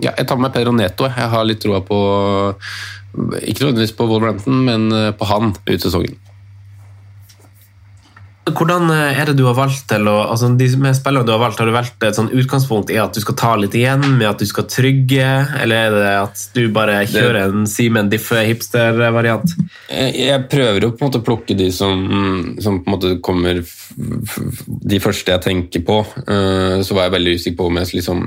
ja, 0.03 0.11
jeg 0.11 0.26
tar 0.26 0.39
med 0.39 0.49
meg 0.49 0.59
Pedro 0.59 0.74
Neto. 0.74 1.09
Jeg 1.09 1.32
har 1.37 1.47
litt 1.47 1.62
troa 1.62 1.80
på 1.85 1.99
Ikke 3.47 3.61
nødvendigvis 3.62 3.95
på 3.95 4.07
Wolverhampton, 4.11 4.64
men 4.66 4.91
på 5.18 5.24
han 5.30 5.55
ut 5.55 5.80
sesongen. 5.80 6.18
Hvordan 8.45 8.90
eh, 8.92 9.16
er 9.16 9.30
det 9.30 9.38
du 9.38 9.47
har 9.47 9.57
valgt 9.57 9.86
til 9.88 10.09
å, 10.11 10.18
altså 10.28 10.51
de 10.59 10.66
med 10.76 10.97
spillerne 10.97 11.24
du 11.24 11.32
har 11.32 11.40
valgt, 11.40 11.62
Har 11.62 11.68
du 11.70 11.72
valgt 11.72 12.05
et 12.05 12.18
sånn 12.18 12.28
utgangspunkt 12.28 12.92
i 12.92 12.99
at 13.01 13.16
du 13.16 13.22
skal 13.24 13.38
ta 13.40 13.53
litt 13.57 13.76
igjen, 13.78 14.05
med 14.18 14.28
at 14.28 14.42
du 14.42 14.45
skal 14.49 14.66
trygge, 14.68 15.28
eller 15.62 15.88
er 15.88 15.97
det 15.97 16.12
at 16.20 16.45
du 16.57 16.62
bare 16.74 16.99
kjører 17.09 17.47
en 17.47 17.64
Simen 17.70 18.11
Diffe 18.12 18.45
hipster-variant? 18.45 19.57
Jeg 19.88 20.45
prøver 20.53 20.84
å 20.84 20.92
på 20.92 21.01
en 21.01 21.09
måte 21.09 21.24
plukke 21.24 21.57
de 21.57 21.70
som, 21.72 22.05
som, 22.61 22.82
på 22.84 22.90
en 22.90 22.97
måte 22.97 23.14
kommer 23.24 23.62
De 23.64 25.01
første 25.01 25.32
jeg 25.32 25.45
tenker 25.45 25.84
på. 25.86 26.03
Eh, 26.28 26.78
så 26.84 26.97
var 26.97 27.09
jeg 27.09 27.16
veldig 27.16 27.36
usikker 27.38 27.59
på 27.62 27.70
om 27.70 27.80
jeg 27.80 27.92
liksom 28.01 28.24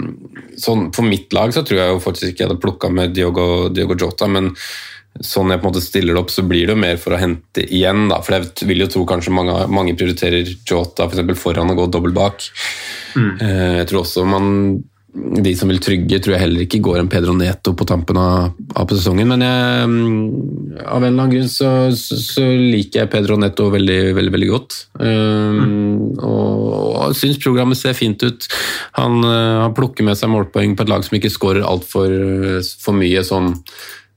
sånn, 0.58 0.88
For 0.96 1.06
mitt 1.06 1.34
lag 1.36 1.54
så 1.54 1.62
tror 1.62 1.84
jeg 1.84 1.94
jo 1.94 2.04
faktisk 2.04 2.32
ikke 2.32 2.44
jeg 2.44 2.50
hadde 2.50 2.62
plukka 2.64 2.90
med 2.94 3.14
Diogo, 3.14 3.68
Diogo 3.70 3.98
Jota, 4.00 4.30
men 4.32 4.56
sånn 5.24 5.54
jeg 5.54 5.62
på 5.62 5.68
en 5.68 5.74
måte 5.74 5.86
stiller 5.86 6.16
det 6.16 6.22
opp, 6.22 6.34
så 6.34 6.44
blir 6.48 6.68
det 6.68 6.76
jo 6.76 6.82
mer 6.82 7.00
for 7.02 7.16
å 7.16 7.22
hente 7.22 7.64
igjen. 7.66 8.08
Da. 8.12 8.20
For 8.26 8.38
jeg 8.38 8.68
vil 8.70 8.84
jo 8.86 8.92
tro 8.94 9.06
kanskje 9.10 9.34
mange, 9.36 9.56
mange 9.72 9.96
prioriterer 9.98 10.54
Jota 10.68 11.10
for 11.10 11.34
foran 11.40 11.74
å 11.74 11.78
gå 11.78 11.88
dobbelt 11.92 12.18
bak. 12.18 12.46
Mm. 13.18 13.34
Eh, 13.42 13.74
jeg 13.82 13.90
tror 13.92 14.04
også 14.04 14.28
man 14.28 14.54
de 15.18 15.52
som 15.58 15.70
vil 15.72 15.80
trygge, 15.82 16.20
tror 16.22 16.36
jeg 16.36 16.44
heller 16.44 16.64
ikke 16.66 16.82
går 16.84 17.00
en 17.00 17.10
Pedro 17.10 17.34
Neto 17.34 17.72
på 17.78 17.86
tampen 17.90 18.20
av, 18.22 18.52
av 18.78 18.88
på 18.88 18.98
sesongen. 18.98 19.30
Men 19.32 19.44
jeg, 19.46 19.88
mm, 19.90 20.84
av 20.84 21.02
en 21.02 21.08
eller 21.08 21.10
annen 21.10 21.34
grunn 21.34 21.50
så, 21.52 21.72
så, 21.98 22.20
så 22.22 22.46
liker 22.46 23.02
jeg 23.04 23.12
Pedro 23.14 23.38
Neto 23.42 23.70
veldig, 23.74 24.00
veldig, 24.18 24.34
veldig 24.36 24.50
godt. 24.52 24.78
Um, 25.02 26.14
og, 26.22 26.68
og 27.08 27.18
syns 27.18 27.42
programmet 27.42 27.80
ser 27.80 27.98
fint 27.98 28.22
ut. 28.28 28.50
Han, 29.00 29.20
uh, 29.26 29.64
han 29.66 29.78
plukker 29.78 30.06
med 30.06 30.20
seg 30.20 30.32
målpoeng 30.34 30.78
på 30.78 30.86
et 30.86 30.94
lag 30.94 31.08
som 31.08 31.18
ikke 31.18 31.34
skårer 31.34 31.66
altfor 31.66 32.14
for 32.84 32.98
mye, 32.98 33.26
sånn, 33.26 33.56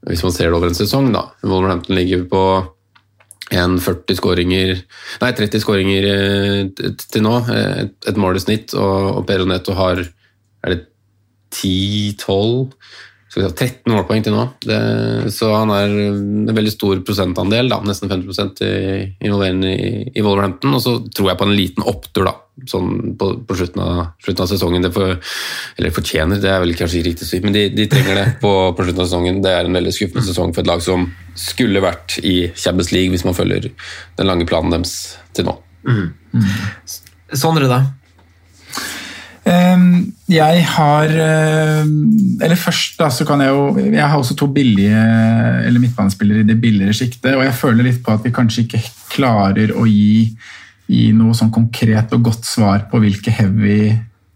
hvis 0.09 0.22
man 0.24 0.32
ser 0.32 0.48
det 0.48 0.57
over 0.57 0.70
en 0.70 0.78
sesong. 0.78 1.11
da. 1.12 1.26
Wolverhampton 1.44 1.96
ligger 1.96 2.24
på 2.30 2.42
en 3.51 3.80
40 3.82 4.14
skåringer 4.14 4.76
Nei, 5.20 5.32
30 5.34 5.61
skåringer 5.64 6.07
eh, 6.07 6.92
til 7.11 7.24
nå. 7.26 7.34
eh, 7.51 7.80
Et, 7.84 7.94
et 8.09 8.16
mål 8.20 8.38
i 8.38 8.44
snitt. 8.44 8.74
Og, 8.78 9.18
og 9.18 9.26
Peronetto 9.26 9.74
har 9.74 10.05
er 10.62 10.74
det 10.74 10.80
10-12 11.51 12.20
skal 12.20 12.20
vi 12.20 12.20
si, 12.20 13.09
13 13.31 13.87
målpoeng 13.93 14.24
til 14.26 14.35
nå. 14.35 14.45
Det, 14.64 14.76
så 15.31 15.53
han 15.55 15.70
er 15.70 15.93
en 16.09 16.51
veldig 16.51 16.72
stor 16.74 17.03
prosentandel, 17.07 17.68
da, 17.70 17.78
nesten 17.87 18.11
50 18.11 18.62
i, 18.66 19.05
involverende 19.22 19.70
i, 19.70 19.91
i 20.11 20.24
Wolverhampton. 20.24 20.74
Og 20.74 20.83
så 20.83 20.97
tror 21.14 21.31
jeg 21.31 21.39
på 21.39 21.47
en 21.47 21.55
liten 21.55 21.87
opptur 21.87 22.26
da, 22.26 22.33
sånn 22.70 23.14
på, 23.20 23.28
på 23.47 23.59
slutten, 23.61 23.85
av, 23.85 24.01
slutten, 24.24 24.43
av, 24.43 24.51
sesongen. 24.51 24.83
Det 24.83 24.91
for, 24.97 25.14
eller 25.78 25.95
fortjener, 25.95 26.43
det 26.43 26.51
er 26.51 26.64
vel 26.64 26.74
kanskje 26.78 27.05
riktig 27.07 27.28
å 27.28 27.31
si, 27.31 27.41
men 27.45 27.55
de, 27.55 27.68
de 27.76 27.87
trenger 27.93 28.18
det 28.18 28.26
på, 28.43 28.53
på, 28.74 28.89
slutten 28.89 29.05
av 29.05 29.11
sesongen. 29.12 29.39
Det 29.47 29.55
er 29.55 29.70
en 29.70 29.78
veldig 29.78 29.95
skuffende 29.95 30.26
sesong 30.26 30.57
for 30.57 30.64
et 30.64 30.72
lag 30.72 30.83
som 30.85 31.07
skulle 31.39 31.85
vært 31.87 32.18
i 32.26 32.37
Champions 32.59 32.91
League 32.97 33.14
hvis 33.14 33.26
man 33.28 33.39
følger 33.39 33.70
den 33.70 34.26
lange 34.26 34.49
planen 34.51 34.74
deres 34.74 34.97
til 35.39 35.47
nå. 35.47 35.55
Mm. 35.87 36.11
Sondre, 37.39 37.70
da? 37.70 37.85
Um, 39.41 40.12
jeg 40.28 40.64
har 40.68 41.09
uh, 41.09 41.86
Eller 42.45 42.59
først 42.61 42.99
da, 43.01 43.07
så 43.09 43.24
kan 43.24 43.41
jeg 43.41 43.49
jo 43.49 43.62
Jeg 43.80 44.05
har 44.05 44.18
også 44.18 44.36
to 44.36 44.51
billige 44.53 45.01
eller 45.64 45.80
midtbanespillere 45.80 46.43
i 46.43 46.49
det 46.49 46.59
billigere 46.61 46.93
sjiktet, 46.93 47.32
og 47.38 47.47
jeg 47.47 47.57
føler 47.57 47.86
litt 47.86 48.03
på 48.05 48.12
at 48.12 48.26
vi 48.26 48.34
kanskje 48.36 48.66
ikke 48.66 48.82
klarer 49.14 49.72
å 49.72 49.86
gi, 49.88 50.28
gi 50.93 51.07
noe 51.16 51.32
sånn 51.36 51.53
konkret 51.55 52.12
og 52.16 52.26
godt 52.28 52.45
svar 52.49 52.84
på 52.91 53.01
hvilke 53.01 53.32
heavy 53.32 53.95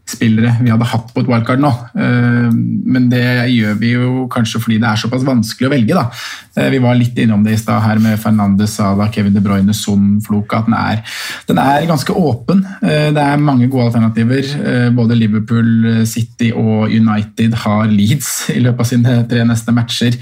spillere 0.08 0.50
vi 0.60 0.68
hadde 0.68 0.86
hatt 0.88 1.12
på 1.14 1.22
et 1.22 1.28
wildcard 1.30 1.62
nå. 1.62 1.70
Men 1.94 3.06
det 3.08 3.24
gjør 3.54 3.78
vi 3.80 3.92
jo 3.94 4.24
kanskje 4.32 4.60
fordi 4.60 4.76
det 4.82 4.88
er 4.90 5.00
såpass 5.00 5.24
vanskelig 5.24 5.68
å 5.68 5.72
velge. 5.72 5.96
da. 5.96 6.68
Vi 6.70 6.80
var 6.82 6.98
litt 6.98 7.16
innom 7.22 7.44
det 7.44 7.54
i 7.56 7.60
stad 7.60 7.80
her 7.84 8.00
med 8.02 8.20
Fernandes, 8.20 8.74
Sala, 8.76 9.08
Kevin 9.14 9.34
De 9.36 9.42
Bruyne, 9.44 9.74
Son, 9.76 10.18
Floka. 10.24 10.60
Den 10.66 10.76
er, 10.76 11.00
den 11.48 11.60
er 11.62 11.88
ganske 11.88 12.12
åpen. 12.12 12.60
Det 12.82 13.22
er 13.22 13.40
mange 13.40 13.70
gode 13.72 13.88
alternativer. 13.88 14.50
Både 14.96 15.16
Liverpool, 15.16 16.04
City 16.10 16.52
og 16.52 16.92
United 16.92 17.56
har 17.64 17.88
Leeds 17.88 18.50
i 18.54 18.60
løpet 18.60 18.84
av 18.84 18.90
sine 18.90 19.16
tre 19.30 19.46
neste 19.48 19.72
matcher. 19.72 20.20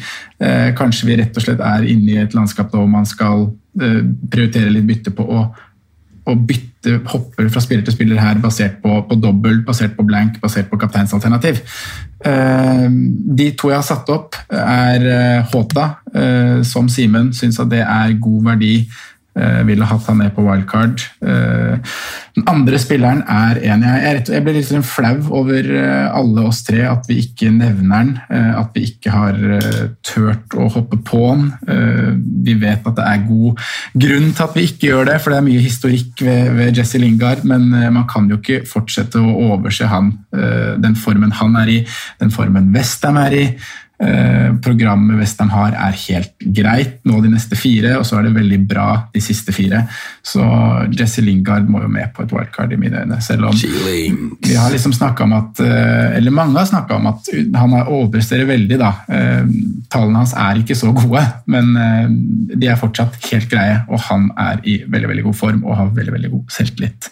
Kanskje 0.78 1.10
vi 1.10 1.18
rett 1.24 1.36
og 1.36 1.44
slett 1.44 1.66
er 1.66 1.90
inne 1.90 2.14
i 2.14 2.22
et 2.22 2.38
landskap 2.38 2.70
da 2.72 2.86
man 2.86 3.08
skal 3.08 3.50
prioritere 3.74 4.70
litt 4.70 4.86
bytte 4.88 5.14
på 5.16 5.26
å 5.26 5.44
å 6.28 6.34
bytte 6.38 7.00
hopper 7.10 7.48
fra 7.50 7.62
spiller 7.62 7.84
til 7.86 7.94
spiller 7.96 8.20
her 8.22 8.38
basert 8.42 8.78
på, 8.82 9.00
på 9.08 9.18
dobbelt, 9.18 9.64
basert 9.66 9.96
på 9.96 10.06
blank, 10.06 10.38
basert 10.42 10.68
på 10.70 10.78
kapteinsalternativ. 10.78 11.62
Uh, 12.22 12.86
de 13.38 13.48
to 13.58 13.72
jeg 13.72 13.80
har 13.80 13.86
satt 13.86 14.10
opp, 14.14 14.38
er 14.54 15.06
uh, 15.08 15.50
Håta, 15.50 15.88
uh, 16.14 16.60
som 16.66 16.90
Simen 16.92 17.32
syns 17.34 17.58
at 17.62 17.72
det 17.72 17.82
er 17.82 18.14
god 18.22 18.52
verdi. 18.52 18.76
Ville 19.66 19.86
hatt 19.88 20.08
han 20.10 20.18
ned 20.20 20.34
på 20.36 20.44
wildcard. 20.44 21.00
den 21.22 22.44
andre 22.48 22.78
spilleren 22.80 23.22
er 23.28 23.60
en 23.72 23.84
jeg, 23.86 24.24
jeg 24.28 24.44
ble 24.44 24.54
litt 24.56 24.68
sånn 24.68 24.84
flau 24.84 25.14
over 25.40 25.68
alle 26.12 26.44
oss 26.48 26.62
tre, 26.66 26.82
at 26.88 27.08
vi 27.08 27.20
ikke 27.24 27.48
nevner 27.54 28.04
den. 28.04 28.12
at 28.28 28.76
vi 28.76 28.84
ikke 28.90 29.12
har 29.12 29.38
turt 30.04 30.56
å 30.56 30.68
hoppe 30.72 30.98
på 31.04 31.22
han. 31.30 31.48
vi 32.44 32.54
vet 32.60 32.86
at 32.86 32.96
det 32.98 33.08
er 33.08 33.24
god 33.28 33.60
grunn 34.04 34.30
til 34.32 34.46
at 34.46 34.56
vi 34.56 34.66
ikke 34.68 34.90
gjør 34.90 35.10
det, 35.10 35.18
for 35.22 35.32
det 35.32 35.40
er 35.40 35.48
mye 35.48 35.64
historikk 35.64 36.24
ved, 36.24 36.52
ved 36.58 36.80
Jesse 36.80 37.00
Lingard, 37.00 37.44
men 37.48 37.68
man 37.72 38.06
kan 38.10 38.28
jo 38.30 38.40
ikke 38.40 38.62
fortsette 38.68 39.20
å 39.20 39.36
overse 39.52 39.88
han, 39.88 40.12
den 40.32 40.98
formen 40.98 41.32
han 41.40 41.56
er 41.60 41.72
i, 41.72 41.78
den 42.20 42.32
formen 42.34 42.72
Westham 42.76 43.20
er 43.20 43.38
i. 43.38 43.46
Programmet 44.62 45.18
Western 45.20 45.50
har 45.52 45.76
er 45.78 45.98
helt 46.08 46.32
greit 46.56 46.98
nå 47.06 47.20
de 47.22 47.30
neste 47.32 47.56
fire, 47.58 47.94
og 48.00 48.06
så 48.06 48.18
er 48.18 48.26
det 48.26 48.34
veldig 48.34 48.58
bra 48.68 48.86
de 49.14 49.22
siste 49.22 49.54
fire. 49.54 49.84
Så 50.26 50.42
Jesse 50.98 51.22
Lingard 51.24 51.68
må 51.70 51.84
jo 51.84 51.90
med 51.92 52.10
på 52.14 52.24
et 52.24 52.34
wildcard 52.34 52.74
i 52.74 52.80
mine 52.80 53.04
øyne. 53.04 53.20
Selv 53.22 53.50
om 53.50 53.54
vi 53.54 54.56
har 54.58 54.72
liksom 54.74 54.94
om 55.22 55.32
at 55.36 55.60
Eller 55.62 56.34
mange 56.34 56.58
har 56.58 56.66
snakka 56.66 56.96
om 56.96 57.06
at 57.12 57.30
han 57.54 57.76
overpresterer 57.82 58.48
veldig, 58.48 58.78
da. 58.80 58.92
Tallene 59.92 60.22
hans 60.22 60.34
er 60.34 60.60
ikke 60.60 60.78
så 60.78 60.92
gode, 60.96 61.22
men 61.46 61.72
de 62.52 62.68
er 62.68 62.80
fortsatt 62.80 63.18
helt 63.30 63.50
greie, 63.50 63.80
og 63.88 64.00
han 64.08 64.30
er 64.38 64.62
i 64.64 64.82
veldig, 64.86 65.08
veldig 65.08 65.26
god 65.30 65.40
form 65.44 65.64
og 65.64 65.76
har 65.78 65.96
veldig, 65.96 66.14
veldig 66.18 66.30
god 66.36 66.54
selvtillit. 66.58 67.10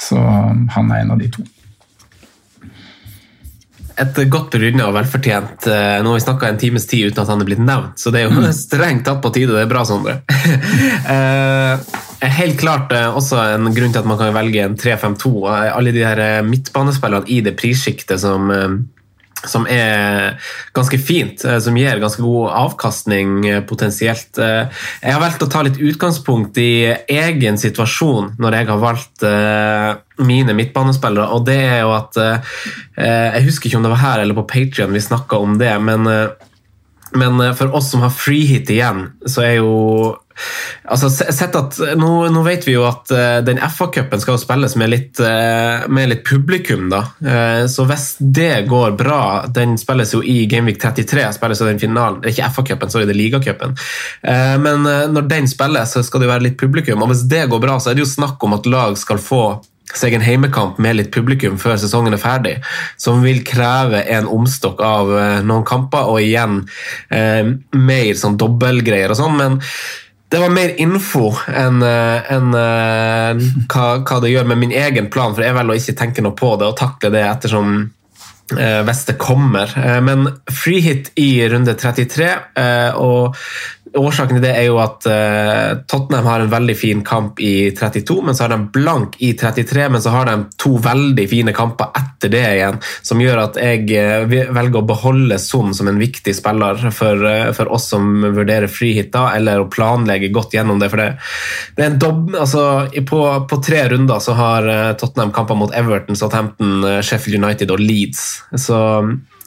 Så 0.00 0.18
han 0.18 0.90
er 0.90 1.02
en 1.02 1.14
av 1.14 1.22
de 1.22 1.30
to 1.32 1.46
et 4.02 4.20
godt 4.32 4.54
begrunna 4.54 4.88
og 4.88 4.96
velfortjent 4.96 5.68
Nå 5.68 6.12
har 6.12 6.18
vi 6.18 6.24
snakka 6.24 6.50
en 6.50 6.60
times 6.60 6.86
tid 6.90 7.10
uten 7.10 7.22
at 7.22 7.32
han 7.32 7.42
er 7.42 7.48
blitt 7.48 7.62
nevnt, 7.62 8.00
så 8.00 8.12
det 8.14 8.22
er 8.22 8.30
jo 8.30 8.52
strengt 8.56 9.04
tatt 9.08 9.22
på 9.24 9.32
tide. 9.34 9.54
Det 9.54 9.64
er 9.64 9.70
bra, 9.70 9.84
Sondre. 9.88 10.20
Helt 12.38 12.58
klart 12.60 12.92
også 12.92 13.40
en 13.56 13.70
grunn 13.74 13.94
til 13.94 14.02
at 14.02 14.08
man 14.08 14.20
kan 14.20 14.34
velge 14.36 14.64
en 14.64 14.76
3-5-2. 14.78 15.32
Alle 15.50 15.94
de 15.94 16.04
her 16.06 16.42
midtbanespillerne 16.46 17.32
i 17.32 17.40
det 17.44 17.56
prissjiktet 17.58 18.22
som 18.22 18.50
som 19.48 19.66
er 19.70 20.36
ganske 20.76 20.98
fint, 21.02 21.42
som 21.42 21.76
gir 21.78 22.00
ganske 22.02 22.22
god 22.22 22.52
avkastning 22.60 23.42
potensielt. 23.68 24.38
Jeg 24.38 25.14
har 25.14 25.22
valgt 25.22 25.42
å 25.42 25.50
ta 25.50 25.64
litt 25.66 25.80
utgangspunkt 25.82 26.58
i 26.62 26.92
egen 27.10 27.58
situasjon 27.60 28.36
når 28.42 28.58
jeg 28.58 28.70
har 28.70 28.82
valgt 28.82 29.26
mine 30.22 30.54
midtbanespillere, 30.56 31.26
og 31.34 31.46
det 31.48 31.58
er 31.58 31.80
jo 31.82 31.92
at 31.96 32.18
Jeg 32.22 33.44
husker 33.48 33.68
ikke 33.68 33.80
om 33.80 33.86
det 33.86 33.92
var 33.94 34.04
her 34.04 34.22
eller 34.22 34.38
på 34.38 34.46
Patrion 34.50 34.94
vi 34.94 35.02
snakka 35.02 35.40
om 35.42 35.56
det, 35.58 35.72
men, 35.82 36.06
men 37.18 37.46
for 37.58 37.74
oss 37.74 37.90
som 37.90 38.04
har 38.04 38.14
freehit 38.14 38.70
igjen, 38.70 39.08
så 39.26 39.46
er 39.48 39.54
jo 39.58 39.72
Altså, 40.82 41.08
sett 41.12 41.54
at, 41.56 41.76
nå, 41.96 42.10
nå, 42.32 42.42
vet 42.42 42.66
vi 42.66 42.74
jo 42.74 42.82
at 42.88 43.12
uh, 43.14 43.38
den 43.46 43.60
FA-cupen 43.62 44.22
skal 44.22 44.34
jo 44.36 44.42
spilles 44.42 44.74
med 44.80 44.90
litt, 44.90 45.20
uh, 45.22 45.86
med 45.92 46.10
litt 46.10 46.24
publikum. 46.26 46.88
da. 46.92 47.04
Uh, 47.22 47.64
så 47.70 47.86
hvis 47.88 48.16
det 48.18 48.66
går 48.70 48.96
bra 48.98 49.20
Den 49.52 49.76
spilles 49.80 50.14
jo 50.14 50.22
i 50.26 50.42
Gameweek 50.50 50.80
33. 50.82 51.28
spilles 51.36 51.62
jo 51.62 51.68
den 51.68 51.82
finalen, 51.82 52.22
ikke 52.26 52.50
FA-cupen, 52.56 52.90
sorry, 52.90 53.06
det 53.06 53.14
er 53.14 53.20
ligacupen. 53.20 53.76
men 54.62 54.84
når 55.12 55.26
den 55.28 55.48
spilles, 55.48 55.92
så 55.94 56.02
skal 56.04 56.20
det 56.20 56.26
jo 56.26 56.32
være 56.32 56.46
litt 56.46 56.58
publikum. 56.60 57.02
Og 57.02 57.12
hvis 57.12 57.24
det 57.30 57.44
går 57.50 57.60
bra, 57.62 57.78
så 57.80 57.90
er 57.90 57.96
det 57.96 58.04
jo 58.04 58.10
snakk 58.10 58.42
om 58.44 58.56
at 58.56 58.66
lag 58.70 58.96
skal 58.98 59.20
få 59.22 59.44
seg 59.92 60.14
en 60.16 60.24
heimekamp 60.24 60.78
med 60.82 60.96
litt 60.98 61.10
publikum 61.14 61.58
før 61.60 61.76
sesongen 61.80 62.16
er 62.16 62.22
ferdig, 62.22 62.54
som 63.00 63.22
vil 63.24 63.42
kreve 63.46 64.02
en 64.14 64.28
omstokk 64.30 64.80
av 64.86 65.12
noen 65.44 65.66
kamper 65.68 66.12
og 66.12 66.22
igjen 66.22 66.62
mer 67.10 68.14
sånn 68.18 68.38
dobbeltgreier 68.40 69.12
og 69.12 69.20
sånn. 69.20 69.36
men 69.40 69.60
det 70.32 70.40
var 70.40 70.52
mer 70.52 70.70
info 70.80 71.26
enn 71.52 71.82
en, 71.84 72.54
en, 72.56 73.42
hva, 73.68 73.88
hva, 74.00 74.20
det 74.24 74.30
gjør 74.32 74.46
med 74.48 74.62
min 74.62 74.72
egen 74.72 75.10
plan, 75.12 75.34
for 75.36 75.44
jeg 75.44 75.56
velger 75.58 75.74
å 75.74 75.82
ikke 75.82 75.98
tenke 75.98 76.24
noe 76.24 76.36
på 76.38 76.54
det 76.56 76.70
og 76.70 76.78
takle 76.78 77.10
det 77.12 77.26
ettersom 77.28 77.74
eh, 78.56 78.80
hvis 78.88 79.04
det 79.10 79.18
kommer. 79.20 79.74
men 79.76 80.24
men 80.24 80.32
freehit 80.48 81.12
i 81.20 81.44
runde 81.52 81.76
33, 81.76 82.30
og 82.96 83.36
Årsaken 83.98 84.38
til 84.38 84.44
det 84.44 84.52
er 84.56 84.66
jo 84.70 84.78
at 84.80 85.04
uh, 85.04 85.82
Tottenham 85.90 86.28
har 86.28 86.42
en 86.44 86.52
veldig 86.52 86.74
fin 86.78 87.02
kamp 87.04 87.40
i 87.44 87.72
32, 87.76 88.18
men 88.24 88.36
så 88.36 88.46
har 88.46 88.54
de 88.54 88.68
blank 88.72 89.18
i 89.20 89.32
33, 89.38 89.88
men 89.92 90.02
så 90.04 90.14
har 90.14 90.28
de 90.30 90.36
to 90.60 90.78
veldig 90.82 91.26
fine 91.28 91.52
kamper 91.56 91.90
etter 91.98 92.32
det 92.32 92.42
igjen, 92.54 92.78
som 93.04 93.20
gjør 93.20 93.42
at 93.42 93.58
jeg 93.60 93.84
uh, 93.92 94.24
velger 94.28 94.80
å 94.80 94.86
beholde 94.88 95.40
Son 95.42 95.74
som 95.76 95.90
en 95.90 96.00
viktig 96.00 96.34
spiller 96.36 96.80
for, 96.94 97.26
uh, 97.26 97.50
for 97.56 97.72
oss 97.74 97.90
som 97.92 98.24
vurderer 98.24 98.70
freehit, 98.72 99.12
da, 99.12 99.28
eller 99.36 99.60
å 99.60 99.68
planlegge 99.72 100.32
godt 100.32 100.56
gjennom 100.56 100.80
det. 100.80 100.88
for 100.92 101.02
det, 101.02 101.10
det 101.76 101.84
er 101.84 101.92
en 101.92 102.00
dobb, 102.00 102.32
altså, 102.38 102.64
på, 103.08 103.20
på, 103.50 103.60
tre 103.62 103.84
runder 103.92 104.22
så 104.24 104.38
har 104.38 104.70
Tottenham 105.00 105.34
kamper 105.36 105.58
mot 105.58 105.76
Everton, 105.76 106.16
Southampton, 106.16 106.80
Sheffield 107.04 107.42
United 107.42 107.70
og 107.74 107.82
Leeds. 107.82 108.24
Så 108.56 108.78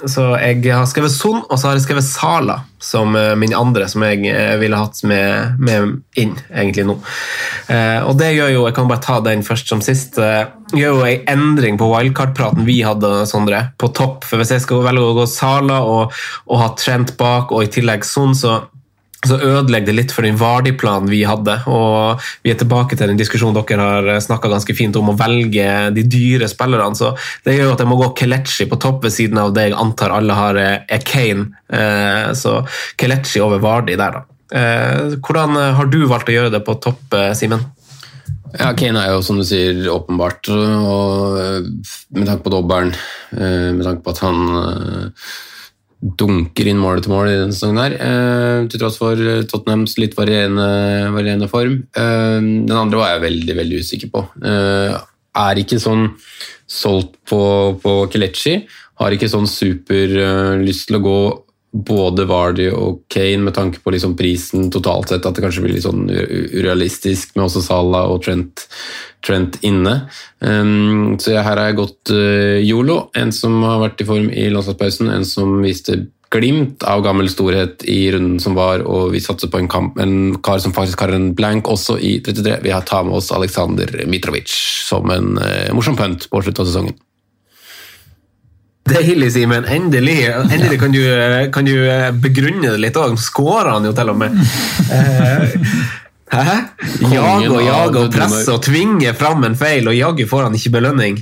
så 0.03 0.23
jeg 0.41 0.59
har 0.67 0.83
skrevet 0.89 1.13
Son, 1.13 1.39
og 1.47 1.55
så 1.55 1.69
har 1.69 1.77
jeg 1.77 1.85
skrevet 1.85 2.03
Sala 2.03 2.57
som 2.83 3.15
eh, 3.15 3.31
min 3.39 3.53
andre, 3.55 3.87
som 3.87 4.03
jeg 4.03 4.27
eh, 4.27 4.57
ville 4.59 4.77
hatt 4.77 4.99
med, 5.07 5.55
med 5.63 6.19
inn 6.19 6.33
egentlig 6.51 6.83
nå. 6.89 6.97
Eh, 7.71 8.01
og 8.03 8.17
det 8.19 8.33
gjør 8.35 8.51
jo, 8.51 8.65
Jeg 8.67 8.75
kan 8.75 8.89
bare 8.91 9.05
ta 9.05 9.21
den 9.23 9.45
først 9.47 9.71
som 9.71 9.81
sist. 9.85 10.19
gjør 10.19 10.99
jo 10.99 11.07
en 11.07 11.31
endring 11.31 11.79
på 11.79 11.87
wildcard-praten 11.89 12.67
vi 12.67 12.81
hadde, 12.83 13.23
Sondre, 13.29 13.69
på 13.79 13.89
topp. 13.95 14.27
For 14.27 14.41
Hvis 14.41 14.51
jeg 14.57 14.65
skal 14.65 14.83
velge 14.85 15.07
å 15.07 15.15
gå 15.15 15.25
Sala 15.31 15.79
og, 15.87 16.13
og 16.51 16.61
ha 16.61 16.73
Trent 16.75 17.15
bak, 17.17 17.55
og 17.55 17.63
i 17.63 17.71
tillegg 17.71 18.05
Son, 18.05 18.35
så 18.35 18.65
så 19.27 19.39
ødelegger 19.39 19.89
det 19.89 19.95
litt 19.97 20.13
for 20.15 20.25
den 20.25 20.37
Vardi-planen 20.39 21.09
vi 21.11 21.23
hadde. 21.27 21.57
Og 21.71 22.21
vi 22.45 22.53
er 22.53 22.59
tilbake 22.59 22.97
til 22.97 23.11
den 23.11 23.19
diskusjonen 23.19 23.57
dere 23.57 23.87
har 23.87 24.09
snakka 24.23 24.51
ganske 24.51 24.75
fint 24.77 24.97
om, 24.99 25.11
å 25.13 25.17
velge 25.19 25.67
de 25.95 26.05
dyre 26.09 26.49
spillerne. 26.51 26.95
Så 26.97 27.13
det 27.45 27.57
gjør 27.57 27.73
at 27.75 27.83
jeg 27.83 27.91
må 27.91 27.99
gå 28.01 28.11
Kelechi 28.19 28.69
på 28.71 28.79
topp 28.81 29.05
ved 29.07 29.15
siden 29.15 29.41
av 29.41 29.53
det 29.55 29.69
jeg 29.69 29.79
antar 29.79 30.15
alle 30.15 30.37
har, 30.37 30.59
er 30.59 31.05
Kane. 31.05 31.49
Eh, 31.69 32.33
Så 32.37 32.59
Kelechi 32.97 33.41
over 33.43 33.61
Vardi 33.63 33.95
der, 33.99 34.19
da. 34.19 34.25
Eh, 34.55 35.15
Hvordan 35.19 35.57
har 35.77 35.89
du 35.89 36.03
valgt 36.09 36.29
å 36.29 36.35
gjøre 36.35 36.53
det 36.53 36.63
på 36.65 36.77
topp, 36.83 37.03
eh, 37.13 37.33
Simen? 37.37 37.65
Ja, 38.55 38.71
Kane 38.77 39.01
er 39.01 39.11
jo 39.11 39.23
som 39.25 39.39
du 39.39 39.43
sier 39.47 39.87
åpenbart, 39.91 40.47
og 40.53 41.39
eh, 41.41 41.65
med 42.15 42.29
tanke 42.29 42.45
på 42.45 42.53
dobbelen, 42.53 42.93
eh, 43.35 43.71
med 43.75 43.83
tanke 43.83 44.05
på 44.05 44.13
at 44.13 44.21
han 44.23 44.45
eh, 44.61 45.29
dunker 46.01 46.67
inn 46.69 46.77
målet 46.81 47.05
til 47.05 47.13
mål 47.13 47.29
i 47.29 47.37
denne 47.39 47.55
sesongen 47.55 47.81
her, 47.81 47.93
eh, 47.97 48.67
til 48.69 48.79
tross 48.81 48.97
for 48.99 49.15
Tottenhams 49.49 49.97
litt 49.97 50.15
varierende, 50.17 50.67
varierende 51.15 51.49
form. 51.49 51.87
Eh, 51.95 52.39
Den 52.39 52.71
andre 52.71 52.97
var 52.97 53.13
jeg 53.13 53.25
veldig, 53.25 53.55
veldig 53.55 53.79
usikker 53.79 54.11
på. 54.11 54.27
Eh, 54.43 54.97
Er 55.35 55.55
ikke 55.59 55.75
sånn 55.83 56.13
solgt 56.65 57.17
på, 57.27 57.75
på 57.81 58.09
Kelechi, 58.09 58.65
har 58.95 59.11
ikke 59.11 59.27
sånn 59.27 59.47
super 59.47 60.07
eh, 60.15 60.63
lyst 60.63 60.87
til 60.87 60.95
å 60.95 61.03
gå 61.03 61.19
både 61.75 62.23
Vardy 62.29 62.69
og 62.71 63.01
Kane 63.11 63.43
med 63.43 63.55
tanke 63.57 63.81
på 63.83 63.91
liksom 63.91 64.15
prisen 64.15 64.69
totalt 64.71 65.11
sett, 65.11 65.25
at 65.27 65.35
det 65.35 65.43
kanskje 65.43 65.65
blir 65.65 65.75
litt 65.75 65.85
sånn 65.85 66.07
urealistisk 66.07 67.35
med 67.35 67.47
også 67.49 67.63
Salah 67.65 68.07
og 68.13 68.21
Trent, 68.23 68.65
Trent 69.25 69.59
inne. 69.65 69.97
Um, 70.39 71.17
så 71.19 71.35
her 71.35 71.49
har 71.51 71.65
jeg 71.67 71.79
gått 71.81 72.13
uh, 72.15 72.61
Yolo, 72.63 73.09
en 73.17 73.33
som 73.35 73.57
har 73.65 73.81
vært 73.83 74.03
i 74.03 74.07
form 74.07 74.29
i 74.31 74.47
landslagspausen, 74.53 75.11
en 75.11 75.27
som 75.27 75.57
viste 75.65 76.05
glimt 76.33 76.83
av 76.87 77.03
gammel 77.05 77.27
storhet 77.31 77.83
i 77.87 77.99
runden 78.15 78.39
som 78.43 78.55
var, 78.57 78.83
og 78.87 79.11
vi 79.13 79.21
satser 79.23 79.51
på 79.51 79.59
en, 79.61 79.69
kamp, 79.71 79.99
en 80.01 80.35
kar 80.43 80.61
som 80.63 80.73
faktisk 80.75 81.03
har 81.03 81.13
en 81.15 81.33
blank 81.37 81.69
også 81.71 81.97
i 81.99 82.17
33. 82.23 82.59
Vi 82.63 82.73
har 82.73 82.87
tar 82.87 83.05
med 83.07 83.19
oss 83.19 83.33
Aleksandr 83.35 84.05
Mitrovic 84.11 84.55
som 84.87 85.11
en 85.11 85.35
uh, 85.41 85.73
morsom 85.75 85.99
punt 85.99 86.29
på 86.31 86.43
slutten 86.45 86.63
av 86.63 86.71
sesongen. 86.71 86.97
Deilig, 88.85 89.31
Simen. 89.33 89.65
Endelig, 89.65 90.19
endelig 90.29 90.77
kan, 90.79 90.91
du, 90.93 91.01
kan 91.53 91.65
du 91.65 91.73
begrunne 92.21 92.75
det 92.75 92.81
litt 92.83 92.97
òg. 93.01 93.15
Skårer 93.17 93.71
han 93.73 93.87
jo 93.89 93.93
til 93.97 94.11
og 94.13 94.19
med. 94.21 94.35
Eh, 94.93 95.55
Hæ? 96.35 96.53
Jage 97.13 97.49
og 97.53 97.61
jage 97.63 97.99
og 98.01 98.07
presse 98.11 98.49
og 98.51 98.63
tvinge 98.65 99.11
fram 99.15 99.43
en 99.45 99.53
feil, 99.55 99.85
og 99.87 99.93
jaggu 99.95 100.25
får 100.27 100.47
han 100.47 100.55
ikke 100.57 100.71
belønning. 100.73 101.19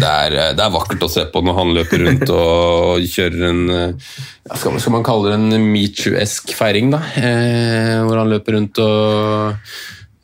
Det, 0.00 0.08
er, 0.08 0.36
det 0.56 0.64
er 0.64 0.72
vakkert 0.74 1.04
å 1.06 1.10
se 1.12 1.26
på 1.30 1.42
når 1.44 1.58
han 1.60 1.72
løper 1.76 2.02
rundt 2.06 2.32
og 2.34 3.04
kjører 3.12 3.44
en 3.50 3.60
eh, 3.70 4.16
skal, 4.56 4.72
man- 4.74 4.82
skal 4.82 4.96
man 4.96 5.04
kalle 5.06 5.28
det 5.30 5.36
en 5.38 5.68
metoo-esk 5.74 6.52
feiring, 6.56 6.90
da? 6.96 7.02
Eh, 7.20 8.00
hvor 8.08 8.20
han 8.22 8.32
løper 8.32 8.56
rundt 8.58 8.80
og 8.82 9.70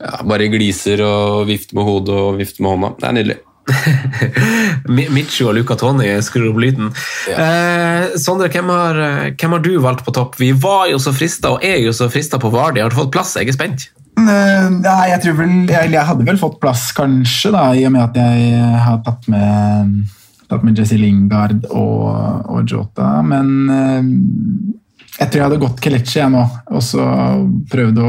ja, 0.03 0.17
bare 0.27 0.49
gliser 0.51 1.05
og 1.05 1.45
vifter 1.47 1.77
med 1.79 1.87
hodet 1.87 2.17
og 2.25 2.41
vifter 2.41 2.65
med 2.65 2.73
hånda. 2.75 2.93
Det 2.99 3.09
er 3.11 3.17
nydelig. 3.21 3.39
Mi- 4.95 5.07
Michu 5.13 5.45
og 5.47 5.55
Luca 5.57 5.75
Toni 5.79 6.09
skrur 6.25 6.49
opp 6.51 6.59
lyden. 6.63 6.89
Eh, 7.31 8.13
Sondre, 8.19 8.49
hvem 8.53 8.71
har, 8.73 8.99
hvem 9.39 9.55
har 9.57 9.63
du 9.63 9.71
valgt 9.83 10.03
på 10.07 10.13
topp? 10.15 10.35
Vi 10.41 10.51
var 10.63 10.87
jo 10.91 10.99
så 11.01 11.13
frista, 11.15 11.53
og 11.55 11.63
er 11.65 11.79
jo 11.85 11.93
så 11.95 12.09
frista 12.11 12.39
på 12.41 12.51
Vardi. 12.53 12.83
Har 12.83 12.91
du 12.93 12.99
fått 12.99 13.13
plass? 13.15 13.35
Jeg 13.39 13.51
er 13.53 13.57
spent. 13.57 13.87
Eh, 14.19 14.67
Nei, 14.83 15.07
jeg 15.13 15.21
tror 15.23 15.39
vel 15.39 15.53
jeg, 15.71 15.93
jeg 15.95 16.05
hadde 16.09 16.27
vel 16.27 16.37
fått 16.41 16.59
plass, 16.61 16.89
kanskje, 16.97 17.53
da, 17.55 17.63
i 17.73 17.85
og 17.87 17.95
med 17.95 18.03
at 18.05 18.19
jeg 18.19 18.75
har 18.85 18.99
tatt 19.07 19.25
med, 19.31 19.95
tatt 20.51 20.63
med 20.67 20.77
Jesse 20.77 20.99
Lingard 21.01 21.63
og, 21.71 22.05
og 22.53 22.69
Jota. 22.69 23.15
Men 23.25 23.53
eh, 23.73 24.01
jeg 25.13 25.29
tror 25.29 25.39
jeg 25.39 25.45
hadde 25.45 25.61
gått 25.61 25.81
Kelechi 25.83 26.17
jeg 26.17 26.31
nå, 26.33 26.41
og 26.73 26.81
så 26.81 27.03
prøvd 27.69 27.99
å 28.01 28.07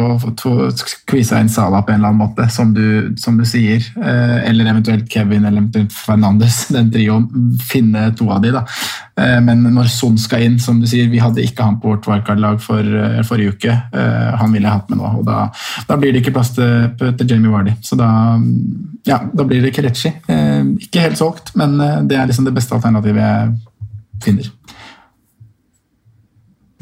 kvise 1.11 1.37
inn 1.43 1.51
Salah 1.53 1.83
på 1.85 1.93
en 1.93 1.99
eller 2.01 2.15
annen 2.15 2.23
måte, 2.23 2.47
som 2.53 2.71
du, 2.73 3.13
som 3.21 3.37
du 3.37 3.45
sier. 3.49 3.85
Eh, 4.01 4.39
Eller 4.49 4.71
eventuelt 4.71 5.05
Kevin 5.13 5.45
eller 5.45 5.61
eventuelt 5.61 5.93
Fernandes, 5.93 6.63
den 6.77 6.89
trioen. 6.95 7.27
Finne 7.69 8.07
to 8.17 8.31
av 8.33 8.41
de, 8.41 8.55
da. 8.57 8.63
Eh, 9.21 9.37
Men 9.45 9.67
når 9.67 9.91
Son 9.93 10.17
skal 10.21 10.47
inn, 10.47 10.57
som 10.63 10.81
du 10.81 10.89
sier, 10.89 11.11
vi 11.13 11.21
hadde 11.21 11.45
ikke 11.45 11.67
han 11.67 11.77
på 11.83 11.93
vårt 11.93 12.09
wildcard-lag 12.09 12.57
for, 12.65 12.81
eh, 12.81 13.21
forrige 13.29 13.59
uke. 13.59 13.77
Han 14.41 14.57
ville 14.57 14.65
jeg 14.65 14.73
hatt 14.73 14.89
med 14.89 15.03
nå, 15.03 15.13
og 15.21 15.29
da, 15.29 15.45
da 15.89 16.01
blir 16.01 16.15
det 16.15 16.25
ikke 16.25 16.33
plass 16.39 16.55
til, 16.57 16.89
til 17.21 17.29
Jamie 17.29 17.53
Vardy. 17.53 17.77
Så 17.85 18.01
da, 18.01 18.09
ja, 19.05 19.21
da 19.29 19.45
blir 19.45 19.61
det 19.65 19.75
Kelechi. 19.77 20.15
Ikke 20.81 21.05
helt 21.05 21.21
solgt, 21.21 21.53
men 21.59 21.77
det 22.09 22.17
er 22.17 22.33
liksom 22.33 22.49
det 22.49 22.57
beste 22.57 22.77
alternativet 22.77 23.21
jeg 23.21 23.55
finner. 24.25 24.53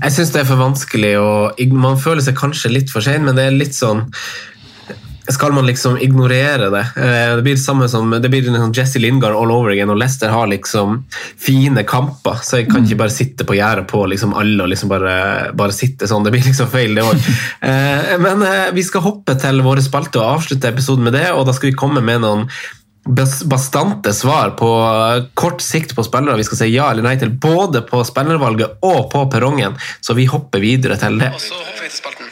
Jeg 0.03 0.17
syns 0.17 0.33
det 0.35 0.41
er 0.43 0.49
for 0.49 0.59
vanskelig 0.59 1.13
og 1.21 1.61
Man 1.79 2.01
føler 2.01 2.25
seg 2.25 2.39
kanskje 2.39 2.73
litt 2.73 2.91
for 2.91 3.05
sein, 3.05 3.23
men 3.27 3.39
det 3.39 3.47
er 3.47 3.61
litt 3.61 3.77
sånn 3.77 4.09
skal 5.31 5.53
man 5.55 5.69
liksom 5.69 5.99
ignorere 6.03 6.67
det? 6.71 6.81
Eh, 6.97 7.37
Det 7.37 7.43
blir 7.43 7.55
det 7.55 7.63
samme 7.63 7.89
som 7.89 8.11
det 8.11 8.29
blir 8.29 8.43
liksom 8.43 8.73
Jesse 8.75 8.99
Lingard 8.99 9.37
all 9.39 9.53
over 9.55 9.71
again, 9.71 9.91
og 9.91 9.99
Leicester 10.01 10.29
har 10.29 10.47
liksom 10.51 11.05
fine 11.39 11.85
kamper, 11.87 12.41
så 12.43 12.59
jeg 12.59 12.71
kan 12.73 12.85
ikke 12.85 12.99
bare 13.05 13.15
sitte 13.15 13.47
på 13.47 13.55
gjerdet 13.55 13.87
på 13.89 14.03
liksom 14.11 14.35
alle 14.35 14.65
og 14.65 14.73
liksom 14.73 14.91
bare, 14.91 15.53
bare 15.55 15.73
sitte 15.73 16.11
sånn. 16.11 16.27
Det 16.27 16.35
blir 16.35 16.45
liksom 16.45 16.71
feil, 16.73 16.95
det 16.99 17.07
òg. 17.07 17.31
Men 18.27 18.43
eh, 18.43 18.75
vi 18.75 18.83
skal 18.83 19.07
hoppe 19.07 19.39
til 19.39 19.63
våre 19.63 19.85
spalter 19.85 20.23
og 20.23 20.41
avslutte 20.41 20.69
episoden 20.69 21.07
med 21.07 21.15
det, 21.17 21.29
og 21.33 21.47
da 21.47 21.55
skal 21.57 21.71
vi 21.71 21.79
komme 21.79 22.03
med 22.05 22.25
noen 22.27 22.49
bastante 23.05 24.13
svar 24.15 24.51
på 24.51 24.69
eh, 24.83 25.25
kort 25.35 25.61
sikt 25.61 25.95
på 25.97 26.05
spillere 26.07 26.39
vi 26.39 26.47
skal 26.47 26.61
si 26.63 26.69
ja 26.73 26.91
eller 26.91 27.07
nei 27.07 27.17
til, 27.19 27.35
både 27.35 27.83
på 27.87 28.03
spillervalget 28.07 28.79
og 28.87 29.11
på 29.13 29.25
perrongen, 29.33 29.75
så 30.01 30.15
vi 30.15 30.29
hopper 30.31 30.63
videre 30.63 30.99
til 31.01 31.19
det. 31.19 31.33
Og 31.35 31.43
så 31.43 31.59
hopper 31.59 31.83
vi 31.83 31.91
til 31.91 31.99
spalten. 31.99 32.29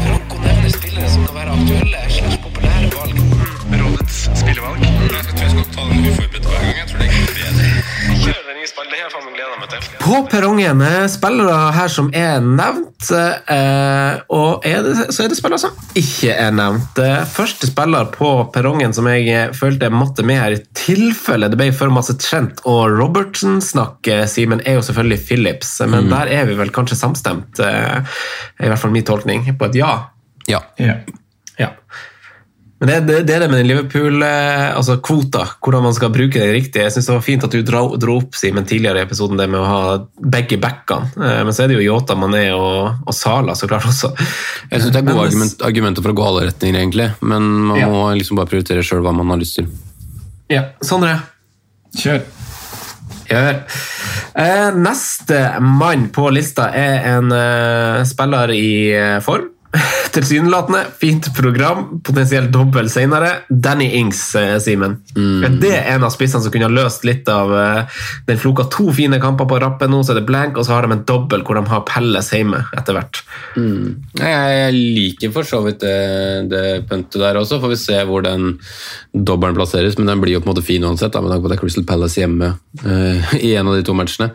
Franco 0.00 0.42
nevner 0.42 0.74
spillere 0.74 1.12
som 1.14 1.26
kan 1.28 1.38
være 1.38 1.56
aktuelle 1.58 2.02
slags 2.16 2.40
populære 2.46 2.90
valg. 2.96 3.22
Rådets 3.80 4.22
spillevalg. 4.42 4.82
Jeg 4.82 4.92
tror 4.98 5.44
jeg 5.44 5.50
skal 5.54 5.66
ta 5.76 5.88
den 5.92 6.10
uforberedt 6.10 6.49
den 8.50 8.58
nye. 8.58 8.68
Det 8.90 8.98
har 8.98 9.12
jeg 9.14 9.34
gleda 9.36 9.58
meg 9.60 9.70
til. 9.70 9.84
På 10.00 10.18
perrongen 10.30 10.82
er 10.84 11.06
spillere 11.12 11.56
her 11.76 11.90
som 11.92 12.08
er 12.16 12.40
nevnt, 12.44 13.10
eh, 13.14 14.20
og 14.34 14.66
er 14.66 14.82
det, 14.86 14.94
så 15.14 15.24
er 15.24 15.30
det 15.32 15.38
spillere 15.38 15.62
som 15.62 15.76
ikke 15.98 16.34
er 16.34 16.50
nevnt. 16.56 16.98
Eh, 17.02 17.22
Første 17.30 17.68
spiller 17.70 18.10
på 18.14 18.30
perrongen 18.54 18.94
som 18.96 19.08
jeg 19.10 19.28
eh, 19.30 19.54
følte 19.56 19.88
jeg 19.88 19.94
måtte 19.96 20.24
med 20.26 20.40
her, 20.42 20.56
i 20.58 20.62
tilfelle 20.76 21.50
det 21.52 21.58
ble 21.60 21.70
for 21.76 21.92
masse 21.94 22.16
Trent 22.20 22.60
og 22.68 22.90
Robertson-snakk, 22.98 24.10
eh, 24.10 24.26
Simen, 24.30 24.62
er 24.66 24.78
jo 24.80 24.84
selvfølgelig 24.88 25.20
Phillips, 25.28 25.76
men 25.86 26.08
Mm. 26.10 26.10
der 26.16 26.26
er 26.40 26.46
vi 26.48 26.54
vel 26.58 26.70
kanskje 26.74 26.96
samstemt, 26.96 27.60
eh, 27.60 28.00
i 28.64 28.68
hvert 28.68 28.78
fall 28.80 28.90
min 28.94 29.04
tolkning, 29.04 29.44
på 29.58 29.68
et 29.70 29.74
ja. 29.80 30.08
Ja. 30.48 30.60
Ja. 30.80 30.96
Men 32.80 32.88
det, 32.88 32.94
det, 33.04 33.16
det 33.28 33.34
er 33.36 33.42
det 33.44 33.48
med 33.52 33.66
Liverpool-kvota, 33.68 34.72
altså 34.78 34.94
kvota, 35.04 35.42
hvordan 35.60 35.82
man 35.84 35.92
skal 35.96 36.08
bruke 36.14 36.40
det 36.40 36.52
riktig. 36.54 36.80
Jeg 36.80 36.94
synes 36.94 37.10
det 37.10 37.12
var 37.12 37.24
fint 37.26 37.42
at 37.44 37.52
du 37.52 37.58
dro, 37.66 37.82
dro 38.00 38.14
opp 38.22 38.38
Simen, 38.40 38.64
tidligere 38.64 39.02
i 39.02 39.04
episoden 39.04 39.36
det 39.36 39.50
med 39.52 39.60
å 39.60 39.66
ha 39.68 39.82
begge 40.32 40.56
backene. 40.62 41.10
Eh, 41.20 41.42
Men 41.44 41.52
så 41.52 41.66
er 41.66 41.68
det 41.68 41.76
jo 41.76 41.84
Yota, 41.90 42.16
Mané 42.16 42.46
og, 42.56 43.02
og 43.04 43.12
Sala 43.16 43.52
så 43.58 43.68
klart 43.68 43.84
også. 43.90 44.14
Jeg 44.70 44.80
syns 44.80 44.94
det 44.96 45.02
er 45.02 45.08
gode 45.10 45.26
argument, 45.28 45.62
argumenter 45.68 46.06
for 46.06 46.14
å 46.14 46.18
gå 46.22 46.26
alle 46.30 46.46
retninger, 46.48 46.80
egentlig. 46.80 47.10
Men 47.20 47.50
man 47.68 47.78
Ja. 47.82 47.88
må 47.92 48.06
liksom 48.16 48.40
bare 48.40 48.48
prioritere 48.48 48.80
sjøl 48.86 49.04
hva 49.04 49.12
man 49.12 49.28
har 49.34 49.42
lyst 49.44 49.60
til. 49.60 49.68
Ja, 50.50 50.64
Sondre? 50.80 51.18
Kjør. 52.00 52.24
Gjør. 53.30 53.60
Eh, 54.40 54.68
neste 54.80 55.44
mann 55.62 56.08
på 56.14 56.30
lista 56.32 56.70
er 56.74 57.04
en 57.12 57.30
eh, 57.36 58.00
spiller 58.08 58.50
i 58.56 58.70
eh, 58.96 59.20
form. 59.20 59.50
Tilsynelatende. 60.14 60.84
Fint 60.98 61.28
program. 61.36 62.00
Potensielt 62.02 62.50
dobbel 62.52 62.90
senere. 62.90 63.30
Danny 63.48 63.90
Ings, 64.00 64.22
Simen. 64.64 64.96
Mm. 65.16 65.44
Er 65.44 65.56
det 65.62 65.74
en 65.92 66.06
av 66.06 66.12
spissene 66.14 66.42
som 66.42 66.52
kunne 66.52 66.66
ha 66.66 66.74
løst 66.74 67.04
litt 67.06 67.28
av 67.30 67.52
eh, 67.54 68.00
Den 68.26 68.40
floka 68.40 68.66
to 68.72 68.90
fine 68.94 69.20
kamper 69.22 69.48
på 69.50 69.60
rappen 69.62 69.92
nå, 69.92 70.02
så 70.04 70.14
er 70.14 70.20
det 70.20 70.26
blank, 70.28 70.58
og 70.58 70.66
så 70.66 70.76
har 70.76 70.86
de 70.86 70.96
en 70.96 71.04
dobbel 71.06 71.44
hvor 71.46 71.58
de 71.58 71.64
har 71.70 71.84
Pelles 71.88 72.32
hjemme 72.34 72.64
etter 72.76 72.96
hvert. 72.96 73.22
Mm. 73.56 74.00
Jeg 74.18 74.74
liker 74.74 75.34
for 75.34 75.46
så 75.46 75.62
vidt 75.66 75.80
det, 75.84 75.94
det 76.50 76.64
puntet 76.90 77.20
der 77.22 77.38
også. 77.40 77.60
Får 77.62 77.74
vi 77.74 77.80
se 77.80 78.02
hvor 78.08 78.26
den 78.26 78.56
dobbelen 79.14 79.56
plasseres, 79.58 79.98
men 79.98 80.10
den 80.10 80.22
blir 80.22 80.38
jo 80.38 80.42
på 80.42 80.50
en 80.50 80.54
måte 80.54 80.66
fin 80.66 80.84
uansett, 80.86 81.14
da, 81.14 81.22
med 81.22 81.32
tanke 81.32 81.46
på 81.46 81.50
at 81.50 81.54
det 81.54 81.60
er 81.60 81.64
Crystal 81.64 81.86
Palace 81.86 82.20
hjemme 82.20 82.52
uh, 82.84 83.34
i 83.46 83.54
en 83.54 83.70
av 83.70 83.78
de 83.78 83.86
to 83.86 83.96
matchene. 83.96 84.32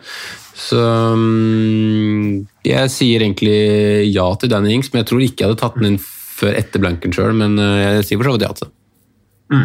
Så 0.56 0.80
mm, 1.16 2.46
jeg 2.64 2.92
sier 2.92 3.24
egentlig 3.26 3.56
ja 4.08 4.26
til 4.40 4.52
Danny 4.52 4.72
Ings, 4.76 4.88
men 4.92 5.02
jeg 5.02 5.10
tror 5.10 5.24
ikke 5.24 5.44
jeg 5.44 5.50
hadde 5.50 5.60
tatt 5.60 5.76
den 5.76 5.90
inn 5.92 5.98
før 6.36 6.56
etter 6.56 6.82
blanken 6.82 7.12
sjøl, 7.16 7.34
men 7.36 7.58
eh, 7.60 7.82
jeg 7.82 8.08
sier 8.08 8.20
for 8.20 8.30
så 8.30 8.36
vidt 8.36 8.46
ja 8.46 8.54
til 8.56 8.70
det. 8.70 9.60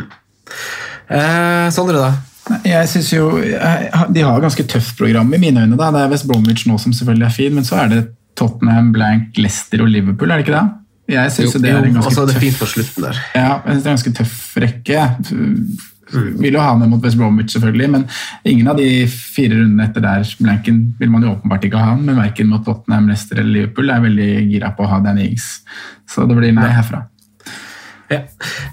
Eh, 1.11 1.67
Sondre, 1.73 1.99
da? 1.99 2.11
Jeg 2.65 2.89
synes 2.89 3.11
jo, 3.13 3.25
De 4.11 4.23
har 4.25 4.43
ganske 4.43 4.65
tøft 4.67 4.97
program 4.99 5.29
i 5.33 5.39
mine 5.39 5.63
øyne. 5.63 5.77
da. 5.79 5.91
Det 5.93 6.01
er 6.03 6.11
West 6.11 6.27
Bromwich 6.27 6.67
nå 6.67 6.77
som 6.81 6.93
selvfølgelig 6.95 7.27
er 7.27 7.35
fin, 7.35 7.55
men 7.55 7.67
så 7.67 7.83
er 7.83 7.91
det 7.91 8.01
Tottenham, 8.39 8.91
Blank, 8.95 9.37
Leicester 9.37 9.83
og 9.83 9.91
Liverpool, 9.91 10.31
er 10.31 10.39
det 10.39 10.47
ikke 10.47 10.57
det? 10.57 10.67
Jeg 11.11 11.31
synes 11.35 11.55
jo, 11.55 11.59
det 11.59 11.71
er 11.71 11.83
en 11.83 11.97
ganske 11.97 12.13
så 12.15 12.23
er 12.23 12.29
det 12.29 12.35
tøff 12.37 12.43
fint 12.45 12.59
på 12.61 12.67
slutten 12.71 13.07
der. 13.07 13.17
Ja, 13.35 13.47
jeg 13.65 13.73
synes 13.73 13.83
det 13.83 13.89
er 13.89 13.91
en 13.91 13.97
ganske 13.97 14.13
tøff 14.19 14.35
rekke. 14.63 15.07
Vil 16.13 16.53
jo 16.57 16.59
ha 16.59 16.73
med 16.77 16.89
mot 16.91 17.03
West 17.05 17.17
Bromwich, 17.19 17.53
selvfølgelig, 17.55 17.89
men 17.93 18.07
ingen 18.45 18.67
av 18.67 18.77
de 18.77 19.05
fire 19.07 19.55
rundene 19.61 19.87
etter 19.89 20.03
der 20.03 20.25
blanken 20.41 20.81
vil 20.99 21.09
man 21.13 21.23
jo 21.23 21.35
åpenbart 21.37 21.63
ikke 21.69 21.79
ha, 21.79 21.95
men 21.95 22.19
verken 22.19 22.49
mot 22.51 22.65
Tottenham, 22.65 23.07
Leicester 23.11 23.39
eller 23.39 23.51
Liverpool 23.61 23.89
er 23.89 24.03
veldig 24.07 24.31
gira 24.51 24.73
på 24.75 24.83
å 24.83 24.91
ha 24.91 24.99
Danny 25.05 25.29
Ings. 25.31 25.61
Så 26.09 26.27
det 26.27 26.35
blir 26.37 26.51
nei 26.57 26.67
herfra. 26.75 27.05
Ja. 28.11 28.17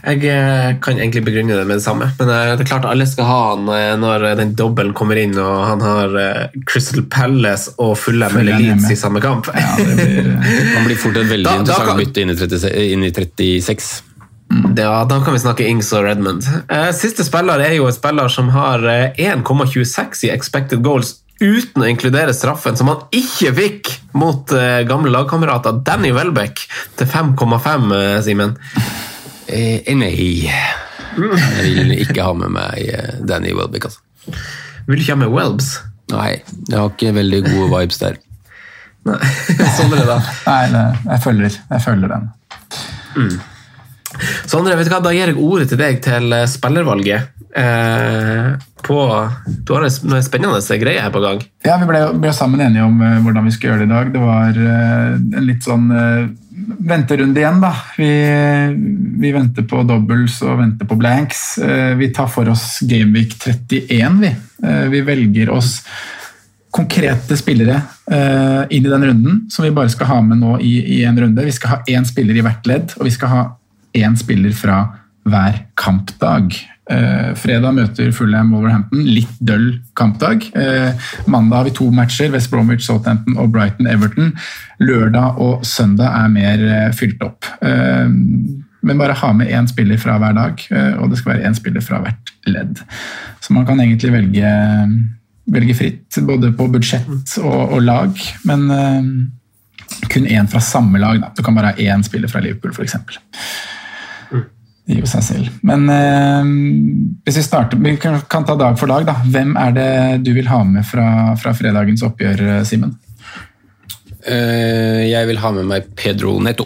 Jeg 0.03 0.25
eh, 0.27 0.73
kan 0.83 0.99
egentlig 0.99 1.21
begrunne 1.29 1.55
det 1.55 1.63
med 1.69 1.79
det 1.79 1.85
samme, 1.85 2.09
men 2.19 2.31
eh, 2.35 2.57
det 2.59 2.65
er 2.65 2.71
klart 2.73 2.89
alle 2.91 3.05
skal 3.07 3.29
ha 3.29 3.37
han 3.53 3.69
eh, 3.71 3.93
når 4.03 4.25
den 4.41 4.57
dobbelen 4.59 4.91
kommer 4.99 5.21
inn 5.21 5.37
og 5.39 5.61
han 5.69 5.85
har 5.85 6.17
Crystal 6.67 7.05
Palace 7.07 7.71
og 7.79 7.95
Fulham 8.03 8.35
eller 8.41 8.59
Leeds 8.59 8.91
i 8.91 8.99
samme 8.99 9.23
kamp. 9.23 9.47
Ja, 9.55 9.77
det 9.79 9.95
blir, 9.95 10.33
Han 10.75 10.89
blir 10.89 10.99
fort 10.99 11.21
et 11.23 11.31
veldig 11.31 11.47
Da- 11.47 11.55
da 11.55 11.61
interessant 11.63 11.93
kan- 11.93 12.03
bytte 12.03 12.25
inn 12.27 12.35
i, 12.35 12.39
36, 12.43 12.93
inn 12.97 13.05
i 13.07 13.13
36. 13.15 14.03
Ja, 14.79 15.05
Da 15.05 15.21
kan 15.25 15.35
vi 15.35 15.41
snakke 15.43 15.67
Ings 15.69 15.93
og 15.97 16.05
Redmond. 16.07 16.47
Eh, 16.69 16.91
Siste 16.97 17.25
spiller 17.27 17.61
er 17.65 17.75
jo 17.79 17.87
en 17.89 17.95
spiller 17.97 18.29
som 18.33 18.49
har 18.55 18.85
eh, 18.89 19.19
1,26 19.19 20.25
i 20.29 20.31
expected 20.35 20.83
goals 20.85 21.17
uten 21.39 21.85
å 21.85 21.87
inkludere 21.87 22.33
straffen, 22.35 22.75
som 22.77 22.89
han 22.91 23.05
ikke 23.15 23.53
fikk 23.55 23.91
mot 24.19 24.51
eh, 24.57 24.81
gamle 24.89 25.13
lagkamerater 25.15 25.77
Danny 25.87 26.11
Welbeck 26.17 26.65
til 26.99 27.07
5,5, 27.07 27.93
eh, 27.95 28.15
Simen. 28.27 28.57
Eh, 29.47 29.87
nei. 29.95 30.51
Jeg 31.19 31.75
vil 31.77 31.95
ikke 32.03 32.25
ha 32.27 32.33
med 32.37 32.51
meg 32.57 32.83
eh, 32.91 33.13
Danny 33.27 33.55
Welbeck, 33.55 33.87
altså. 33.91 34.35
Vil 34.89 34.99
du 34.99 35.05
ikke 35.05 35.15
ha 35.15 35.21
med 35.23 35.35
Welbs? 35.35 35.71
Nei, 36.11 36.33
jeg 36.71 36.79
har 36.79 36.89
ikke 36.91 37.15
veldig 37.19 37.43
gode 37.47 37.69
vibes 37.77 38.01
der. 38.03 38.19
Nei, 39.09 39.19
Sondre, 39.79 40.03
da. 40.09 40.19
nei, 40.49 40.83
jeg, 41.05 41.21
følger, 41.25 41.61
jeg 41.71 41.85
følger 41.87 42.17
den. 42.17 42.29
Sondre, 44.47 44.77
vet 44.79 44.89
du 44.89 44.95
hva? 44.95 45.03
da 45.05 45.15
gir 45.15 45.33
jeg 45.33 45.39
ordet 45.43 45.69
til 45.73 45.81
deg 45.81 46.01
til 46.05 46.33
eh, 46.35 46.49
spillervalget. 46.51 47.35
Eh, 47.59 48.57
på, 48.83 49.29
du 49.47 49.73
har 49.75 49.83
en- 49.83 50.23
spennende 50.23 50.79
greier 50.79 51.03
her 51.03 51.11
på 51.11 51.21
gang. 51.21 51.43
Ja, 51.65 51.79
Vi 51.79 51.87
ble, 51.87 52.13
ble 52.15 52.33
sammen 52.33 52.61
enige 52.61 52.85
om 52.85 53.01
uh, 53.01 53.19
hvordan 53.25 53.45
vi 53.45 53.51
skulle 53.51 53.73
gjøre 53.73 53.85
det 53.85 53.89
i 53.89 53.95
dag. 53.95 54.13
Det 54.13 54.21
var 54.23 54.61
uh, 54.61 55.39
en 55.39 55.49
litt 55.49 55.65
sånn 55.67 55.91
uh, 55.91 56.29
venterunde 56.79 57.41
igjen, 57.41 57.61
da. 57.61 57.73
Vi, 57.97 58.11
vi 59.23 59.33
venter 59.35 59.67
på 59.69 59.83
doubles 59.89 60.39
og 60.47 60.61
venter 60.61 60.89
på 60.89 60.99
blanks. 60.99 61.43
Vi 61.99 62.09
tar 62.15 62.29
for 62.31 62.49
oss 62.53 62.79
Gameweek 62.87 63.37
31, 63.39 64.19
vi. 64.23 64.33
Vi 64.93 65.01
velger 65.07 65.53
oss 65.55 65.79
konkrete 66.75 67.39
spillere 67.39 67.79
inn 68.69 68.85
i 68.85 68.91
den 68.91 69.07
runden, 69.07 69.39
som 69.51 69.65
vi 69.65 69.73
bare 69.75 69.91
skal 69.93 70.11
ha 70.11 70.19
med 70.27 70.43
nå 70.43 70.59
i, 70.61 70.75
i 70.99 71.05
en 71.09 71.19
runde. 71.19 71.47
Vi 71.47 71.55
skal 71.57 71.73
ha 71.73 71.79
én 71.89 72.07
spiller 72.07 72.37
i 72.37 72.45
hvert 72.45 72.69
ledd, 72.69 72.93
og 72.99 73.07
vi 73.09 73.15
skal 73.15 73.33
ha 73.33 73.43
én 73.97 74.17
spiller 74.19 74.53
fra 74.57 74.81
hver 75.29 75.63
kampdag. 75.77 76.55
Eh, 76.89 77.35
fredag 77.37 77.75
møter 77.77 78.13
Fulham 78.17 78.55
Wolverhampton. 78.55 79.05
Litt 79.05 79.35
døll 79.45 79.81
kampdag. 79.99 80.47
Eh, 80.57 81.11
mandag 81.27 81.57
har 81.57 81.69
vi 81.69 81.75
to 81.77 81.91
matcher, 81.93 82.31
West 82.33 82.51
Bromwich, 82.51 82.87
Southampton 82.87 83.37
og 83.37 83.53
Brighton 83.53 83.91
Everton. 83.91 84.33
Lørdag 84.81 85.39
og 85.43 85.67
søndag 85.69 86.17
er 86.23 86.33
mer 86.33 86.65
eh, 86.65 86.89
fylt 86.97 87.23
opp. 87.27 87.45
Eh, 87.61 88.09
men 88.81 88.99
bare 88.99 89.17
ha 89.21 89.33
med 89.35 89.51
én 89.53 89.69
spiller 89.69 89.99
fra 90.01 90.17
hver 90.23 90.37
dag, 90.37 90.67
eh, 90.71 90.95
og 91.03 91.11
det 91.11 91.19
skal 91.21 91.35
være 91.35 91.49
én 91.49 91.57
spiller 91.57 91.85
fra 91.85 92.01
hvert 92.05 92.35
ledd. 92.49 92.83
Så 93.43 93.53
man 93.53 93.67
kan 93.67 93.81
egentlig 93.83 94.13
velge, 94.15 94.53
velge 95.51 95.75
fritt, 95.77 96.21
både 96.25 96.53
på 96.57 96.71
budsjett 96.73 97.39
og, 97.43 97.75
og 97.75 97.83
lag, 97.83 98.23
men 98.49 98.71
eh, 98.71 99.11
kun 100.09 100.29
én 100.31 100.49
fra 100.49 100.63
samme 100.63 101.01
lag. 101.03 101.21
Da. 101.21 101.33
Du 101.37 101.43
kan 101.43 101.59
bare 101.59 101.75
ha 101.75 101.91
én 101.91 102.07
spiller 102.07 102.31
fra 102.31 102.41
Liverpool, 102.45 102.73
f.eks. 102.73 102.97
Det 104.89 104.97
gir 104.97 105.05
jo 105.05 105.09
seg 105.11 105.25
selv. 105.27 105.49
Men 105.69 105.83
eh, 105.93 106.47
hvis 107.27 107.37
vi 107.37 107.45
starter, 107.45 107.77
vi 107.85 107.93
kan, 108.01 108.23
kan 108.25 108.47
ta 108.49 108.55
dag 108.57 108.79
for 108.81 108.89
dag. 108.89 109.05
Da. 109.05 109.19
Hvem 109.29 109.53
er 109.61 109.75
det 109.77 109.91
du 110.25 110.31
vil 110.33 110.49
ha 110.49 110.63
med 110.65 110.87
fra, 110.89 111.35
fra 111.37 111.53
fredagens 111.57 112.01
oppgjør, 112.09 112.41
eh, 112.55 112.63
Simen? 112.65 112.95
Eh, 114.25 115.05
jeg 115.11 115.29
vil 115.29 115.41
ha 115.43 115.51
med 115.59 115.69
meg 115.69 115.91
Pedro 115.93 116.39
Netto. 116.41 116.65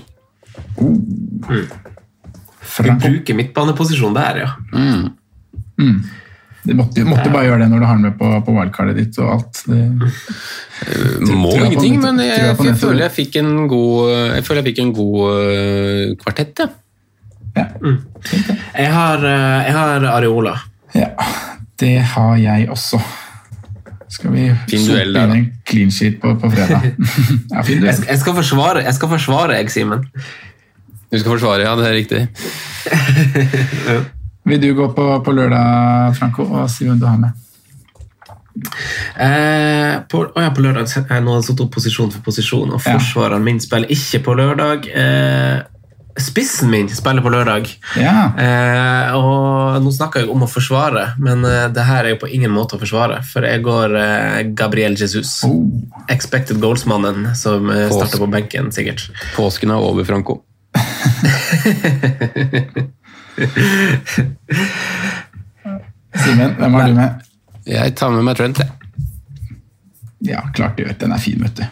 Vi 0.78 1.64
Franco. 2.62 3.08
bruker 3.08 3.36
midtbaneposisjon 3.40 4.14
der, 4.14 4.38
ja. 4.44 4.52
Du 6.62 6.76
måtte, 6.78 7.02
måtte 7.02 7.26
bare 7.34 7.48
gjøre 7.48 7.64
det 7.64 7.72
når 7.72 7.82
du 7.82 7.86
har 7.88 7.98
den 7.98 8.06
med 8.06 8.14
på, 8.20 8.28
på 8.46 8.54
wildcardet 8.54 9.00
ditt 9.00 9.18
og 9.18 9.32
alt. 9.34 9.64
Det, 9.66 9.80
Må 11.34 11.50
tror 11.56 11.66
ingenting, 11.66 11.98
men 12.04 12.22
jeg, 12.22 12.38
jeg 12.38 12.68
jeg, 12.68 12.78
føler 12.78 13.08
jeg 13.08 13.14
fikk 13.16 13.40
en 13.42 13.50
god, 13.66 14.14
jeg 14.36 14.46
føler 14.46 14.62
jeg 14.62 14.68
fikk 14.70 14.80
en 14.84 14.94
god 14.94 15.42
eh, 15.42 16.14
kvartett. 16.22 16.62
Ja. 16.62 16.70
Ja. 17.56 17.66
Jeg 18.78 18.92
har, 18.92 19.24
eh, 19.24 19.66
jeg 19.66 19.74
har 19.76 20.06
Areola. 20.16 20.54
ja, 20.94 21.08
det 21.80 21.98
har 22.14 22.36
jeg 22.38 22.68
også. 22.70 23.00
Skal 24.12 24.32
vi 24.34 24.48
sope 24.68 25.02
inn 25.02 25.16
en 25.16 25.44
clean 25.66 25.90
sheet 25.90 26.18
på, 26.20 26.34
på 26.38 26.50
fredag? 26.52 26.90
ja, 27.54 27.62
fin 27.64 27.80
duell. 27.80 28.02
jeg 28.08 28.18
skal 28.20 28.34
forsvare, 28.36 28.82
jeg 28.84 28.94
skal 28.94 29.08
forsvare 29.14 29.56
jeg, 29.56 29.70
Simen. 29.72 30.04
Du 31.12 31.18
skal 31.18 31.32
forsvare, 31.32 31.64
ja, 31.64 31.72
det 31.76 31.86
er 31.88 31.96
riktig. 31.96 32.20
Vil 34.44 34.60
du 34.60 34.74
gå 34.76 34.88
på, 34.92 35.06
på 35.24 35.32
lørdag, 35.32 36.12
Franco, 36.18 36.44
og 36.44 36.68
si 36.72 36.84
hvem 36.88 37.00
du 37.00 37.06
har 37.08 37.18
med? 37.20 37.32
Eh, 39.16 39.94
på, 40.12 40.22
oh 40.28 40.42
ja, 40.42 40.50
på 40.52 40.60
lørdag 40.60 40.90
Nå 41.24 41.32
har 41.32 41.38
jeg 41.40 41.46
satt 41.46 41.60
opp 41.64 41.70
posisjon 41.72 42.10
for 42.12 42.24
posisjon, 42.26 42.72
og 42.74 42.80
Ja. 42.84 42.98
forsvareren 42.98 43.44
min 43.44 43.60
spiller 43.60 43.88
ikke 43.92 44.22
på 44.26 44.34
lørdag. 44.36 44.88
Eh, 44.92 45.62
spissen 46.20 46.68
min 46.70 46.88
spiller 46.92 47.22
på 47.24 47.30
lørdag. 47.32 47.68
Ja, 47.96 48.32
Eh, 48.38 49.14
og 49.16 49.78
nå 49.84 49.90
snakker 49.94 50.20
jeg 50.22 50.30
om 50.32 50.42
å 50.44 50.48
forsvare, 50.50 51.06
men 51.22 51.44
eh, 51.48 51.68
det 51.72 51.84
her 51.88 52.04
er 52.04 52.10
jo 52.14 52.20
på 52.24 52.28
ingen 52.32 52.52
måte 52.52 52.76
å 52.76 52.80
forsvare. 52.82 53.22
For 53.24 53.40
jeg 53.48 53.62
går 53.64 53.88
eh, 54.00 54.42
Gabriel 54.58 54.94
Jesus. 54.98 55.38
oh, 55.48 55.62
Expected 56.12 56.60
goals-mannen 56.62 57.30
som 57.38 57.70
eh, 57.70 57.86
Pås- 57.88 57.96
starter 58.02 58.18
på 58.24 58.28
benken, 58.32 58.72
sikkert. 58.74 59.00
Påsken 59.36 59.70
er 59.72 59.76
over, 59.90 60.04
Franco. 60.08 60.34
Simen, 66.24 66.54
hvem 66.58 66.74
har 66.76 66.88
du 66.88 66.94
med? 66.96 67.10
Jeg 67.66 67.94
tar 67.96 68.10
med 68.14 68.24
meg 68.26 68.36
Trent. 68.38 68.58
jeg. 68.58 68.70
Ja, 70.32 70.40
klart 70.54 70.76
du 70.78 70.82
gjør. 70.84 70.96
Den 71.00 71.12
er 71.16 71.22
fin, 71.22 71.42
vet 71.42 71.62
du. 71.62 71.66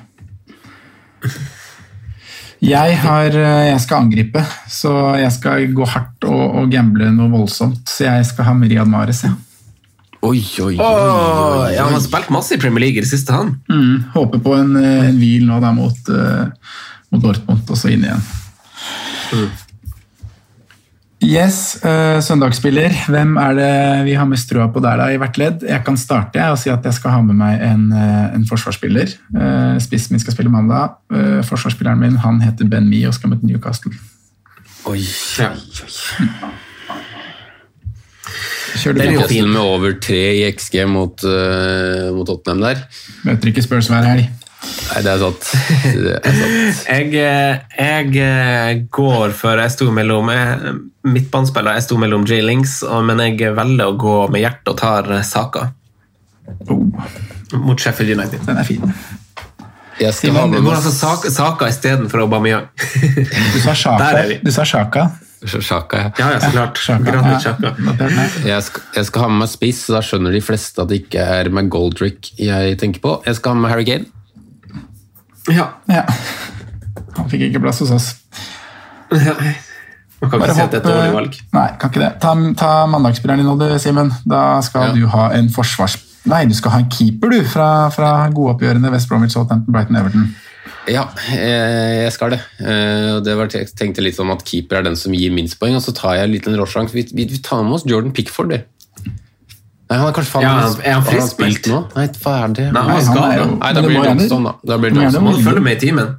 Jeg, 2.60 2.96
har, 3.00 3.32
eh, 3.32 3.66
jeg 3.70 3.80
skal 3.80 4.04
angripe, 4.04 4.42
så 4.68 4.90
jeg 5.16 5.32
skal 5.32 5.70
gå 5.72 5.86
hardt 5.88 6.26
og, 6.28 6.42
og 6.60 6.72
gamble 6.72 7.08
noe 7.14 7.32
voldsomt. 7.32 7.86
Så 7.88 8.04
jeg 8.04 8.26
skal 8.28 8.50
ha 8.50 8.56
Riyad 8.60 8.90
Mahrez. 8.90 9.22
Ja. 9.24 9.32
Oi, 10.20 10.42
oi, 10.60 10.74
oi. 10.74 10.76
Åh, 10.76 11.62
oi, 11.62 11.70
ja, 11.72 11.86
han 11.86 11.96
har 11.96 12.02
spilt 12.04 12.28
masse 12.34 12.52
i 12.52 12.60
Premier 12.60 12.84
League 12.84 13.00
i 13.00 13.04
det 13.06 13.08
siste, 13.08 13.32
han. 13.32 13.54
Mm, 13.72 14.12
håper 14.12 14.42
på 14.44 14.52
en, 14.58 14.74
eh, 14.76 15.08
en 15.08 15.16
hvil 15.16 15.46
nå 15.48 15.56
da 15.64 15.72
mot, 15.72 16.12
eh, 16.12 16.76
mot 17.08 17.24
Dortmund, 17.24 17.64
og 17.64 17.80
så 17.80 17.88
inn 17.94 18.04
igjen. 18.04 18.28
Yes, 21.20 21.76
uh, 21.84 22.16
søndagsspiller. 22.24 22.94
Hvem 23.12 23.34
er 23.36 23.56
det 23.58 24.04
vi 24.06 24.14
har 24.16 24.24
mest 24.24 24.48
trua 24.48 24.70
på 24.72 24.80
der 24.80 24.96
da, 24.96 25.10
i 25.12 25.18
hvert 25.20 25.36
ledd? 25.36 25.66
Jeg 25.68 25.84
kan 25.84 25.98
starte 26.00 26.40
jeg, 26.40 26.48
og 26.54 26.58
si 26.58 26.72
at 26.72 26.84
jeg 26.84 26.96
skal 26.96 27.12
ha 27.12 27.20
med 27.20 27.36
meg 27.36 27.60
en, 27.60 27.92
eh, 27.92 28.34
en 28.38 28.46
forsvarsspiller. 28.48 29.12
Uh, 29.34 29.76
spissen 29.84 30.16
min 30.16 30.22
skal 30.22 30.32
spille 30.32 30.52
mandag. 30.52 30.96
Uh, 31.12 31.44
forsvarsspilleren 31.44 32.00
min 32.00 32.16
han 32.24 32.40
heter 32.40 32.64
Ben 32.72 32.88
Mee 32.88 33.08
og 33.08 33.14
skal 33.18 33.34
møte 33.34 33.44
Newcastle. 33.44 33.92
Oi. 34.88 34.96
oi, 34.96 35.52
du 38.80 38.88
er 38.88 38.96
på? 38.96 39.04
Newcastle 39.04 39.48
med 39.52 39.60
over 39.60 40.00
tre 40.00 40.24
i 40.40 40.44
XG 40.56 40.86
mot, 40.88 41.20
mot 42.16 42.26
Tottenham 42.32 42.64
der. 42.64 42.86
Møter 43.28 43.52
ikke 43.52 43.68
Spurs 43.68 43.92
hver 43.92 44.08
helg. 44.08 44.39
Nei, 44.60 45.00
det 45.06 45.12
er 45.12 45.20
sant. 45.22 45.46
Det 45.94 46.14
er 46.18 46.34
sant. 46.36 46.80
Jeg, 46.90 47.12
eh, 47.16 47.60
jeg 47.78 48.16
eh, 48.20 48.82
går 48.92 49.32
for 49.36 49.60
Jeg 49.62 49.72
sto 49.72 49.88
mellom 49.94 50.28
jeg, 50.34 50.74
midtbanespiller. 51.08 51.78
Jeg 51.78 51.86
sto 51.86 51.96
mellom 52.00 52.26
J. 52.28 52.42
Links, 52.44 52.80
men 53.06 53.22
jeg 53.24 53.54
velger 53.56 53.86
å 53.92 53.96
gå 54.00 54.16
med 54.34 54.44
hjertet 54.44 54.74
og 54.74 54.80
tar 54.82 55.10
eh, 55.16 55.24
Saka 55.26 55.70
Oh, 56.66 56.82
mot 57.62 57.78
Sheffield 57.78 58.10
United. 58.18 58.40
den 58.42 58.58
er 58.58 58.66
fin. 58.66 58.82
Jeg 60.00 60.14
skal 60.16 60.34
ha 60.34 60.46
du 60.50 60.56
går 60.64 60.74
altså 60.80 60.90
Saka, 60.90 61.30
Saka 61.30 61.68
istedenfor 61.70 62.24
Aubameyang. 62.24 62.66
Du 62.74 63.58
sa 63.62 63.74
Saka 63.76 64.08
Sjaka. 64.10 64.24
Du 64.42 64.50
sa 64.50 64.64
Sjaka. 64.66 65.04
Sjaka. 65.46 65.96
ja. 65.96 66.10
Ja, 66.18 66.30
ja, 66.34 66.40
så 66.40 66.50
klart. 66.50 66.80
Sjaka. 66.82 67.12
Ja, 67.14 68.08
meg. 68.16 68.38
Jeg 68.50 68.62
skal, 68.66 68.82
jeg 68.96 69.08
skal 69.08 69.22
ha 69.22 69.28
med 69.30 69.44
meg 69.44 69.52
spiss, 69.52 69.84
så 69.86 69.96
da 69.96 70.02
skjønner 70.04 70.34
de 70.36 70.42
fleste 70.44 70.82
at 70.82 70.90
det 70.90 71.04
ikke 71.04 71.22
er 71.38 71.52
McGoldrick 71.52 72.32
jeg 72.40 72.76
tenker 72.80 73.04
på. 73.04 73.14
Jeg 73.28 73.38
skal 73.38 73.54
ha 73.54 73.62
med 73.62 73.72
Harry 73.72 73.86
Kane. 73.88 74.10
Ja. 75.48 75.66
Ja. 75.88 76.04
Han 77.16 77.30
fikk 77.32 77.48
ikke 77.48 77.62
plass 77.64 77.80
hos 77.80 77.90
oss. 77.96 78.10
Man 79.10 80.28
kan 80.30 80.42
ikke 80.42 80.54
si 80.54 80.60
at 80.66 80.74
det 80.74 80.78
er 80.78 80.82
et 80.82 80.88
dårlig 80.90 81.14
valg. 81.16 81.38
Nei, 81.56 81.66
kan 81.80 81.90
ikke 81.92 82.02
det. 82.02 82.10
Ta, 82.20 82.34
ta 82.60 82.70
mandagsspilleren 82.92 83.40
din 83.62 83.78
Simen. 83.80 84.12
Da 84.28 84.60
skal 84.64 84.90
Ja. 84.90 84.92
du 84.94 85.06
ha 85.08 85.30
en 85.36 85.48
forsvars... 85.48 85.96
Nei, 86.28 86.44
du 86.44 86.52
skal 86.54 86.74
ha 86.74 86.78
en 86.82 86.90
keeper, 86.92 87.30
du, 87.32 87.40
fra, 87.48 87.88
fra 87.94 88.28
godoppgjørene 88.28 88.90
West 88.92 89.08
Bromwich, 89.08 89.32
Southampton, 89.32 89.72
Brighton, 89.72 89.96
Everton. 89.96 90.26
Ja, 90.90 91.06
eh, 91.32 92.02
jeg 92.04 92.12
skal 92.12 92.34
det. 92.34 92.40
Eh, 92.60 93.16
det 93.24 93.36
var, 93.38 93.48
jeg 93.56 93.70
tenkte 93.78 94.04
litt 94.04 94.18
om 94.20 94.30
at 94.34 94.44
keeper 94.44 94.76
er 94.80 94.84
den 94.90 94.96
som 95.00 95.14
gir 95.16 95.32
minst 95.32 95.56
poeng, 95.60 95.78
og 95.78 95.82
så 95.84 95.94
tar 95.96 96.18
jeg 96.18 96.28
en 96.28 96.34
liten 96.34 96.58
råsjanse. 96.60 96.92
Vi, 96.92 97.06
vi, 97.16 97.24
vi 97.32 97.40
tar 97.40 97.62
med 97.64 97.78
oss 97.78 97.86
Jordan 97.88 98.12
Pickford, 98.12 98.52
du. 98.52 98.60
Nei, 99.90 99.98
han 99.98 100.06
er 100.08 100.12
kanskje 100.14 100.30
faen 100.30 100.42
Ja, 100.42 100.50
han- 100.60 100.80
er 100.86 100.92
han 100.92 101.02
frispilt 101.02 101.56
spilt 101.58 101.66
nå? 101.72 101.78
Nei, 101.96 102.06
hva 102.22 102.34
er 102.44 102.48
det? 102.54 102.72
Nei, 102.72 102.82
han 102.82 103.02
skal 103.02 103.32
jo- 103.38 103.56
Nei, 103.58 103.72
da 103.72 103.80
blir 103.82 103.88
det 103.88 104.02
gjerne- 104.04 104.20
Johnston, 104.20 104.44
da. 104.44 104.52
da 104.64 104.78
blir 104.78 104.90
det 104.94 105.20
må 105.20 105.32
følge 105.42 105.62
med 105.62 105.76
i 105.76 105.86
timen? 105.86 106.16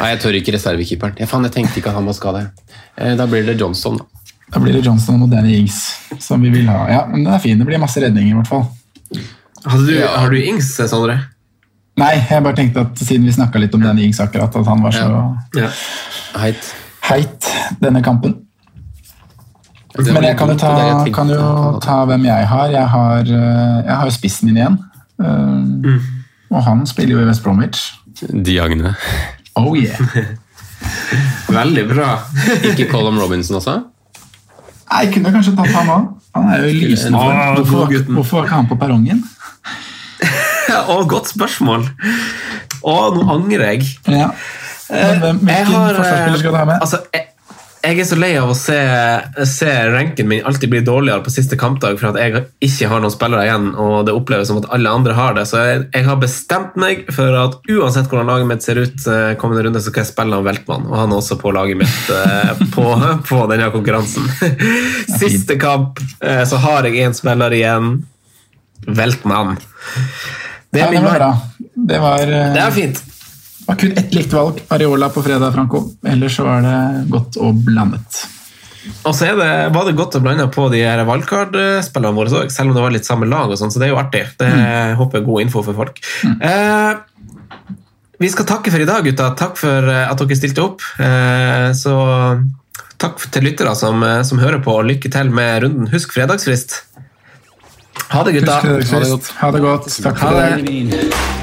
Nei, 0.00 0.08
jeg 0.14 0.20
tør 0.22 0.34
ikke 0.40 0.52
reservekeeperen. 0.54 1.16
Jeg, 1.18 1.28
jeg 1.28 1.52
tenkte 1.52 1.76
ikke 1.82 1.88
at 1.88 1.94
han 1.94 2.06
var 2.06 2.14
skadet. 2.14 2.50
Eh, 2.96 3.14
Da 3.16 3.26
blir 3.26 3.44
det 3.44 3.58
Johnston, 3.58 3.98
da. 3.98 4.04
Da 4.50 4.60
blir 4.60 4.72
det 4.72 4.84
Johnston 4.84 5.22
og 5.22 5.30
Danny 5.30 5.58
Ings 5.58 5.96
som 6.18 6.40
vi 6.40 6.48
vil 6.50 6.66
ha. 6.66 6.86
Ja, 6.88 7.06
men 7.06 7.24
den 7.24 7.34
er 7.34 7.38
fin. 7.38 7.58
Det 7.58 7.66
blir 7.66 7.78
masse 7.78 8.00
redninger, 8.00 8.30
i 8.30 8.40
hvert 8.40 8.46
fall. 8.46 8.68
Hadde 9.66 9.86
du, 9.86 9.92
Ja. 9.98 10.06
Har 10.16 10.30
du 10.30 10.36
Ings, 10.36 10.76
Sondre? 10.88 11.20
Nei, 11.98 12.14
jeg 12.30 12.42
bare 12.42 12.54
tenkte 12.54 12.80
at 12.80 12.94
siden 12.94 13.24
vi 13.26 13.32
snakka 13.32 13.58
litt 13.58 13.74
om 13.74 13.80
Danny 13.82 14.04
Ings 14.06 14.20
akkurat, 14.20 14.54
at 14.56 14.66
han 14.66 14.80
var 14.82 14.90
så 14.92 15.36
Ja. 15.54 15.68
Heit. 16.38 16.74
heit 17.02 17.50
denne 17.82 18.02
kampen. 18.02 18.44
Men 19.98 20.22
jeg 20.28 20.36
kan 20.38 20.52
jo 20.52 20.56
ta, 20.60 20.72
kan 21.14 21.30
jo 21.32 21.78
ta 21.82 21.96
hvem 22.06 22.24
jeg 22.28 22.46
har. 22.50 22.70
Jeg 22.70 22.86
har, 22.92 23.20
eh, 23.26 23.78
jeg 23.88 23.96
har 24.02 24.10
spissen 24.14 24.48
min 24.50 24.60
igjen. 24.60 24.78
Eh, 25.18 25.98
Og 26.54 26.62
han 26.64 26.86
spiller 26.88 27.18
jo 27.18 27.22
i 27.24 27.26
West 27.28 27.42
Bromwich. 27.44 27.80
Diagne. 28.32 28.94
Oh 29.58 29.74
yeah! 29.76 29.98
Veldig 31.58 31.84
bra. 31.90 32.12
Ikke 32.70 32.86
Colum 32.90 33.18
Robinson 33.20 33.58
også? 33.58 33.74
Nei, 34.88 35.02
Jeg 35.04 35.12
kunne 35.16 35.32
kanskje 35.34 35.52
tatt 35.58 35.74
han 35.74 35.90
òg. 35.92 36.06
Han 36.38 36.48
er 36.54 36.62
jo 36.64 36.70
lysende 36.86 37.18
Hvorfor, 37.18 37.82
godgutten. 37.88 38.14
hvorfor 38.14 38.38
var 38.38 38.46
ikke 38.46 38.56
han 38.60 38.68
på 38.70 38.78
perrongen? 38.80 39.20
Å, 40.88 40.96
godt 41.08 41.30
spørsmål. 41.32 41.86
Å, 42.86 42.94
nå 43.16 43.24
angrer 43.34 43.72
jeg. 43.74 43.88
Ja. 44.08 44.30
Men 44.88 45.20
hvem, 45.22 45.40
hvilken 45.44 45.74
har, 45.74 45.90
eh, 45.90 45.98
forsvarsspiller 45.98 46.38
skal 46.40 46.54
du 46.54 46.58
ha 46.60 46.64
med? 46.68 46.80
Altså, 46.84 47.00
jeg, 47.12 47.27
jeg 47.78 48.00
er 48.02 48.06
så 48.08 48.16
lei 48.18 48.30
av 48.38 48.50
å 48.50 48.56
se, 48.58 48.76
se 49.46 49.70
ranken 49.92 50.28
min 50.28 50.44
alltid 50.46 50.70
bli 50.72 50.80
dårligere 50.84 51.22
på 51.24 51.32
siste 51.32 51.56
kampdag 51.58 51.98
for 52.00 52.10
at 52.10 52.18
jeg 52.20 52.42
ikke 52.64 52.88
har 52.90 53.02
noen 53.02 53.14
spillere 53.14 53.44
igjen, 53.46 53.68
og 53.78 54.06
det 54.08 54.14
oppleves 54.16 54.50
som 54.50 54.58
at 54.60 54.68
alle 54.74 54.90
andre 54.92 55.14
har 55.16 55.36
det. 55.36 55.44
Så 55.50 55.60
jeg, 55.62 55.84
jeg 55.94 56.06
har 56.08 56.18
bestemt 56.20 56.78
meg 56.80 57.04
for 57.14 57.38
at 57.38 57.58
uansett 57.70 58.10
hvordan 58.10 58.30
laget 58.32 58.50
mitt 58.50 58.66
ser 58.66 58.80
ut 58.82 59.06
eh, 59.06 59.32
kommende 59.40 59.66
runde, 59.66 59.82
så 59.82 59.92
skal 59.92 60.04
jeg 60.04 60.10
spille 60.10 60.38
han 60.38 60.46
Veltmann, 60.46 60.88
og 60.90 60.96
han 60.98 61.14
er 61.14 61.20
også 61.22 61.38
på 61.40 61.52
laget 61.54 61.80
mitt 61.84 62.12
eh, 62.14 62.64
på, 62.76 62.86
på 63.30 63.42
denne 63.52 63.70
konkurransen. 63.74 64.26
Siste 65.14 65.58
kamp 65.60 66.02
eh, 66.18 66.42
så 66.48 66.62
har 66.64 66.88
jeg 66.88 67.06
én 67.06 67.16
spiller 67.16 67.54
igjen. 67.54 68.00
Veltmann. 68.88 69.56
Det 70.74 70.82
er 70.82 70.92
min 70.92 71.06
var 71.06 71.22
vei. 71.22 71.30
Det 71.88 72.02
var, 72.02 72.26
Det 72.26 72.62
er 72.62 72.74
fint. 72.74 73.04
Var 73.68 73.76
kun 73.80 73.92
ett 74.00 74.14
likt 74.16 74.32
valg. 74.32 74.62
Areola 74.72 75.08
på 75.12 75.22
fredag, 75.22 75.52
Franco. 75.54 75.84
Ellers 76.08 76.36
så 76.38 76.44
var 76.48 76.62
det 76.64 76.76
godt 77.12 77.36
og 77.42 77.62
blandet. 77.66 78.22
Og 79.04 79.12
så 79.14 79.26
er 79.28 79.34
det, 79.36 79.48
var 79.74 79.84
det 79.84 79.96
godt 79.98 80.16
å 80.16 80.20
blande 80.24 80.46
på 80.54 80.68
de 80.72 80.80
her 80.86 81.02
wildcard-spillerne 81.04 82.16
våre 82.16 82.32
òg, 82.44 82.52
selv 82.54 82.70
om 82.70 82.76
det 82.78 82.84
var 82.86 82.94
litt 82.94 83.04
samme 83.08 83.28
lag. 83.28 83.50
og 83.52 83.58
sånn, 83.60 83.70
så 83.74 83.80
det 83.82 83.88
er 83.88 83.92
jo 83.92 84.00
artig. 84.00 84.24
Det 84.40 84.48
Mm. 84.48 84.96
håper 84.96 85.18
jeg 85.18 85.22
er 85.22 85.26
god 85.26 85.40
info 85.42 85.62
for 85.62 85.74
folk. 85.74 86.00
Eh, 86.40 86.94
vi 88.18 88.28
skal 88.32 88.46
takke 88.46 88.70
for 88.72 88.80
i 88.80 88.86
dag, 88.88 89.04
gutta. 89.04 89.34
Takk 89.36 89.56
for 89.60 89.88
eh, 89.92 90.10
at 90.10 90.16
dere 90.18 90.36
stilte 90.40 90.64
opp. 90.64 90.80
Eh, 90.98 91.70
så 91.76 91.94
takk 92.98 93.18
til 93.30 93.42
lyttere 93.44 93.76
som, 93.76 94.02
eh, 94.02 94.22
som 94.22 94.38
hører 94.38 94.62
på, 94.64 94.72
og 94.78 94.86
lykke 94.88 95.10
til 95.12 95.30
med 95.30 95.62
runden. 95.62 95.90
Husk 95.92 96.12
fredagsfrist. 96.16 96.82
Ha 98.10 98.22
det, 98.24 98.40
gutta. 98.40 98.60
Husk 98.64 98.88
fredagsfest. 98.88 99.32
Ha 99.42 99.50
det 99.50 99.60
godt. 99.60 99.90
Takk 100.02 100.16
Ha 100.18 100.30
for 100.30 100.40
det. 100.40 101.37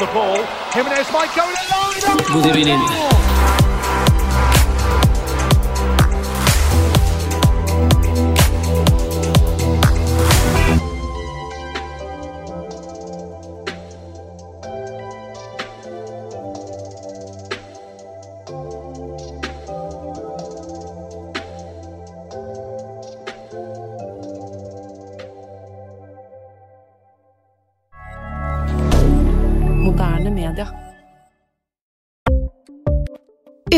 The 0.00 0.06
ball. 0.14 0.42
Jimenez 0.72 1.12
might 1.12 1.28
go 1.36 1.44
in 1.44 1.54
line. 1.68 2.00
Moderne 2.32 3.39